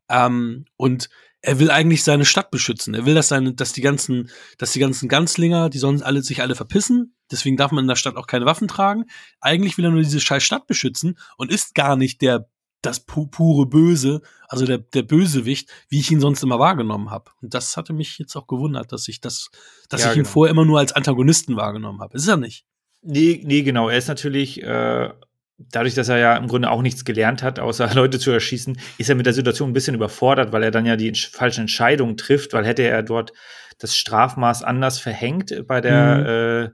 Ähm, 0.09 0.65
und 0.77 1.09
er 1.41 1.59
will 1.59 1.71
eigentlich 1.71 2.03
seine 2.03 2.23
Stadt 2.23 2.51
beschützen. 2.51 2.93
Er 2.93 3.05
will, 3.05 3.15
dass 3.15 3.27
seine, 3.27 3.53
dass 3.53 3.73
die 3.73 3.81
ganzen, 3.81 4.29
dass 4.57 4.71
die 4.71 4.79
ganzen 4.79 5.09
Ganzlinger, 5.09 5.69
die 5.69 5.77
sonst 5.77 6.01
alle 6.01 6.21
sich 6.21 6.41
alle 6.41 6.55
verpissen. 6.55 7.15
Deswegen 7.29 7.57
darf 7.57 7.71
man 7.71 7.83
in 7.83 7.89
der 7.89 7.97
Stadt 7.97 8.15
auch 8.15 8.27
keine 8.27 8.45
Waffen 8.45 8.69
tragen. 8.69 9.05
Eigentlich 9.41 9.77
will 9.77 9.83
er 9.83 9.91
nur 9.91 10.01
diese 10.01 10.21
scheiß 10.21 10.41
Stadt 10.41 10.67
beschützen 10.67 11.17
und 11.35 11.51
ist 11.51 11.75
gar 11.75 11.97
nicht 11.97 12.21
der 12.21 12.47
das 12.84 12.99
pu 12.99 13.25
pure 13.27 13.65
Böse, 13.65 14.21
also 14.47 14.65
der, 14.65 14.77
der 14.77 15.01
Bösewicht, 15.03 15.69
wie 15.89 15.99
ich 15.99 16.11
ihn 16.11 16.19
sonst 16.19 16.43
immer 16.43 16.59
wahrgenommen 16.59 17.09
habe. 17.09 17.31
Und 17.41 17.53
das 17.55 17.75
hatte 17.77 17.93
mich 17.93 18.19
jetzt 18.19 18.36
auch 18.36 18.45
gewundert, 18.45 18.91
dass 18.91 19.07
ich 19.07 19.19
das, 19.21 19.49
dass 19.89 20.01
Ja, 20.03 20.11
ich 20.11 20.17
ihn 20.17 20.23
genau. 20.23 20.29
vorher 20.34 20.51
immer 20.51 20.65
nur 20.65 20.79
als 20.79 20.91
Antagonisten 20.91 21.55
wahrgenommen 21.55 22.01
habe. 22.01 22.15
Ist 22.15 22.27
er 22.27 22.38
nicht. 22.38 22.65
Nee, 23.01 23.41
nee, 23.45 23.63
genau. 23.63 23.89
Er 23.89 23.97
ist 23.97 24.07
natürlich, 24.07 24.61
äh, 24.61 25.09
dadurch, 25.57 25.93
dass 25.95 26.09
er 26.09 26.17
ja 26.17 26.36
im 26.38 26.47
Grunde 26.47 26.69
auch 26.69 26.81
nichts 26.81 27.05
gelernt 27.05 27.41
hat, 27.41 27.59
außer 27.59 27.91
Leute 27.95 28.19
zu 28.19 28.31
erschießen, 28.31 28.77
ist 28.97 29.09
er 29.09 29.15
mit 29.15 29.25
der 29.25 29.34
Situation 29.34 29.69
ein 29.69 29.73
bisschen 29.73 29.95
überfordert, 29.95 30.51
weil 30.51 30.63
er 30.63 30.71
dann 30.71 30.86
ja 30.86 30.95
die 30.95 31.11
entsch- 31.11 31.34
falschen 31.36 31.61
Entscheidungen 31.61 32.17
trifft, 32.17 32.53
weil 32.53 32.65
hätte 32.65 32.84
er 32.84 33.01
dort 33.01 33.34
das 33.79 33.95
Strafmaß 33.97 34.61
anders 34.63 34.99
verhängt 34.99 35.53
bei 35.67 35.81
der, 35.81 36.73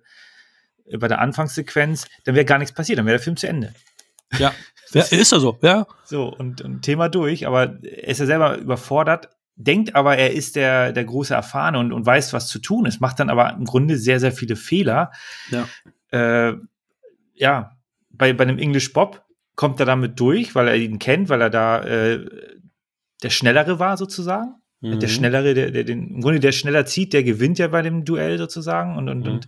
äh, 0.92 0.98
bei 0.98 1.08
der 1.08 1.20
Anfangssequenz, 1.22 2.08
dann 2.26 2.34
wäre 2.36 2.46
gar 2.46 2.58
nichts 2.58 2.74
passiert, 2.74 2.98
dann 3.00 3.06
wäre 3.06 3.18
der 3.18 3.24
Film 3.24 3.38
zu 3.38 3.48
Ende. 3.48 3.74
Ja. 4.40 4.54
ja 4.94 5.02
ist 5.02 5.32
er 5.32 5.40
so, 5.40 5.58
ja. 5.62 5.86
So, 6.04 6.28
und, 6.28 6.62
und 6.62 6.82
Thema 6.82 7.10
durch, 7.10 7.46
aber 7.48 7.84
er 7.84 8.08
ist 8.08 8.20
ja 8.20 8.26
selber 8.26 8.58
überfordert, 8.58 9.30
denkt 9.56 9.96
aber, 9.96 10.18
er 10.18 10.34
ist 10.34 10.56
der, 10.56 10.94
der 10.94 11.04
große 11.04 11.34
Erfahrene 11.34 11.80
und, 11.80 11.92
und 11.92 12.06
weiß, 12.06 12.34
was 12.34 12.48
zu 12.48 12.60
tun 12.60 12.86
ist, 12.86 13.02
macht 13.02 13.20
dann 13.20 13.30
aber 13.30 13.54
im 13.54 13.66
Grunde 13.66 13.98
sehr, 13.98 14.20
sehr 14.20 14.32
viele 14.32 14.56
Fehler. 14.56 15.12
Ja. 15.52 15.68
Äh, 16.12 16.56
ja, 17.36 17.72
bei, 18.10 18.34
bei 18.34 18.44
einem 18.44 18.58
English 18.58 18.94
Bob 18.94 19.24
kommt 19.56 19.80
er 19.80 19.86
damit 19.86 20.20
durch, 20.20 20.56
weil 20.56 20.70
er 20.70 20.76
ihn 20.76 21.00
kennt, 21.00 21.30
weil 21.30 21.42
er 21.42 21.50
da 21.50 21.84
äh, 21.84 22.26
der 23.22 23.30
Schnellere 23.30 23.80
war 23.80 23.98
sozusagen. 23.98 24.56
Mhm. 24.82 25.00
Der 25.00 25.08
Schnellere, 25.10 25.54
der, 25.54 25.72
der 25.72 25.84
den, 25.84 26.08
im 26.16 26.22
Grunde 26.22 26.40
der 26.40 26.54
schneller 26.54 26.86
zieht, 26.86 27.12
der 27.12 27.24
gewinnt 27.24 27.60
ja 27.60 27.68
bei 27.68 27.82
dem 27.82 28.06
Duell 28.06 28.38
sozusagen. 28.38 28.96
Und, 28.96 29.10
und, 29.10 29.26
Mhm. 29.26 29.32
und 29.34 29.48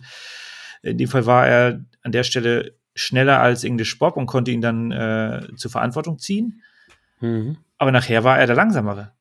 in 0.83 0.97
dem 0.97 1.07
Fall 1.07 1.25
war 1.25 1.47
er 1.47 1.85
an 2.01 2.11
der 2.11 2.23
Stelle 2.23 2.75
schneller 2.93 3.39
als 3.39 3.63
English 3.63 3.97
Bob 3.99 4.17
und 4.17 4.25
konnte 4.25 4.51
ihn 4.51 4.61
dann 4.61 4.91
äh, 4.91 5.47
zur 5.55 5.71
Verantwortung 5.71 6.19
ziehen. 6.19 6.61
Mhm. 7.19 7.57
Aber 7.77 7.91
nachher 7.91 8.23
war 8.23 8.39
er 8.39 8.47
der 8.47 8.55
Langsamere. 8.55 9.13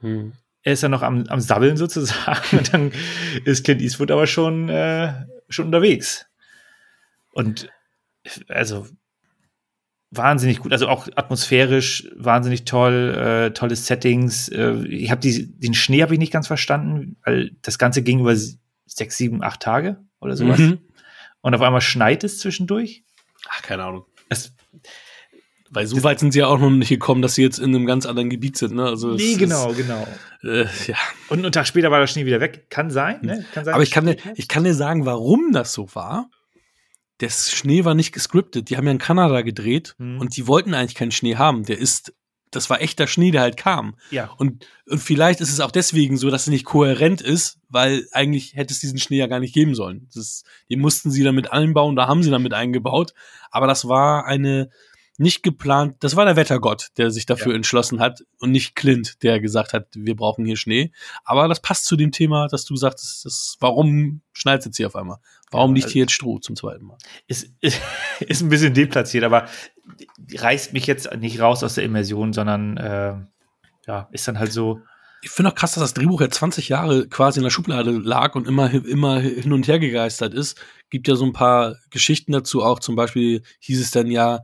Mhm. 0.00 0.32
Er 0.62 0.74
ist 0.74 0.82
ja 0.82 0.88
noch 0.88 1.02
am, 1.02 1.24
am 1.28 1.40
Sabbeln 1.40 1.76
sozusagen. 1.76 2.40
Und 2.58 2.72
dann 2.72 2.92
ist 3.44 3.64
Clint 3.64 3.80
Eastwood 3.80 4.10
aber 4.10 4.26
schon, 4.26 4.68
äh, 4.68 5.12
schon 5.48 5.66
unterwegs. 5.66 6.26
Und 7.32 7.70
also 8.48 8.86
wahnsinnig 10.10 10.58
gut, 10.58 10.72
also 10.72 10.88
auch 10.88 11.08
atmosphärisch 11.14 12.08
wahnsinnig 12.16 12.64
toll, 12.64 13.14
äh, 13.16 13.50
tolle 13.52 13.76
Settings. 13.76 14.48
Äh, 14.48 14.84
ich 14.86 15.10
habe 15.10 15.20
den 15.22 15.74
Schnee 15.74 16.02
habe 16.02 16.14
ich 16.14 16.18
nicht 16.20 16.32
ganz 16.32 16.46
verstanden, 16.46 17.16
weil 17.24 17.52
das 17.62 17.78
Ganze 17.78 18.02
ging 18.02 18.20
über 18.20 18.34
sechs, 18.86 19.16
sieben, 19.16 19.42
acht 19.42 19.60
Tage 19.60 19.98
oder 20.20 20.36
sowas. 20.36 20.58
Mhm. 20.58 20.78
Und 21.42 21.54
auf 21.54 21.60
einmal 21.62 21.80
schneit 21.80 22.24
es 22.24 22.38
zwischendurch. 22.38 23.02
Ach, 23.48 23.62
keine 23.62 23.84
Ahnung. 23.84 24.04
Es, 24.28 24.52
Weil 25.70 25.86
so 25.86 26.02
weit 26.02 26.18
sind 26.20 26.32
sie 26.32 26.40
ja 26.40 26.46
auch 26.48 26.58
noch 26.58 26.68
nicht 26.70 26.88
gekommen, 26.88 27.22
dass 27.22 27.34
sie 27.36 27.42
jetzt 27.42 27.58
in 27.58 27.74
einem 27.74 27.86
ganz 27.86 28.04
anderen 28.06 28.28
Gebiet 28.28 28.56
sind. 28.58 28.74
Ne? 28.74 28.84
Also 28.84 29.14
nee, 29.14 29.32
ist- 29.32 29.38
genau, 29.38 29.72
genau. 29.72 30.06
Äh, 30.42 30.64
ja. 30.86 30.96
Und 31.28 31.38
einen 31.40 31.52
Tag 31.52 31.66
später 31.66 31.90
war 31.90 32.00
der 32.00 32.06
Schnee 32.08 32.26
wieder 32.26 32.40
weg. 32.40 32.66
Kann 32.70 32.90
sein, 32.90 33.20
ne? 33.22 33.44
Kann 33.54 33.64
sein. 33.64 33.74
Aber 33.74 33.82
ich 33.82 33.90
kann, 33.90 34.06
dir, 34.06 34.16
ich 34.34 34.48
kann 34.48 34.64
dir 34.64 34.74
sagen, 34.74 35.06
warum 35.06 35.52
das 35.52 35.72
so 35.72 35.88
war. 35.94 36.28
Der 37.20 37.28
Schnee 37.30 37.84
war 37.84 37.94
nicht 37.94 38.12
gescriptet. 38.12 38.70
Die 38.70 38.76
haben 38.76 38.86
ja 38.86 38.92
in 38.92 38.98
Kanada 38.98 39.42
gedreht 39.42 39.94
Mhm. 39.98 40.20
und 40.20 40.36
die 40.36 40.46
wollten 40.46 40.74
eigentlich 40.74 40.94
keinen 40.94 41.10
Schnee 41.12 41.36
haben. 41.36 41.64
Der 41.64 41.78
ist, 41.78 42.14
das 42.50 42.68
war 42.70 42.80
echter 42.80 43.06
Schnee, 43.06 43.30
der 43.30 43.42
halt 43.42 43.56
kam. 43.56 43.96
ja. 44.10 44.30
Und, 44.38 44.66
und 44.88 44.98
vielleicht 44.98 45.40
ist 45.40 45.52
es 45.52 45.60
auch 45.60 45.70
deswegen 45.70 46.16
so, 46.16 46.30
dass 46.30 46.42
es 46.42 46.48
nicht 46.48 46.64
kohärent 46.64 47.20
ist, 47.20 47.58
weil 47.68 48.06
eigentlich 48.12 48.54
hätte 48.56 48.72
es 48.74 48.80
diesen 48.80 48.98
Schnee 48.98 49.18
ja 49.18 49.26
gar 49.28 49.40
nicht 49.40 49.54
geben 49.54 49.74
sollen. 49.74 50.06
Das 50.06 50.16
ist, 50.16 50.44
die 50.68 50.76
mussten 50.76 51.10
sie 51.10 51.22
damit 51.22 51.52
einbauen, 51.52 51.94
da 51.96 52.08
haben 52.08 52.22
sie 52.22 52.30
damit 52.30 52.52
eingebaut. 52.54 53.14
Aber 53.50 53.66
das 53.66 53.86
war 53.88 54.26
eine 54.26 54.70
nicht 55.16 55.42
geplant, 55.42 55.96
das 56.00 56.16
war 56.16 56.24
der 56.24 56.36
Wettergott, 56.36 56.88
der 56.96 57.10
sich 57.10 57.26
dafür 57.26 57.52
Ja. 57.52 57.56
entschlossen 57.56 58.00
hat 58.00 58.24
und 58.38 58.52
nicht 58.52 58.74
Clint, 58.74 59.22
der 59.22 59.38
gesagt 59.38 59.74
hat, 59.74 59.88
wir 59.94 60.16
brauchen 60.16 60.46
hier 60.46 60.56
Schnee. 60.56 60.92
Aber 61.24 61.46
das 61.46 61.60
passt 61.60 61.84
zu 61.84 61.94
dem 61.96 62.10
Thema, 62.10 62.48
dass 62.48 62.64
du 62.64 62.74
sagtest, 62.74 63.26
das, 63.26 63.56
warum 63.60 64.22
schneit 64.32 64.60
es 64.60 64.64
jetzt 64.64 64.76
hier 64.78 64.86
auf 64.86 64.96
einmal? 64.96 65.18
Warum 65.50 65.72
Ja, 65.72 65.74
liegt 65.74 65.84
also- 65.86 65.92
hier 65.92 66.02
jetzt 66.04 66.12
Stroh 66.12 66.38
zum 66.38 66.56
zweiten 66.56 66.86
Mal? 66.86 66.96
ist, 67.26 67.50
ist, 67.60 67.80
ist 68.20 68.40
ein 68.40 68.48
bisschen 68.48 68.72
deplatziert, 68.72 69.24
aber 69.24 69.46
reißt 70.38 70.72
mich 70.72 70.86
jetzt 70.86 71.14
nicht 71.16 71.40
raus 71.40 71.62
aus 71.62 71.74
der 71.74 71.84
Immersion, 71.84 72.32
sondern 72.32 72.76
äh, 72.76 73.14
ja, 73.86 74.08
ist 74.12 74.28
dann 74.28 74.38
halt 74.38 74.52
so. 74.52 74.80
Ich 75.22 75.30
finde 75.30 75.50
auch 75.50 75.54
krass, 75.54 75.74
dass 75.74 75.82
das 75.82 75.94
Drehbuch 75.94 76.20
ja 76.20 76.30
20 76.30 76.68
Jahre 76.70 77.06
quasi 77.06 77.40
in 77.40 77.44
der 77.44 77.50
Schublade 77.50 77.90
lag 77.90 78.34
und 78.34 78.48
immer, 78.48 78.72
immer 78.72 79.20
hin 79.20 79.52
und 79.52 79.68
her 79.68 79.78
gegeistert 79.78 80.32
ist. 80.32 80.58
Gibt 80.88 81.08
ja 81.08 81.14
so 81.14 81.26
ein 81.26 81.34
paar 81.34 81.76
Geschichten 81.90 82.32
dazu 82.32 82.62
auch. 82.62 82.78
Zum 82.78 82.96
Beispiel 82.96 83.42
hieß 83.60 83.80
es 83.80 83.90
dann 83.90 84.06
ja, 84.06 84.40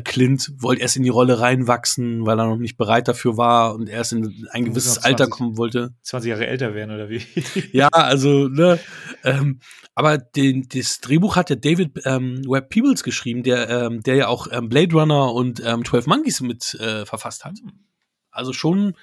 Clint 0.00 0.50
wollte 0.56 0.80
erst 0.80 0.96
in 0.96 1.02
die 1.02 1.10
Rolle 1.10 1.40
reinwachsen, 1.40 2.24
weil 2.24 2.40
er 2.40 2.46
noch 2.46 2.56
nicht 2.56 2.76
bereit 2.78 3.08
dafür 3.08 3.36
war 3.36 3.74
und 3.74 3.88
erst 3.88 4.12
in 4.12 4.46
ein 4.50 4.64
gewisses 4.64 4.96
noch 4.96 5.04
Alter 5.04 5.24
20 5.26 5.30
kommen 5.30 5.56
wollte. 5.58 5.94
20 6.02 6.30
Jahre 6.30 6.46
älter 6.46 6.74
werden 6.74 6.94
oder 6.94 7.10
wie? 7.10 7.22
Ja, 7.72 7.88
also, 7.88 8.48
ne, 8.48 8.78
ähm, 9.24 9.60
aber 9.94 10.16
den, 10.16 10.66
das 10.72 11.00
Drehbuch 11.00 11.36
hat 11.36 11.50
ja 11.50 11.56
David 11.56 12.00
ähm, 12.06 12.42
Webb 12.48 12.70
Peebles 12.70 13.02
geschrieben, 13.02 13.42
der, 13.42 13.68
ähm, 13.68 14.00
der 14.00 14.14
ja 14.14 14.28
auch 14.28 14.46
ähm, 14.50 14.68
Blade 14.70 14.94
Runner 14.94 15.32
und 15.34 15.62
ähm, 15.64 15.84
12 15.84 16.06
Monkeys 16.06 16.40
mit 16.40 16.74
äh, 16.80 17.04
verfasst 17.04 17.44
hat. 17.44 17.58
Also 18.30 18.54
schon 18.54 18.94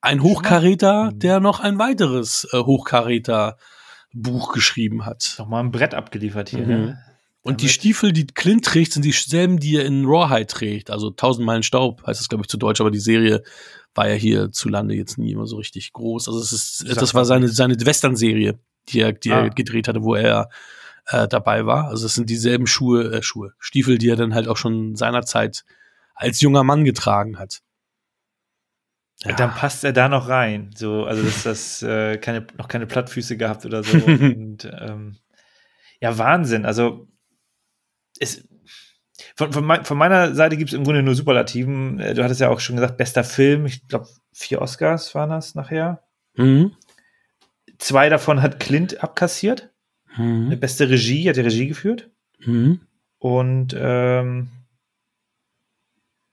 ein 0.00 0.22
Hochkaräter, 0.22 1.10
Mhm. 1.12 1.18
der 1.18 1.40
noch 1.40 1.60
ein 1.60 1.78
weiteres 1.78 2.48
äh, 2.52 2.58
Hochkaräter 2.58 3.58
Buch 4.14 4.52
geschrieben 4.52 5.04
hat. 5.04 5.34
Nochmal 5.38 5.62
ein 5.64 5.70
Brett 5.70 5.92
abgeliefert 5.92 6.48
hier. 6.48 6.60
Mhm. 6.60 6.68
Ne? 6.68 6.98
Und 7.48 7.62
die 7.62 7.70
Stiefel, 7.70 8.12
die 8.12 8.26
Clint 8.26 8.66
trägt, 8.66 8.92
sind 8.92 9.06
dieselben, 9.06 9.58
die 9.58 9.76
er 9.76 9.86
in 9.86 10.04
Rawhide 10.04 10.46
trägt. 10.46 10.90
Also 10.90 11.08
1000 11.08 11.46
Meilen 11.46 11.62
Staub 11.62 12.06
heißt 12.06 12.20
es, 12.20 12.28
glaube 12.28 12.42
ich, 12.42 12.48
zu 12.48 12.58
Deutsch, 12.58 12.80
aber 12.80 12.90
die 12.90 13.00
Serie 13.00 13.42
war 13.94 14.06
ja 14.06 14.14
hier 14.14 14.52
zu 14.52 14.68
Lande 14.68 14.94
jetzt 14.94 15.16
nie 15.16 15.32
immer 15.32 15.46
so 15.46 15.56
richtig 15.56 15.94
groß. 15.94 16.28
Also 16.28 16.40
es 16.40 16.52
ist, 16.52 16.84
das 17.00 17.14
war 17.14 17.24
seine, 17.24 17.48
seine 17.48 17.74
Western-Serie, 17.74 18.58
die 18.90 19.00
er, 19.00 19.12
die 19.12 19.32
Ah. 19.32 19.44
er 19.44 19.50
gedreht 19.50 19.88
hatte, 19.88 20.02
wo 20.02 20.14
er 20.14 20.50
äh, 21.06 21.26
dabei 21.26 21.64
war. 21.64 21.88
Also 21.88 22.04
es 22.04 22.14
sind 22.14 22.28
dieselben 22.28 22.66
Schuhe, 22.66 23.12
äh, 23.12 23.22
Schuhe, 23.22 23.54
Stiefel, 23.58 23.96
die 23.96 24.10
er 24.10 24.16
dann 24.16 24.34
halt 24.34 24.46
auch 24.46 24.58
schon 24.58 24.94
seinerzeit 24.94 25.64
als 26.14 26.42
junger 26.42 26.64
Mann 26.64 26.84
getragen 26.84 27.38
hat. 27.38 27.60
Ja. 29.24 29.34
Dann 29.36 29.50
passt 29.54 29.84
er 29.84 29.94
da 29.94 30.10
noch 30.10 30.28
rein. 30.28 30.70
So, 30.76 31.04
also 31.04 31.22
dass 31.22 31.44
das 31.44 31.82
äh, 31.82 32.18
keine, 32.18 32.46
noch 32.58 32.68
keine 32.68 32.86
Plattfüße 32.86 33.38
gehabt 33.38 33.64
oder 33.64 33.82
so. 33.82 33.96
Und 34.04 34.68
ähm, 34.78 35.16
ja, 36.00 36.18
Wahnsinn. 36.18 36.66
Also 36.66 37.08
es, 38.20 38.46
von, 39.34 39.52
von, 39.52 39.64
mein, 39.64 39.84
von 39.84 39.98
meiner 39.98 40.34
Seite 40.34 40.56
gibt 40.56 40.70
es 40.70 40.76
im 40.76 40.84
Grunde 40.84 41.02
nur 41.02 41.14
Superlativen. 41.14 41.98
Äh, 42.00 42.14
Du 42.14 42.22
hattest 42.24 42.40
ja 42.40 42.48
auch 42.50 42.60
schon 42.60 42.76
gesagt, 42.76 42.96
bester 42.96 43.24
Film. 43.24 43.66
Ich 43.66 43.86
glaube, 43.88 44.08
vier 44.32 44.60
Oscars 44.62 45.14
waren 45.14 45.30
das 45.30 45.54
nachher. 45.54 46.02
Mhm. 46.36 46.72
Zwei 47.78 48.08
davon 48.08 48.42
hat 48.42 48.60
Clint 48.60 49.02
abkassiert. 49.02 49.70
Eine 50.16 50.56
Mhm. 50.56 50.60
beste 50.60 50.88
Regie, 50.90 51.28
hat 51.28 51.36
die 51.36 51.40
Regie 51.42 51.68
geführt. 51.68 52.10
Mhm. 52.40 52.80
Und 53.18 53.74
ähm, 53.78 54.48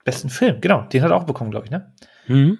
besten 0.03 0.29
Film, 0.29 0.61
genau, 0.61 0.83
den 0.83 1.01
hat 1.03 1.11
er 1.11 1.17
auch 1.17 1.25
bekommen, 1.25 1.51
glaube 1.51 1.65
ich, 1.65 1.71
ne? 1.71 1.93
Mhm. 2.27 2.59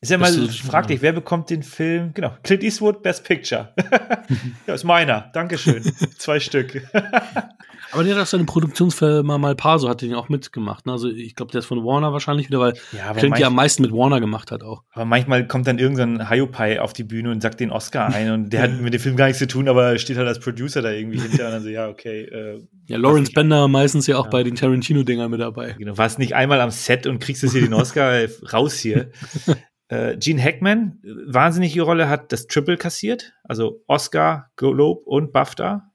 Ist 0.00 0.10
ja 0.10 0.18
mal 0.18 0.32
fraglich, 0.48 1.02
wer 1.02 1.12
bekommt 1.12 1.50
den 1.50 1.62
Film? 1.62 2.12
Genau, 2.14 2.36
Clint 2.42 2.62
Eastwood, 2.62 3.02
Best 3.02 3.24
Picture. 3.24 3.72
ja, 4.66 4.74
ist 4.74 4.84
meiner. 4.84 5.30
Dankeschön. 5.32 5.82
Zwei 6.18 6.38
Stück. 6.38 6.86
Aber 7.92 8.04
der 8.04 8.14
hat 8.16 8.22
auch 8.22 8.26
seine 8.26 8.44
Produktionsfirma 8.44 9.38
Malpaso 9.38 9.88
hat 9.88 10.02
den 10.02 10.10
ja 10.10 10.16
auch 10.16 10.28
mitgemacht. 10.28 10.86
Ne? 10.86 10.92
Also 10.92 11.08
ich 11.08 11.34
glaube, 11.34 11.52
der 11.52 11.60
ist 11.60 11.66
von 11.66 11.84
Warner 11.84 12.12
wahrscheinlich 12.12 12.48
wieder, 12.48 12.60
weil 12.60 12.74
ja, 12.92 13.12
Clint 13.14 13.38
ja 13.38 13.46
am 13.46 13.54
meisten 13.54 13.82
mit 13.82 13.92
Warner 13.92 14.20
gemacht 14.20 14.50
hat 14.50 14.62
auch. 14.62 14.82
aber 14.92 15.04
manchmal 15.04 15.46
kommt 15.46 15.66
dann 15.66 15.78
irgendein 15.78 16.28
Hiopai 16.28 16.80
auf 16.80 16.92
die 16.92 17.04
Bühne 17.04 17.30
und 17.30 17.40
sagt 17.40 17.60
den 17.60 17.70
Oscar 17.70 18.06
ein 18.14 18.30
und 18.30 18.52
der 18.52 18.62
hat 18.62 18.80
mit 18.80 18.92
dem 18.94 19.00
Film 19.00 19.16
gar 19.16 19.26
nichts 19.26 19.38
zu 19.38 19.46
tun, 19.46 19.68
aber 19.68 19.98
steht 19.98 20.16
halt 20.16 20.28
als 20.28 20.40
Producer 20.40 20.82
da 20.82 20.90
irgendwie 20.90 21.20
hinter 21.20 21.46
und 21.46 21.52
dann 21.52 21.62
so, 21.62 21.68
ja, 21.68 21.88
okay. 21.88 22.22
Äh, 22.24 22.66
Ja, 22.86 22.98
Lawrence 22.98 23.32
Bender 23.32 23.68
meistens 23.68 24.06
ja 24.06 24.18
auch 24.18 24.24
Ja. 24.26 24.30
bei 24.30 24.42
den 24.42 24.54
Tarantino-Dingern 24.54 25.30
mit 25.30 25.40
dabei. 25.40 25.74
genau, 25.78 25.96
warst 25.96 26.18
nicht 26.18 26.34
einmal 26.34 26.60
am 26.60 26.70
Set 26.70 27.06
und 27.06 27.18
kriegst 27.20 27.42
jetzt 27.42 27.52
hier 27.52 27.62
den 27.62 27.74
Oscar 27.74 28.12
raus 28.52 28.74
hier. 28.78 29.10
Äh, 29.88 30.16
Gene 30.18 30.42
Hackman, 30.42 30.98
äh, 31.04 31.08
wahnsinnige 31.32 31.82
Rolle, 31.82 32.08
hat 32.08 32.32
das 32.32 32.48
Triple 32.48 32.76
kassiert, 32.76 33.32
also 33.44 33.82
Oscar, 33.86 34.50
Globe 34.56 35.02
und 35.04 35.32
BAFTA. 35.32 35.92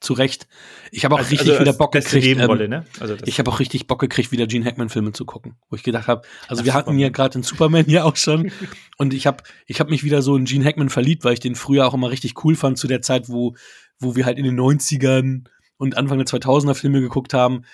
Zu 0.00 0.12
Recht. 0.14 0.46
Ich 0.90 1.04
habe 1.04 1.14
auch 1.14 1.18
Also- 1.18 1.30
richtig 1.30 1.50
also 1.50 1.60
wieder 1.60 1.72
Bock 1.72 1.92
gekriegt. 1.92 2.26
Ähm, 2.26 2.68
ne? 2.68 2.84
Also 3.00 3.16
ich 3.24 3.38
habe 3.38 3.50
auch 3.50 3.60
richtig 3.60 3.86
Bock 3.86 4.00
gekriegt, 4.00 4.32
wieder 4.32 4.46
Gene 4.46 4.64
Hackman-Filme 4.64 5.12
zu 5.12 5.24
gucken. 5.24 5.56
Wo 5.70 5.76
ich 5.76 5.82
gedacht 5.82 6.08
habe, 6.08 6.22
also 6.48 6.60
Ach, 6.62 6.66
wir 6.66 6.74
hatten 6.74 6.98
ja 6.98 7.08
gerade 7.08 7.38
in 7.38 7.42
Superman 7.42 7.84
ja 7.88 8.04
auch 8.04 8.16
schon. 8.16 8.50
und 8.98 9.14
ich 9.14 9.26
habe 9.26 9.42
ich 9.66 9.80
hab 9.80 9.88
mich 9.90 10.04
wieder 10.04 10.22
so 10.22 10.36
in 10.36 10.44
Gene 10.44 10.64
Hackman 10.64 10.88
verliebt, 10.88 11.24
weil 11.24 11.34
ich 11.34 11.40
den 11.40 11.54
früher 11.54 11.86
auch 11.86 11.94
immer 11.94 12.10
richtig 12.10 12.44
cool 12.44 12.56
fand 12.56 12.78
zu 12.78 12.86
der 12.88 13.02
Zeit, 13.02 13.28
wo, 13.28 13.54
wo 13.98 14.16
wir 14.16 14.26
halt 14.26 14.38
in 14.38 14.44
den 14.44 14.58
90ern 14.58 15.44
und 15.76 15.96
Anfang 15.96 16.18
der 16.18 16.26
2000er 16.26 16.74
Filme 16.74 17.00
geguckt 17.00 17.34
haben. 17.34 17.64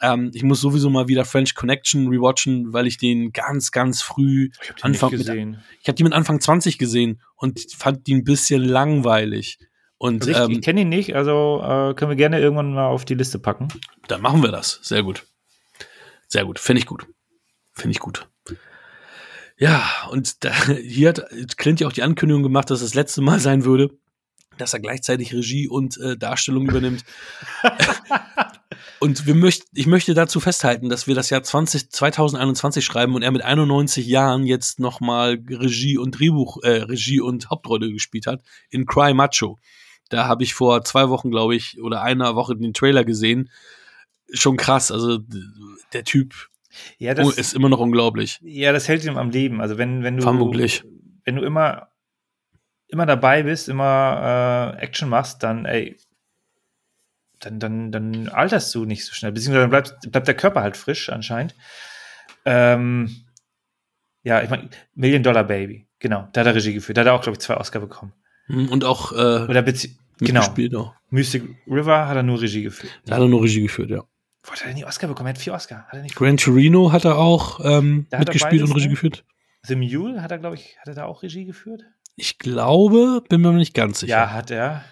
Ähm, 0.00 0.30
ich 0.32 0.42
muss 0.42 0.60
sowieso 0.60 0.90
mal 0.90 1.08
wieder 1.08 1.24
French 1.24 1.54
Connection 1.54 2.08
rewatchen, 2.08 2.72
weil 2.72 2.86
ich 2.86 2.98
den 2.98 3.32
ganz, 3.32 3.72
ganz 3.72 4.00
früh 4.00 4.50
ich 4.62 4.70
hab 4.70 4.76
den 4.76 4.84
Anfang 4.84 5.10
mit-. 5.10 5.58
Ich 5.82 5.88
habe 5.88 5.96
die 5.96 6.04
mit 6.04 6.12
Anfang 6.12 6.40
20 6.40 6.78
gesehen 6.78 7.20
und 7.36 7.60
fand 7.76 8.06
die 8.06 8.14
ein 8.14 8.24
bisschen 8.24 8.62
langweilig. 8.62 9.58
Und 9.98 10.26
ich, 10.26 10.36
ähm, 10.36 10.50
ich 10.52 10.62
kenne 10.62 10.82
ihn 10.82 10.88
nicht, 10.88 11.16
also 11.16 11.60
äh, 11.62 11.94
können 11.94 12.10
wir 12.10 12.16
gerne 12.16 12.40
irgendwann 12.40 12.72
mal 12.72 12.86
auf 12.86 13.04
die 13.04 13.14
Liste 13.14 13.38
packen. 13.40 13.68
dann 14.06 14.22
machen 14.22 14.42
wir 14.42 14.52
das. 14.52 14.78
Sehr 14.82 15.02
gut. 15.02 15.26
Sehr 16.28 16.44
gut. 16.44 16.60
Finde 16.60 16.80
ich 16.80 16.86
gut. 16.86 17.06
Finde 17.72 17.92
ich 17.92 17.98
gut. 17.98 18.28
Ja, 19.56 19.90
und 20.10 20.44
da, 20.44 20.52
hier 20.68 21.08
hat 21.08 21.58
Clint 21.58 21.80
ja 21.80 21.88
auch 21.88 21.92
die 21.92 22.02
Ankündigung 22.02 22.44
gemacht, 22.44 22.70
dass 22.70 22.80
es 22.80 22.90
das 22.90 22.94
letzte 22.94 23.22
Mal 23.22 23.40
sein 23.40 23.64
würde, 23.64 23.90
dass 24.56 24.72
er 24.72 24.80
gleichzeitig 24.80 25.34
Regie 25.34 25.66
und 25.68 25.98
äh, 25.98 26.16
Darstellung 26.16 26.68
übernimmt. 26.68 27.04
und 29.00 29.26
wir 29.26 29.34
möcht, 29.34 29.64
ich 29.74 29.88
möchte 29.88 30.14
dazu 30.14 30.38
festhalten, 30.38 30.88
dass 30.88 31.08
wir 31.08 31.16
das 31.16 31.30
Jahr 31.30 31.42
20, 31.42 31.90
2021 31.90 32.84
schreiben 32.84 33.16
und 33.16 33.22
er 33.22 33.32
mit 33.32 33.42
91 33.42 34.06
Jahren 34.06 34.44
jetzt 34.44 34.78
nochmal 34.78 35.38
Regie 35.48 35.98
und 35.98 36.12
Drehbuch, 36.12 36.62
äh, 36.62 36.82
Regie 36.82 37.20
und 37.20 37.50
Hauptrolle 37.50 37.90
gespielt 37.92 38.28
hat 38.28 38.42
in 38.70 38.86
Cry 38.86 39.12
Macho. 39.12 39.58
Da 40.08 40.26
habe 40.26 40.42
ich 40.42 40.54
vor 40.54 40.84
zwei 40.84 41.08
Wochen, 41.08 41.30
glaube 41.30 41.54
ich, 41.54 41.80
oder 41.80 42.02
einer 42.02 42.34
Woche 42.34 42.56
den 42.56 42.74
Trailer 42.74 43.04
gesehen. 43.04 43.50
Schon 44.32 44.56
krass. 44.56 44.90
Also 44.90 45.18
der 45.92 46.04
Typ 46.04 46.34
Ja, 46.98 47.14
das, 47.14 47.36
ist 47.36 47.54
immer 47.54 47.68
noch 47.68 47.80
unglaublich. 47.80 48.40
ja, 48.42 48.72
das 48.72 48.88
hält 48.88 49.04
ihm 49.04 49.16
am 49.16 49.30
Leben. 49.30 49.60
Also 49.60 49.78
wenn, 49.78 50.02
wenn 50.02 50.16
du 50.16 50.22
Vermutlich. 50.22 50.84
wenn 51.24 51.36
du 51.36 51.42
immer 51.42 51.88
immer 52.88 53.06
dabei 53.06 53.42
bist, 53.42 53.68
immer 53.68 54.74
äh, 54.78 54.82
Action 54.82 55.08
machst, 55.08 55.42
dann 55.42 55.66
ey, 55.66 55.96
dann, 57.40 57.60
dann, 57.60 57.92
dann 57.92 58.28
alterst 58.28 58.74
du 58.74 58.84
nicht 58.84 59.04
so 59.04 59.12
schnell. 59.12 59.32
Beziehungsweise 59.32 59.60
dann 59.60 59.70
bleibt, 59.70 60.10
bleibt 60.10 60.26
der 60.26 60.34
Körper 60.34 60.62
halt 60.62 60.76
frisch 60.76 61.08
anscheinend. 61.10 61.54
Ähm, 62.44 63.24
ja, 64.22 64.42
ich 64.42 64.50
meine, 64.50 64.68
Million 64.94 65.22
Dollar 65.22 65.44
Baby, 65.44 65.86
genau, 65.98 66.28
da 66.32 66.40
hat 66.40 66.48
er 66.48 66.54
Regie 66.54 66.74
geführt. 66.74 66.96
Da 66.96 67.02
hat 67.02 67.08
er 67.08 67.14
auch, 67.14 67.22
glaube 67.22 67.36
ich, 67.36 67.40
zwei 67.40 67.56
Oscar 67.56 67.80
bekommen. 67.80 68.12
Hm, 68.48 68.68
Und 68.68 68.84
auch 68.84 69.12
äh, 69.12 69.44
Oder 69.44 69.62
genau, 70.18 70.40
auch. 70.42 70.94
Mystic 71.10 71.44
River 71.66 72.08
hat 72.08 72.16
er 72.16 72.22
nur 72.22 72.40
Regie 72.40 72.62
geführt. 72.62 72.92
Da 73.06 73.16
hat 73.16 73.22
er 73.22 73.28
nur 73.28 73.42
Regie 73.42 73.62
geführt, 73.62 73.90
ja. 73.90 74.04
Wo 74.42 74.52
hat 74.52 74.62
er 74.62 74.68
denn 74.68 74.76
die 74.76 74.84
Oscar 74.84 75.08
bekommen? 75.08 75.28
Er 75.28 75.34
hat 75.34 75.38
vier 75.38 75.54
Oscar. 75.54 75.86
Hat 75.88 75.94
er 75.94 76.02
nicht 76.02 76.16
Gran 76.16 76.36
Torino 76.36 76.92
hat 76.92 77.04
er 77.04 77.18
auch 77.18 77.60
ähm, 77.64 78.06
er 78.10 78.20
mitgespielt 78.20 78.62
und 78.62 78.68
beides, 78.70 78.76
Regie 78.76 78.88
ne? 78.88 78.94
geführt. 78.94 79.24
The 79.66 79.76
Mule 79.76 80.22
hat 80.22 80.30
er, 80.30 80.38
glaube 80.38 80.56
ich, 80.56 80.76
hat 80.78 80.88
er 80.88 80.94
da 80.94 81.04
auch 81.04 81.22
Regie 81.22 81.44
geführt? 81.44 81.84
Ich 82.16 82.38
glaube, 82.38 83.22
bin 83.28 83.40
mir 83.40 83.52
nicht 83.52 83.74
ganz 83.74 84.00
sicher. 84.00 84.10
Ja, 84.10 84.32
hat 84.32 84.50
er. 84.50 84.84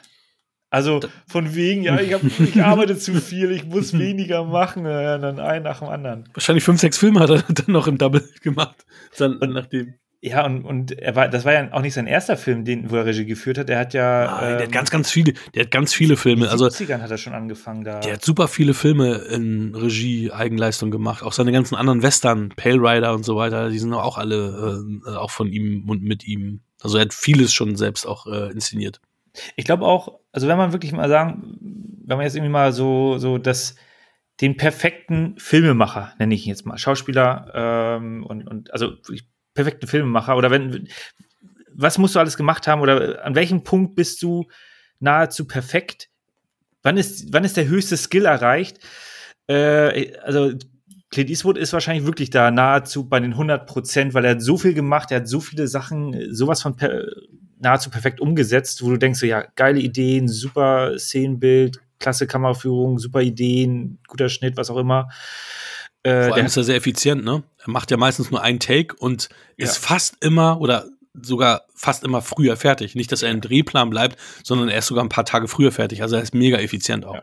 Also 0.69 1.01
von 1.27 1.55
wegen, 1.55 1.83
ja, 1.83 1.99
ich, 2.01 2.13
hab, 2.13 2.23
ich 2.23 2.63
arbeite 2.63 2.99
zu 2.99 3.15
viel, 3.21 3.51
ich 3.53 3.65
muss 3.65 3.93
weniger 3.99 4.45
machen, 4.45 4.85
äh, 4.85 5.19
dann 5.19 5.39
ein 5.41 5.63
nach 5.63 5.79
dem 5.79 5.89
anderen. 5.89 6.29
Wahrscheinlich 6.35 6.65
fünf, 6.65 6.81
sechs 6.81 6.99
Filme 6.99 7.21
hat 7.21 7.31
er 7.31 7.43
dann 7.49 7.73
noch 7.73 7.87
im 7.87 7.99
Double 7.99 8.29
gemacht. 8.43 8.85
Dann, 9.17 9.39
nachdem. 9.41 9.95
Ja, 10.27 10.45
und, 10.45 10.65
und 10.65 10.99
er 10.99 11.15
war, 11.15 11.29
das 11.29 11.45
war 11.45 11.53
ja 11.53 11.73
auch 11.73 11.83
nicht 11.83 11.95
sein 11.95 12.09
erster 12.09 12.37
Film, 12.37 12.65
den, 12.65 12.91
wo 12.91 12.97
er 12.97 13.07
Regie 13.07 13.27
geführt 13.27 13.59
hat. 13.59 13.69
Der 13.69 13.79
hat 13.79 13.95
ja. 13.95 14.25
Nein, 14.27 14.41
der 14.41 14.57
hat 14.57 14.65
ähm, 14.65 14.71
ganz, 14.73 14.91
ganz 14.91 15.09
viele, 15.09 15.35
der 15.55 15.65
hat 15.65 15.71
ganz 15.71 15.95
viele 15.95 16.17
Filme. 16.17 16.47
in 16.47 16.51
den 16.51 16.51
Also 16.51 16.67
70ern 16.67 17.01
hat 17.01 17.13
er 17.13 17.17
schon 17.17 17.33
angefangen 17.33 17.85
da. 17.85 18.01
der 18.01 18.15
hat 18.15 18.25
super 18.25 18.49
viele 18.49 18.75
Filme 18.75 19.15
in 19.31 19.73
Regie, 19.77 20.33
Eigenleistung 20.33 20.91
gemacht. 20.91 21.23
Auch 21.23 21.33
seine 21.33 21.53
ganzen 21.53 21.77
anderen 21.77 22.03
Western, 22.03 22.49
Pale 22.57 22.81
Rider 22.81 23.15
und 23.15 23.25
so 23.25 23.37
weiter, 23.37 23.71
die 23.71 23.79
sind 23.79 23.95
auch 23.95 24.19
alle 24.19 24.83
äh, 25.07 25.11
auch 25.15 25.31
von 25.31 25.47
ihm 25.47 25.89
und 25.89 26.03
mit 26.03 26.27
ihm. 26.27 26.63
Also 26.81 26.99
er 26.99 27.03
hat 27.03 27.15
vieles 27.15 27.53
schon 27.53 27.77
selbst 27.77 28.05
auch 28.05 28.27
äh, 28.27 28.51
inszeniert. 28.51 29.01
Ich 29.55 29.65
glaube 29.65 29.85
auch, 29.85 30.19
also 30.33 30.49
wenn 30.49 30.59
man 30.59 30.73
wirklich 30.73 30.91
mal 30.91 31.09
sagen, 31.09 31.57
wenn 32.05 32.17
man 32.17 32.25
jetzt 32.25 32.35
irgendwie 32.35 32.53
mal 32.53 32.73
so, 32.73 33.19
so 33.19 33.39
das, 33.39 33.77
den 34.41 34.57
perfekten 34.57 35.37
Filmemacher, 35.39 36.15
nenne 36.19 36.35
ich 36.35 36.47
ihn 36.47 36.51
jetzt 36.51 36.67
mal, 36.67 36.79
Schauspieler 36.79 37.53
ähm, 37.55 38.25
und, 38.25 38.49
und 38.49 38.73
also 38.73 38.91
wirklich 38.91 39.29
perfekten 39.57 39.89
Filmemacher 39.89 40.37
oder 40.37 40.53
wenn, 40.53 40.89
was 41.75 41.99
musst 41.99 42.15
du 42.15 42.21
alles 42.21 42.37
gemacht 42.37 42.69
haben 42.69 42.81
oder 42.81 43.25
an 43.25 43.35
welchem 43.35 43.65
Punkt 43.65 43.97
bist 43.97 44.23
du 44.23 44.47
nahezu 45.01 45.47
perfekt? 45.47 46.09
Wann 46.83 46.97
ist, 46.97 47.33
wann 47.33 47.45
ist 47.45 47.57
der 47.57 47.67
höchste 47.67 47.97
Skill 47.97 48.27
erreicht? 48.27 48.79
Äh, 49.49 50.17
also 50.19 50.53
Clint 51.11 51.31
Eastwood 51.31 51.59
ist 51.59 51.73
wahrscheinlich 51.73 52.07
wirklich 52.07 52.31
da 52.31 52.51
nahezu 52.51 53.09
bei 53.09 53.21
den 53.21 53.33
100 53.33 53.67
Prozent, 53.67 54.15
weil 54.15 54.25
er 54.25 54.33
hat 54.33 54.43
so 54.43 54.57
viel 54.57 54.75
gemacht, 54.75 55.11
er 55.11 55.19
hat 55.19 55.29
so 55.29 55.41
viele 55.41 55.69
Sachen, 55.69 56.35
sowas 56.35 56.63
von 56.63 56.77
per, 56.77 57.05
nahezu 57.59 57.91
perfekt 57.91 58.21
umgesetzt, 58.21 58.83
wo 58.83 58.91
du 58.91 58.99
denkst, 58.99 59.21
so, 59.21 59.27
ja, 59.27 59.45
geile 59.57 59.81
Ideen, 59.81 60.29
super 60.29 60.99
Szenenbild, 60.99 61.81
klasse 61.99 62.27
Kameraführung, 62.27 62.99
super 62.99 63.23
Ideen, 63.23 63.99
guter 64.09 64.29
Schnitt, 64.29 64.57
was 64.57 64.71
auch 64.71 64.77
immer. 64.77 65.09
Äh, 66.07 66.27
Vor 66.27 66.35
allem 66.35 66.35
der, 66.35 66.45
ist 66.47 66.57
er 66.57 66.65
sehr 66.65 66.77
effizient, 66.77 67.25
ne? 67.25 67.43
Er 67.59 67.71
macht 67.71 67.91
ja 67.91 67.97
meistens 67.97 68.31
nur 68.31 68.41
einen 68.43 68.61
Take 68.61 68.95
und 68.97 69.29
ist 69.57 69.77
Ja. 69.77 69.89
fast 69.89 70.17
immer 70.25 70.61
oder 70.61 70.87
sogar 71.15 71.63
fast 71.75 72.05
immer 72.05 72.23
früher 72.23 72.57
fertig. 72.57 72.95
Nicht, 72.95 73.11
dass 73.11 73.23
er 73.23 73.31
im 73.31 73.41
Drehplan 73.41 73.91
bleibt, 73.91 74.17
sondern 74.45 74.69
er 74.69 74.79
ist 74.79 74.87
sogar 74.87 75.05
ein 75.05 75.09
paar 75.09 75.25
Tage 75.25 75.49
früher 75.49 75.73
fertig. 75.73 76.03
Also 76.03 76.17
er 76.17 76.23
ist 76.23 76.35
mega 76.35 76.59
effizient 76.59 77.05
auch. 77.05 77.15
Ja. 77.15 77.23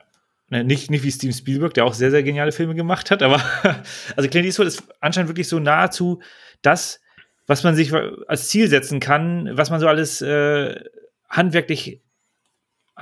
Ne, 0.50 0.64
nicht, 0.66 0.92
nicht 0.92 1.04
wie 1.04 1.12
Steven 1.12 1.34
Spielberg, 1.34 1.74
der 1.74 1.86
auch 1.86 1.94
sehr, 1.94 2.12
sehr 2.12 2.24
geniale 2.24 2.52
Filme 2.52 2.76
gemacht 2.76 3.10
hat, 3.12 3.24
aber 3.24 3.42
also 4.18 4.30
Clint 4.30 4.46
Eastwood 4.46 4.68
ist 4.68 4.84
anscheinend 5.00 5.30
wirklich 5.30 5.48
so 5.48 5.60
nahezu 5.60 6.22
das, 6.62 7.00
was 7.48 7.64
man 7.64 7.76
sich 7.76 7.94
als 8.28 8.50
Ziel 8.50 8.68
setzen 8.68 9.00
kann, 9.00 9.50
was 9.54 9.70
man 9.70 9.80
so 9.80 9.88
alles 9.88 10.22
äh, 10.22 10.76
handwerklich 11.30 12.02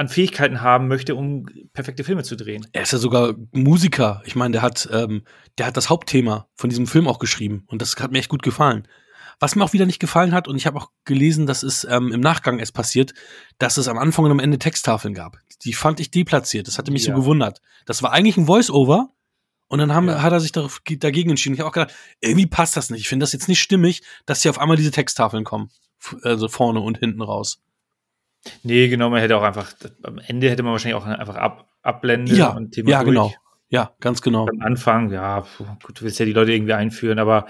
an 0.01 0.09
Fähigkeiten 0.09 0.61
haben 0.61 0.87
möchte, 0.87 1.15
um 1.15 1.45
perfekte 1.73 2.03
Filme 2.03 2.23
zu 2.23 2.35
drehen. 2.35 2.67
Er 2.73 2.81
ist 2.81 2.91
ja 2.91 2.97
sogar 2.97 3.35
Musiker. 3.51 4.21
Ich 4.25 4.35
meine, 4.35 4.51
der 4.53 4.61
hat, 4.61 4.89
ähm, 4.91 5.23
der 5.57 5.67
hat 5.67 5.77
das 5.77 5.89
Hauptthema 5.89 6.49
von 6.55 6.69
diesem 6.69 6.87
Film 6.87 7.07
auch 7.07 7.19
geschrieben 7.19 7.63
und 7.67 7.81
das 7.81 7.95
hat 7.97 8.11
mir 8.11 8.19
echt 8.19 8.29
gut 8.29 8.43
gefallen. 8.43 8.87
Was 9.39 9.55
mir 9.55 9.63
auch 9.63 9.73
wieder 9.73 9.85
nicht 9.85 9.99
gefallen 9.99 10.33
hat, 10.33 10.47
und 10.47 10.55
ich 10.55 10.67
habe 10.67 10.77
auch 10.77 10.91
gelesen, 11.05 11.47
dass 11.47 11.63
es 11.63 11.83
ähm, 11.89 12.11
im 12.11 12.19
Nachgang 12.19 12.59
erst 12.59 12.73
passiert, 12.73 13.13
dass 13.57 13.77
es 13.77 13.87
am 13.87 13.97
Anfang 13.97 14.25
und 14.25 14.31
am 14.31 14.39
Ende 14.39 14.59
Texttafeln 14.59 15.13
gab. 15.13 15.37
Die 15.63 15.73
fand 15.73 15.99
ich 15.99 16.11
deplatziert. 16.11 16.67
Das 16.67 16.77
hatte 16.77 16.91
mich 16.91 17.05
ja. 17.05 17.15
so 17.15 17.21
gewundert. 17.21 17.61
Das 17.85 18.03
war 18.03 18.11
eigentlich 18.11 18.37
ein 18.37 18.45
Voice-Over. 18.45 19.09
Und 19.67 19.79
dann 19.79 19.93
haben, 19.93 20.09
ja. 20.09 20.21
hat 20.21 20.33
er 20.33 20.41
sich 20.41 20.51
darauf, 20.51 20.81
dagegen 20.85 21.29
entschieden. 21.29 21.55
Ich 21.55 21.61
habe 21.61 21.69
auch 21.69 21.73
gedacht, 21.73 21.93
irgendwie 22.19 22.45
passt 22.45 22.75
das 22.77 22.89
nicht. 22.89 23.01
Ich 23.01 23.07
finde 23.07 23.23
das 23.23 23.33
jetzt 23.33 23.47
nicht 23.47 23.61
stimmig, 23.61 24.03
dass 24.25 24.41
hier 24.41 24.51
auf 24.51 24.59
einmal 24.59 24.77
diese 24.77 24.91
Texttafeln 24.91 25.43
kommen. 25.43 25.71
Also 26.23 26.47
vorne 26.47 26.81
und 26.81 26.97
hinten 26.97 27.21
raus. 27.21 27.61
Nee, 28.63 28.87
genau, 28.87 29.09
man 29.09 29.21
hätte 29.21 29.37
auch 29.37 29.43
einfach, 29.43 29.73
am 30.03 30.17
Ende 30.19 30.49
hätte 30.49 30.63
man 30.63 30.71
wahrscheinlich 30.71 31.01
auch 31.01 31.05
einfach 31.05 31.35
ab, 31.35 31.69
abblenden 31.81 32.35
ja, 32.35 32.49
und 32.49 32.71
Thema 32.71 32.89
Ja, 32.89 33.03
durch. 33.03 33.09
genau. 33.09 33.33
Ja, 33.69 33.93
ganz 33.99 34.21
genau. 34.21 34.47
Am 34.47 34.61
Anfang, 34.61 35.11
ja, 35.11 35.45
gut, 35.83 35.99
du 35.99 36.03
willst 36.03 36.19
ja 36.19 36.25
die 36.25 36.33
Leute 36.33 36.51
irgendwie 36.51 36.73
einführen, 36.73 37.19
aber 37.19 37.47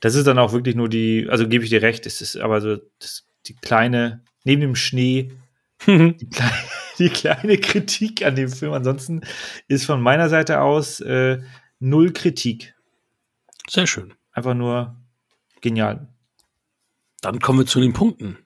das 0.00 0.14
ist 0.16 0.26
dann 0.26 0.38
auch 0.38 0.52
wirklich 0.52 0.74
nur 0.74 0.88
die, 0.88 1.28
also 1.30 1.46
gebe 1.46 1.62
ich 1.62 1.70
dir 1.70 1.82
recht, 1.82 2.06
es 2.06 2.20
ist 2.20 2.36
aber 2.36 2.60
so 2.60 2.78
das, 2.98 3.28
die 3.46 3.54
kleine, 3.54 4.24
neben 4.44 4.60
dem 4.60 4.74
Schnee, 4.74 5.32
die, 5.86 6.28
kleine, 6.28 6.52
die, 6.98 7.08
kleine, 7.10 7.58
Kritik 7.58 8.24
an 8.24 8.34
dem 8.34 8.48
Film. 8.48 8.72
Ansonsten 8.72 9.20
ist 9.68 9.84
von 9.84 10.00
meiner 10.00 10.28
Seite 10.28 10.60
aus 10.60 11.00
äh, 11.00 11.40
null 11.78 12.12
Kritik. 12.12 12.74
Sehr 13.68 13.86
schön. 13.86 14.14
Einfach 14.32 14.54
nur 14.54 14.96
genial. 15.60 16.08
Dann 17.20 17.38
kommen 17.38 17.60
wir 17.60 17.66
zu 17.66 17.80
den 17.80 17.92
Punkten. 17.92 18.38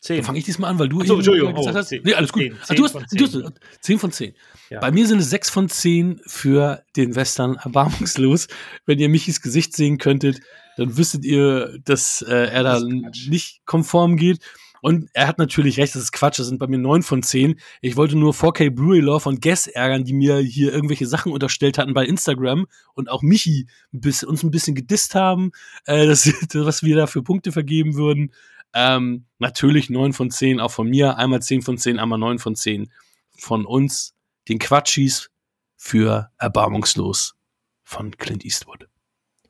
Zehn. 0.00 0.16
Dann 0.16 0.24
fange 0.26 0.38
ich 0.38 0.44
diesmal 0.44 0.70
an, 0.70 0.78
weil 0.78 0.88
du 0.88 1.04
so, 1.04 1.14
Entschuldigung, 1.14 1.54
gesagt 1.54 1.74
oh, 1.74 1.78
hast. 1.78 1.90
Nee, 1.90 2.14
alles 2.14 2.32
gut. 2.32 2.42
Zehn, 2.42 2.56
zehn, 2.62 2.76
du 2.76 2.84
hast, 2.84 2.92
von 2.92 3.08
zehn. 3.08 3.18
Du 3.18 3.44
hast, 3.44 3.54
zehn 3.80 3.98
von 3.98 4.12
zehn. 4.12 4.34
Ja. 4.70 4.80
Bei 4.80 4.90
mir 4.90 5.06
sind 5.06 5.18
es 5.18 5.30
sechs 5.30 5.50
von 5.50 5.68
zehn 5.68 6.20
für 6.26 6.82
den 6.96 7.16
Western 7.16 7.56
erbarmungslos. 7.56 8.48
Wenn 8.84 8.98
ihr 8.98 9.08
Michis 9.08 9.40
Gesicht 9.40 9.74
sehen 9.74 9.98
könntet, 9.98 10.40
dann 10.76 10.96
wüsstet 10.96 11.24
ihr, 11.24 11.78
dass 11.84 12.22
äh, 12.22 12.34
er 12.34 12.62
da 12.62 12.80
nicht 12.80 13.64
konform 13.64 14.16
geht. 14.16 14.40
Und 14.82 15.08
er 15.14 15.26
hat 15.26 15.38
natürlich 15.38 15.78
recht, 15.78 15.94
das 15.94 16.02
ist 16.02 16.12
Quatsch, 16.12 16.38
das 16.38 16.46
sind 16.46 16.58
bei 16.58 16.68
mir 16.68 16.78
neun 16.78 17.02
von 17.02 17.22
zehn. 17.22 17.58
Ich 17.80 17.96
wollte 17.96 18.16
nur 18.16 18.32
4K 18.32 18.70
Blu-ray 18.70 19.00
Law 19.00 19.18
von 19.18 19.40
Guess 19.40 19.66
ärgern, 19.66 20.04
die 20.04 20.12
mir 20.12 20.38
hier 20.38 20.72
irgendwelche 20.72 21.06
Sachen 21.06 21.32
unterstellt 21.32 21.78
hatten 21.78 21.94
bei 21.94 22.04
Instagram 22.04 22.66
und 22.94 23.10
auch 23.10 23.22
Michi 23.22 23.66
bis, 23.90 24.22
uns 24.22 24.44
ein 24.44 24.52
bisschen 24.52 24.76
gedisst 24.76 25.16
haben, 25.16 25.50
äh, 25.86 26.06
dass, 26.06 26.26
was 26.54 26.82
wir 26.84 26.94
da 26.94 27.08
für 27.08 27.22
Punkte 27.22 27.50
vergeben 27.50 27.96
würden. 27.96 28.32
Ähm, 28.78 29.24
natürlich 29.38 29.88
neun 29.88 30.12
von 30.12 30.30
zehn, 30.30 30.60
auch 30.60 30.70
von 30.70 30.90
mir. 30.90 31.16
Einmal 31.16 31.40
zehn 31.40 31.62
von 31.62 31.78
zehn, 31.78 31.98
einmal 31.98 32.18
neun 32.18 32.38
von 32.38 32.54
zehn 32.54 32.92
von 33.34 33.64
uns 33.64 34.14
den 34.48 34.58
Quatschis 34.58 35.30
für 35.76 36.30
Erbarmungslos 36.36 37.36
von 37.84 38.10
Clint 38.18 38.44
Eastwood. 38.44 38.86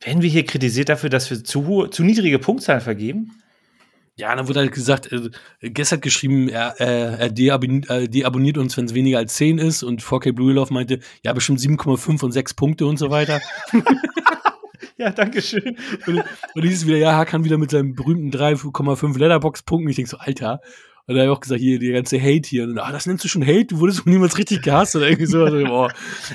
Werden 0.00 0.22
wir 0.22 0.30
hier 0.30 0.44
kritisiert 0.44 0.90
dafür, 0.90 1.10
dass 1.10 1.28
wir 1.28 1.42
zu, 1.42 1.88
zu 1.88 2.04
niedrige 2.04 2.38
Punktzahlen 2.38 2.80
vergeben? 2.80 3.32
Ja, 4.14 4.34
dann 4.34 4.46
wurde 4.46 4.60
halt 4.60 4.72
gesagt, 4.72 5.10
äh, 5.10 5.30
hat 5.60 6.02
geschrieben, 6.02 6.48
er, 6.48 6.80
äh, 6.80 7.18
er 7.18 7.30
deabonniert, 7.30 7.90
äh, 7.90 8.08
deabonniert 8.08 8.58
uns, 8.58 8.76
wenn 8.76 8.84
es 8.84 8.94
weniger 8.94 9.18
als 9.18 9.34
10 9.34 9.58
ist 9.58 9.82
und 9.82 10.02
4K 10.02 10.32
Blue 10.32 10.52
Love 10.52 10.72
meinte, 10.72 11.00
ja, 11.24 11.32
bestimmt 11.32 11.58
7,5 11.58 12.24
und 12.24 12.30
6 12.30 12.54
Punkte 12.54 12.86
und 12.86 12.96
so 12.96 13.10
weiter. 13.10 13.40
ja, 14.98 15.10
danke 15.10 15.42
schön. 15.42 15.76
Und, 16.06 16.24
und 16.54 16.64
dieses 16.64 16.86
wieder, 16.86 16.96
ja, 16.96 17.24
kann 17.24 17.44
wieder 17.44 17.58
mit 17.58 17.70
seinem 17.70 17.94
berühmten 17.94 18.30
3,5 18.30 19.18
Letterbox-Punkten. 19.18 19.90
Ich 19.90 19.96
denke 19.96 20.10
so, 20.10 20.18
Alter, 20.18 20.60
und 21.06 21.14
da 21.14 21.20
habe 21.20 21.30
ich 21.30 21.36
auch 21.36 21.40
gesagt, 21.40 21.60
hier, 21.60 21.78
die 21.78 21.92
ganze 21.92 22.20
Hate 22.20 22.48
hier. 22.48 22.64
Und, 22.64 22.78
ah, 22.78 22.90
das 22.90 23.06
nennst 23.06 23.22
du 23.24 23.28
schon 23.28 23.46
Hate? 23.46 23.66
Du 23.66 23.78
wurdest 23.78 24.06
niemals 24.06 24.38
richtig 24.38 24.62
gehasst 24.62 24.96
oder 24.96 25.08
irgendwie 25.08 25.26
so. 25.26 25.44
Also, 25.44 25.88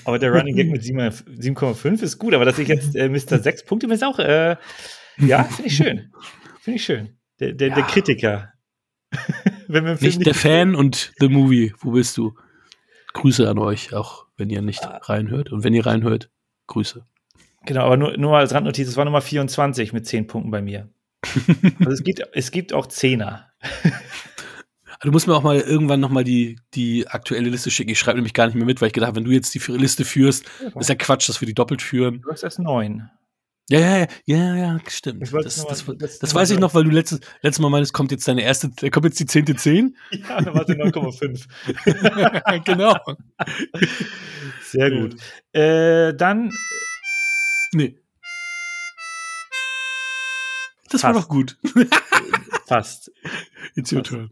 aber 0.06 0.18
der 0.18 0.32
Running 0.32 0.56
Gag 0.56 0.72
mit 0.72 0.82
7,5 0.82 2.02
ist 2.02 2.18
gut, 2.18 2.34
aber 2.34 2.46
dass 2.46 2.58
ich 2.58 2.70
jetzt 2.70 2.96
äh, 2.96 3.10
Mr. 3.10 3.40
6 3.40 3.66
Punkte 3.66 3.88
ist 3.88 4.04
auch, 4.04 4.18
äh, 4.20 4.56
ja, 5.18 5.44
finde 5.44 5.68
ich 5.68 5.76
schön. 5.76 6.12
Finde 6.62 6.78
ich 6.78 6.86
schön. 6.86 7.18
Der, 7.40 7.54
der, 7.54 7.70
ja. 7.70 7.76
der 7.76 7.84
Kritiker. 7.84 8.54
wenn 9.68 9.86
wir 9.86 9.98
nicht 10.00 10.26
der 10.26 10.34
Fan 10.34 10.74
und 10.76 11.12
The 11.20 11.28
Movie. 11.28 11.74
Wo 11.80 11.92
bist 11.92 12.18
du? 12.18 12.34
Grüße 13.14 13.50
an 13.50 13.58
euch, 13.58 13.94
auch 13.94 14.28
wenn 14.38 14.50
ihr 14.50 14.62
nicht 14.62 14.86
ah. 14.86 15.02
reinhört. 15.04 15.52
Und 15.52 15.66
wenn 15.66 15.74
ihr 15.74 15.86
reinhört, 15.86 16.30
Grüße. 16.68 17.06
Genau, 17.66 17.86
aber 17.86 17.98
nur, 17.98 18.18
nur 18.18 18.38
als 18.38 18.54
Randnotiz, 18.54 18.88
es 18.88 18.98
war 18.98 19.06
Nummer 19.06 19.22
24 19.22 19.94
mit 19.94 20.06
10 20.06 20.28
Punkten 20.28 20.52
bei 20.52 20.62
mir. 20.62 20.90
also 21.80 21.92
es 21.92 22.04
gibt, 22.04 22.22
es 22.34 22.52
gibt 22.52 22.74
auch 22.74 22.88
Zehner. 22.88 23.52
Du 25.04 25.12
musst 25.12 25.28
mir 25.28 25.36
auch 25.36 25.44
mal 25.44 25.60
irgendwann 25.60 26.00
noch 26.00 26.10
mal 26.10 26.24
die, 26.24 26.60
die 26.74 27.08
aktuelle 27.08 27.50
Liste 27.50 27.72
schicken. 27.72 27.92
Ich 27.92 28.00
schreibe 28.00 28.18
nämlich 28.18 28.34
gar 28.34 28.46
nicht 28.46 28.56
mehr 28.56 28.66
mit, 28.66 28.82
weil 28.82 28.88
ich 28.88 28.94
gedacht, 28.94 29.16
wenn 29.16 29.24
du 29.24 29.32
jetzt 29.32 29.54
die 29.54 29.60
Liste 29.72 30.06
führst, 30.06 30.46
ja. 30.64 30.80
ist 30.80 30.90
ja 30.90 30.96
Quatsch, 30.96 31.28
dass 31.30 31.42
wir 31.42 31.48
die 31.48 31.54
doppelt 31.54 31.82
führen. 31.82 32.22
Du 32.22 32.32
hast 32.32 32.44
erst 32.44 32.60
neun. 32.60 33.10
Ja, 33.70 33.80
ja, 33.80 33.98
ja, 34.26 34.38
ja, 34.38 34.56
ja, 34.56 34.80
stimmt. 34.88 35.22
Das, 35.22 35.32
das, 35.32 35.86
das, 35.98 36.20
das 36.20 36.36
weiß 36.36 36.52
ich 36.52 36.60
noch, 36.60 36.74
weil 36.74 36.84
du 36.84 36.90
letztes, 36.90 37.22
letztes 37.42 37.62
Mal 37.62 37.70
meinst, 37.70 37.94
kommt 37.94 38.12
jetzt 38.12 38.28
deine 38.28 38.42
erste, 38.42 38.70
kommt 38.92 39.06
jetzt 39.06 39.20
die 39.20 39.26
zehnte 39.26 39.56
Zehn? 39.56 39.96
Ja, 40.12 40.42
dann 40.42 40.54
war 40.54 40.66
sie 40.66 40.74
9,5. 40.74 42.64
genau. 42.66 42.96
Sehr 44.64 44.92
gut. 44.92 45.16
Äh, 45.54 46.14
dann. 46.16 46.52
Nee. 47.74 47.98
Das 50.90 51.02
Fast. 51.02 51.04
war 51.04 51.14
doch 51.14 51.30
gut. 51.30 51.58
Fast. 52.68 53.12
It's 53.76 53.94
your 53.94 54.04
turn 54.04 54.32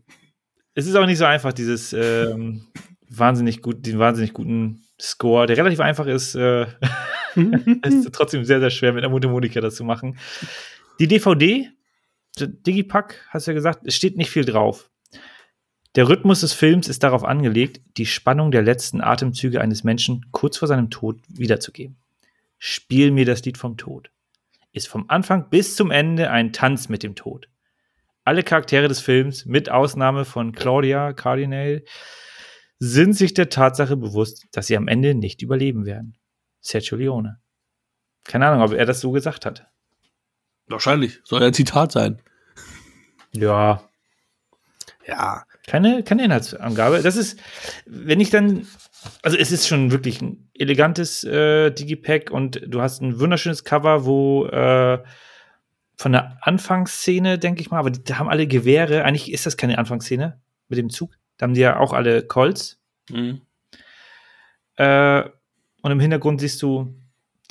es 0.79 0.87
ist 0.87 0.95
auch 0.95 1.05
nicht 1.05 1.17
so 1.17 1.25
einfach, 1.25 1.53
dieses 1.53 1.93
ähm, 1.93 2.67
wahnsinnig 3.09 3.61
gut, 3.61 3.85
den 3.85 3.99
wahnsinnig 3.99 4.33
guten 4.33 4.83
Score, 4.99 5.45
der 5.45 5.57
relativ 5.57 5.79
einfach 5.79 6.07
ist. 6.07 6.35
Äh, 6.35 6.67
ist 7.83 8.11
trotzdem 8.13 8.45
sehr, 8.45 8.59
sehr 8.59 8.69
schwer 8.69 8.93
mit 8.93 9.03
der 9.03 9.09
Mundharmonika 9.09 9.61
das 9.61 9.75
zu 9.75 9.83
machen. 9.83 10.17
Die 10.99 11.07
DVD, 11.07 11.69
Digipack, 12.39 13.25
hast 13.29 13.47
du 13.47 13.51
ja 13.51 13.55
gesagt, 13.55 13.81
es 13.85 13.95
steht 13.95 14.17
nicht 14.17 14.29
viel 14.29 14.45
drauf. 14.45 14.89
Der 15.95 16.07
Rhythmus 16.07 16.41
des 16.41 16.53
Films 16.53 16.87
ist 16.87 17.03
darauf 17.03 17.23
angelegt, 17.23 17.81
die 17.97 18.05
Spannung 18.05 18.51
der 18.51 18.61
letzten 18.61 19.01
Atemzüge 19.01 19.59
eines 19.59 19.83
Menschen 19.83 20.27
kurz 20.31 20.57
vor 20.57 20.67
seinem 20.67 20.89
Tod 20.89 21.19
wiederzugeben. 21.27 21.97
Spiel 22.59 23.09
mir 23.09 23.25
das 23.25 23.43
Lied 23.43 23.57
vom 23.57 23.77
Tod. 23.77 24.11
Ist 24.71 24.87
vom 24.87 25.09
Anfang 25.09 25.49
bis 25.49 25.75
zum 25.75 25.89
Ende 25.89 26.29
ein 26.29 26.53
Tanz 26.53 26.87
mit 26.89 27.01
dem 27.01 27.15
Tod 27.15 27.49
alle 28.29 28.43
Charaktere 28.43 28.87
des 28.87 28.99
Films, 28.99 29.45
mit 29.45 29.71
Ausnahme 29.71 30.23
von 30.23 30.51
Claudia 30.51 31.13
Cardinale, 31.13 31.83
sind 32.77 33.13
sich 33.13 33.33
der 33.33 33.49
Tatsache 33.49 33.97
bewusst, 33.97 34.45
dass 34.51 34.67
sie 34.67 34.77
am 34.77 34.87
Ende 34.87 35.15
nicht 35.15 35.41
überleben 35.41 35.87
werden. 35.87 36.15
Sergio 36.61 36.95
Leone. 36.95 37.39
Keine 38.25 38.45
Ahnung, 38.45 38.61
ob 38.61 38.73
er 38.73 38.85
das 38.85 39.01
so 39.01 39.09
gesagt 39.09 39.47
hat. 39.47 39.65
Wahrscheinlich. 40.67 41.19
Soll 41.23 41.41
ja 41.41 41.47
ein 41.47 41.53
Zitat 41.55 41.91
sein. 41.91 42.21
Ja. 43.31 43.81
Ja. 45.07 45.45
Keine, 45.65 46.03
keine 46.03 46.23
Inhaltsangabe. 46.23 47.01
Das 47.01 47.15
ist, 47.15 47.39
wenn 47.87 48.19
ich 48.19 48.29
dann, 48.29 48.67
also 49.21 49.37
es 49.37 49.51
ist 49.51 49.67
schon 49.67 49.91
wirklich 49.91 50.21
ein 50.21 50.49
elegantes 50.53 51.23
äh, 51.23 51.71
Digipack 51.71 52.31
und 52.31 52.61
du 52.65 52.81
hast 52.81 53.01
ein 53.01 53.19
wunderschönes 53.19 53.63
Cover, 53.63 54.05
wo 54.05 54.45
äh, 54.47 55.03
von 55.97 56.11
der 56.13 56.37
Anfangsszene, 56.41 57.37
denke 57.37 57.61
ich 57.61 57.71
mal, 57.71 57.79
aber 57.79 57.91
die, 57.91 58.03
die, 58.03 58.15
haben 58.15 58.29
alle 58.29 58.47
Gewehre. 58.47 59.03
Eigentlich 59.03 59.31
ist 59.31 59.45
das 59.45 59.57
keine 59.57 59.77
Anfangsszene 59.77 60.39
mit 60.69 60.79
dem 60.79 60.89
Zug. 60.89 61.17
Da 61.37 61.43
haben 61.43 61.53
die 61.53 61.61
ja 61.61 61.77
auch 61.77 61.93
alle 61.93 62.23
Colts. 62.23 62.81
Mhm. 63.09 63.41
Äh, 64.75 65.23
und 65.81 65.91
im 65.91 65.99
Hintergrund 65.99 66.41
siehst 66.41 66.61
du 66.61 66.95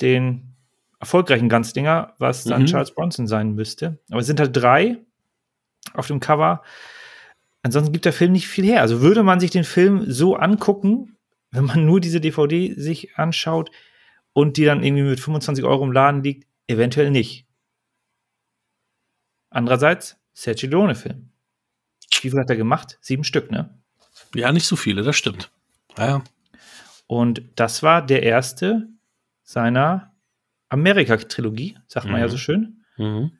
den 0.01 0.55
erfolgreichen 0.99 1.49
Ganzdinger, 1.49 2.15
was 2.17 2.43
dann 2.43 2.63
mhm. 2.63 2.65
Charles 2.67 2.93
Bronson 2.93 3.27
sein 3.27 3.53
müsste. 3.53 3.99
Aber 4.09 4.21
es 4.21 4.27
sind 4.27 4.39
halt 4.39 4.55
drei 4.55 4.97
auf 5.93 6.07
dem 6.07 6.19
Cover. 6.19 6.63
Ansonsten 7.61 7.93
gibt 7.93 8.05
der 8.05 8.13
Film 8.13 8.31
nicht 8.31 8.47
viel 8.47 8.65
her. 8.65 8.81
Also 8.81 9.01
würde 9.01 9.23
man 9.23 9.39
sich 9.39 9.51
den 9.51 9.63
Film 9.63 10.09
so 10.11 10.35
angucken, 10.35 11.17
wenn 11.51 11.65
man 11.65 11.85
nur 11.85 11.99
diese 11.99 12.21
DVD 12.21 12.73
sich 12.75 13.15
anschaut 13.17 13.71
und 14.33 14.57
die 14.57 14.65
dann 14.65 14.83
irgendwie 14.83 15.03
mit 15.03 15.19
25 15.19 15.65
Euro 15.65 15.83
im 15.83 15.91
Laden 15.91 16.23
liegt, 16.23 16.47
eventuell 16.67 17.11
nicht. 17.11 17.45
Andererseits, 19.49 20.17
Sergio 20.33 20.69
Leone-Film. 20.69 21.29
Wie 22.21 22.29
viel 22.29 22.39
hat 22.39 22.49
er 22.49 22.55
gemacht? 22.55 22.97
Sieben 23.01 23.23
Stück, 23.23 23.51
ne? 23.51 23.77
Ja, 24.35 24.51
nicht 24.51 24.65
so 24.65 24.75
viele, 24.75 25.01
das 25.01 25.15
stimmt. 25.15 25.51
Ja, 25.97 26.07
ja. 26.07 26.23
Und 27.07 27.41
das 27.55 27.81
war 27.81 28.05
der 28.05 28.23
erste 28.23 28.87
seiner 29.43 30.13
Amerika-Trilogie, 30.69 31.77
sagt 31.87 32.05
man 32.05 32.15
mhm. 32.15 32.21
ja 32.21 32.27
so 32.27 32.37
schön. 32.37 32.83
Mhm. 32.97 33.31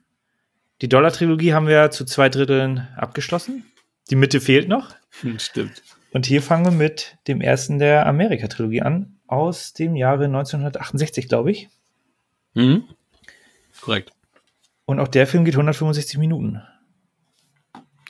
Die 0.81 0.90
Dollar-Trilogie 0.90 1.53
haben 1.53 1.68
wir 1.68 1.91
zu 1.91 2.06
zwei 2.06 2.30
Dritteln 2.30 2.88
abgeschlossen. 2.95 3.65
Die 4.10 4.15
Mitte 4.15 4.41
fehlt 4.41 4.68
noch. 4.68 4.95
Stimmt. 5.38 5.84
Und 6.11 6.26
hier 6.26 6.41
fangen 6.41 6.65
wir 6.65 6.72
mit 6.72 7.18
dem 7.27 7.41
ersten 7.41 7.80
der 7.80 8.07
Amerika-Trilogie 8.07 8.81
an, 8.81 9.19
aus 9.27 9.73
dem 9.73 9.95
Jahre 9.95 10.26
1968, 10.26 11.27
glaube 11.27 11.52
ich. 11.52 11.69
Mhm. 12.56 12.84
Korrekt. 13.81 14.11
Und 14.86 14.99
auch 14.99 15.07
der 15.07 15.27
Film 15.27 15.45
geht 15.45 15.53
165 15.53 16.18
Minuten. 16.18 16.61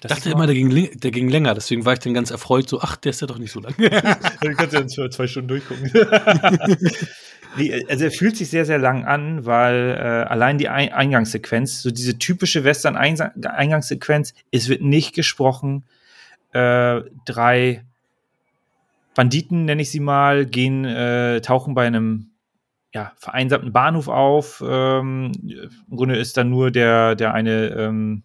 Ich 0.02 0.08
dachte 0.08 0.30
immer, 0.30 0.46
der 0.46 0.56
ging, 0.56 0.70
der 0.98 1.12
ging 1.12 1.28
länger, 1.28 1.54
deswegen 1.54 1.84
war 1.84 1.92
ich 1.92 2.00
dann 2.00 2.14
ganz 2.14 2.32
erfreut, 2.32 2.70
so, 2.70 2.80
ach, 2.80 2.96
der 2.96 3.10
ist 3.10 3.20
ja 3.20 3.28
doch 3.28 3.38
nicht 3.38 3.52
so 3.52 3.60
lang. 3.60 3.76
du 3.78 4.56
kannst 4.56 4.74
ja 4.74 4.80
in 4.80 4.88
zwei 4.88 5.28
Stunden 5.28 5.50
durchgucken. 5.50 5.92
also 7.90 8.06
er 8.06 8.12
fühlt 8.12 8.38
sich 8.38 8.50
sehr, 8.50 8.64
sehr 8.64 8.78
lang 8.78 9.04
an, 9.04 9.46
weil 9.46 9.98
äh, 10.00 10.30
allein 10.30 10.58
die 10.58 10.70
Eingangssequenz, 10.70 11.82
so 11.82 11.92
diese 11.92 12.18
typische 12.18 12.64
Western-Eingangssequenz, 12.64 14.34
es 14.52 14.70
wird 14.70 14.82
nicht 14.82 15.14
gesprochen. 15.14 15.84
Äh, 16.54 17.02
drei 17.26 17.84
Banditen, 19.15 19.65
nenne 19.65 19.81
ich 19.81 19.91
sie 19.91 19.99
mal, 19.99 20.45
gehen, 20.45 20.86
äh, 20.86 21.41
tauchen 21.41 21.73
bei 21.73 21.88
einem 21.88 22.31
ja, 22.94 23.11
vereinsamten 23.18 23.72
Bahnhof 23.72 24.07
auf. 24.07 24.64
Ähm, 24.65 25.31
Im 25.90 25.98
Grunde 25.98 26.15
ist 26.18 26.38
dann 26.38 26.49
nur 26.49 26.72
der, 26.72 27.15
der 27.15 27.34
eine 27.34 27.68
ähm, 27.68 28.23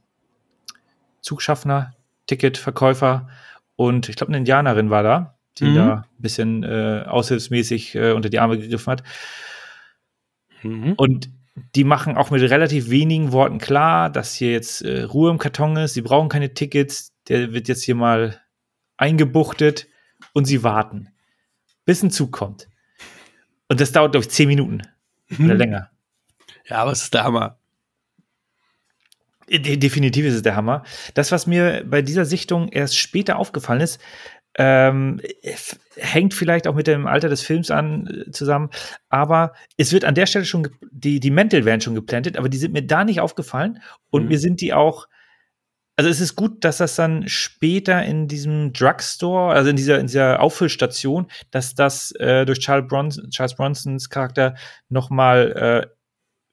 Zugschaffner, 1.20 1.92
Ticketverkäufer 2.26 3.28
und 3.76 4.08
ich 4.08 4.16
glaube, 4.16 4.30
eine 4.30 4.38
Indianerin 4.38 4.90
war 4.90 5.02
da, 5.02 5.38
die 5.58 5.64
mhm. 5.64 5.74
da 5.74 5.92
ein 5.94 6.22
bisschen 6.22 6.62
äh, 6.62 7.04
aushilfsmäßig 7.06 7.94
äh, 7.94 8.12
unter 8.12 8.30
die 8.30 8.38
Arme 8.38 8.58
gegriffen 8.58 8.90
hat. 8.90 9.02
Mhm. 10.62 10.94
Und 10.96 11.30
die 11.74 11.84
machen 11.84 12.16
auch 12.16 12.30
mit 12.30 12.42
relativ 12.42 12.90
wenigen 12.90 13.32
Worten 13.32 13.58
klar, 13.58 14.10
dass 14.10 14.34
hier 14.34 14.52
jetzt 14.52 14.82
äh, 14.82 15.02
Ruhe 15.02 15.30
im 15.30 15.38
Karton 15.38 15.76
ist. 15.76 15.94
Sie 15.94 16.02
brauchen 16.02 16.28
keine 16.28 16.54
Tickets. 16.54 17.12
Der 17.28 17.52
wird 17.52 17.68
jetzt 17.68 17.84
hier 17.84 17.94
mal 17.94 18.40
eingebuchtet 18.96 19.88
und 20.34 20.44
sie 20.44 20.62
warten, 20.62 21.08
bis 21.86 22.02
ein 22.02 22.10
Zug 22.10 22.32
kommt. 22.32 22.68
Und 23.68 23.80
das 23.80 23.92
dauert, 23.92 24.12
glaube 24.12 24.26
ich, 24.26 24.30
zehn 24.30 24.48
Minuten 24.48 24.82
oder 25.38 25.54
mhm. 25.54 25.58
länger. 25.58 25.90
Ja, 26.66 26.82
aber 26.82 26.92
es 26.92 27.04
ist 27.04 27.14
der 27.14 27.24
Hammer. 27.24 27.58
Definitiv 29.48 30.24
ist 30.24 30.34
es 30.34 30.42
der 30.42 30.56
Hammer. 30.56 30.84
Das, 31.14 31.32
was 31.32 31.46
mir 31.46 31.84
bei 31.86 32.02
dieser 32.02 32.24
Sichtung 32.24 32.68
erst 32.68 32.98
später 32.98 33.36
aufgefallen 33.36 33.80
ist, 33.80 34.00
ähm, 34.56 35.20
hängt 35.96 36.32
vielleicht 36.32 36.68
auch 36.68 36.74
mit 36.74 36.86
dem 36.86 37.06
Alter 37.06 37.28
des 37.28 37.42
Films 37.42 37.70
an 37.70 38.06
äh, 38.06 38.30
zusammen, 38.30 38.70
aber 39.08 39.52
es 39.76 39.92
wird 39.92 40.04
an 40.04 40.14
der 40.14 40.26
Stelle 40.26 40.44
schon, 40.44 40.68
die, 40.92 41.18
die 41.18 41.32
Mäntel 41.32 41.64
werden 41.64 41.80
schon 41.80 41.96
geplantet, 41.96 42.36
aber 42.36 42.48
die 42.48 42.58
sind 42.58 42.72
mir 42.72 42.86
da 42.86 43.04
nicht 43.04 43.20
aufgefallen 43.20 43.80
und 44.10 44.22
mhm. 44.22 44.28
mir 44.28 44.38
sind 44.38 44.60
die 44.60 44.72
auch, 44.72 45.08
also 45.96 46.10
es 46.10 46.20
ist 46.20 46.34
gut, 46.34 46.64
dass 46.64 46.78
das 46.78 46.96
dann 46.96 47.28
später 47.28 48.02
in 48.02 48.26
diesem 48.26 48.72
Drugstore, 48.72 49.54
also 49.54 49.70
in 49.70 49.76
dieser, 49.76 50.00
in 50.00 50.06
dieser 50.06 50.40
Auffüllstation, 50.40 51.28
dass 51.50 51.74
das 51.74 52.10
äh, 52.12 52.44
durch 52.44 52.58
Charles, 52.60 52.88
Bronson, 52.88 53.30
Charles 53.30 53.54
Bronsons 53.54 54.10
Charakter 54.10 54.56
nochmal 54.88 55.52
äh, 55.52 55.94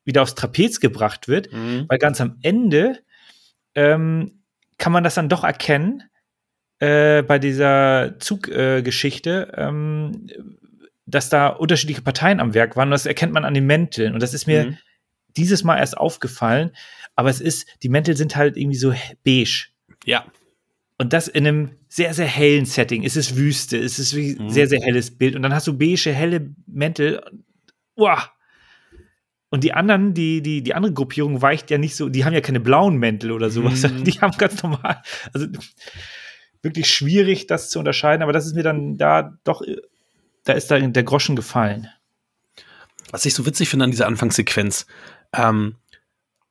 wieder 0.05 0.21
aufs 0.21 0.35
Trapez 0.35 0.79
gebracht 0.79 1.27
wird, 1.27 1.51
mhm. 1.51 1.85
weil 1.87 1.97
ganz 1.97 2.21
am 2.21 2.37
Ende 2.41 2.99
ähm, 3.75 4.43
kann 4.77 4.91
man 4.91 5.03
das 5.03 5.15
dann 5.15 5.29
doch 5.29 5.43
erkennen 5.43 6.03
äh, 6.79 7.23
bei 7.23 7.39
dieser 7.39 8.19
Zuggeschichte, 8.19 9.53
äh, 9.55 9.67
ähm, 9.67 10.27
dass 11.05 11.29
da 11.29 11.47
unterschiedliche 11.47 12.01
Parteien 12.01 12.39
am 12.39 12.53
Werk 12.53 12.75
waren. 12.75 12.89
Und 12.89 12.91
das 12.91 13.05
erkennt 13.05 13.33
man 13.33 13.45
an 13.45 13.53
den 13.53 13.65
Mänteln. 13.65 14.13
Und 14.13 14.21
das 14.21 14.33
ist 14.33 14.47
mir 14.47 14.65
mhm. 14.65 14.77
dieses 15.35 15.63
Mal 15.63 15.77
erst 15.77 15.97
aufgefallen. 15.97 16.71
Aber 17.15 17.29
es 17.29 17.41
ist, 17.41 17.67
die 17.83 17.89
Mäntel 17.89 18.15
sind 18.15 18.35
halt 18.35 18.57
irgendwie 18.57 18.77
so 18.77 18.93
beige. 19.23 19.67
Ja. 20.05 20.25
Und 20.97 21.13
das 21.13 21.27
in 21.27 21.47
einem 21.47 21.71
sehr, 21.87 22.13
sehr 22.13 22.27
hellen 22.27 22.65
Setting. 22.65 23.03
Es 23.03 23.15
ist 23.15 23.35
Wüste, 23.35 23.77
es 23.77 23.99
ist 23.99 24.13
ein 24.13 24.45
mhm. 24.45 24.49
sehr, 24.49 24.67
sehr 24.67 24.81
helles 24.81 25.17
Bild. 25.17 25.35
Und 25.35 25.41
dann 25.41 25.53
hast 25.53 25.67
du 25.67 25.77
beige, 25.77 26.11
helle 26.11 26.53
Mäntel. 26.67 27.21
Uah, 27.95 28.31
und 29.51 29.65
die 29.65 29.73
anderen, 29.73 30.13
die, 30.13 30.41
die, 30.41 30.63
die 30.63 30.73
andere 30.73 30.93
Gruppierung 30.93 31.41
weicht 31.41 31.69
ja 31.69 31.77
nicht 31.77 31.97
so, 31.97 32.07
die 32.07 32.23
haben 32.23 32.33
ja 32.33 32.39
keine 32.39 32.61
blauen 32.61 32.95
Mäntel 32.95 33.31
oder 33.31 33.49
sowas. 33.49 33.83
Mhm. 33.83 34.05
Die 34.05 34.13
haben 34.21 34.37
ganz 34.37 34.63
normal, 34.63 35.01
also 35.33 35.45
wirklich 36.61 36.89
schwierig, 36.89 37.47
das 37.47 37.69
zu 37.69 37.77
unterscheiden, 37.77 38.23
aber 38.23 38.31
das 38.31 38.45
ist 38.45 38.55
mir 38.55 38.63
dann 38.63 38.97
da 38.97 39.37
doch, 39.43 39.61
da 40.45 40.53
ist 40.53 40.71
da 40.71 40.79
der 40.79 41.03
Groschen 41.03 41.35
gefallen. 41.35 41.89
Was 43.11 43.25
ich 43.25 43.33
so 43.33 43.45
witzig 43.45 43.67
finde 43.67 43.83
an 43.83 43.91
dieser 43.91 44.07
Anfangssequenz, 44.07 44.87
ähm, 45.33 45.75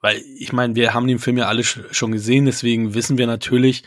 weil 0.00 0.22
ich 0.38 0.52
meine, 0.52 0.74
wir 0.74 0.94
haben 0.94 1.06
den 1.06 1.18
Film 1.18 1.38
ja 1.38 1.46
alle 1.46 1.64
schon 1.64 2.12
gesehen, 2.12 2.46
deswegen 2.46 2.94
wissen 2.94 3.18
wir 3.18 3.26
natürlich, 3.26 3.84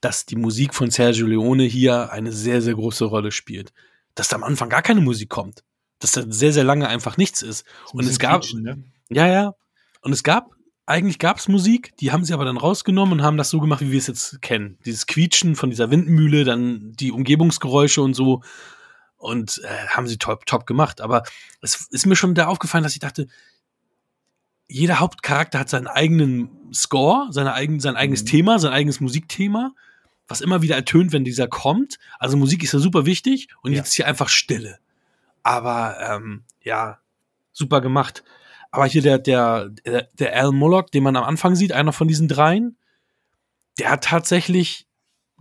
dass 0.00 0.26
die 0.26 0.36
Musik 0.36 0.74
von 0.74 0.90
Sergio 0.90 1.26
Leone 1.26 1.64
hier 1.64 2.12
eine 2.12 2.32
sehr, 2.32 2.62
sehr 2.62 2.74
große 2.74 3.04
Rolle 3.04 3.32
spielt. 3.32 3.72
Dass 4.14 4.28
da 4.28 4.36
am 4.36 4.44
Anfang 4.44 4.68
gar 4.68 4.82
keine 4.82 5.00
Musik 5.00 5.28
kommt 5.28 5.62
dass 5.98 6.12
da 6.12 6.22
sehr, 6.28 6.52
sehr 6.52 6.64
lange 6.64 6.88
einfach 6.88 7.16
nichts 7.16 7.42
ist. 7.42 7.64
Und 7.92 8.04
es 8.04 8.18
gab, 8.18 8.44
ne? 8.54 8.82
ja, 9.08 9.26
ja. 9.26 9.54
Und 10.00 10.12
es 10.12 10.22
gab, 10.22 10.50
eigentlich 10.86 11.18
gab 11.18 11.38
es 11.38 11.48
Musik, 11.48 11.96
die 11.98 12.12
haben 12.12 12.24
sie 12.24 12.32
aber 12.32 12.44
dann 12.44 12.56
rausgenommen 12.56 13.18
und 13.18 13.24
haben 13.24 13.36
das 13.36 13.50
so 13.50 13.60
gemacht, 13.60 13.80
wie 13.80 13.90
wir 13.90 13.98
es 13.98 14.06
jetzt 14.06 14.40
kennen. 14.40 14.78
Dieses 14.84 15.06
Quietschen 15.06 15.56
von 15.56 15.70
dieser 15.70 15.90
Windmühle, 15.90 16.44
dann 16.44 16.92
die 16.92 17.12
Umgebungsgeräusche 17.12 18.00
und 18.00 18.14
so. 18.14 18.42
Und 19.16 19.60
äh, 19.64 19.88
haben 19.88 20.06
sie 20.06 20.16
top, 20.16 20.46
top 20.46 20.66
gemacht. 20.66 21.00
Aber 21.00 21.24
es 21.60 21.88
ist 21.90 22.06
mir 22.06 22.14
schon 22.14 22.36
da 22.36 22.46
aufgefallen, 22.46 22.84
dass 22.84 22.92
ich 22.92 23.00
dachte, 23.00 23.26
jeder 24.68 25.00
Hauptcharakter 25.00 25.58
hat 25.58 25.68
seinen 25.68 25.86
eigenen 25.86 26.50
Score, 26.72 27.28
seine 27.30 27.54
eigen, 27.54 27.80
sein 27.80 27.96
eigenes 27.96 28.22
mhm. 28.22 28.26
Thema, 28.26 28.58
sein 28.58 28.72
eigenes 28.72 29.00
Musikthema, 29.00 29.72
was 30.28 30.42
immer 30.42 30.62
wieder 30.62 30.76
ertönt, 30.76 31.12
wenn 31.12 31.24
dieser 31.24 31.48
kommt. 31.48 31.98
Also 32.18 32.36
Musik 32.36 32.62
ist 32.62 32.72
ja 32.72 32.78
super 32.78 33.06
wichtig 33.06 33.48
und 33.62 33.72
ja. 33.72 33.78
jetzt 33.78 33.88
ist 33.88 33.94
hier 33.94 34.06
einfach 34.06 34.28
Stille. 34.28 34.78
Aber 35.42 35.96
ähm, 36.00 36.44
ja, 36.62 36.98
super 37.52 37.80
gemacht. 37.80 38.22
Aber 38.70 38.84
hier 38.84 39.00
der, 39.00 39.18
der, 39.18 39.70
der 40.18 40.36
Al 40.36 40.52
Moloch, 40.52 40.90
den 40.90 41.02
man 41.02 41.16
am 41.16 41.24
Anfang 41.24 41.54
sieht, 41.54 41.72
einer 41.72 41.92
von 41.92 42.06
diesen 42.06 42.28
dreien, 42.28 42.76
der 43.78 43.90
hat 43.90 44.04
tatsächlich 44.04 44.86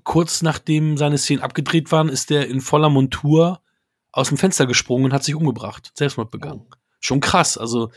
kurz 0.03 0.41
nachdem 0.41 0.95
seine 0.95 1.17
Szenen 1.17 1.41
abgedreht 1.41 1.91
waren, 1.91 2.07
ist 2.07 2.29
der 2.29 2.47
in 2.47 2.61
voller 2.61 2.89
Montur 2.89 3.61
aus 4.13 4.29
dem 4.29 4.37
Fenster 4.37 4.65
gesprungen 4.65 5.05
und 5.05 5.13
hat 5.13 5.25
sich 5.25 5.35
umgebracht, 5.35 5.91
Selbstmord 5.95 6.31
begangen. 6.31 6.65
Oh. 6.65 6.75
Schon 7.01 7.19
krass. 7.19 7.57
Also, 7.57 7.91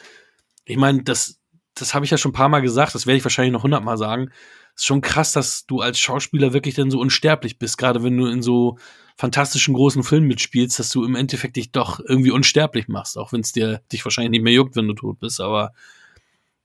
ich 0.65 0.77
meine, 0.77 1.03
das, 1.03 1.41
das 1.75 1.95
habe 1.95 2.05
ich 2.05 2.11
ja 2.11 2.19
schon 2.19 2.31
ein 2.31 2.35
paar 2.35 2.49
Mal 2.49 2.61
gesagt, 2.61 2.95
das 2.95 3.07
werde 3.07 3.19
ich 3.19 3.25
wahrscheinlich 3.25 3.53
noch 3.53 3.63
hundertmal 3.63 3.97
sagen. 3.97 4.31
ist 4.75 4.87
schon 4.87 5.01
krass, 5.01 5.33
dass 5.33 5.67
du 5.67 5.81
als 5.81 5.99
Schauspieler 5.99 6.53
wirklich 6.53 6.75
dann 6.75 6.91
so 6.91 7.01
unsterblich 7.01 7.59
bist, 7.59 7.79
gerade 7.79 8.03
wenn 8.03 8.17
du 8.17 8.27
in 8.27 8.43
so 8.43 8.79
fantastischen 9.17 9.75
großen 9.75 10.03
Film 10.03 10.25
mitspielst, 10.25 10.79
dass 10.79 10.91
du 10.91 11.05
im 11.05 11.15
Endeffekt 11.15 11.57
dich 11.57 11.73
doch 11.73 12.01
irgendwie 12.01 12.31
unsterblich 12.31 12.89
machst, 12.89 13.19
auch 13.19 13.33
wenn 13.33 13.41
es 13.41 13.53
dir 13.53 13.83
dich 13.93 14.05
wahrscheinlich 14.05 14.31
nicht 14.31 14.43
mehr 14.43 14.53
juckt, 14.53 14.77
wenn 14.77 14.89
du 14.89 14.95
tot 14.95 15.21
bist. 15.21 15.41
Aber 15.41 15.73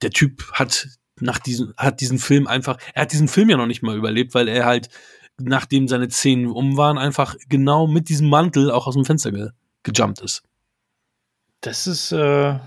der 0.01 0.11
Typ 0.11 0.51
hat 0.53 0.87
nach 1.19 1.39
diesem, 1.39 1.73
hat 1.77 2.01
diesen 2.01 2.19
Film 2.19 2.47
einfach, 2.47 2.77
er 2.93 3.03
hat 3.03 3.11
diesen 3.11 3.27
Film 3.27 3.49
ja 3.49 3.57
noch 3.57 3.67
nicht 3.67 3.83
mal 3.83 3.97
überlebt, 3.97 4.33
weil 4.33 4.47
er 4.47 4.65
halt, 4.65 4.89
nachdem 5.37 5.87
seine 5.87 6.07
Zähne 6.07 6.51
um 6.51 6.77
waren, 6.77 6.97
einfach 6.97 7.35
genau 7.49 7.87
mit 7.87 8.09
diesem 8.09 8.29
Mantel 8.29 8.71
auch 8.71 8.87
aus 8.87 8.95
dem 8.95 9.05
Fenster 9.05 9.31
ge 9.31 9.49
gejumpt 9.83 10.21
ist. 10.21 10.41
Das 11.61 11.85
ist 11.85 12.11
äh, 12.11 12.57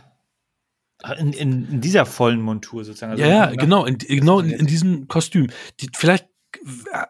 in, 1.19 1.33
in, 1.33 1.69
in, 1.71 1.81
dieser 1.81 2.07
vollen 2.07 2.41
Montur 2.41 2.85
sozusagen. 2.85 3.13
Also 3.13 3.23
ja, 3.23 3.29
ja, 3.29 3.47
genau, 3.55 3.85
in, 3.85 3.99
genau 3.99 4.41
in, 4.41 4.51
in 4.51 4.67
diesem 4.67 5.09
Kostüm. 5.09 5.49
Die, 5.81 5.91
vielleicht 5.95 6.27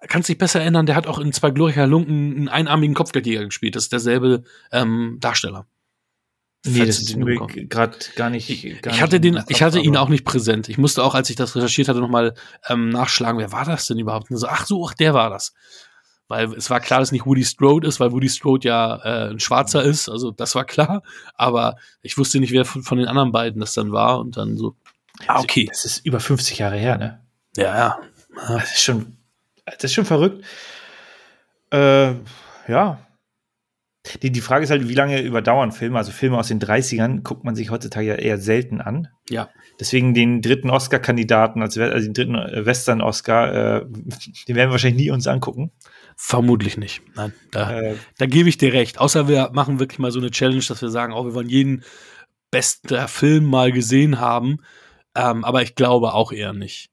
kannst 0.08 0.28
dich 0.28 0.38
besser 0.38 0.60
erinnern, 0.60 0.86
der 0.86 0.96
hat 0.96 1.06
auch 1.06 1.18
in 1.18 1.32
zwei 1.32 1.50
glorreicher 1.50 1.86
Lunken 1.86 2.36
einen 2.36 2.48
einarmigen 2.48 2.94
Kopfgeldjäger 2.94 3.44
gespielt. 3.44 3.76
Das 3.76 3.84
ist 3.84 3.92
derselbe 3.92 4.42
ähm, 4.72 5.18
Darsteller. 5.20 5.66
Nee, 6.66 6.84
das 6.84 7.00
ist 7.00 7.16
mir 7.16 7.36
gerade 7.46 7.96
gar 8.16 8.30
nicht. 8.30 8.82
Gar 8.82 8.92
ich 8.92 9.00
hatte 9.00 9.20
den, 9.20 9.36
Kopf, 9.36 9.44
ich 9.48 9.62
hatte 9.62 9.78
ihn 9.78 9.96
auch 9.96 10.08
nicht 10.08 10.24
präsent. 10.24 10.68
Ich 10.68 10.76
musste 10.76 11.04
auch, 11.04 11.14
als 11.14 11.30
ich 11.30 11.36
das 11.36 11.54
recherchiert 11.54 11.88
hatte, 11.88 12.00
nochmal 12.00 12.34
ähm, 12.68 12.88
nachschlagen, 12.88 13.38
wer 13.38 13.52
war 13.52 13.64
das 13.64 13.86
denn 13.86 13.98
überhaupt? 13.98 14.30
Und 14.30 14.36
so, 14.38 14.48
ach 14.48 14.66
so, 14.66 14.86
ach, 14.86 14.94
der 14.94 15.14
war 15.14 15.30
das. 15.30 15.54
Weil 16.28 16.52
es 16.52 16.68
war 16.68 16.80
klar, 16.80 17.00
dass 17.00 17.10
nicht 17.10 17.26
Woody 17.26 17.44
Strode 17.44 17.86
ist, 17.86 18.00
weil 18.00 18.12
Woody 18.12 18.28
Strode 18.28 18.68
ja 18.68 18.96
äh, 19.02 19.30
ein 19.30 19.40
Schwarzer 19.40 19.82
ist, 19.82 20.08
also 20.08 20.30
das 20.30 20.54
war 20.54 20.64
klar. 20.64 21.02
Aber 21.34 21.76
ich 22.02 22.18
wusste 22.18 22.38
nicht, 22.38 22.52
wer 22.52 22.64
von, 22.64 22.82
von 22.82 22.98
den 22.98 23.08
anderen 23.08 23.32
beiden 23.32 23.60
das 23.60 23.72
dann 23.72 23.92
war 23.92 24.20
und 24.20 24.36
dann 24.36 24.56
so. 24.56 24.76
Ah, 25.26 25.40
okay. 25.40 25.66
Das 25.68 25.84
ist 25.84 26.04
über 26.04 26.20
50 26.20 26.58
Jahre 26.58 26.76
her, 26.76 26.98
ne? 26.98 27.20
Ja, 27.56 27.76
ja. 27.76 27.98
Das 28.48 28.72
ist 28.72 28.82
schon 28.82 29.18
das 29.76 29.84
ist 29.84 29.94
schon 29.94 30.04
verrückt. 30.04 30.44
Äh, 31.72 32.12
ja. 32.68 33.00
Die, 34.22 34.30
die 34.30 34.40
Frage 34.40 34.64
ist 34.64 34.70
halt, 34.70 34.88
wie 34.88 34.94
lange 34.94 35.20
überdauern 35.20 35.72
Filme? 35.72 35.98
Also 35.98 36.12
Filme 36.12 36.38
aus 36.38 36.48
den 36.48 36.60
30ern 36.60 37.22
guckt 37.22 37.44
man 37.44 37.54
sich 37.54 37.70
heutzutage 37.70 38.06
ja 38.06 38.14
eher 38.14 38.38
selten 38.38 38.80
an. 38.80 39.08
Ja. 39.28 39.50
Deswegen 39.78 40.14
den 40.14 40.40
dritten 40.40 40.70
Oscar-Kandidaten, 40.70 41.60
also, 41.60 41.82
also 41.82 42.06
den 42.06 42.14
dritten 42.14 42.34
äh, 42.34 42.64
Western-Oscar, 42.64 43.52
äh, 43.52 43.86
den 44.48 44.56
werden 44.56 44.68
wir 44.68 44.72
wahrscheinlich 44.72 45.02
nie 45.02 45.10
uns 45.10 45.26
angucken. 45.26 45.72
Vermutlich 46.20 46.76
nicht. 46.76 47.00
Nein, 47.14 47.32
da, 47.52 47.80
äh, 47.80 47.96
da 48.18 48.26
gebe 48.26 48.48
ich 48.48 48.58
dir 48.58 48.72
recht. 48.72 48.98
Außer 48.98 49.28
wir 49.28 49.50
machen 49.52 49.78
wirklich 49.78 50.00
mal 50.00 50.10
so 50.10 50.18
eine 50.18 50.32
Challenge, 50.32 50.64
dass 50.66 50.82
wir 50.82 50.88
sagen, 50.88 51.12
oh, 51.12 51.24
wir 51.24 51.32
wollen 51.32 51.48
jeden 51.48 51.84
besten 52.50 53.06
Film 53.06 53.44
mal 53.44 53.70
gesehen 53.70 54.18
haben. 54.18 54.58
Ähm, 55.14 55.44
aber 55.44 55.62
ich 55.62 55.76
glaube 55.76 56.14
auch 56.14 56.32
eher 56.32 56.52
nicht. 56.52 56.90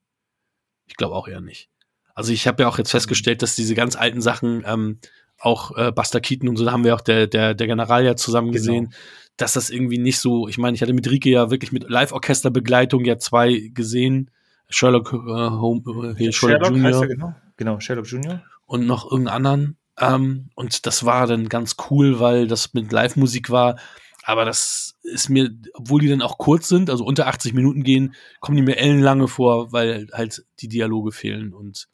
Ich 0.85 0.95
glaube 0.95 1.15
auch 1.15 1.27
eher 1.27 1.41
nicht. 1.41 1.69
Also 2.14 2.31
ich 2.34 2.47
habe 2.47 2.61
ja 2.64 2.69
auch 2.69 2.77
jetzt 2.77 2.91
festgestellt, 2.91 3.41
dass 3.41 3.56
diese 3.56 3.73
ganz 3.73 3.95
alten 3.95 4.22
Sachen, 4.22 4.64
ähm, 4.68 4.99
auch 5.39 5.76
äh, 5.76 5.91
Buster 5.91 6.22
Keaton 6.22 6.47
und 6.47 6.57
so, 6.57 6.64
da 6.64 6.72
haben 6.72 6.84
wir 6.84 6.93
auch 6.93 7.02
der, 7.02 7.26
der, 7.26 7.56
der 7.56 7.68
General 7.68 8.06
ja 8.06 8.15
zusammen 8.15 8.52
Genau. 8.52 8.57
gesehen, 8.57 8.93
dass 9.38 9.53
das 9.53 9.72
irgendwie 9.72 9.97
nicht 9.97 10.19
so, 10.19 10.47
ich 10.47 10.60
meine, 10.60 10.76
ich 10.76 10.84
hatte 10.84 10.93
mit 10.93 11.10
Rike 11.10 11.31
ja 11.31 11.49
wirklich 11.49 11.72
mit 11.72 11.89
Live-Orchester-Begleitung 11.89 13.03
ja 13.06 13.18
zwei 13.18 13.72
gesehen. 13.73 14.30
Sherlock, 14.69 15.14
äh, 15.14 15.18
Home, 15.18 16.15
äh, 16.18 16.31
Sherlock, 16.31 16.68
Sherlock 16.68 16.84
heißt 16.84 17.02
Jr. 17.02 17.02
er, 17.02 17.07
genau. 17.07 17.35
Genau, 17.57 17.80
Sherlock 17.80 18.06
Junior. 18.07 18.43
Und 18.65 18.85
noch 18.85 19.09
irgendeinen 19.09 19.35
anderen. 19.35 19.77
Ähm, 19.99 20.49
und 20.55 20.85
das 20.85 21.05
war 21.05 21.27
dann 21.27 21.49
ganz 21.49 21.75
cool, 21.89 22.19
weil 22.19 22.47
das 22.47 22.73
mit 22.73 22.91
Live-Musik 22.91 23.49
war. 23.49 23.77
Aber 24.23 24.43
das 24.43 24.95
ist 25.03 25.29
mir, 25.29 25.51
obwohl 25.73 26.01
die 26.01 26.07
dann 26.09 26.21
auch 26.23 26.37
kurz 26.37 26.67
sind, 26.67 26.89
also 26.89 27.05
unter 27.05 27.27
80 27.27 27.53
Minuten 27.53 27.83
gehen, 27.83 28.15
kommen 28.39 28.57
die 28.57 28.63
mir 28.63 28.77
ellenlange 28.77 29.27
vor, 29.27 29.71
weil 29.71 30.07
halt 30.11 30.43
die 30.59 30.67
Dialoge 30.67 31.11
fehlen. 31.11 31.53
Und 31.53 31.87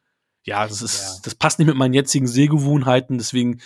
ja, 0.43 0.65
das 0.65 0.81
ist, 0.81 1.01
Ja. 1.01 1.19
das 1.23 1.35
passt 1.35 1.59
nicht 1.59 1.67
mit 1.67 1.75
meinen 1.75 1.93
jetzigen 1.93 2.27
Sehgewohnheiten, 2.27 3.17
deswegen 3.17 3.59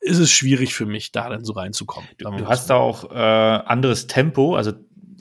ist 0.00 0.18
es 0.18 0.30
schwierig 0.30 0.74
für 0.74 0.86
mich, 0.86 1.12
da 1.12 1.28
dann 1.28 1.44
so 1.44 1.52
reinzukommen. 1.52 2.08
Du, 2.16 2.24
du 2.30 2.48
hast 2.48 2.70
da 2.70 2.76
auch 2.76 3.10
äh, 3.10 3.14
anderes 3.14 4.06
Tempo, 4.06 4.56
also 4.56 4.72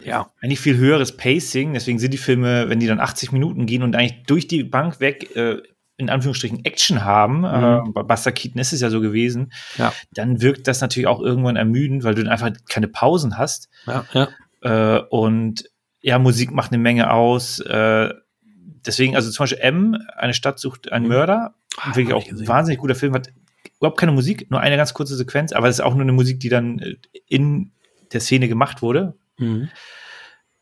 ja, 0.06 0.32
eigentlich 0.42 0.62
viel 0.62 0.78
höheres 0.78 1.18
Pacing. 1.18 1.74
Deswegen 1.74 2.00
sind 2.00 2.14
die 2.14 2.18
Filme, 2.18 2.70
wenn 2.70 2.80
die 2.80 2.88
dann 2.88 3.02
80 3.02 3.34
Minuten 3.34 3.66
gehen 3.66 3.84
und 3.84 3.94
eigentlich 3.98 4.24
durch 4.26 4.48
die 4.48 4.64
Bank 4.64 5.02
weg 5.02 5.36
äh, 5.36 5.62
in 6.00 6.10
Anführungsstrichen 6.10 6.64
Action 6.66 7.04
haben, 7.04 7.44
äh, 7.44 7.82
bei 7.94 8.04
Buster 8.04 8.32
Keaton 8.32 8.60
ist 8.60 8.74
es 8.74 8.82
ja 8.82 8.90
so 8.90 9.02
gewesen, 9.02 9.52
Ja. 9.78 9.94
dann 10.12 10.42
wirkt 10.42 10.68
das 10.68 10.82
natürlich 10.82 11.08
auch 11.08 11.20
irgendwann 11.22 11.56
ermüdend, 11.58 12.04
weil 12.04 12.16
du 12.16 12.24
dann 12.24 12.32
einfach 12.32 12.52
keine 12.70 12.88
Pausen 12.88 13.38
hast. 13.38 13.70
ja, 13.86 14.06
ja. 14.14 14.28
Äh, 14.98 15.02
und 15.10 15.66
ja, 16.02 16.18
Musik 16.18 16.52
macht 16.52 16.72
eine 16.72 16.82
Menge 16.82 17.12
aus. 17.12 17.60
Äh, 17.60 18.14
deswegen, 18.86 19.16
also 19.16 19.30
zum 19.30 19.44
Beispiel 19.44 19.60
M, 19.60 19.98
eine 20.16 20.34
Stadt 20.34 20.58
sucht 20.60 20.92
einen 20.92 21.06
Mhm. 21.06 21.12
Mörder, 21.12 21.56
Ah, 21.78 21.96
wirklich 21.96 22.14
auch 22.14 22.24
ein 22.24 22.30
gesehen. 22.32 22.48
wahnsinnig 22.48 22.80
guter 22.80 22.96
Film, 22.96 23.14
hat 23.14 23.30
überhaupt 23.80 24.00
keine 24.00 24.12
Musik, 24.14 24.50
nur 24.50 24.60
eine 24.62 24.78
ganz 24.78 24.94
kurze 24.94 25.16
Sequenz, 25.18 25.52
aber 25.54 25.68
es 25.68 25.76
ist 25.80 25.82
auch 25.82 25.94
nur 25.94 26.02
eine 26.04 26.12
Musik, 26.14 26.40
die 26.40 26.50
dann 26.50 26.80
äh, 26.80 26.96
in 27.28 27.72
der 28.14 28.22
Szene 28.22 28.48
gemacht 28.48 28.82
wurde. 28.82 29.16
Mhm. 29.38 29.70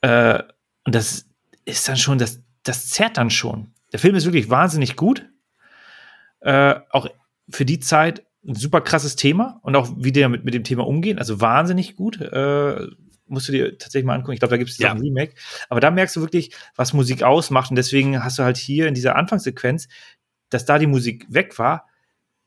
Äh, 0.02 0.42
und 0.86 0.96
das 0.96 1.26
ist 1.66 1.88
dann 1.88 1.98
schon, 1.98 2.18
das, 2.18 2.42
das 2.64 2.90
zerrt 2.90 3.18
dann 3.18 3.30
schon. 3.30 3.72
Der 3.94 4.00
Film 4.00 4.16
ist 4.16 4.26
wirklich 4.26 4.50
wahnsinnig 4.50 4.96
gut. 4.96 5.26
Äh, 6.42 6.76
auch 6.92 7.08
für 7.50 7.66
die 7.66 7.80
Zeit 7.80 8.26
ein 8.48 8.56
super 8.56 8.82
krasses 8.82 9.16
Thema 9.16 9.60
und 9.64 9.76
auch 9.76 9.90
wie 9.98 10.12
die 10.12 10.22
damit 10.22 10.46
mit 10.46 10.54
dem 10.54 10.64
Thema 10.64 10.86
umgehen. 10.86 11.18
Also 11.20 11.42
wahnsinnig 11.42 11.96
gut. 11.96 12.20
Äh, 12.22 12.88
musst 13.26 13.48
du 13.48 13.52
dir 13.52 13.78
tatsächlich 13.78 14.06
mal 14.06 14.14
angucken. 14.16 14.34
Ich 14.34 14.40
glaube, 14.40 14.52
da 14.52 14.58
gibt 14.58 14.70
es 14.70 14.78
Ja. 14.78 14.92
ein 14.92 15.00
Remake. 15.02 15.34
Aber 15.70 15.80
da 15.82 15.92
merkst 15.92 16.16
du 16.16 16.22
wirklich, 16.22 16.52
was 16.76 16.94
Musik 16.94 17.24
ausmacht. 17.24 17.70
Und 17.72 17.76
deswegen 17.76 18.24
hast 18.24 18.40
du 18.40 18.44
halt 18.44 18.58
hier 18.58 18.88
in 18.88 18.94
dieser 18.94 19.16
Anfangssequenz, 19.16 19.88
dass 20.50 20.64
da 20.66 20.80
die 20.80 20.88
Musik 20.88 21.26
weg 21.30 21.60
war, 21.60 21.88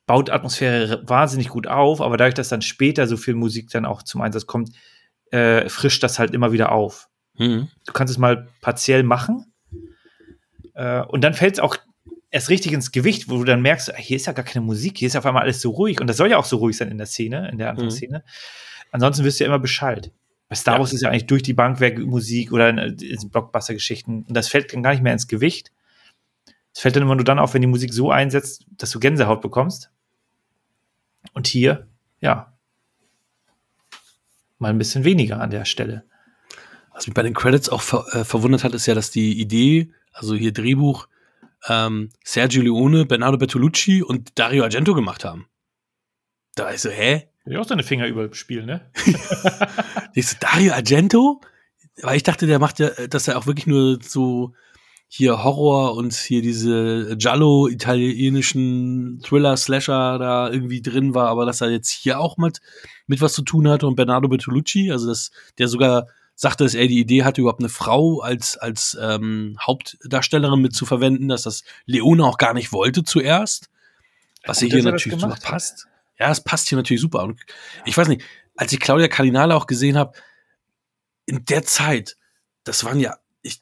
baut 0.06 0.30
Atmosphäre 0.30 1.02
wahnsinnig 1.06 1.48
gut 1.48 1.66
auf. 1.66 2.00
Aber 2.00 2.16
dadurch, 2.16 2.34
dass 2.34 2.48
dann 2.48 2.62
später 2.62 3.06
so 3.06 3.16
viel 3.18 3.34
Musik 3.34 3.68
dann 3.70 3.84
auch 3.84 4.02
zum 4.02 4.22
Einsatz 4.22 4.46
kommt, 4.46 4.70
äh, 5.32 5.68
frischt 5.68 6.02
das 6.02 6.18
halt 6.18 6.32
immer 6.32 6.52
wieder 6.52 6.72
auf 6.72 7.08
Mhm. 7.38 7.68
du 7.86 7.92
kannst 7.92 8.10
es 8.10 8.18
mal 8.18 8.48
partiell 8.60 9.02
machen. 9.02 9.49
Äh, 10.80 11.02
und 11.02 11.22
dann 11.22 11.34
fällt 11.34 11.54
es 11.54 11.60
auch 11.60 11.76
erst 12.30 12.48
richtig 12.48 12.72
ins 12.72 12.90
Gewicht, 12.90 13.28
wo 13.28 13.36
du 13.36 13.44
dann 13.44 13.60
merkst, 13.60 13.92
ah, 13.92 13.98
hier 13.98 14.16
ist 14.16 14.26
ja 14.26 14.32
gar 14.32 14.44
keine 14.46 14.64
Musik, 14.64 14.96
hier 14.96 15.08
ist 15.08 15.16
auf 15.16 15.26
einmal 15.26 15.42
alles 15.42 15.60
so 15.60 15.70
ruhig. 15.70 16.00
Und 16.00 16.06
das 16.06 16.16
soll 16.16 16.30
ja 16.30 16.38
auch 16.38 16.46
so 16.46 16.56
ruhig 16.56 16.76
sein 16.76 16.90
in 16.90 16.96
der 16.96 17.06
Szene, 17.06 17.50
in 17.50 17.58
der 17.58 17.68
Anfangsszene. 17.70 18.24
Ansonsten 18.90 19.24
wirst 19.24 19.38
du 19.38 19.44
ja 19.44 19.48
immer 19.48 19.58
Bescheid. 19.58 20.10
Bei 20.48 20.56
Star 20.56 20.74
Ja. 20.74 20.80
Wars 20.80 20.94
ist 20.94 21.02
ja 21.02 21.10
eigentlich 21.10 21.26
durch 21.26 21.42
die 21.42 21.52
Bank 21.52 21.80
weg 21.80 21.98
Musik 21.98 22.50
oder 22.52 22.70
in, 22.70 22.78
in 22.78 23.30
Blockbuster-Geschichten. 23.30 24.24
Und 24.26 24.34
das 24.34 24.48
fällt 24.48 24.72
dann 24.72 24.82
gar 24.82 24.92
nicht 24.92 25.02
mehr 25.02 25.12
ins 25.12 25.28
Gewicht. 25.28 25.70
Es 26.74 26.80
fällt 26.80 26.96
dann 26.96 27.02
immer 27.02 27.14
nur 27.14 27.24
dann 27.24 27.38
auf, 27.38 27.52
wenn 27.52 27.60
die 27.60 27.66
Musik 27.66 27.92
so 27.92 28.10
einsetzt, 28.10 28.64
dass 28.70 28.90
du 28.90 29.00
Gänsehaut 29.00 29.42
bekommst. 29.42 29.90
Und 31.34 31.46
hier, 31.46 31.88
ja, 32.20 32.54
mal 34.58 34.70
ein 34.70 34.78
bisschen 34.78 35.04
weniger 35.04 35.40
an 35.40 35.50
der 35.50 35.66
Stelle. 35.66 36.04
Was 36.94 37.06
mich 37.06 37.14
bei 37.14 37.22
den 37.22 37.34
Credits 37.34 37.68
auch 37.68 37.82
ver 37.82 38.06
äh, 38.12 38.24
verwundert 38.24 38.64
hat, 38.64 38.74
ist 38.74 38.86
ja, 38.86 38.94
dass 38.94 39.10
die 39.10 39.38
Idee, 39.40 39.92
also 40.12 40.34
hier 40.34 40.52
Drehbuch, 40.52 41.08
ähm, 41.68 42.10
Sergio 42.24 42.62
Leone, 42.62 43.06
Bernardo 43.06 43.38
Bertolucci 43.38 44.02
und 44.02 44.38
Dario 44.38 44.64
Argento 44.64 44.94
gemacht 44.94 45.24
haben. 45.24 45.46
Da 46.54 46.72
ich 46.72 46.80
so, 46.80 46.90
hä? 46.90 47.28
Ja, 47.46 47.60
auch 47.60 47.66
seine 47.66 47.82
Finger 47.82 48.06
überall 48.06 48.32
spielen, 48.34 48.66
ne? 48.66 48.90
Ich 50.14 50.28
so, 50.28 50.36
Dario 50.40 50.72
Argento? 50.72 51.40
Weil 52.02 52.16
ich 52.16 52.22
dachte, 52.22 52.46
der 52.46 52.58
macht 52.58 52.78
ja, 52.78 52.90
dass 53.08 53.28
er 53.28 53.38
auch 53.38 53.46
wirklich 53.46 53.66
nur 53.66 53.98
so 54.02 54.54
hier 55.12 55.42
Horror 55.42 55.96
und 55.96 56.14
hier 56.14 56.40
diese 56.40 57.16
Giallo-italienischen 57.16 59.20
Thriller-Slasher 59.24 60.18
da 60.18 60.50
irgendwie 60.50 60.82
drin 60.82 61.14
war, 61.14 61.28
aber 61.28 61.46
dass 61.46 61.60
er 61.60 61.70
jetzt 61.70 61.90
hier 61.90 62.20
auch 62.20 62.36
mit, 62.36 62.60
mit 63.08 63.20
was 63.20 63.32
zu 63.32 63.42
tun 63.42 63.68
hatte 63.68 63.88
und 63.88 63.96
Bernardo 63.96 64.28
Bertolucci, 64.28 64.92
also 64.92 65.08
dass 65.08 65.32
der 65.58 65.66
sogar 65.66 66.06
sagte, 66.40 66.64
dass 66.64 66.72
er 66.72 66.86
die 66.86 66.98
Idee 66.98 67.22
hatte, 67.22 67.42
überhaupt 67.42 67.60
eine 67.60 67.68
Frau 67.68 68.20
als, 68.20 68.56
als 68.56 68.96
ähm, 68.98 69.58
Hauptdarstellerin 69.60 70.58
mit 70.62 70.74
zu 70.74 70.86
verwenden, 70.86 71.28
dass 71.28 71.42
das 71.42 71.64
Leone 71.84 72.24
auch 72.24 72.38
gar 72.38 72.54
nicht 72.54 72.72
wollte 72.72 73.04
zuerst. 73.04 73.68
Was 74.46 74.60
Gut, 74.60 74.70
hier 74.70 74.78
er 74.78 74.92
natürlich 74.92 75.20
super 75.20 75.36
passt. 75.38 75.86
Ja, 76.18 76.30
es 76.30 76.42
passt 76.42 76.70
hier 76.70 76.78
natürlich 76.78 77.02
super. 77.02 77.24
Und 77.24 77.38
ich 77.84 77.94
weiß 77.94 78.08
nicht, 78.08 78.22
als 78.56 78.72
ich 78.72 78.80
Claudia 78.80 79.08
Cardinale 79.08 79.54
auch 79.54 79.66
gesehen 79.66 79.98
habe, 79.98 80.16
in 81.26 81.44
der 81.44 81.62
Zeit, 81.62 82.16
das 82.64 82.84
waren 82.84 83.00
ja, 83.00 83.18
ich, 83.42 83.60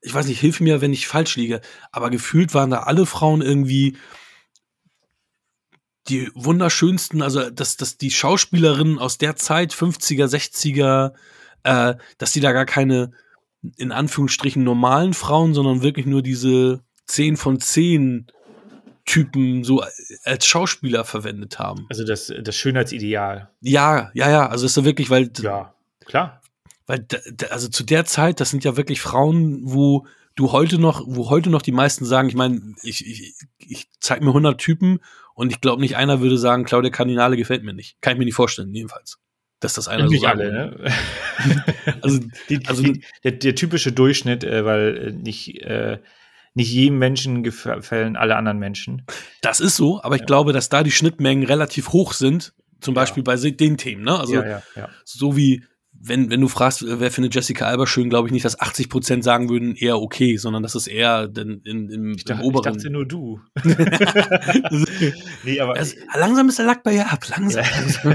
ich 0.00 0.14
weiß 0.14 0.26
nicht, 0.26 0.38
hilf 0.38 0.60
mir, 0.60 0.80
wenn 0.80 0.92
ich 0.92 1.08
falsch 1.08 1.34
liege, 1.34 1.60
aber 1.90 2.10
gefühlt 2.10 2.54
waren 2.54 2.70
da 2.70 2.84
alle 2.84 3.04
Frauen 3.04 3.42
irgendwie 3.42 3.96
die 6.08 6.30
wunderschönsten, 6.34 7.22
also 7.22 7.50
dass, 7.50 7.76
dass 7.76 7.96
die 7.96 8.10
Schauspielerinnen 8.10 8.98
aus 8.98 9.18
der 9.18 9.36
Zeit, 9.36 9.72
50er, 9.72 10.26
60er, 10.26 11.12
äh, 11.62 11.94
dass 12.18 12.32
die 12.32 12.40
da 12.40 12.52
gar 12.52 12.66
keine, 12.66 13.12
in 13.76 13.92
Anführungsstrichen, 13.92 14.64
normalen 14.64 15.14
Frauen, 15.14 15.54
sondern 15.54 15.82
wirklich 15.82 16.06
nur 16.06 16.22
diese 16.22 16.80
10 17.06 17.36
von 17.36 17.60
10 17.60 18.26
Typen 19.04 19.64
so 19.64 19.82
als 20.24 20.46
Schauspieler 20.46 21.04
verwendet 21.04 21.58
haben. 21.58 21.86
Also 21.90 22.04
das, 22.04 22.32
das 22.42 22.54
Schönheitsideal. 22.56 23.50
Ja, 23.60 24.10
ja, 24.14 24.30
ja, 24.30 24.48
also 24.48 24.66
ist 24.66 24.74
so 24.74 24.84
wirklich, 24.84 25.10
weil 25.10 25.30
Ja, 25.40 25.74
klar. 26.04 26.40
weil 26.86 27.06
also 27.50 27.68
zu 27.68 27.84
der 27.84 28.04
Zeit, 28.04 28.40
das 28.40 28.50
sind 28.50 28.64
ja 28.64 28.76
wirklich 28.76 29.00
Frauen, 29.00 29.60
wo 29.64 30.06
du 30.34 30.52
heute 30.52 30.78
noch, 30.78 31.02
wo 31.06 31.30
heute 31.30 31.50
noch 31.50 31.62
die 31.62 31.72
meisten 31.72 32.04
sagen, 32.04 32.28
ich 32.28 32.34
meine, 32.34 32.74
ich, 32.82 33.06
ich, 33.06 33.34
ich 33.58 33.88
zeig 34.00 34.20
mir 34.22 34.28
100 34.28 34.58
Typen 34.58 35.00
und 35.34 35.50
ich 35.52 35.60
glaube 35.60 35.80
nicht 35.80 35.96
einer 35.96 36.20
würde 36.20 36.38
sagen, 36.38 36.64
Claudia 36.64 36.90
Cardinale 36.90 37.36
gefällt 37.36 37.64
mir 37.64 37.72
nicht. 37.72 38.00
Kann 38.00 38.14
ich 38.14 38.18
mir 38.18 38.24
nicht 38.24 38.34
vorstellen, 38.34 38.72
jedenfalls. 38.74 39.18
Dass 39.60 39.74
das 39.74 39.88
einer 39.88 40.08
nicht 40.08 40.22
so 40.22 40.26
alle, 40.26 40.52
ne? 40.52 40.92
Also, 42.02 42.20
Die, 42.48 42.66
also 42.66 42.82
die, 42.82 43.04
der, 43.22 43.32
der 43.32 43.54
typische 43.54 43.92
Durchschnitt, 43.92 44.44
äh, 44.44 44.64
weil 44.64 44.96
äh, 44.96 45.12
nicht, 45.12 45.62
äh, 45.62 45.98
nicht 46.54 46.70
jedem 46.72 46.98
Menschen 46.98 47.42
gefallen 47.42 48.16
alle 48.16 48.36
anderen 48.36 48.58
Menschen. 48.58 49.06
das 49.40 49.60
ist 49.60 49.76
so, 49.76 50.02
aber 50.02 50.16
ich 50.16 50.26
glaube, 50.26 50.52
dass 50.52 50.68
da 50.68 50.82
die 50.82 50.90
Schnittmengen 50.90 51.44
relativ 51.44 51.90
hoch 51.90 52.12
sind, 52.12 52.52
zum 52.80 52.94
Ja. 52.94 53.02
Beispiel 53.02 53.22
bei 53.22 53.36
den 53.36 53.76
Themen, 53.76 54.02
ne? 54.02 54.18
Also, 54.18 54.34
ja, 54.34 54.46
ja, 54.46 54.62
ja. 54.74 54.88
so 55.04 55.36
wie, 55.36 55.64
wenn, 56.04 56.30
wenn 56.30 56.40
du 56.40 56.48
fragst, 56.48 56.84
wer 56.86 57.10
findet 57.12 57.34
Jessica 57.34 57.66
Alba 57.66 57.86
schön, 57.86 58.10
glaube 58.10 58.26
ich 58.26 58.32
nicht, 58.32 58.44
dass 58.44 58.58
80 58.58 58.88
Prozent 58.88 59.22
sagen 59.24 59.48
würden, 59.48 59.76
eher 59.76 60.00
okay, 60.00 60.36
sondern 60.36 60.62
das 60.62 60.74
ist 60.74 60.88
eher 60.88 61.30
in, 61.36 61.60
in, 61.64 61.88
im, 61.90 62.10
Ich, 62.14 62.24
dachte, 62.24 62.42
im 62.42 62.48
ich 62.50 62.54
oberen. 62.56 62.74
dachte 62.74 62.90
nur 62.90 63.06
du. 63.06 63.40
nee, 65.44 65.60
aber 65.60 65.78
Es, 65.78 65.96
langsam 66.18 66.48
ist 66.48 66.58
der 66.58 66.66
Lack 66.66 66.82
bei 66.82 66.94
ihr 66.94 67.10
ab, 67.10 67.20
langsam. 67.28 67.64
langsam. 67.64 68.12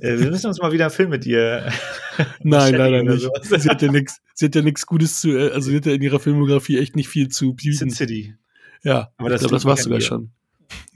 äh, 0.00 0.18
wir 0.18 0.30
müssen 0.30 0.46
uns 0.46 0.60
mal 0.60 0.72
wieder 0.72 0.84
einen 0.86 0.94
Film 0.94 1.10
mit 1.10 1.24
dir. 1.24 1.70
Nein, 2.42 2.74
leider 2.74 3.02
oder 3.02 3.14
nicht. 3.14 3.28
Sie 3.42 3.68
hat 3.68 3.82
ja 3.82 3.90
nichts, 3.90 4.20
sie 4.34 4.46
hat 4.46 4.54
ja 4.54 4.62
nichts 4.62 4.86
Gutes 4.86 5.20
zu, 5.20 5.30
äh, 5.30 5.50
also 5.50 5.70
sie 5.70 5.76
hat 5.76 5.86
ja 5.86 5.92
in 5.92 6.02
ihrer 6.02 6.20
Filmografie 6.20 6.78
echt 6.78 6.96
nicht 6.96 7.08
viel 7.08 7.28
zu 7.28 7.56
Sin 7.60 7.72
bieten. 7.72 7.90
City. 7.90 8.34
Ja, 8.82 9.10
Aber 9.16 9.28
ich 9.28 9.32
das 9.32 9.40
glaube, 9.40 9.54
das 9.54 9.64
war 9.64 9.76
sogar 9.76 10.00
schon. 10.00 10.30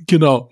Genau. 0.06 0.50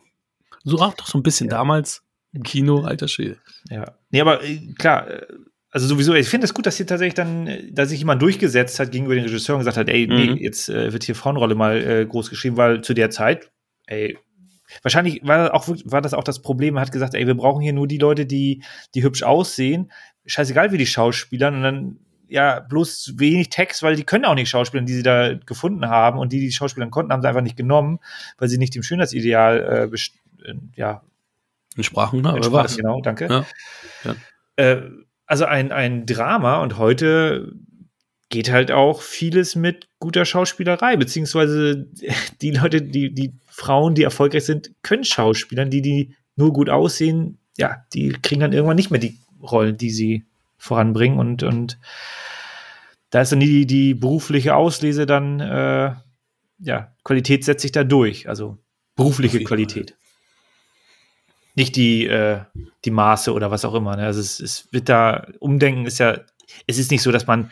So 0.65 0.79
auch 0.79 0.95
doch 0.95 1.07
so 1.07 1.19
ein 1.19 1.23
bisschen 1.23 1.49
Ja. 1.49 1.59
damals 1.59 2.03
im 2.37 2.43
Kino, 2.43 2.83
alter 2.83 3.09
Schwede. 3.09 3.39
Ja. 3.71 3.95
Nee, 4.11 4.21
aber 4.21 4.43
äh, 4.45 4.59
klar, 4.79 5.09
äh, 5.11 5.27
also 5.71 5.89
sowieso, 5.89 6.15
ich 6.15 6.29
finde 6.29 6.45
es 6.47 6.55
gut, 6.55 6.67
dass 6.67 6.77
hier 6.77 6.87
tatsächlich 6.87 7.15
dann, 7.15 7.47
äh, 7.47 7.73
dass 7.73 7.89
sich 7.91 7.99
jemand 7.99 8.23
durchgesetzt 8.23 8.79
hat 8.79 8.93
gegenüber 8.93 9.15
den 9.15 9.25
Regisseur 9.25 9.57
und 9.57 9.61
gesagt 9.61 9.77
hat, 9.77 9.89
ey, 9.89 10.07
nee, 10.07 10.31
Mhm. 10.31 10.37
jetzt 10.37 10.69
äh, 10.69 10.93
wird 10.93 11.05
hier 11.05 11.15
Frauenrolle 11.15 11.55
mal 11.55 11.77
äh, 11.83 12.07
groß 12.07 12.31
geschrieben, 12.31 12.57
weil 12.57 12.81
zu 12.83 12.95
der 12.95 13.11
Zeit, 13.11 13.51
ey, 13.87 14.17
wahrscheinlich 14.83 15.21
war 15.25 15.39
das 15.39 15.51
auch, 15.51 15.69
war 15.85 16.01
das 16.03 16.15
auch 16.15 16.25
das 16.25 16.41
Problem, 16.43 16.75
man 16.75 16.83
hat 16.83 16.93
gesagt, 16.93 17.15
ey, 17.15 17.27
wir 17.27 17.35
brauchen 17.35 17.63
hier 17.63 17.73
nur 17.73 17.87
die 17.87 17.99
Leute, 17.99 18.27
die, 18.27 18.63
die 18.95 19.03
hübsch 19.03 19.23
aussehen, 19.23 19.91
scheißegal 20.25 20.73
wie 20.73 20.79
die 20.79 20.87
Schauspielern 20.87 21.55
und 21.57 21.63
dann, 21.63 21.99
ja, 22.29 22.59
bloß 22.59 23.15
wenig 23.19 23.51
Text, 23.51 23.85
weil 23.85 23.95
die 23.95 24.03
können 24.03 24.25
auch 24.25 24.35
nicht 24.35 24.49
schauspielen, 24.49 24.87
die 24.87 24.95
sie 24.95 25.05
da 25.05 25.35
gefunden 25.35 25.87
haben 25.89 26.19
und 26.19 26.33
die, 26.33 26.41
die 26.41 26.51
Schauspielern 26.51 26.91
konnten, 26.91 27.13
haben 27.13 27.23
sie 27.23 27.29
einfach 27.29 27.43
nicht 27.43 27.57
genommen, 27.57 28.01
weil 28.39 28.49
sie 28.49 28.59
nicht 28.59 28.75
dem 28.75 28.83
Schönheitsideal 28.83 29.91
äh, 29.93 30.55
ja, 30.75 31.03
In 31.77 31.83
Sprachen, 31.83 32.23
ne? 32.23 32.29
Aber 32.29 32.39
entsprachen. 32.39 32.65
was? 32.65 32.77
Genau, 32.77 33.01
danke. 33.01 33.29
Ja. 33.29 33.47
Ja. 34.05 34.17
Äh, 34.57 34.83
also 35.27 35.45
ein, 35.45 35.73
ein 35.73 36.07
Drama 36.07 36.63
und 36.63 36.79
heute 36.79 37.53
geht 38.29 38.51
halt 38.51 38.73
auch 38.73 39.03
vieles 39.03 39.55
mit 39.55 39.89
guter 39.99 40.25
Schauspielerei, 40.25 40.97
beziehungsweise 40.97 41.87
die 42.43 42.51
Leute, 42.51 42.83
die, 42.83 43.13
die 43.13 43.35
Frauen, 43.47 43.95
die 43.95 44.03
erfolgreich 44.03 44.45
sind, 44.45 44.71
können 44.83 45.05
Schauspielern, 45.05 45.71
die, 45.71 45.83
die 45.83 46.15
nur 46.37 46.53
gut 46.53 46.69
aussehen, 46.69 47.39
ja, 47.57 47.85
die 47.95 48.13
kriegen 48.23 48.41
dann 48.41 48.53
irgendwann 48.53 48.77
nicht 48.77 48.91
mehr 48.91 49.01
die 49.01 49.19
Rollen, 49.43 49.77
die 49.77 49.91
sie 49.91 50.25
voranbringen 50.59 51.19
und, 51.19 51.43
und 51.43 51.79
da 53.11 53.23
ist 53.23 53.33
dann 53.33 53.41
die, 53.41 53.67
die 53.67 53.95
berufliche 53.95 54.57
Auslese 54.57 55.07
dann, 55.07 55.41
äh, 55.41 55.95
ja, 56.59 56.93
Qualität 57.05 57.45
setzt 57.45 57.63
sich 57.63 57.73
da 57.73 57.85
durch, 57.85 58.29
also 58.29 58.59
berufliche 58.97 59.43
Qualität. 59.45 59.97
Nicht 61.57 61.75
die, 61.75 62.07
äh, 62.07 62.43
die 62.85 62.91
Maße 62.93 63.33
oder 63.33 63.51
was 63.51 63.65
auch 63.65 63.75
immer. 63.75 63.97
Ne? 63.97 64.05
Also 64.05 64.21
es, 64.21 64.39
es 64.39 64.73
wird 64.73 64.89
da, 64.89 65.27
Umdenken 65.41 65.87
ist 65.87 65.99
ja, 65.99 66.21
es 66.67 66.79
ist 66.79 66.93
nicht 66.93 67.03
so, 67.03 67.11
dass 67.11 67.27
man 67.27 67.51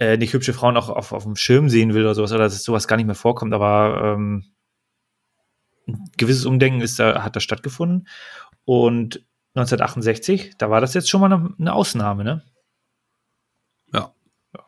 äh, 0.00 0.16
nicht 0.16 0.32
hübsche 0.32 0.54
Frauen 0.54 0.76
auch 0.76 0.88
auf, 0.88 1.12
auf 1.12 1.24
dem 1.24 1.36
Schirm 1.36 1.68
sehen 1.68 1.94
will 1.94 2.02
oder 2.02 2.14
sowas, 2.14 2.32
oder 2.32 2.44
dass 2.44 2.64
sowas 2.64 2.88
gar 2.88 2.96
nicht 2.96 3.06
mehr 3.06 3.14
vorkommt, 3.14 3.52
aber 3.52 4.16
ähm, 4.16 4.46
ein 5.86 6.10
gewisses 6.16 6.46
Umdenken 6.46 6.80
ist 6.80 6.98
da, 6.98 7.22
hat 7.22 7.36
da 7.36 7.40
stattgefunden. 7.40 8.08
Und 8.64 9.16
1968, 9.54 10.56
da 10.56 10.70
war 10.70 10.80
das 10.80 10.94
jetzt 10.94 11.10
schon 11.10 11.20
mal 11.20 11.32
eine, 11.32 11.54
eine 11.58 11.72
Ausnahme, 11.74 12.24
ne? 12.24 12.44
Ja. 13.92 14.14
ja. 14.54 14.64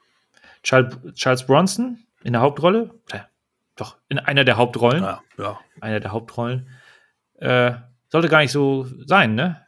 Charles, 0.62 0.96
Charles 1.14 1.46
Bronson 1.46 2.04
in 2.22 2.34
der 2.34 2.42
Hauptrolle, 2.42 2.90
äh, 3.10 3.20
doch, 3.76 3.96
in 4.08 4.18
einer 4.18 4.44
der 4.44 4.56
Hauptrollen. 4.56 5.02
Ja, 5.02 5.22
ja. 5.38 5.60
Einer 5.80 6.00
der 6.00 6.12
Hauptrollen. 6.12 6.68
Äh, 7.36 7.72
sollte 8.12 8.28
gar 8.28 8.42
nicht 8.42 8.52
so 8.52 8.86
sein, 9.06 9.34
ne? 9.34 9.66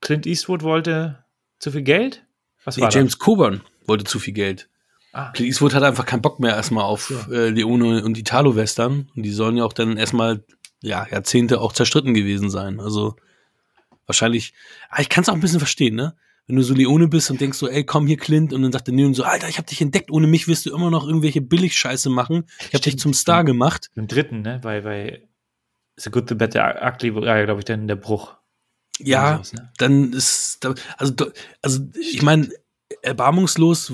Clint 0.00 0.26
Eastwood 0.26 0.62
wollte 0.62 1.24
zu 1.58 1.70
viel 1.70 1.82
Geld? 1.82 2.24
Was 2.64 2.76
nee, 2.76 2.82
war 2.82 2.90
James 2.90 3.12
das? 3.12 3.18
Coburn 3.18 3.60
wollte 3.86 4.04
zu 4.04 4.18
viel 4.18 4.32
Geld. 4.32 4.68
Ah. 5.12 5.30
Clint 5.32 5.48
Eastwood 5.48 5.74
hatte 5.74 5.86
einfach 5.86 6.06
keinen 6.06 6.22
Bock 6.22 6.40
mehr 6.40 6.56
erstmal 6.56 6.84
auf 6.84 7.28
äh, 7.30 7.50
Leone 7.50 8.02
und 8.02 8.18
Italo-Western. 8.18 9.10
Und 9.14 9.22
die 9.22 9.30
sollen 9.30 9.58
ja 9.58 9.64
auch 9.64 9.74
dann 9.74 9.98
erstmal 9.98 10.42
ja, 10.80 11.06
Jahrzehnte 11.10 11.60
auch 11.60 11.72
zerstritten 11.72 12.14
gewesen 12.14 12.48
sein. 12.48 12.80
Also 12.80 13.16
wahrscheinlich, 14.06 14.54
ah, 14.88 15.00
ich 15.00 15.10
kann 15.10 15.22
es 15.22 15.28
auch 15.28 15.34
ein 15.34 15.40
bisschen 15.40 15.60
verstehen, 15.60 15.94
ne? 15.94 16.16
Wenn 16.46 16.56
du 16.56 16.62
so 16.62 16.74
Leone 16.74 17.08
bist 17.08 17.30
und 17.30 17.40
denkst 17.40 17.58
so, 17.58 17.68
ey, 17.68 17.84
komm 17.84 18.06
hier, 18.06 18.16
Clint, 18.16 18.52
und 18.52 18.62
dann 18.62 18.70
sagt 18.70 18.86
der 18.86 18.94
Neon 18.94 19.14
so, 19.14 19.24
Alter, 19.24 19.48
ich 19.48 19.58
hab 19.58 19.66
dich 19.66 19.80
entdeckt, 19.80 20.12
ohne 20.12 20.28
mich 20.28 20.46
wirst 20.46 20.64
du 20.64 20.72
immer 20.72 20.90
noch 20.90 21.04
irgendwelche 21.04 21.40
Billig-Scheiße 21.40 22.08
machen. 22.08 22.44
Ich 22.68 22.74
hab 22.74 22.82
dich 22.82 22.98
zum 22.98 23.12
Star 23.14 23.42
gemacht. 23.42 23.90
Im 23.96 24.06
dritten, 24.06 24.42
ne? 24.42 24.60
Bei, 24.62 24.80
bei 24.80 25.25
The 25.96 26.10
Good, 26.10 26.28
The 26.28 26.34
Bad, 26.34 26.52
The 26.52 26.60
Ugly, 26.60 27.26
ja, 27.26 27.44
glaube 27.44 27.60
ich, 27.60 27.64
dann 27.64 27.88
der 27.88 27.96
Bruch. 27.96 28.36
Ja, 28.98 29.34
sowas, 29.34 29.52
ne? 29.52 29.72
dann 29.78 30.12
ist, 30.12 30.66
also, 30.96 31.14
also 31.62 31.80
ich 31.98 32.22
meine, 32.22 32.48
erbarmungslos 33.02 33.92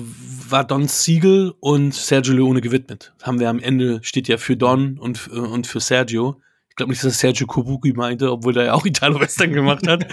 war 0.49 0.63
Don 0.63 0.87
Siegel 0.87 1.53
und 1.59 1.93
Sergio 1.93 2.33
Leone 2.33 2.61
gewidmet. 2.61 3.13
Haben 3.21 3.39
wir 3.39 3.49
am 3.49 3.59
Ende, 3.59 3.99
steht 4.03 4.27
ja 4.27 4.37
für 4.37 4.55
Don 4.55 4.97
und, 4.97 5.27
und 5.27 5.67
für 5.67 5.79
Sergio. 5.79 6.41
Ich 6.69 6.75
glaube 6.75 6.91
nicht, 6.91 7.03
dass 7.03 7.19
Sergio 7.19 7.47
Kubuki 7.47 7.93
meinte, 7.93 8.31
obwohl 8.31 8.57
er 8.57 8.65
ja 8.65 8.73
auch 8.73 8.85
Italo-Western 8.85 9.53
gemacht 9.53 9.87
hat. 9.87 10.07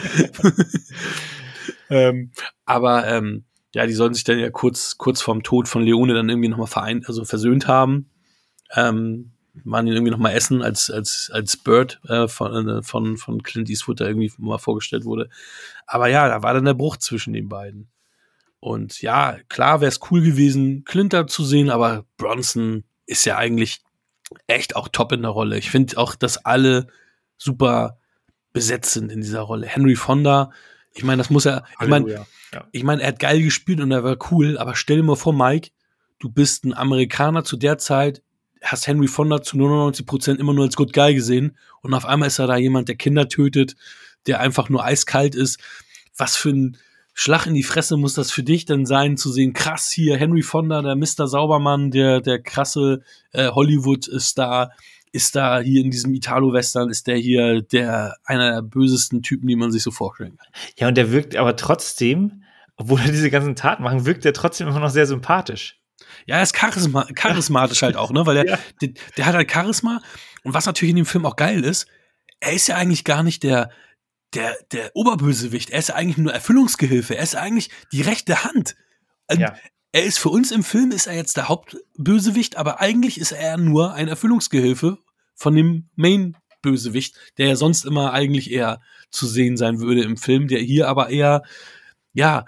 ähm, 1.90 2.32
aber 2.64 3.06
ähm, 3.06 3.44
ja, 3.74 3.86
die 3.86 3.92
sollen 3.92 4.14
sich 4.14 4.24
dann 4.24 4.38
ja 4.38 4.50
kurz, 4.50 4.98
kurz 4.98 5.22
vorm 5.22 5.42
Tod 5.42 5.68
von 5.68 5.82
Leone 5.82 6.14
dann 6.14 6.28
irgendwie 6.28 6.48
nochmal 6.48 6.66
vereint, 6.66 7.08
also 7.08 7.24
versöhnt 7.24 7.68
haben. 7.68 8.10
Ähm, 8.74 9.32
waren 9.64 9.86
ihn 9.86 9.94
irgendwie 9.94 10.12
nochmal 10.12 10.34
essen, 10.34 10.62
als, 10.62 10.90
als, 10.90 11.30
als 11.32 11.56
Bird 11.56 12.00
äh, 12.08 12.28
von, 12.28 12.68
äh, 12.68 12.82
von, 12.82 13.16
von 13.16 13.42
Clint 13.42 13.68
Eastwood 13.68 14.00
da 14.00 14.06
irgendwie 14.06 14.32
mal 14.38 14.58
vorgestellt 14.58 15.04
wurde. 15.04 15.28
Aber 15.86 16.08
ja, 16.08 16.28
da 16.28 16.42
war 16.42 16.54
dann 16.54 16.64
der 16.64 16.74
Bruch 16.74 16.96
zwischen 16.96 17.32
den 17.32 17.48
beiden. 17.48 17.88
Und 18.60 19.00
ja, 19.00 19.38
klar 19.48 19.80
wäre 19.80 19.88
es 19.88 20.00
cool 20.10 20.22
gewesen, 20.22 20.84
Clint 20.84 21.12
da 21.12 21.26
zu 21.26 21.44
sehen, 21.44 21.70
aber 21.70 22.04
Bronson 22.16 22.84
ist 23.06 23.24
ja 23.24 23.36
eigentlich 23.36 23.80
echt 24.46 24.76
auch 24.76 24.88
top 24.88 25.12
in 25.12 25.22
der 25.22 25.30
Rolle. 25.30 25.58
Ich 25.58 25.70
finde 25.70 25.98
auch, 25.98 26.14
dass 26.14 26.44
alle 26.44 26.86
super 27.36 27.98
besetzt 28.52 28.92
sind 28.92 29.10
in 29.10 29.20
dieser 29.22 29.40
Rolle. 29.40 29.66
Henry 29.66 29.96
Fonda, 29.96 30.50
ich 30.92 31.04
meine, 31.04 31.18
das 31.18 31.30
muss 31.30 31.46
er, 31.46 31.64
ich 31.80 31.88
meine, 31.88 32.26
ja. 32.52 32.66
ich 32.72 32.84
meine, 32.84 33.02
er 33.02 33.08
hat 33.08 33.18
geil 33.18 33.42
gespielt 33.42 33.80
und 33.80 33.90
er 33.92 34.04
war 34.04 34.16
cool, 34.30 34.58
aber 34.58 34.74
stell 34.74 34.98
dir 34.98 35.02
mal 35.04 35.16
vor, 35.16 35.32
Mike, 35.32 35.70
du 36.18 36.28
bist 36.30 36.64
ein 36.64 36.74
Amerikaner 36.74 37.44
zu 37.44 37.56
der 37.56 37.78
Zeit, 37.78 38.22
hast 38.62 38.86
Henry 38.86 39.08
Fonda 39.08 39.42
zu 39.42 39.56
99 39.56 40.06
Prozent 40.06 40.40
immer 40.40 40.52
nur 40.52 40.64
als 40.64 40.76
Good 40.76 40.92
Guy 40.92 41.14
gesehen 41.14 41.56
und 41.82 41.94
auf 41.94 42.04
einmal 42.04 42.28
ist 42.28 42.38
er 42.38 42.46
da 42.46 42.56
jemand, 42.56 42.88
der 42.88 42.96
Kinder 42.96 43.28
tötet, 43.28 43.76
der 44.26 44.40
einfach 44.40 44.68
nur 44.68 44.84
eiskalt 44.84 45.34
ist. 45.34 45.58
Was 46.16 46.36
für 46.36 46.50
ein 46.50 46.76
Schlag 47.14 47.46
in 47.46 47.54
die 47.54 47.62
Fresse 47.62 47.96
muss 47.96 48.14
das 48.14 48.30
für 48.30 48.42
dich 48.42 48.64
denn 48.64 48.86
sein, 48.86 49.16
zu 49.16 49.32
sehen, 49.32 49.52
krass 49.52 49.90
hier, 49.90 50.16
Henry 50.16 50.42
Fonda, 50.42 50.82
der 50.82 50.96
Mr. 50.96 51.26
Saubermann, 51.26 51.90
der, 51.90 52.20
der 52.20 52.40
krasse 52.40 53.02
äh, 53.32 53.48
Hollywood-Star, 53.48 54.70
ist 55.12 55.34
da 55.34 55.60
hier 55.60 55.82
in 55.82 55.90
diesem 55.90 56.14
Italo-Western, 56.14 56.88
ist 56.88 57.06
der 57.06 57.16
hier 57.16 57.62
der 57.62 58.16
einer 58.24 58.52
der 58.52 58.62
bösesten 58.62 59.22
Typen, 59.22 59.48
die 59.48 59.56
man 59.56 59.72
sich 59.72 59.82
so 59.82 59.90
vorstellen 59.90 60.36
kann. 60.36 60.46
Ja, 60.78 60.88
und 60.88 60.96
der 60.96 61.10
wirkt 61.10 61.36
aber 61.36 61.56
trotzdem, 61.56 62.44
obwohl 62.76 63.00
er 63.00 63.10
diese 63.10 63.30
ganzen 63.30 63.56
Taten 63.56 63.82
macht, 63.82 64.04
wirkt 64.04 64.24
er 64.24 64.32
trotzdem 64.32 64.68
immer 64.68 64.80
noch 64.80 64.90
sehr 64.90 65.06
sympathisch. 65.06 65.79
Ja, 66.26 66.36
er 66.36 66.42
ist 66.42 66.56
charisma 66.56 67.06
charismatisch 67.14 67.82
halt 67.82 67.96
auch, 67.96 68.10
ne? 68.10 68.26
Weil 68.26 68.36
der, 68.36 68.46
ja. 68.52 68.58
der, 68.80 68.90
der 69.16 69.26
hat 69.26 69.34
halt 69.34 69.50
Charisma. 69.50 70.00
Und 70.42 70.54
was 70.54 70.66
natürlich 70.66 70.90
in 70.90 70.96
dem 70.96 71.06
Film 71.06 71.26
auch 71.26 71.36
geil 71.36 71.64
ist, 71.64 71.86
er 72.40 72.52
ist 72.52 72.66
ja 72.66 72.76
eigentlich 72.76 73.04
gar 73.04 73.22
nicht 73.22 73.42
der, 73.42 73.70
der, 74.34 74.56
der 74.72 74.90
Oberbösewicht, 74.94 75.70
er 75.70 75.78
ist 75.78 75.90
eigentlich 75.90 76.18
nur 76.18 76.32
Erfüllungsgehilfe, 76.32 77.16
er 77.16 77.22
ist 77.22 77.36
eigentlich 77.36 77.70
die 77.92 78.02
rechte 78.02 78.44
Hand. 78.44 78.76
Ja. 79.30 79.54
Er 79.92 80.04
ist 80.04 80.18
für 80.18 80.28
uns 80.28 80.52
im 80.52 80.62
Film 80.62 80.92
ist 80.92 81.06
er 81.06 81.14
jetzt 81.14 81.36
der 81.36 81.48
Hauptbösewicht, 81.48 82.56
aber 82.56 82.80
eigentlich 82.80 83.18
ist 83.18 83.32
er 83.32 83.56
nur 83.56 83.94
ein 83.94 84.08
Erfüllungsgehilfe 84.08 84.98
von 85.34 85.54
dem 85.54 85.88
Main-Bösewicht, 85.96 87.16
der 87.38 87.48
ja 87.48 87.56
sonst 87.56 87.84
immer 87.84 88.12
eigentlich 88.12 88.52
eher 88.52 88.80
zu 89.10 89.26
sehen 89.26 89.56
sein 89.56 89.80
würde 89.80 90.02
im 90.02 90.16
Film, 90.16 90.46
der 90.46 90.60
hier 90.60 90.88
aber 90.88 91.10
eher, 91.10 91.42
ja, 92.12 92.46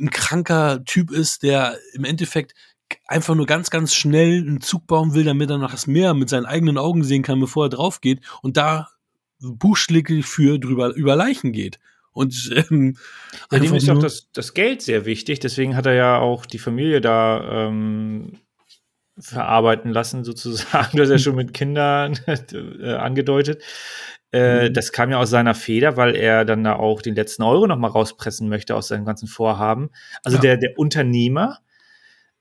ein 0.00 0.10
kranker 0.10 0.84
Typ 0.84 1.10
ist, 1.10 1.42
der 1.42 1.76
im 1.92 2.04
Endeffekt 2.04 2.54
einfach 3.06 3.34
nur 3.34 3.46
ganz, 3.46 3.70
ganz 3.70 3.94
schnell 3.94 4.38
einen 4.38 4.60
Zug 4.60 4.86
bauen 4.86 5.14
will, 5.14 5.24
damit 5.24 5.50
er 5.50 5.58
noch 5.58 5.70
das 5.70 5.86
Meer 5.86 6.14
mit 6.14 6.28
seinen 6.28 6.46
eigenen 6.46 6.78
Augen 6.78 7.04
sehen 7.04 7.22
kann, 7.22 7.40
bevor 7.40 7.66
er 7.66 7.70
drauf 7.70 8.00
geht. 8.00 8.20
Und 8.42 8.56
da 8.56 8.88
buchstäblich 9.40 10.26
für 10.26 10.58
drüber 10.58 10.94
über 10.94 11.16
Leichen 11.16 11.52
geht. 11.52 11.78
Und 12.12 12.50
ähm, 12.70 12.96
ja, 13.52 13.58
dem 13.60 13.74
ist 13.74 13.88
auch 13.88 14.00
das, 14.00 14.28
das 14.32 14.54
Geld 14.54 14.82
sehr 14.82 15.04
wichtig, 15.04 15.38
deswegen 15.38 15.76
hat 15.76 15.86
er 15.86 15.94
ja 15.94 16.18
auch 16.18 16.46
die 16.46 16.58
Familie 16.58 17.00
da 17.00 17.68
ähm, 17.68 18.32
verarbeiten 19.18 19.92
lassen, 19.92 20.24
sozusagen. 20.24 20.96
Das 20.96 21.08
ist 21.08 21.12
ja 21.12 21.18
schon 21.18 21.36
mit 21.36 21.54
Kindern 21.54 22.18
äh, 22.26 22.94
angedeutet. 22.94 23.62
Äh, 24.32 24.68
mhm. 24.68 24.74
Das 24.74 24.92
kam 24.92 25.10
ja 25.10 25.18
aus 25.18 25.30
seiner 25.30 25.54
Feder, 25.54 25.96
weil 25.96 26.14
er 26.14 26.44
dann 26.44 26.64
da 26.64 26.74
auch 26.74 27.02
den 27.02 27.14
letzten 27.14 27.44
Euro 27.44 27.66
noch 27.66 27.78
mal 27.78 27.88
rauspressen 27.88 28.48
möchte 28.48 28.74
aus 28.74 28.88
seinem 28.88 29.04
ganzen 29.04 29.28
Vorhaben. 29.28 29.90
Also 30.24 30.36
ja. 30.38 30.42
der, 30.42 30.56
der 30.56 30.78
Unternehmer 30.78 31.60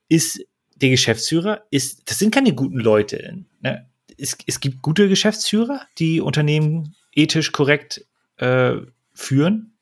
ist 0.10 0.46
der 0.76 0.90
Geschäftsführer, 0.90 1.64
ist, 1.72 2.10
das 2.10 2.20
sind 2.20 2.34
keine 2.34 2.54
guten 2.54 2.80
Leute. 2.80 3.44
Ne? 3.62 3.88
es, 4.18 4.38
es 4.46 4.60
gibt 4.60 4.82
gute 4.82 5.08
Geschäftsführer, 5.08 5.82
die 5.98 6.22
Unternehmen 6.22 6.96
ethisch 7.14 7.52
korrekt 7.52 8.06
äh, 8.38 8.74
führen. 9.14 9.74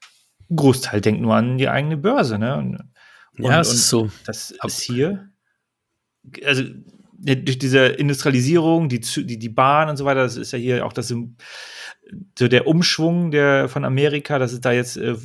Ein 0.49 0.55
Großteil 0.57 1.01
denkt 1.01 1.21
nur 1.21 1.35
an 1.35 1.57
die 1.57 1.69
eigene 1.69 1.97
Börse. 1.97 2.37
Ne? 2.37 2.55
Und, 2.57 2.79
ja, 3.37 3.57
das 3.57 3.73
ist 3.73 3.89
so. 3.89 4.09
Das 4.25 4.51
ist 4.51 4.81
hier, 4.81 5.29
also 6.45 6.63
durch 7.17 7.57
diese 7.57 7.87
Industrialisierung, 7.87 8.89
die, 8.89 8.99
die, 8.99 9.39
die 9.39 9.49
Bahn 9.49 9.89
und 9.89 9.97
so 9.97 10.05
weiter, 10.05 10.23
das 10.23 10.37
ist 10.37 10.51
ja 10.51 10.59
hier 10.59 10.85
auch 10.85 10.93
das, 10.93 11.07
so 11.09 12.47
der 12.47 12.67
Umschwung 12.67 13.31
der, 13.31 13.67
von 13.67 13.83
Amerika, 13.83 14.37
dass 14.37 14.51
es 14.51 14.61
da 14.61 14.71
jetzt 14.71 14.97
äh, 14.97 15.15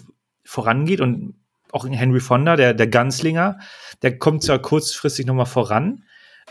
vorangeht 0.44 1.00
und 1.00 1.34
auch 1.72 1.86
Henry 1.88 2.20
Fonda, 2.20 2.56
der, 2.56 2.74
der 2.74 2.86
Ganzlinger, 2.86 3.58
der 4.02 4.18
kommt 4.18 4.42
zwar 4.42 4.58
kurzfristig 4.58 5.26
nochmal 5.26 5.46
voran, 5.46 6.04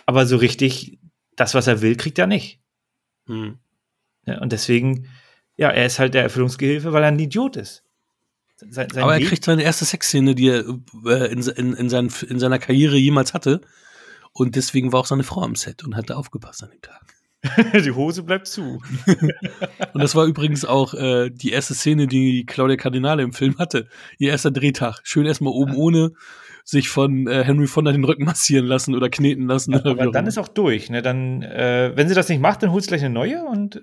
aber 0.06 0.26
so 0.26 0.38
richtig 0.38 1.00
das, 1.36 1.54
was 1.54 1.68
er 1.68 1.82
will, 1.82 1.96
kriegt 1.96 2.20
er 2.20 2.28
nicht. 2.28 2.60
Hm. 3.28 3.60
Ja, 4.26 4.40
und 4.42 4.52
deswegen, 4.52 5.08
ja, 5.56 5.70
er 5.70 5.86
ist 5.86 6.00
halt 6.00 6.14
der 6.14 6.24
Erfüllungsgehilfe, 6.24 6.94
weil 6.94 7.04
er 7.04 7.10
ein 7.10 7.20
Idiot 7.20 7.56
ist. 7.56 7.84
Sein, 8.58 8.90
sein 8.90 9.04
Aber 9.04 9.14
er 9.14 9.26
kriegt 9.26 9.46
seine 9.46 9.64
erste 9.64 9.86
Sexszene, 9.86 10.36
die 10.36 10.50
er 10.50 10.66
äh, 11.06 11.32
in, 11.32 11.42
in, 11.42 11.74
in, 11.74 11.90
sein, 11.90 12.12
in 12.28 12.40
seiner 12.40 12.60
Karriere 12.60 12.98
jemals 12.98 13.34
hatte. 13.34 13.62
Und 14.34 14.56
deswegen 14.56 14.92
war 14.92 15.00
auch 15.00 15.06
seine 15.06 15.24
Frau 15.24 15.42
am 15.42 15.56
Set 15.56 15.84
und 15.84 15.96
hat 15.96 16.10
da 16.10 16.16
aufgepasst 16.16 16.64
an 16.64 16.72
dem 16.72 16.82
Tag. 16.82 17.16
die 17.74 17.92
Hose 17.92 18.24
bleibt 18.24 18.48
zu. 18.48 18.82
und 19.94 20.02
das 20.02 20.16
war 20.16 20.26
übrigens 20.26 20.66
auch 20.66 20.94
äh, 20.94 21.30
die 21.30 21.52
erste 21.52 21.74
Szene, 21.74 22.08
die 22.08 22.46
Claudia 22.46 22.76
Cardinale 22.76 23.24
im 23.24 23.32
Film 23.32 23.58
hatte. 23.58 23.88
Ihr 24.18 24.32
erster 24.32 24.52
Drehtag. 24.52 25.00
Schön 25.04 25.26
erstmal 25.26 25.54
oben 25.54 25.76
ohne 25.76 26.12
sich 26.66 26.90
von 26.90 27.28
äh, 27.28 27.44
Henry 27.44 27.68
Fonda 27.68 27.92
den 27.92 28.04
Rücken 28.04 28.26
massieren 28.26 28.66
lassen 28.66 28.94
oder 28.94 29.10
kneten 29.10 29.48
lassen. 29.48 29.72
Ja, 29.74 29.86
aber 29.86 30.12
dann 30.12 30.28
ist 30.28 30.38
auch 30.38 30.50
durch. 30.50 30.90
Ne? 30.90 31.02
Dann, 31.02 31.42
äh, 31.42 31.94
wenn 31.96 32.10
sie 32.10 32.16
das 32.16 32.30
nicht 32.30 32.42
macht, 32.42 32.62
dann 32.62 32.72
holt 32.72 32.84
sie 32.84 32.90
gleich 32.90 33.04
eine 33.04 33.14
neue 33.14 33.44
und 33.46 33.82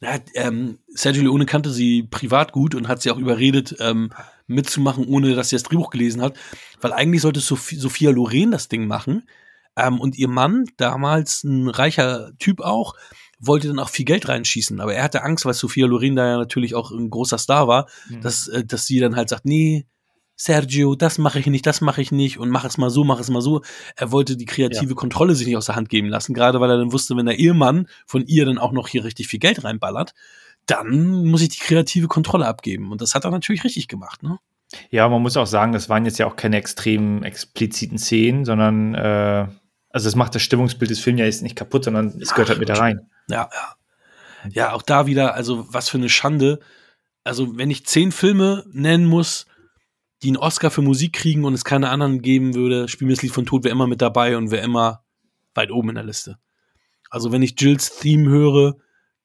Ja, 0.00 0.16
ähm, 0.34 0.78
Sergio 0.88 1.24
Leone 1.24 1.44
kannte 1.44 1.70
sie 1.70 2.04
privat 2.04 2.52
gut 2.52 2.74
und 2.74 2.88
hat 2.88 3.02
sie 3.02 3.10
auch 3.10 3.18
überredet, 3.18 3.76
ähm, 3.80 4.10
mitzumachen, 4.46 5.06
ohne 5.06 5.34
dass 5.34 5.50
sie 5.50 5.56
das 5.56 5.64
Drehbuch 5.64 5.90
gelesen 5.90 6.22
hat. 6.22 6.36
Weil 6.80 6.92
eigentlich 6.92 7.22
sollte 7.22 7.40
Sophie, 7.40 7.76
Sophia 7.76 8.10
Loren 8.10 8.52
das 8.52 8.68
Ding 8.68 8.86
machen. 8.86 9.24
Ähm, 9.76 10.00
und 10.00 10.16
ihr 10.16 10.28
Mann, 10.28 10.66
damals 10.76 11.44
ein 11.44 11.68
reicher 11.68 12.32
Typ 12.38 12.60
auch, 12.60 12.94
wollte 13.38 13.68
dann 13.68 13.78
auch 13.78 13.88
viel 13.88 14.04
Geld 14.04 14.28
reinschießen. 14.28 14.80
Aber 14.80 14.94
er 14.94 15.02
hatte 15.02 15.22
Angst, 15.22 15.44
weil 15.44 15.54
Sophia 15.54 15.86
Loren 15.86 16.16
da 16.16 16.26
ja 16.26 16.36
natürlich 16.36 16.74
auch 16.74 16.90
ein 16.90 17.10
großer 17.10 17.38
Star 17.38 17.68
war, 17.68 17.88
mhm. 18.08 18.20
dass, 18.20 18.48
äh, 18.48 18.64
dass 18.64 18.86
sie 18.86 19.00
dann 19.00 19.16
halt 19.16 19.28
sagt, 19.30 19.46
nee, 19.46 19.86
Sergio, 20.36 20.94
das 20.94 21.18
mache 21.18 21.38
ich 21.38 21.46
nicht, 21.46 21.66
das 21.66 21.82
mache 21.82 22.00
ich 22.00 22.12
nicht 22.12 22.38
und 22.38 22.48
mach 22.48 22.64
es 22.64 22.78
mal 22.78 22.88
so, 22.88 23.04
mach 23.04 23.20
es 23.20 23.28
mal 23.28 23.42
so. 23.42 23.60
Er 23.96 24.10
wollte 24.10 24.38
die 24.38 24.46
kreative 24.46 24.88
ja. 24.88 24.94
Kontrolle 24.94 25.34
sich 25.34 25.46
nicht 25.46 25.56
aus 25.56 25.66
der 25.66 25.76
Hand 25.76 25.90
geben 25.90 26.08
lassen, 26.08 26.32
gerade 26.32 26.60
weil 26.60 26.70
er 26.70 26.78
dann 26.78 26.92
wusste, 26.92 27.14
wenn 27.14 27.26
der 27.26 27.38
Ehemann 27.38 27.88
von 28.06 28.24
ihr 28.26 28.46
dann 28.46 28.56
auch 28.56 28.72
noch 28.72 28.88
hier 28.88 29.04
richtig 29.04 29.28
viel 29.28 29.38
Geld 29.38 29.64
reinballert, 29.64 30.14
dann 30.64 31.26
muss 31.26 31.42
ich 31.42 31.50
die 31.50 31.58
kreative 31.58 32.08
Kontrolle 32.08 32.46
abgeben. 32.46 32.90
Und 32.90 33.02
das 33.02 33.14
hat 33.14 33.24
er 33.24 33.30
natürlich 33.30 33.64
richtig 33.64 33.86
gemacht, 33.86 34.22
ne? 34.22 34.38
Ja, 34.90 35.08
man 35.08 35.22
muss 35.22 35.36
auch 35.36 35.46
sagen, 35.46 35.72
das 35.72 35.88
waren 35.88 36.04
jetzt 36.04 36.18
ja 36.18 36.26
auch 36.26 36.36
keine 36.36 36.56
extrem 36.56 37.22
expliziten 37.22 37.98
Szenen, 37.98 38.44
sondern 38.44 38.94
äh, 38.94 39.48
also 39.90 40.06
das 40.06 40.14
macht 40.14 40.34
das 40.34 40.42
Stimmungsbild 40.42 40.90
des 40.90 41.00
Films 41.00 41.18
ja 41.20 41.26
jetzt 41.26 41.42
nicht 41.42 41.56
kaputt, 41.56 41.84
sondern 41.84 42.08
es 42.20 42.30
gehört 42.30 42.50
halt 42.50 42.60
mit 42.60 42.68
da 42.68 42.74
rein. 42.74 43.10
Ja, 43.28 43.48
ja. 43.52 43.76
Ja, 44.48 44.72
auch 44.72 44.82
da 44.82 45.06
wieder, 45.06 45.34
also 45.34 45.66
was 45.70 45.88
für 45.88 45.98
eine 45.98 46.08
Schande. 46.08 46.60
Also, 47.24 47.58
wenn 47.58 47.70
ich 47.70 47.84
zehn 47.84 48.10
Filme 48.10 48.64
nennen 48.72 49.04
muss, 49.04 49.46
die 50.22 50.28
einen 50.28 50.38
Oscar 50.38 50.70
für 50.70 50.82
Musik 50.82 51.12
kriegen 51.12 51.44
und 51.44 51.54
es 51.54 51.64
keine 51.64 51.90
anderen 51.90 52.22
geben 52.22 52.54
würde, 52.54 52.88
Spiel 52.88 53.06
mir 53.06 53.14
das 53.14 53.22
Lied 53.22 53.32
von 53.32 53.46
Tod 53.46 53.64
wäre 53.64 53.72
immer 53.72 53.86
mit 53.86 54.00
dabei 54.00 54.36
und 54.36 54.50
wäre 54.50 54.64
immer 54.64 55.04
weit 55.54 55.70
oben 55.70 55.90
in 55.90 55.94
der 55.96 56.04
Liste. 56.04 56.38
Also 57.10 57.32
wenn 57.32 57.42
ich 57.42 57.60
Jills 57.60 57.98
Theme 57.98 58.30
höre, 58.30 58.76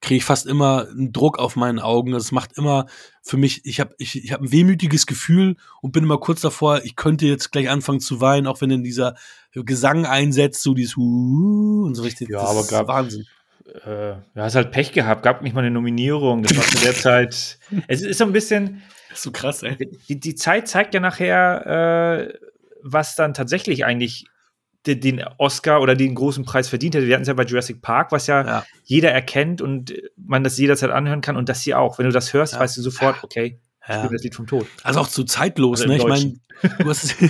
kriege 0.02 0.18
ich 0.18 0.26
fast 0.26 0.46
immer 0.46 0.88
einen 0.90 1.12
Druck 1.12 1.40
auf 1.40 1.56
meinen 1.56 1.80
Augen. 1.80 2.12
Das 2.12 2.32
macht 2.32 2.58
immer 2.58 2.86
für 3.22 3.38
mich, 3.38 3.66
ich 3.66 3.80
habe 3.80 3.96
ich, 3.98 4.24
ich 4.24 4.32
hab 4.32 4.42
ein 4.42 4.52
wehmütiges 4.52 5.06
Gefühl 5.06 5.56
und 5.82 5.92
bin 5.92 6.04
immer 6.04 6.20
kurz 6.20 6.42
davor, 6.42 6.82
ich 6.84 6.96
könnte 6.96 7.26
jetzt 7.26 7.52
gleich 7.52 7.70
anfangen 7.70 8.00
zu 8.00 8.22
weinen, 8.22 8.48
auch 8.48 8.62
wenn 8.62 8.70
dann 8.70 8.84
dieser 8.84 9.16
Gesang 9.54 10.06
einsetzt, 10.06 10.62
so 10.62 10.74
dieses 10.74 10.96
Hu 10.96 11.86
und 11.86 11.96
so 11.96 12.04
richtig. 12.04 12.30
Ja, 12.30 12.42
aber 12.42 12.66
gab, 12.68 12.88
Wahnsinn. 12.88 13.26
Äh, 13.86 14.10
ja, 14.10 14.20
hast 14.36 14.56
halt 14.56 14.72
Pech 14.72 14.92
gehabt, 14.92 15.24
gab 15.24 15.42
nicht 15.42 15.54
mal 15.54 15.62
eine 15.62 15.72
Nominierung. 15.72 16.44
Das 16.44 16.56
war 16.56 16.64
zu 16.64 16.78
der 16.80 16.94
Zeit. 16.94 17.58
Es 17.88 18.02
ist 18.02 18.20
so 18.20 18.26
ein 18.26 18.34
bisschen, 18.34 18.84
ist 19.12 19.24
so 19.24 19.32
krass, 19.32 19.64
ey. 19.64 19.78
Die, 20.08 20.20
die 20.20 20.36
Zeit 20.36 20.68
zeigt 20.68 20.94
ja 20.94 21.00
nachher, 21.00 22.30
äh, 22.30 22.34
was 22.84 23.16
dann 23.16 23.34
tatsächlich 23.34 23.86
eigentlich 23.86 24.28
den, 24.88 25.00
den 25.00 25.24
Oscar 25.38 25.82
oder 25.82 25.96
den 25.96 26.16
großen 26.16 26.46
Preis 26.46 26.70
verdient 26.70 26.96
hätte. 26.96 27.08
Wir 27.08 27.16
hatten 27.16 27.24
es 27.24 27.28
ja 27.28 27.34
bei 27.34 27.44
Jurassic 27.44 27.82
Park, 27.82 28.12
was 28.12 28.28
ja, 28.28 28.46
ja, 28.46 28.66
jeder 28.84 29.12
erkennt 29.12 29.62
und 29.62 29.94
man 30.16 30.44
das 30.44 30.58
jederzeit 30.58 30.92
anhören 30.92 31.22
kann 31.22 31.38
und 31.38 31.50
das 31.50 31.62
hier 31.62 31.80
auch. 31.80 31.98
Wenn 31.98 32.06
du 32.06 32.12
das 32.12 32.34
hörst, 32.34 32.54
ja. 32.54 32.60
weißt 32.60 32.78
du 32.78 32.82
sofort, 32.82 33.24
okay, 33.24 33.60
ja. 33.88 34.00
spiel 34.00 34.10
das 34.12 34.24
Lied 34.24 34.36
vom 34.36 34.48
Tod. 34.48 34.68
Also 34.84 35.00
auch 35.00 35.08
zu 35.08 35.24
zeitlos, 35.24 35.82
also 35.82 35.92
ne? 35.92 35.98
Ich 35.98 36.08
meine, 36.08 36.36
du 36.80 36.90
hast 36.90 37.16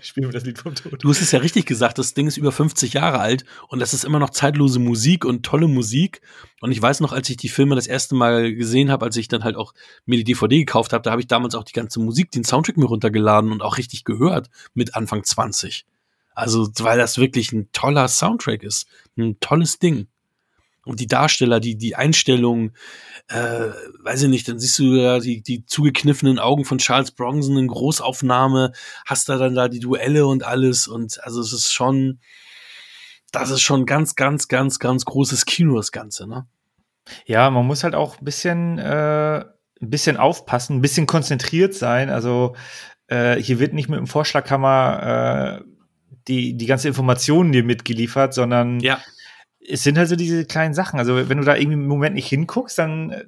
Spielen 0.00 0.28
wir 0.28 0.32
das 0.32 0.44
Lied 0.44 0.58
vom 0.58 0.74
Tod. 0.74 1.02
Du 1.02 1.08
hast 1.08 1.20
es 1.20 1.32
ja 1.32 1.40
richtig 1.40 1.66
gesagt, 1.66 1.98
das 1.98 2.14
Ding 2.14 2.26
ist 2.26 2.36
über 2.36 2.52
50 2.52 2.92
Jahre 2.92 3.18
alt 3.18 3.44
und 3.68 3.80
das 3.80 3.94
ist 3.94 4.04
immer 4.04 4.18
noch 4.18 4.30
zeitlose 4.30 4.78
Musik 4.78 5.24
und 5.24 5.44
tolle 5.44 5.68
Musik. 5.68 6.20
Und 6.60 6.72
ich 6.72 6.80
weiß 6.80 7.00
noch, 7.00 7.12
als 7.12 7.28
ich 7.30 7.36
die 7.36 7.48
Filme 7.48 7.74
das 7.74 7.86
erste 7.86 8.14
Mal 8.14 8.54
gesehen 8.54 8.90
habe, 8.90 9.04
als 9.06 9.16
ich 9.16 9.28
dann 9.28 9.44
halt 9.44 9.56
auch 9.56 9.74
mir 10.06 10.16
die 10.16 10.24
DVD 10.24 10.58
gekauft 10.58 10.92
habe, 10.92 11.02
da 11.02 11.10
habe 11.10 11.20
ich 11.20 11.26
damals 11.26 11.54
auch 11.54 11.64
die 11.64 11.72
ganze 11.72 12.00
Musik, 12.00 12.30
den 12.30 12.44
Soundtrack 12.44 12.76
mir 12.76 12.86
runtergeladen 12.86 13.52
und 13.52 13.62
auch 13.62 13.78
richtig 13.78 14.04
gehört 14.04 14.48
mit 14.74 14.94
Anfang 14.94 15.24
20. 15.24 15.84
Also, 16.38 16.68
weil 16.78 16.98
das 16.98 17.18
wirklich 17.18 17.50
ein 17.50 17.68
toller 17.72 18.06
Soundtrack 18.06 18.62
ist. 18.62 18.86
Ein 19.16 19.40
tolles 19.40 19.80
Ding 19.80 20.06
und 20.84 21.00
die 21.00 21.08
Darsteller, 21.08 21.58
die, 21.58 21.76
die 21.76 21.96
Einstellung, 21.96 22.70
äh, 23.26 23.70
weiß 24.04 24.22
ich 24.22 24.28
nicht, 24.28 24.48
dann 24.48 24.60
siehst 24.60 24.78
du 24.78 24.84
ja 24.94 25.18
die, 25.18 25.42
die 25.42 25.66
zugekniffenen 25.66 26.38
Augen 26.38 26.64
von 26.64 26.78
Charles 26.78 27.10
Bronson 27.10 27.58
in 27.58 27.66
Großaufnahme, 27.66 28.70
hast 29.04 29.28
da 29.28 29.36
dann 29.36 29.56
da 29.56 29.66
die 29.66 29.80
Duelle 29.80 30.28
und 30.28 30.44
alles 30.44 30.86
und 30.86 31.22
also 31.24 31.40
es 31.40 31.52
ist 31.52 31.72
schon, 31.72 32.20
das 33.32 33.50
ist 33.50 33.62
schon 33.62 33.84
ganz, 33.84 34.14
ganz, 34.14 34.46
ganz, 34.46 34.78
ganz 34.78 35.04
großes 35.04 35.44
Kino, 35.44 35.76
das 35.76 35.90
Ganze, 35.90 36.28
ne? 36.28 36.46
Ja, 37.26 37.50
man 37.50 37.66
muss 37.66 37.82
halt 37.82 37.96
auch 37.96 38.18
ein 38.18 38.24
bisschen, 38.24 38.78
äh, 38.78 39.40
ein 39.40 39.90
bisschen 39.90 40.16
aufpassen, 40.16 40.76
ein 40.76 40.82
bisschen 40.82 41.06
konzentriert 41.06 41.74
sein. 41.74 42.10
Also 42.10 42.54
äh, 43.08 43.36
hier 43.42 43.58
wird 43.58 43.72
nicht 43.72 43.88
mit 43.88 43.98
dem 43.98 44.06
Vorschlaghammer 44.06 45.62
äh, 45.64 45.77
die, 46.28 46.54
die 46.54 46.66
ganze 46.66 46.88
Informationen 46.88 47.52
dir 47.52 47.64
mitgeliefert, 47.64 48.34
sondern 48.34 48.80
ja 48.80 49.00
es 49.70 49.82
sind 49.82 49.98
halt 49.98 50.08
so 50.08 50.16
diese 50.16 50.46
kleinen 50.46 50.74
Sachen. 50.74 50.98
Also 50.98 51.28
wenn 51.28 51.38
du 51.38 51.44
da 51.44 51.54
irgendwie 51.54 51.74
im 51.74 51.86
Moment 51.86 52.14
nicht 52.14 52.28
hinguckst, 52.28 52.78
dann 52.78 53.10
äh, 53.10 53.24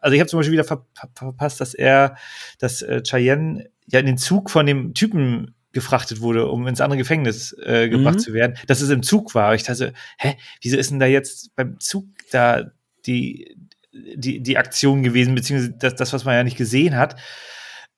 also 0.00 0.14
ich 0.14 0.20
habe 0.20 0.28
zum 0.28 0.38
Beispiel 0.38 0.52
wieder 0.52 0.64
ver 0.64 0.84
verpasst, 1.14 1.60
dass 1.60 1.74
er, 1.74 2.16
dass 2.58 2.82
äh, 2.82 3.02
Cheyenne 3.02 3.70
ja 3.86 4.00
in 4.00 4.06
den 4.06 4.18
Zug 4.18 4.50
von 4.50 4.66
dem 4.66 4.94
Typen 4.94 5.54
gefrachtet 5.72 6.20
wurde, 6.20 6.48
um 6.48 6.66
ins 6.66 6.80
andere 6.80 6.98
Gefängnis 6.98 7.56
äh, 7.64 7.88
gebracht 7.88 8.16
mhm. 8.16 8.20
zu 8.20 8.32
werden, 8.32 8.56
dass 8.66 8.80
es 8.80 8.90
im 8.90 9.04
Zug 9.04 9.34
war. 9.36 9.54
Ich 9.54 9.62
dachte, 9.62 9.92
hä, 10.18 10.36
wieso 10.62 10.76
ist 10.76 10.90
denn 10.90 10.98
da 10.98 11.06
jetzt 11.06 11.54
beim 11.54 11.78
Zug 11.78 12.06
da 12.32 12.72
die, 13.06 13.56
die, 13.92 14.42
die 14.42 14.58
Aktion 14.58 15.04
gewesen, 15.04 15.36
beziehungsweise 15.36 15.76
das, 15.78 15.94
das, 15.94 16.12
was 16.12 16.24
man 16.24 16.34
ja 16.34 16.42
nicht 16.42 16.56
gesehen 16.56 16.96
hat. 16.96 17.14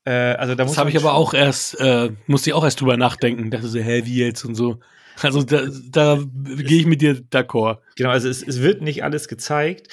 Äh, 0.05 0.35
also 0.35 0.55
da 0.55 0.65
das 0.65 0.79
habe 0.79 0.91
ich 0.91 0.97
aber 0.97 1.15
auch 1.15 1.35
erst, 1.35 1.79
äh, 1.81 2.11
musste 2.27 2.51
ich 2.51 2.55
auch 2.55 2.65
erst 2.65 2.81
drüber 2.81 2.97
nachdenken, 2.97 3.51
dachte 3.51 3.69
so, 3.69 3.79
hä, 3.79 4.03
wie 4.05 4.19
jetzt 4.19 4.45
und 4.45 4.55
so. 4.55 4.81
Also 5.21 5.43
da, 5.43 5.67
da 5.91 6.19
gehe 6.45 6.81
ich 6.81 6.87
mit 6.87 7.03
dir 7.03 7.17
d'accord. 7.17 7.79
Genau, 7.97 8.11
also 8.11 8.29
es, 8.29 8.43
es 8.43 8.61
wird 8.63 8.83
nicht 8.83 9.05
alles 9.05 9.29
gezeigt. 9.29 9.89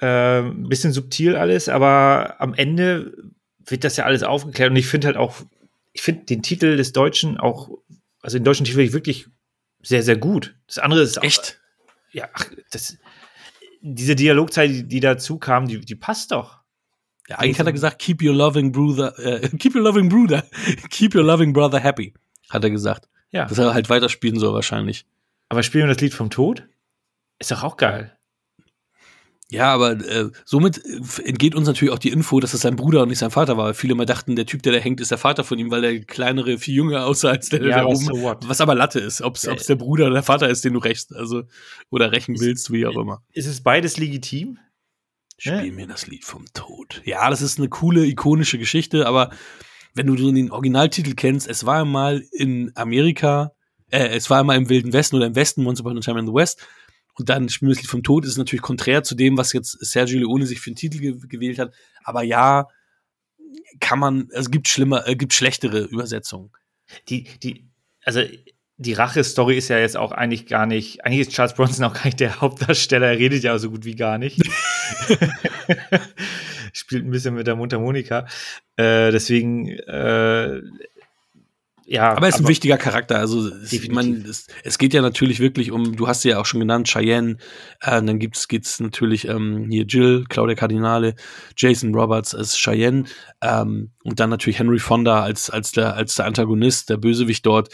Äh, 0.00 0.42
bisschen 0.42 0.92
subtil 0.92 1.36
alles, 1.36 1.68
aber 1.68 2.36
am 2.40 2.54
Ende 2.54 3.12
wird 3.64 3.84
das 3.84 3.96
ja 3.96 4.04
alles 4.04 4.22
aufgeklärt. 4.22 4.70
Und 4.70 4.76
ich 4.76 4.86
finde 4.86 5.08
halt 5.08 5.16
auch, 5.16 5.36
ich 5.92 6.02
finde 6.02 6.24
den 6.24 6.42
Titel 6.42 6.76
des 6.76 6.92
Deutschen 6.92 7.38
auch, 7.38 7.70
also 8.22 8.38
den 8.38 8.44
deutschen 8.44 8.64
Titel 8.64 8.92
wirklich 8.92 9.26
sehr, 9.82 10.02
sehr 10.02 10.16
gut. 10.16 10.54
Das 10.66 10.78
andere 10.78 11.02
ist 11.02 11.18
auch, 11.18 11.24
Echt? 11.24 11.60
Ja, 12.12 12.28
ach, 12.32 12.46
das, 12.70 12.98
diese 13.80 14.16
Dialogzeit, 14.16 14.70
die, 14.70 14.84
die 14.84 15.00
dazu 15.00 15.38
kam, 15.38 15.66
die, 15.66 15.80
die 15.80 15.94
passt 15.94 16.32
doch. 16.32 16.59
Ja, 17.30 17.38
eigentlich 17.38 17.60
hat 17.60 17.66
er 17.66 17.72
gesagt, 17.72 18.00
keep 18.00 18.22
your 18.22 18.34
loving 18.34 18.72
brother, 18.72 19.16
äh, 19.20 19.48
keep 19.58 19.76
your 19.76 19.82
loving 19.82 20.08
brother, 20.08 20.44
keep 20.90 21.14
your 21.14 21.22
loving 21.22 21.52
brother 21.52 21.78
happy, 21.78 22.12
hat 22.48 22.64
er 22.64 22.70
gesagt. 22.70 23.08
Ja. 23.30 23.44
Dass 23.46 23.56
er 23.58 23.72
halt 23.72 23.88
weiterspielen 23.88 24.40
soll 24.40 24.52
wahrscheinlich. 24.52 25.06
Aber 25.48 25.62
spielen 25.62 25.86
wir 25.86 25.94
das 25.94 26.02
Lied 26.02 26.12
vom 26.12 26.30
Tod? 26.30 26.64
Ist 27.38 27.52
doch 27.52 27.62
auch 27.62 27.76
geil. 27.76 28.16
Ja, 29.48 29.72
aber 29.72 29.92
äh, 29.92 30.30
somit 30.44 30.84
äh, 30.84 31.22
entgeht 31.22 31.54
uns 31.54 31.68
natürlich 31.68 31.94
auch 31.94 31.98
die 31.98 32.10
Info, 32.10 32.40
dass 32.40 32.52
es 32.52 32.62
sein 32.62 32.74
Bruder 32.74 33.02
und 33.02 33.08
nicht 33.08 33.18
sein 33.18 33.30
Vater 33.30 33.56
war. 33.56 33.74
Viele 33.74 33.94
mal 33.94 34.06
dachten, 34.06 34.34
der 34.34 34.46
Typ, 34.46 34.62
der 34.64 34.72
da 34.72 34.78
hängt, 34.78 35.00
ist 35.00 35.12
der 35.12 35.18
Vater 35.18 35.44
von 35.44 35.58
ihm, 35.58 35.70
weil 35.70 35.82
der 35.82 36.00
kleinere 36.00 36.58
viel 36.58 36.74
jünger 36.74 37.06
aussah 37.06 37.30
als 37.30 37.48
der, 37.48 37.62
ja, 37.62 37.76
der 37.76 37.88
oben. 37.88 37.96
So 37.96 38.36
was 38.46 38.60
aber 38.60 38.74
Latte 38.74 39.00
ist, 39.00 39.22
ob 39.22 39.36
es 39.36 39.42
ja. 39.42 39.54
der 39.54 39.76
Bruder 39.76 40.06
oder 40.06 40.14
der 40.14 40.22
Vater 40.24 40.48
ist, 40.48 40.64
den 40.64 40.74
du 40.74 40.80
rächst, 40.80 41.14
also 41.14 41.44
oder 41.90 42.10
rächen 42.10 42.34
ist, 42.34 42.40
willst, 42.40 42.72
wie 42.72 42.86
auch 42.86 42.96
immer. 42.96 43.22
Ist 43.32 43.46
es 43.46 43.60
beides 43.60 43.98
legitim? 43.98 44.58
Spiel 45.40 45.66
ja? 45.66 45.72
mir 45.72 45.86
das 45.86 46.06
Lied 46.06 46.26
vom 46.26 46.44
Tod. 46.52 47.00
Ja, 47.06 47.30
das 47.30 47.40
ist 47.40 47.58
eine 47.58 47.70
coole, 47.70 48.04
ikonische 48.04 48.58
Geschichte, 48.58 49.06
aber 49.06 49.30
wenn 49.94 50.06
du 50.06 50.14
den 50.14 50.50
Originaltitel 50.50 51.14
kennst, 51.14 51.48
es 51.48 51.64
war 51.64 51.80
einmal 51.80 52.22
in 52.30 52.72
Amerika, 52.74 53.52
äh, 53.90 54.08
es 54.08 54.28
war 54.28 54.40
einmal 54.40 54.58
im 54.58 54.68
Wilden 54.68 54.92
Westen 54.92 55.16
oder 55.16 55.26
im 55.26 55.34
Westen, 55.34 55.66
Once 55.66 55.80
Upon 55.80 55.96
a 55.96 56.00
Time 56.00 56.20
in 56.20 56.26
the 56.26 56.34
West. 56.34 56.66
Und 57.14 57.30
dann 57.30 57.48
Spiel 57.48 57.70
das 57.70 57.78
Lied 57.78 57.88
vom 57.88 58.02
Tod 58.02 58.26
ist 58.26 58.36
natürlich 58.36 58.60
konträr 58.60 59.02
zu 59.02 59.14
dem, 59.14 59.38
was 59.38 59.54
jetzt 59.54 59.78
Sergio 59.80 60.18
Leone 60.18 60.44
sich 60.44 60.60
für 60.60 60.70
den 60.70 60.76
Titel 60.76 60.98
ge 60.98 61.16
gewählt 61.26 61.58
hat. 61.58 61.72
Aber 62.04 62.22
ja, 62.22 62.68
kann 63.80 63.98
man, 63.98 64.28
es 64.32 64.50
gibt 64.50 64.68
schlimmer, 64.68 65.08
äh, 65.08 65.16
gibt 65.16 65.32
schlechtere 65.32 65.84
Übersetzungen. 65.84 66.50
Die, 67.08 67.24
die, 67.42 67.66
also 68.04 68.20
die 68.80 68.94
Rache-Story 68.94 69.58
ist 69.58 69.68
ja 69.68 69.78
jetzt 69.78 69.98
auch 69.98 70.10
eigentlich 70.10 70.46
gar 70.46 70.64
nicht, 70.64 71.04
eigentlich 71.04 71.20
ist 71.20 71.32
Charles 71.32 71.52
Bronson 71.52 71.84
auch 71.84 71.92
gar 71.92 72.06
nicht 72.06 72.18
der 72.18 72.40
Hauptdarsteller, 72.40 73.08
er 73.08 73.18
redet 73.18 73.42
ja 73.42 73.58
so 73.58 73.70
gut 73.70 73.84
wie 73.84 73.94
gar 73.94 74.16
nicht. 74.16 74.40
Spielt 76.72 77.04
ein 77.04 77.10
bisschen 77.10 77.34
mit 77.34 77.46
der 77.46 77.56
Mundharmonika. 77.56 78.26
Äh, 78.76 79.10
deswegen, 79.10 79.68
äh, 79.68 80.62
ja. 81.84 82.12
Aber 82.12 82.22
er 82.22 82.28
ist 82.30 82.40
ein 82.40 82.48
wichtiger 82.48 82.78
Charakter. 82.78 83.18
Also 83.18 83.48
es, 83.48 83.88
man, 83.88 84.24
es, 84.26 84.46
es, 84.64 84.78
geht 84.78 84.94
ja 84.94 85.02
natürlich 85.02 85.40
wirklich 85.40 85.72
um, 85.72 85.94
du 85.96 86.08
hast 86.08 86.22
sie 86.22 86.30
ja 86.30 86.38
auch 86.38 86.46
schon 86.46 86.60
genannt, 86.60 86.88
Cheyenne, 86.88 87.36
äh, 87.82 88.02
dann 88.02 88.18
gibt's 88.18 88.48
geht's 88.48 88.80
natürlich 88.80 89.28
ähm, 89.28 89.66
hier 89.70 89.84
Jill, 89.84 90.24
Claudia 90.26 90.54
Cardinale, 90.54 91.16
Jason 91.54 91.94
Roberts 91.94 92.34
als 92.34 92.56
Cheyenne 92.56 93.04
ähm, 93.42 93.90
und 94.04 94.20
dann 94.20 94.30
natürlich 94.30 94.58
Henry 94.58 94.78
Fonda 94.78 95.22
als 95.22 95.50
als 95.50 95.72
der 95.72 95.96
als 95.96 96.14
der 96.14 96.24
Antagonist, 96.24 96.88
der 96.88 96.96
Bösewicht 96.96 97.44
dort. 97.44 97.68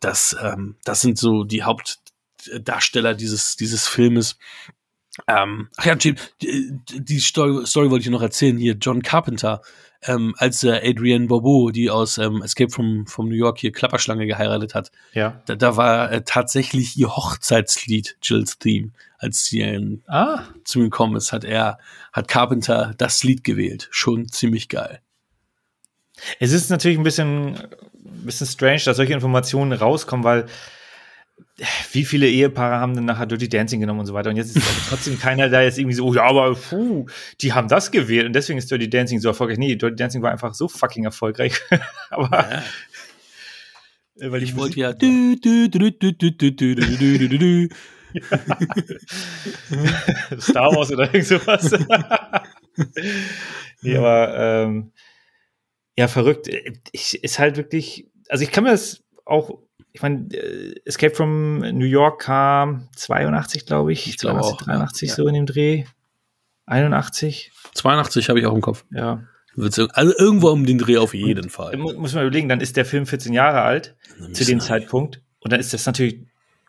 Das 0.00 0.36
ähm, 0.42 0.76
das 0.84 1.00
sind 1.02 1.18
so 1.18 1.44
die 1.44 1.62
Hauptdarsteller 1.62 3.14
dieses 3.14 3.56
dieses 3.56 3.86
Filmes. 3.86 4.38
Ähm, 5.26 5.68
ach 5.76 5.84
ja, 5.86 5.94
die, 5.96 6.14
die 6.40 7.18
Story, 7.20 7.66
Story 7.66 7.90
wollte 7.90 8.04
ich 8.04 8.10
noch 8.10 8.22
erzählen 8.22 8.56
hier. 8.56 8.74
John 8.80 9.02
Carpenter, 9.02 9.60
ähm, 10.02 10.34
als 10.38 10.64
äh, 10.64 10.80
Adrienne 10.88 11.26
Bobo, 11.26 11.70
die 11.72 11.90
aus 11.90 12.16
ähm, 12.16 12.42
Escape 12.42 12.70
from, 12.70 13.06
from 13.06 13.28
New 13.28 13.34
York 13.34 13.58
hier 13.58 13.72
Klapperschlange 13.72 14.26
geheiratet 14.26 14.74
hat, 14.74 14.90
Ja. 15.12 15.42
da, 15.46 15.56
da 15.56 15.76
war 15.76 16.10
äh, 16.12 16.22
tatsächlich 16.24 16.96
ihr 16.96 17.14
Hochzeitslied, 17.14 18.16
Jill's 18.22 18.58
Theme. 18.58 18.92
Als 19.18 19.44
sie 19.44 19.60
ähm, 19.60 20.02
Ah, 20.06 20.44
zu 20.64 20.78
mir 20.78 20.84
gekommen 20.84 21.16
ist, 21.16 21.32
hat 21.32 21.44
er, 21.44 21.78
hat 22.12 22.28
Carpenter 22.28 22.94
das 22.96 23.22
Lied 23.22 23.44
gewählt. 23.44 23.88
Schon 23.90 24.28
ziemlich 24.28 24.68
geil. 24.70 25.00
Es 26.38 26.52
ist 26.52 26.70
natürlich 26.70 26.96
ein 26.98 27.04
bisschen, 27.04 27.58
ein 28.04 28.26
bisschen 28.26 28.46
strange, 28.46 28.82
dass 28.84 28.96
solche 28.96 29.12
Informationen 29.12 29.72
rauskommen, 29.72 30.24
weil 30.24 30.46
wie 31.92 32.04
viele 32.04 32.28
Ehepaare 32.28 32.76
haben 32.76 32.94
denn 32.94 33.04
nachher 33.04 33.26
Dirty 33.26 33.48
Dancing 33.48 33.80
genommen 33.80 34.00
und 34.00 34.06
so 34.06 34.14
weiter? 34.14 34.30
Und 34.30 34.36
jetzt 34.36 34.56
ist 34.56 34.66
trotzdem 34.88 35.18
keiner 35.18 35.48
da 35.48 35.62
jetzt 35.62 35.78
irgendwie 35.78 35.94
so, 35.94 36.06
oh 36.06 36.14
ja, 36.14 36.24
aber 36.24 36.54
puh, 36.54 37.06
die 37.40 37.52
haben 37.52 37.68
das 37.68 37.90
gewählt 37.90 38.26
und 38.26 38.32
deswegen 38.32 38.58
ist 38.58 38.70
Dirty 38.70 38.88
Dancing 38.88 39.20
so 39.20 39.28
erfolgreich. 39.28 39.58
Nee, 39.58 39.76
Dirty 39.76 39.96
Dancing 39.96 40.22
war 40.22 40.30
einfach 40.30 40.54
so 40.54 40.68
fucking 40.68 41.04
erfolgreich. 41.04 41.60
aber 42.10 42.30
ja. 42.30 44.30
Weil 44.30 44.42
ich 44.42 44.56
wollte 44.56 44.78
ja. 44.78 44.92
Star 50.38 50.74
Wars 50.74 50.92
oder 50.92 51.04
irgend 51.04 51.26
sowas. 51.26 51.72
nee, 53.82 53.96
aber 53.96 54.36
ähm, 54.36 54.92
ja, 56.00 56.08
verrückt. 56.08 56.48
Ich, 56.92 57.22
ist 57.22 57.38
halt 57.38 57.56
wirklich, 57.56 58.06
also 58.28 58.42
ich 58.42 58.50
kann 58.50 58.64
mir 58.64 58.70
das 58.70 59.02
auch, 59.26 59.58
ich 59.92 60.00
meine, 60.02 60.26
äh, 60.34 60.74
Escape 60.86 61.14
from 61.14 61.58
New 61.58 61.84
York 61.84 62.22
kam 62.22 62.88
82, 62.96 63.66
glaube 63.66 63.92
ich. 63.92 64.06
Ich 64.08 64.16
glaube 64.18 64.40
82, 64.40 64.60
auch, 64.60 64.64
83 64.66 65.08
ja. 65.10 65.14
so 65.14 65.26
in 65.28 65.34
dem 65.34 65.46
Dreh. 65.46 65.84
81, 66.66 67.52
82 67.74 68.28
habe 68.28 68.40
ich 68.40 68.46
auch 68.46 68.54
im 68.54 68.60
Kopf. 68.60 68.84
ja. 68.90 69.24
Also 69.56 69.88
irgendwo 70.16 70.48
um 70.50 70.64
den 70.64 70.78
Dreh 70.78 70.96
auf 70.96 71.12
jeden 71.12 71.50
Fall. 71.50 71.76
Mu- 71.76 71.92
Muss 71.94 72.14
man 72.14 72.22
überlegen, 72.24 72.48
dann 72.48 72.60
ist 72.60 72.76
der 72.76 72.84
Film 72.84 73.04
14 73.04 73.32
Jahre 73.34 73.62
alt 73.62 73.96
zu 74.32 74.44
dem 74.44 74.60
Zeitpunkt. 74.60 75.20
Und 75.40 75.52
dann 75.52 75.58
ist 75.60 75.74
das 75.74 75.84
natürlich, 75.86 76.20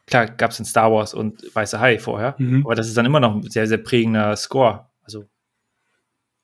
klar, 0.07 0.25
gab 0.25 0.49
es 0.51 0.57
in 0.59 0.65
Star 0.65 0.91
Wars 0.91 1.13
und 1.13 1.43
Weiße 1.55 1.79
Hai 1.79 1.99
vorher, 1.99 2.35
Mhm. 2.39 2.65
aber 2.65 2.73
das 2.73 2.87
ist 2.87 2.97
dann 2.97 3.05
immer 3.05 3.19
noch 3.19 3.35
ein 3.35 3.43
sehr, 3.43 3.67
sehr 3.67 3.77
prägender 3.77 4.35
Score. 4.35 4.89
Also, 5.03 5.25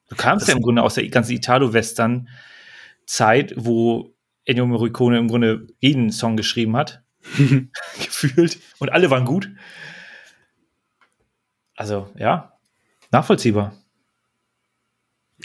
du 0.09 0.15
kamst 0.15 0.43
Das- 0.43 0.49
ja 0.49 0.55
im 0.57 0.61
Grunde 0.61 0.83
aus 0.83 0.93
der 0.93 1.07
ganzen 1.09 1.31
Italo-Western-Zeit, 3.07 3.53
wo 3.57 4.13
Ennio 4.45 4.65
Morricone 4.65 5.17
im 5.17 5.27
Grunde 5.27 5.67
jeden 5.79 6.11
Song 6.11 6.37
geschrieben 6.37 6.75
hat, 6.77 7.03
gefühlt. 7.97 8.59
Und 8.79 8.89
alle 8.91 9.09
waren 9.09 9.25
gut. 9.25 9.49
Also, 11.75 12.09
ja, 12.17 12.57
nachvollziehbar. 13.11 13.75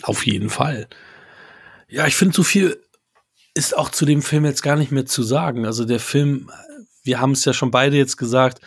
Auf 0.03 0.27
jeden 0.27 0.51
Fall. 0.51 0.89
Ja, 1.89 2.07
ich 2.07 2.17
finde, 2.17 2.35
so 2.35 2.43
viel 2.43 2.83
ist 3.55 3.77
auch 3.77 3.91
zu 3.91 4.07
dem 4.07 4.23
Film 4.23 4.47
jetzt 4.47 4.63
gar 4.63 4.77
nicht 4.77 4.93
mehr 4.93 5.05
zu 5.05 5.23
sagen. 5.23 5.67
Also 5.67 5.85
der 5.85 6.01
Film, 6.01 6.51
wir 7.03 7.21
haben 7.21 7.33
es 7.33 7.45
ja 7.45 7.53
schon 7.53 7.71
beide 7.71 7.99
jetzt 7.99 8.17
gesagt, 8.17 8.63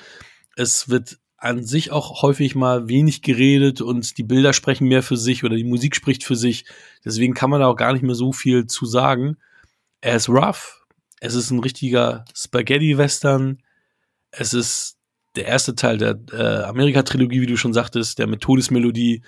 es 0.56 0.90
wird 0.90 1.18
an 1.46 1.64
sich 1.64 1.92
auch 1.92 2.22
häufig 2.22 2.56
mal 2.56 2.90
wenig 2.90 3.22
geredet 3.22 3.82
und 3.82 4.18
die 4.18 4.24
Bilder 4.24 4.52
sprechen 4.52 4.88
mehr 4.88 5.04
für 5.04 5.18
sich 5.18 5.44
oder 5.44 5.56
die 5.56 5.64
Musik 5.64 5.96
spricht 5.96 6.24
für 6.24 6.36
sich. 6.36 6.66
Deswegen 7.04 7.34
kann 7.34 7.50
man 7.50 7.60
da 7.60 7.68
auch 7.68 7.76
gar 7.76 7.94
nicht 7.94 8.02
mehr 8.02 8.16
so 8.16 8.34
viel 8.34 8.66
zu 8.66 8.86
sagen. 8.86 9.38
Er 10.02 10.16
ist 10.16 10.28
rough. 10.28 10.86
Es 11.20 11.36
ist 11.36 11.52
ein 11.52 11.60
richtiger 11.60 12.26
Spaghetti-Western. 12.36 13.60
Es 14.32 14.54
ist 14.54 14.98
der 15.36 15.46
erste 15.46 15.76
Teil 15.76 15.98
der 15.98 16.20
äh, 16.32 16.64
Amerika-Trilogie, 16.64 17.42
wie 17.42 17.48
du 17.48 17.58
schon 17.58 17.74
sagtest, 17.74 18.20
der 18.20 18.28
mit 18.28 18.42
Todesmelodie 18.42 19.22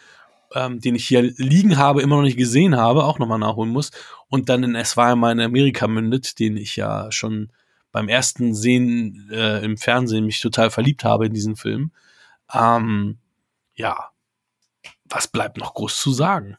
ähm, 0.55 0.79
den 0.79 0.95
ich 0.95 1.07
hier 1.07 1.21
liegen 1.21 1.77
habe, 1.77 2.01
immer 2.01 2.15
noch 2.15 2.23
nicht 2.23 2.37
gesehen 2.37 2.77
habe, 2.77 3.03
auch 3.03 3.19
nochmal 3.19 3.39
nachholen 3.39 3.71
muss. 3.71 3.91
Und 4.29 4.49
dann 4.49 4.63
in 4.63 4.75
Es 4.75 4.97
war 4.97 5.11
einmal 5.11 5.33
in 5.33 5.41
Amerika 5.41 5.87
mündet, 5.87 6.39
den 6.39 6.57
ich 6.57 6.75
ja 6.75 7.11
schon 7.11 7.51
beim 7.91 8.07
ersten 8.07 8.53
Sehen 8.53 9.29
äh, 9.31 9.63
im 9.63 9.77
Fernsehen 9.77 10.25
mich 10.25 10.39
total 10.39 10.69
verliebt 10.69 11.03
habe 11.03 11.25
in 11.25 11.33
diesen 11.33 11.55
Film. 11.55 11.91
Ähm, 12.53 13.17
ja, 13.73 14.11
was 15.05 15.27
bleibt 15.27 15.57
noch 15.57 15.73
groß 15.73 15.99
zu 15.99 16.11
sagen? 16.11 16.57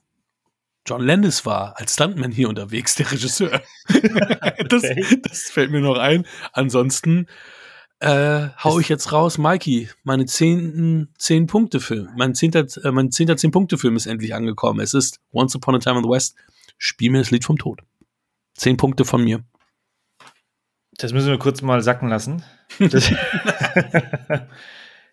John 0.87 1.03
Landis 1.03 1.45
war 1.45 1.79
als 1.79 1.95
Stuntman 1.95 2.33
hier 2.33 2.49
unterwegs, 2.49 2.95
der 2.95 3.11
Regisseur. 3.13 3.61
das, 4.69 4.83
das 5.23 5.51
fällt 5.51 5.71
mir 5.71 5.81
noch 5.81 5.99
ein. 5.99 6.27
Ansonsten 6.53 7.27
äh, 8.01 8.49
hau 8.63 8.79
ich 8.79 8.89
jetzt 8.89 9.13
raus, 9.13 9.37
Mikey. 9.37 9.91
Meine 10.03 10.25
zehnten 10.25 11.13
zehn 11.19 11.47
Punkte 11.47 11.81
Film, 11.81 12.09
mein 12.17 12.35
zehnter, 12.35 12.65
äh, 12.85 12.91
mein 12.91 13.11
zehnter 13.11 13.37
zehn 13.37 13.51
Punkte 13.51 13.77
Film 13.77 13.97
ist 13.97 14.07
endlich 14.07 14.35
angekommen. 14.35 14.81
Es 14.81 14.95
ist 14.95 15.21
Once 15.33 15.55
Upon 15.57 15.75
a 15.75 15.79
Time 15.79 15.99
in 15.99 16.05
the 16.05 16.11
West. 16.11 16.37
Spiel 16.79 17.11
mir 17.11 17.19
das 17.19 17.31
Lied 17.31 17.45
vom 17.45 17.59
Tod. 17.59 17.83
Zehn 18.55 18.77
Punkte 18.77 19.05
von 19.05 19.23
mir. 19.23 19.45
Das 20.97 21.13
müssen 21.13 21.29
wir 21.29 21.39
kurz 21.39 21.61
mal 21.61 21.83
sacken 21.83 22.09
lassen. 22.09 22.45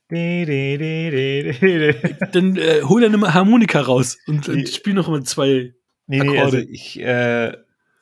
Dann 2.32 2.58
äh, 2.58 2.82
hol 2.84 3.02
deine 3.02 3.34
Harmonika 3.34 3.82
raus 3.82 4.18
und, 4.28 4.48
und 4.48 4.70
spiel 4.70 4.94
noch 4.94 5.08
mal 5.08 5.24
zwei. 5.24 5.74
Nee, 6.08 6.20
nee, 6.20 6.40
also 6.40 6.58
Akkorde. 6.58 6.72
ich, 6.72 7.02
äh, 7.02 7.54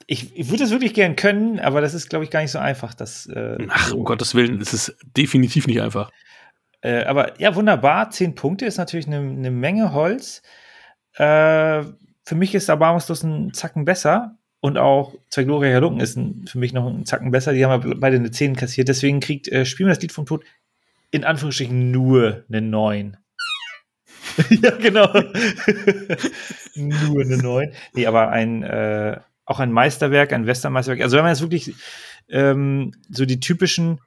ich, 0.07 0.37
ich 0.37 0.49
würde 0.49 0.63
das 0.63 0.71
wirklich 0.71 0.93
gern 0.93 1.15
können, 1.15 1.59
aber 1.59 1.79
das 1.79 1.93
ist, 1.93 2.09
glaube 2.09 2.25
ich, 2.25 2.31
gar 2.31 2.41
nicht 2.41 2.51
so 2.51 2.59
einfach. 2.59 2.93
Das, 2.93 3.25
äh, 3.27 3.57
Ach, 3.69 3.87
so. 3.87 3.97
um 3.97 4.03
Gottes 4.03 4.35
Willen, 4.35 4.59
es 4.59 4.73
ist 4.73 4.97
definitiv 5.15 5.67
nicht 5.67 5.81
einfach. 5.81 6.11
Äh, 6.81 7.05
aber 7.05 7.39
ja, 7.39 7.55
wunderbar. 7.55 8.09
Zehn 8.09 8.35
Punkte 8.35 8.65
ist 8.65 8.77
natürlich 8.77 9.07
eine, 9.07 9.19
eine 9.19 9.51
Menge 9.51 9.93
Holz. 9.93 10.41
Äh, 11.15 11.83
für 12.25 12.35
mich 12.35 12.53
ist 12.53 12.69
Erbarmungslos 12.69 13.23
ein 13.23 13.53
Zacken 13.53 13.85
besser. 13.85 14.37
Und 14.59 14.77
auch 14.77 15.15
Zwei 15.29 15.43
Gloria 15.43 15.77
Lunken 15.79 15.99
ist 15.99 16.15
ein, 16.15 16.45
für 16.47 16.57
mich 16.57 16.71
noch 16.71 16.87
ein 16.87 17.05
Zacken 17.05 17.31
besser. 17.31 17.53
Die 17.53 17.65
haben 17.65 17.89
ja 17.89 17.95
beide 17.97 18.17
eine 18.17 18.31
10 18.31 18.55
kassiert. 18.55 18.87
Deswegen 18.87 19.19
kriegt 19.19 19.47
äh, 19.49 19.65
Spielen 19.65 19.87
wir 19.87 19.93
das 19.93 20.01
Lied 20.01 20.11
vom 20.11 20.25
Tod 20.25 20.43
in 21.13 21.23
Anführungsstrichen 21.23 21.91
nur 21.91 22.43
eine 22.49 22.61
9. 22.61 23.17
ja, 24.49 24.71
genau. 24.71 25.13
nur 26.75 27.21
eine 27.21 27.37
9. 27.37 27.71
Nee, 27.93 28.07
aber 28.07 28.29
ein, 28.29 28.63
äh, 28.63 29.19
auch 29.45 29.59
ein 29.59 29.71
Meisterwerk, 29.71 30.33
ein 30.33 30.47
Westernmeisterwerk. 30.47 31.01
Also 31.01 31.17
wenn 31.17 31.23
man 31.23 31.33
jetzt 31.33 31.41
wirklich 31.41 31.75
ähm, 32.29 32.93
so 33.09 33.25
die 33.25 33.39
typischen 33.39 33.99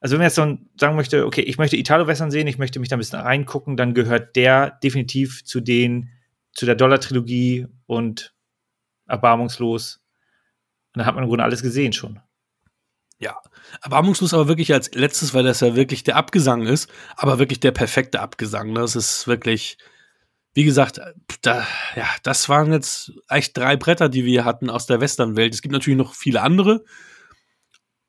also 0.00 0.12
wenn 0.12 0.18
man 0.18 0.26
jetzt 0.26 0.36
so 0.36 0.58
sagen 0.78 0.94
möchte, 0.94 1.26
okay, 1.26 1.40
ich 1.40 1.58
möchte 1.58 1.76
Italo-Western 1.76 2.30
sehen, 2.30 2.46
ich 2.46 2.58
möchte 2.58 2.78
mich 2.78 2.88
da 2.88 2.94
ein 2.96 3.00
bisschen 3.00 3.18
reingucken, 3.18 3.76
dann 3.76 3.94
gehört 3.94 4.36
der 4.36 4.78
definitiv 4.82 5.44
zu 5.44 5.60
den, 5.60 6.10
zu 6.52 6.66
der 6.66 6.76
Dollar-Trilogie 6.76 7.66
und 7.86 8.32
Erbarmungslos. 9.06 10.00
Und 10.94 10.98
dann 10.98 11.06
hat 11.06 11.16
man 11.16 11.24
im 11.24 11.28
Grunde 11.28 11.42
alles 11.42 11.62
gesehen 11.62 11.92
schon. 11.92 12.20
Ja. 13.18 13.40
Erbarmungslos 13.82 14.34
aber 14.34 14.48
wirklich 14.48 14.72
als 14.72 14.92
letztes, 14.94 15.34
weil 15.34 15.44
das 15.44 15.60
ja 15.60 15.74
wirklich 15.76 16.04
der 16.04 16.16
Abgesang 16.16 16.66
ist, 16.66 16.90
aber 17.16 17.38
wirklich 17.38 17.60
der 17.60 17.72
perfekte 17.72 18.20
Abgesang. 18.20 18.74
Das 18.74 18.96
ist 18.96 19.26
wirklich, 19.28 19.78
wie 20.54 20.64
gesagt, 20.64 21.00
da, 21.42 21.66
ja, 21.94 22.06
das 22.22 22.48
waren 22.48 22.72
jetzt 22.72 23.12
echt 23.28 23.56
drei 23.56 23.76
Bretter, 23.76 24.08
die 24.08 24.24
wir 24.24 24.44
hatten 24.44 24.70
aus 24.70 24.86
der 24.86 25.00
Westernwelt. 25.00 25.54
Es 25.54 25.62
gibt 25.62 25.72
natürlich 25.72 25.98
noch 25.98 26.14
viele 26.14 26.42
andere, 26.42 26.84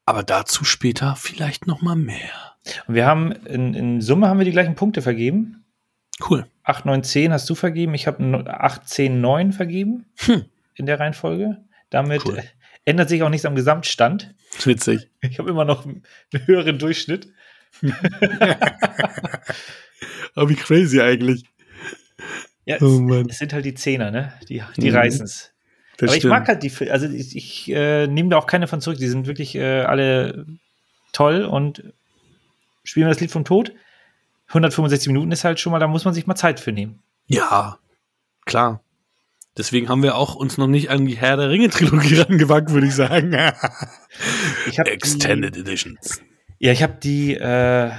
aber 0.06 0.23
dazu 0.23 0.65
später 0.65 1.15
vielleicht 1.15 1.68
noch 1.68 1.81
mal 1.81 1.95
mehr. 1.95 2.57
Und 2.88 2.95
wir 2.95 3.06
haben, 3.06 3.31
in, 3.31 3.73
in 3.73 4.02
Summe 4.02 4.27
haben 4.27 4.40
wir 4.40 4.45
die 4.45 4.52
gleichen 4.52 4.76
Punkte 4.76 5.02
vergeben. 5.02 5.65
Cool. 6.30 6.45
8, 6.64 6.86
9, 6.86 7.03
10 7.03 7.34
hast 7.34 7.49
du 7.49 7.56
vergeben. 7.56 7.94
Ich 7.94 8.07
habe 8.07 8.45
8, 8.45 8.88
10, 8.88 9.22
9 9.22 9.53
vergeben 9.53 10.06
Hm. 10.18 10.45
in 10.76 10.86
der 10.86 10.99
Reihenfolge. 10.99 11.64
Damit 11.90 12.26
Cool. 12.26 12.44
Ändert 12.90 13.10
sich 13.10 13.24
auch 13.24 13.30
nichts 13.30 13.45
am 13.45 13.56
Gesamtstand. 13.56 14.34
Witzig. 14.64 15.10
Ich 15.22 15.40
habe 15.40 15.49
immer 15.49 15.66
noch 15.66 15.86
einen 15.86 16.03
höheren 16.45 16.78
Durchschnitt. 16.80 17.32
Aber 20.36 20.49
wie 20.49 20.56
crazy 20.56 21.02
eigentlich. 21.02 21.45
Ja, 22.66 22.78
Oh 22.82 23.14
es, 23.14 23.28
es 23.30 23.38
sind 23.40 23.53
halt 23.53 23.66
die 23.66 23.74
Zehner, 23.74 24.11
ne? 24.11 24.34
Die, 24.48 24.64
die 24.78 24.90
Mhm. 24.91 24.95
reißen's. 24.95 25.52
Das 25.98 26.10
Aber 26.10 26.16
ich 26.16 26.22
stimmt. 26.22 26.30
mag 26.32 26.48
halt 26.48 26.64
die 26.64 26.91
also 26.91 27.07
ich, 27.07 27.36
ich 27.36 27.70
äh, 27.72 28.07
nehme 28.07 28.30
da 28.30 28.38
auch 28.38 28.48
keine 28.48 28.68
von 28.68 28.80
zurück. 28.82 28.98
Die 28.99 29.07
sind 29.07 29.28
wirklich 29.28 29.56
äh, 29.56 29.82
alle 29.82 30.45
toll 31.11 31.44
und 31.44 31.84
spielen 32.84 33.07
wir 33.07 33.14
das 33.14 33.20
Lied 33.20 33.32
vom 33.32 33.44
Tod. 33.45 33.74
165 34.48 35.07
Minuten 35.10 35.32
ist 35.32 35.44
halt 35.44 35.60
schon 35.60 35.72
mal, 35.72 35.80
da 35.80 35.88
muss 35.88 36.06
man 36.06 36.14
sich 36.14 36.26
mal 36.26 36.36
Zeit 36.36 36.60
für 36.60 36.72
nehmen. 36.72 37.02
Ja, 37.28 37.78
klar. 38.45 38.82
Deswegen 39.60 39.90
haben 39.90 40.03
wir 40.03 40.15
auch 40.15 40.36
uns 40.36 40.57
noch 40.57 40.68
nicht 40.68 40.90
an 40.90 41.06
die 41.06 41.18
Herr 41.18 41.36
der 41.36 41.49
Ringe-Trilogie 41.49 42.15
rangewagt, 42.22 42.72
würde 42.72 42.88
ich 42.88 42.95
sagen. 42.95 43.36
Ich 44.69 44.80
Extended 44.80 45.57
Editions. 45.57 46.22
Die, 46.60 46.65
ja, 46.65 46.72
ich 46.72 46.81
habe 46.81 46.94
die, 47.03 47.36
äh, 47.36 47.91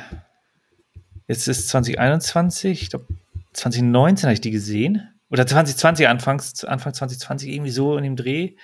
jetzt 1.28 1.48
ist 1.48 1.68
2021, 1.68 2.82
ich 2.82 2.88
glaube 2.88 3.08
2019 3.52 4.26
habe 4.26 4.32
ich 4.32 4.40
die 4.40 4.50
gesehen. 4.50 5.06
Oder 5.28 5.46
2020, 5.46 6.08
Anfangs, 6.08 6.64
Anfang 6.64 6.94
2020, 6.94 7.50
irgendwie 7.50 7.70
so 7.70 7.94
in 7.98 8.04
dem 8.04 8.16
Dreh. 8.16 8.54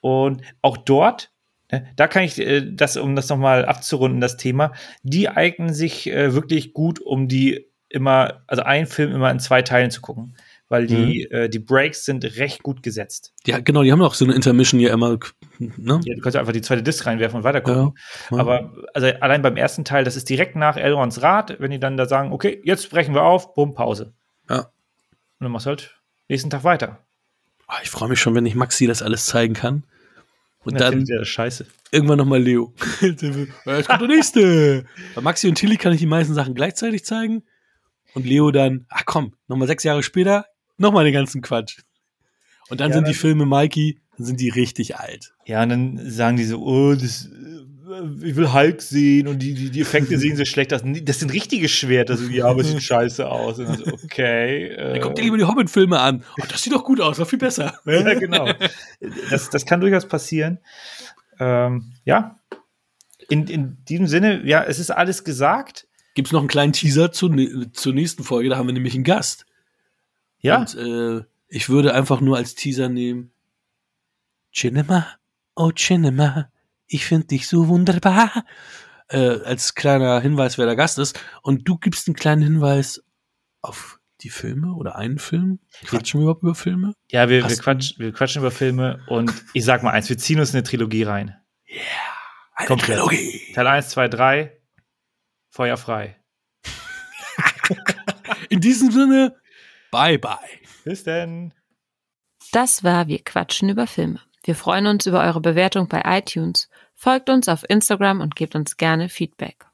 Und 0.00 0.40
auch 0.62 0.78
dort, 0.78 1.30
ne, 1.70 1.88
da 1.96 2.08
kann 2.08 2.22
ich 2.22 2.38
äh, 2.38 2.62
das, 2.72 2.96
um 2.96 3.16
das 3.16 3.28
nochmal 3.28 3.66
abzurunden, 3.66 4.22
das 4.22 4.38
Thema, 4.38 4.72
die 5.02 5.28
eignen 5.28 5.74
sich 5.74 6.10
äh, 6.10 6.32
wirklich 6.32 6.72
gut, 6.72 7.00
um 7.00 7.28
die 7.28 7.66
immer, 7.90 8.44
also 8.46 8.62
einen 8.62 8.86
Film 8.86 9.12
immer 9.12 9.30
in 9.30 9.40
zwei 9.40 9.60
Teilen 9.60 9.90
zu 9.90 10.00
gucken, 10.00 10.36
weil 10.70 10.86
die, 10.86 11.30
äh, 11.30 11.48
die 11.48 11.58
Breaks 11.58 12.04
sind 12.04 12.24
recht 12.38 12.62
gut 12.62 12.82
gesetzt. 12.82 13.34
Ja, 13.44 13.58
genau, 13.58 13.82
die 13.82 13.90
haben 13.90 14.00
auch 14.00 14.14
so 14.14 14.24
eine 14.24 14.34
Intermission 14.34 14.78
hier 14.78 14.92
immer, 14.92 15.18
ne? 15.58 16.00
Ja, 16.04 16.14
du 16.14 16.20
kannst 16.20 16.34
ja 16.36 16.40
einfach 16.40 16.52
die 16.52 16.62
zweite 16.62 16.82
Disc 16.82 17.04
reinwerfen 17.04 17.38
und 17.38 17.44
weiter 17.44 17.60
gucken. 17.60 17.94
Ja, 18.30 18.36
ja. 18.36 18.40
Aber 18.40 18.72
also 18.94 19.08
allein 19.20 19.42
beim 19.42 19.56
ersten 19.56 19.84
Teil, 19.84 20.04
das 20.04 20.14
ist 20.16 20.30
direkt 20.30 20.54
nach 20.54 20.76
Elrons 20.76 21.20
Rat, 21.22 21.56
wenn 21.58 21.72
die 21.72 21.80
dann 21.80 21.96
da 21.96 22.06
sagen, 22.06 22.32
okay, 22.32 22.62
jetzt 22.64 22.88
brechen 22.88 23.14
wir 23.14 23.24
auf, 23.24 23.52
bumm, 23.54 23.74
Pause. 23.74 24.14
Ja. 24.48 24.60
Und 24.60 24.70
dann 25.40 25.50
machst 25.52 25.66
du 25.66 25.70
halt 25.70 26.00
nächsten 26.28 26.50
Tag 26.50 26.62
weiter. 26.62 27.04
Ah, 27.66 27.78
ich 27.82 27.90
freue 27.90 28.08
mich 28.08 28.20
schon, 28.20 28.34
wenn 28.36 28.46
ich 28.46 28.54
Maxi 28.54 28.86
das 28.86 29.02
alles 29.02 29.26
zeigen 29.26 29.54
kann. 29.54 29.82
Und 30.62 30.74
Und 30.74 30.80
dann 30.80 31.04
scheiße. 31.24 31.66
irgendwann 31.90 32.18
nochmal 32.18 32.40
Leo. 32.40 32.72
Ja, 33.00 33.76
Jetzt 33.76 33.88
kommt 33.88 34.02
der 34.02 34.08
nächste. 34.08 34.84
Bei 35.16 35.20
Maxi 35.20 35.48
und 35.48 35.56
Tilly 35.56 35.76
kann 35.78 35.92
ich 35.92 35.98
die 35.98 36.06
meisten 36.06 36.34
Sachen 36.34 36.54
gleichzeitig 36.54 37.04
zeigen. 37.04 37.42
Und 38.14 38.24
Leo 38.24 38.50
dann, 38.52 38.86
ach 38.88 39.02
komm, 39.04 39.34
nochmal 39.48 39.66
sechs 39.68 39.84
Jahre 39.84 40.02
später, 40.02 40.46
nochmal 40.80 41.04
den 41.04 41.12
ganzen 41.14 41.42
Quatsch. 41.42 41.78
Und 42.68 42.80
dann 42.80 42.90
Ja, 42.90 42.96
sind 42.96 43.08
die 43.08 43.14
Filme 43.14 43.46
Mikey, 43.46 43.98
dann 44.16 44.26
sind 44.26 44.40
die 44.40 44.48
richtig 44.48 44.96
alt. 44.96 45.32
Ja, 45.46 45.62
und 45.62 45.68
dann 45.70 46.10
sagen 46.10 46.36
die 46.36 46.44
so, 46.44 46.60
oh, 46.62 46.94
das, 46.94 47.26
äh, 47.26 48.26
ich 48.26 48.36
will 48.36 48.52
Hulk 48.52 48.80
sehen 48.80 49.26
und 49.26 49.40
die, 49.40 49.54
die, 49.54 49.70
die 49.70 49.80
Effekte 49.80 50.16
sehen 50.18 50.36
so 50.36 50.44
schlecht 50.44 50.72
aus. 50.72 50.82
Das 51.02 51.18
sind 51.18 51.32
richtige 51.32 51.68
Schwerter. 51.68 52.16
So, 52.16 52.28
ja, 52.28 52.46
aber 52.46 52.60
es 52.60 52.68
sieht 52.68 52.82
scheiße 52.82 53.28
aus. 53.28 53.56
So, 53.56 53.64
okay. 54.04 54.68
Äh, 54.68 54.92
Dann 54.94 55.00
guck 55.00 55.16
dir 55.16 55.22
lieber 55.22 55.36
die 55.38 55.44
Hobbit-Filme 55.44 55.98
an. 55.98 56.22
Oh, 56.40 56.44
das 56.48 56.62
sieht 56.62 56.72
doch 56.72 56.84
gut 56.84 57.00
aus, 57.00 57.18
war 57.18 57.26
viel 57.26 57.40
besser. 57.40 57.80
ja, 57.84 58.14
genau. 58.14 58.48
Das, 59.30 59.50
das 59.50 59.66
kann 59.66 59.80
durchaus 59.80 60.06
passieren. 60.06 60.58
Ähm, 61.40 61.92
ja. 62.04 62.38
In, 63.28 63.46
in 63.48 63.78
diesem 63.88 64.06
Sinne, 64.06 64.42
ja, 64.44 64.62
es 64.62 64.78
ist 64.78 64.90
alles 64.90 65.24
gesagt. 65.24 65.88
Gibt's 66.14 66.32
noch 66.32 66.40
einen 66.40 66.48
kleinen 66.48 66.72
Teaser 66.72 67.10
ne- 67.30 67.72
zur 67.72 67.92
nächsten 67.94 68.22
Folge, 68.24 68.48
da 68.50 68.56
haben 68.56 68.66
wir 68.66 68.72
nämlich 68.74 68.94
einen 68.94 69.04
Gast. 69.04 69.46
Ja, 70.40 70.58
Und 70.58 70.74
äh, 70.76 71.24
ich 71.48 71.68
würde 71.68 71.94
einfach 71.94 72.20
nur 72.20 72.36
als 72.36 72.54
Teaser 72.54 72.88
nehmen. 72.88 73.32
Cinema, 74.52 75.06
oh 75.54 75.70
Cinema, 75.72 76.50
ich 76.86 77.04
finde 77.04 77.28
dich 77.28 77.48
so 77.48 77.68
wunderbar. 77.68 78.44
Äh, 79.08 79.42
als 79.44 79.74
kleiner 79.74 80.20
Hinweis, 80.20 80.56
wer 80.56 80.66
der 80.66 80.76
Gast 80.76 80.98
ist. 80.98 81.18
Und 81.42 81.68
du 81.68 81.76
gibst 81.78 82.06
einen 82.06 82.14
kleinen 82.14 82.42
Hinweis 82.42 83.02
auf 83.60 83.98
die 84.20 84.30
Filme 84.30 84.74
oder 84.74 84.96
einen 84.96 85.18
Film. 85.18 85.58
Quatschen 85.84 86.20
wir 86.20 86.24
überhaupt 86.24 86.42
über 86.42 86.54
Filme? 86.54 86.94
ja 87.10 87.28
wir, 87.28 87.48
wir, 87.48 87.56
quatsch, 87.56 87.98
wir 87.98 88.12
quatschen 88.12 88.40
über 88.40 88.50
Filme 88.50 89.00
und 89.08 89.32
ich 89.52 89.64
sag 89.64 89.82
mal 89.82 89.90
eins, 89.90 90.08
wir 90.08 90.18
ziehen 90.18 90.38
uns 90.38 90.54
eine 90.54 90.62
Trilogie 90.62 91.02
rein. 91.02 91.36
Eine 92.54 92.68
Komplett. 92.68 92.98
Trilogie. 92.98 93.52
Teil 93.54 93.66
1, 93.66 93.88
2, 93.88 94.08
3, 94.08 94.60
Feuer 95.48 95.76
frei. 95.76 96.16
In 98.48 98.60
diesem 98.60 98.90
Sinne, 98.90 99.39
bye 99.90 100.18
bye. 100.18 100.36
Bis 100.84 101.04
denn. 101.04 101.52
Das 102.52 102.82
war 102.82 103.06
Wir 103.08 103.22
quatschen 103.22 103.68
über 103.68 103.86
Filme. 103.86 104.20
Wir 104.42 104.54
freuen 104.54 104.86
uns 104.86 105.06
über 105.06 105.20
eure 105.20 105.40
Bewertung 105.40 105.88
bei 105.88 106.02
iTunes. 106.04 106.68
Folgt 106.94 107.28
uns 107.28 107.48
auf 107.48 107.64
Instagram 107.68 108.20
und 108.20 108.36
gebt 108.36 108.54
uns 108.54 108.76
gerne 108.76 109.08
Feedback. 109.08 109.69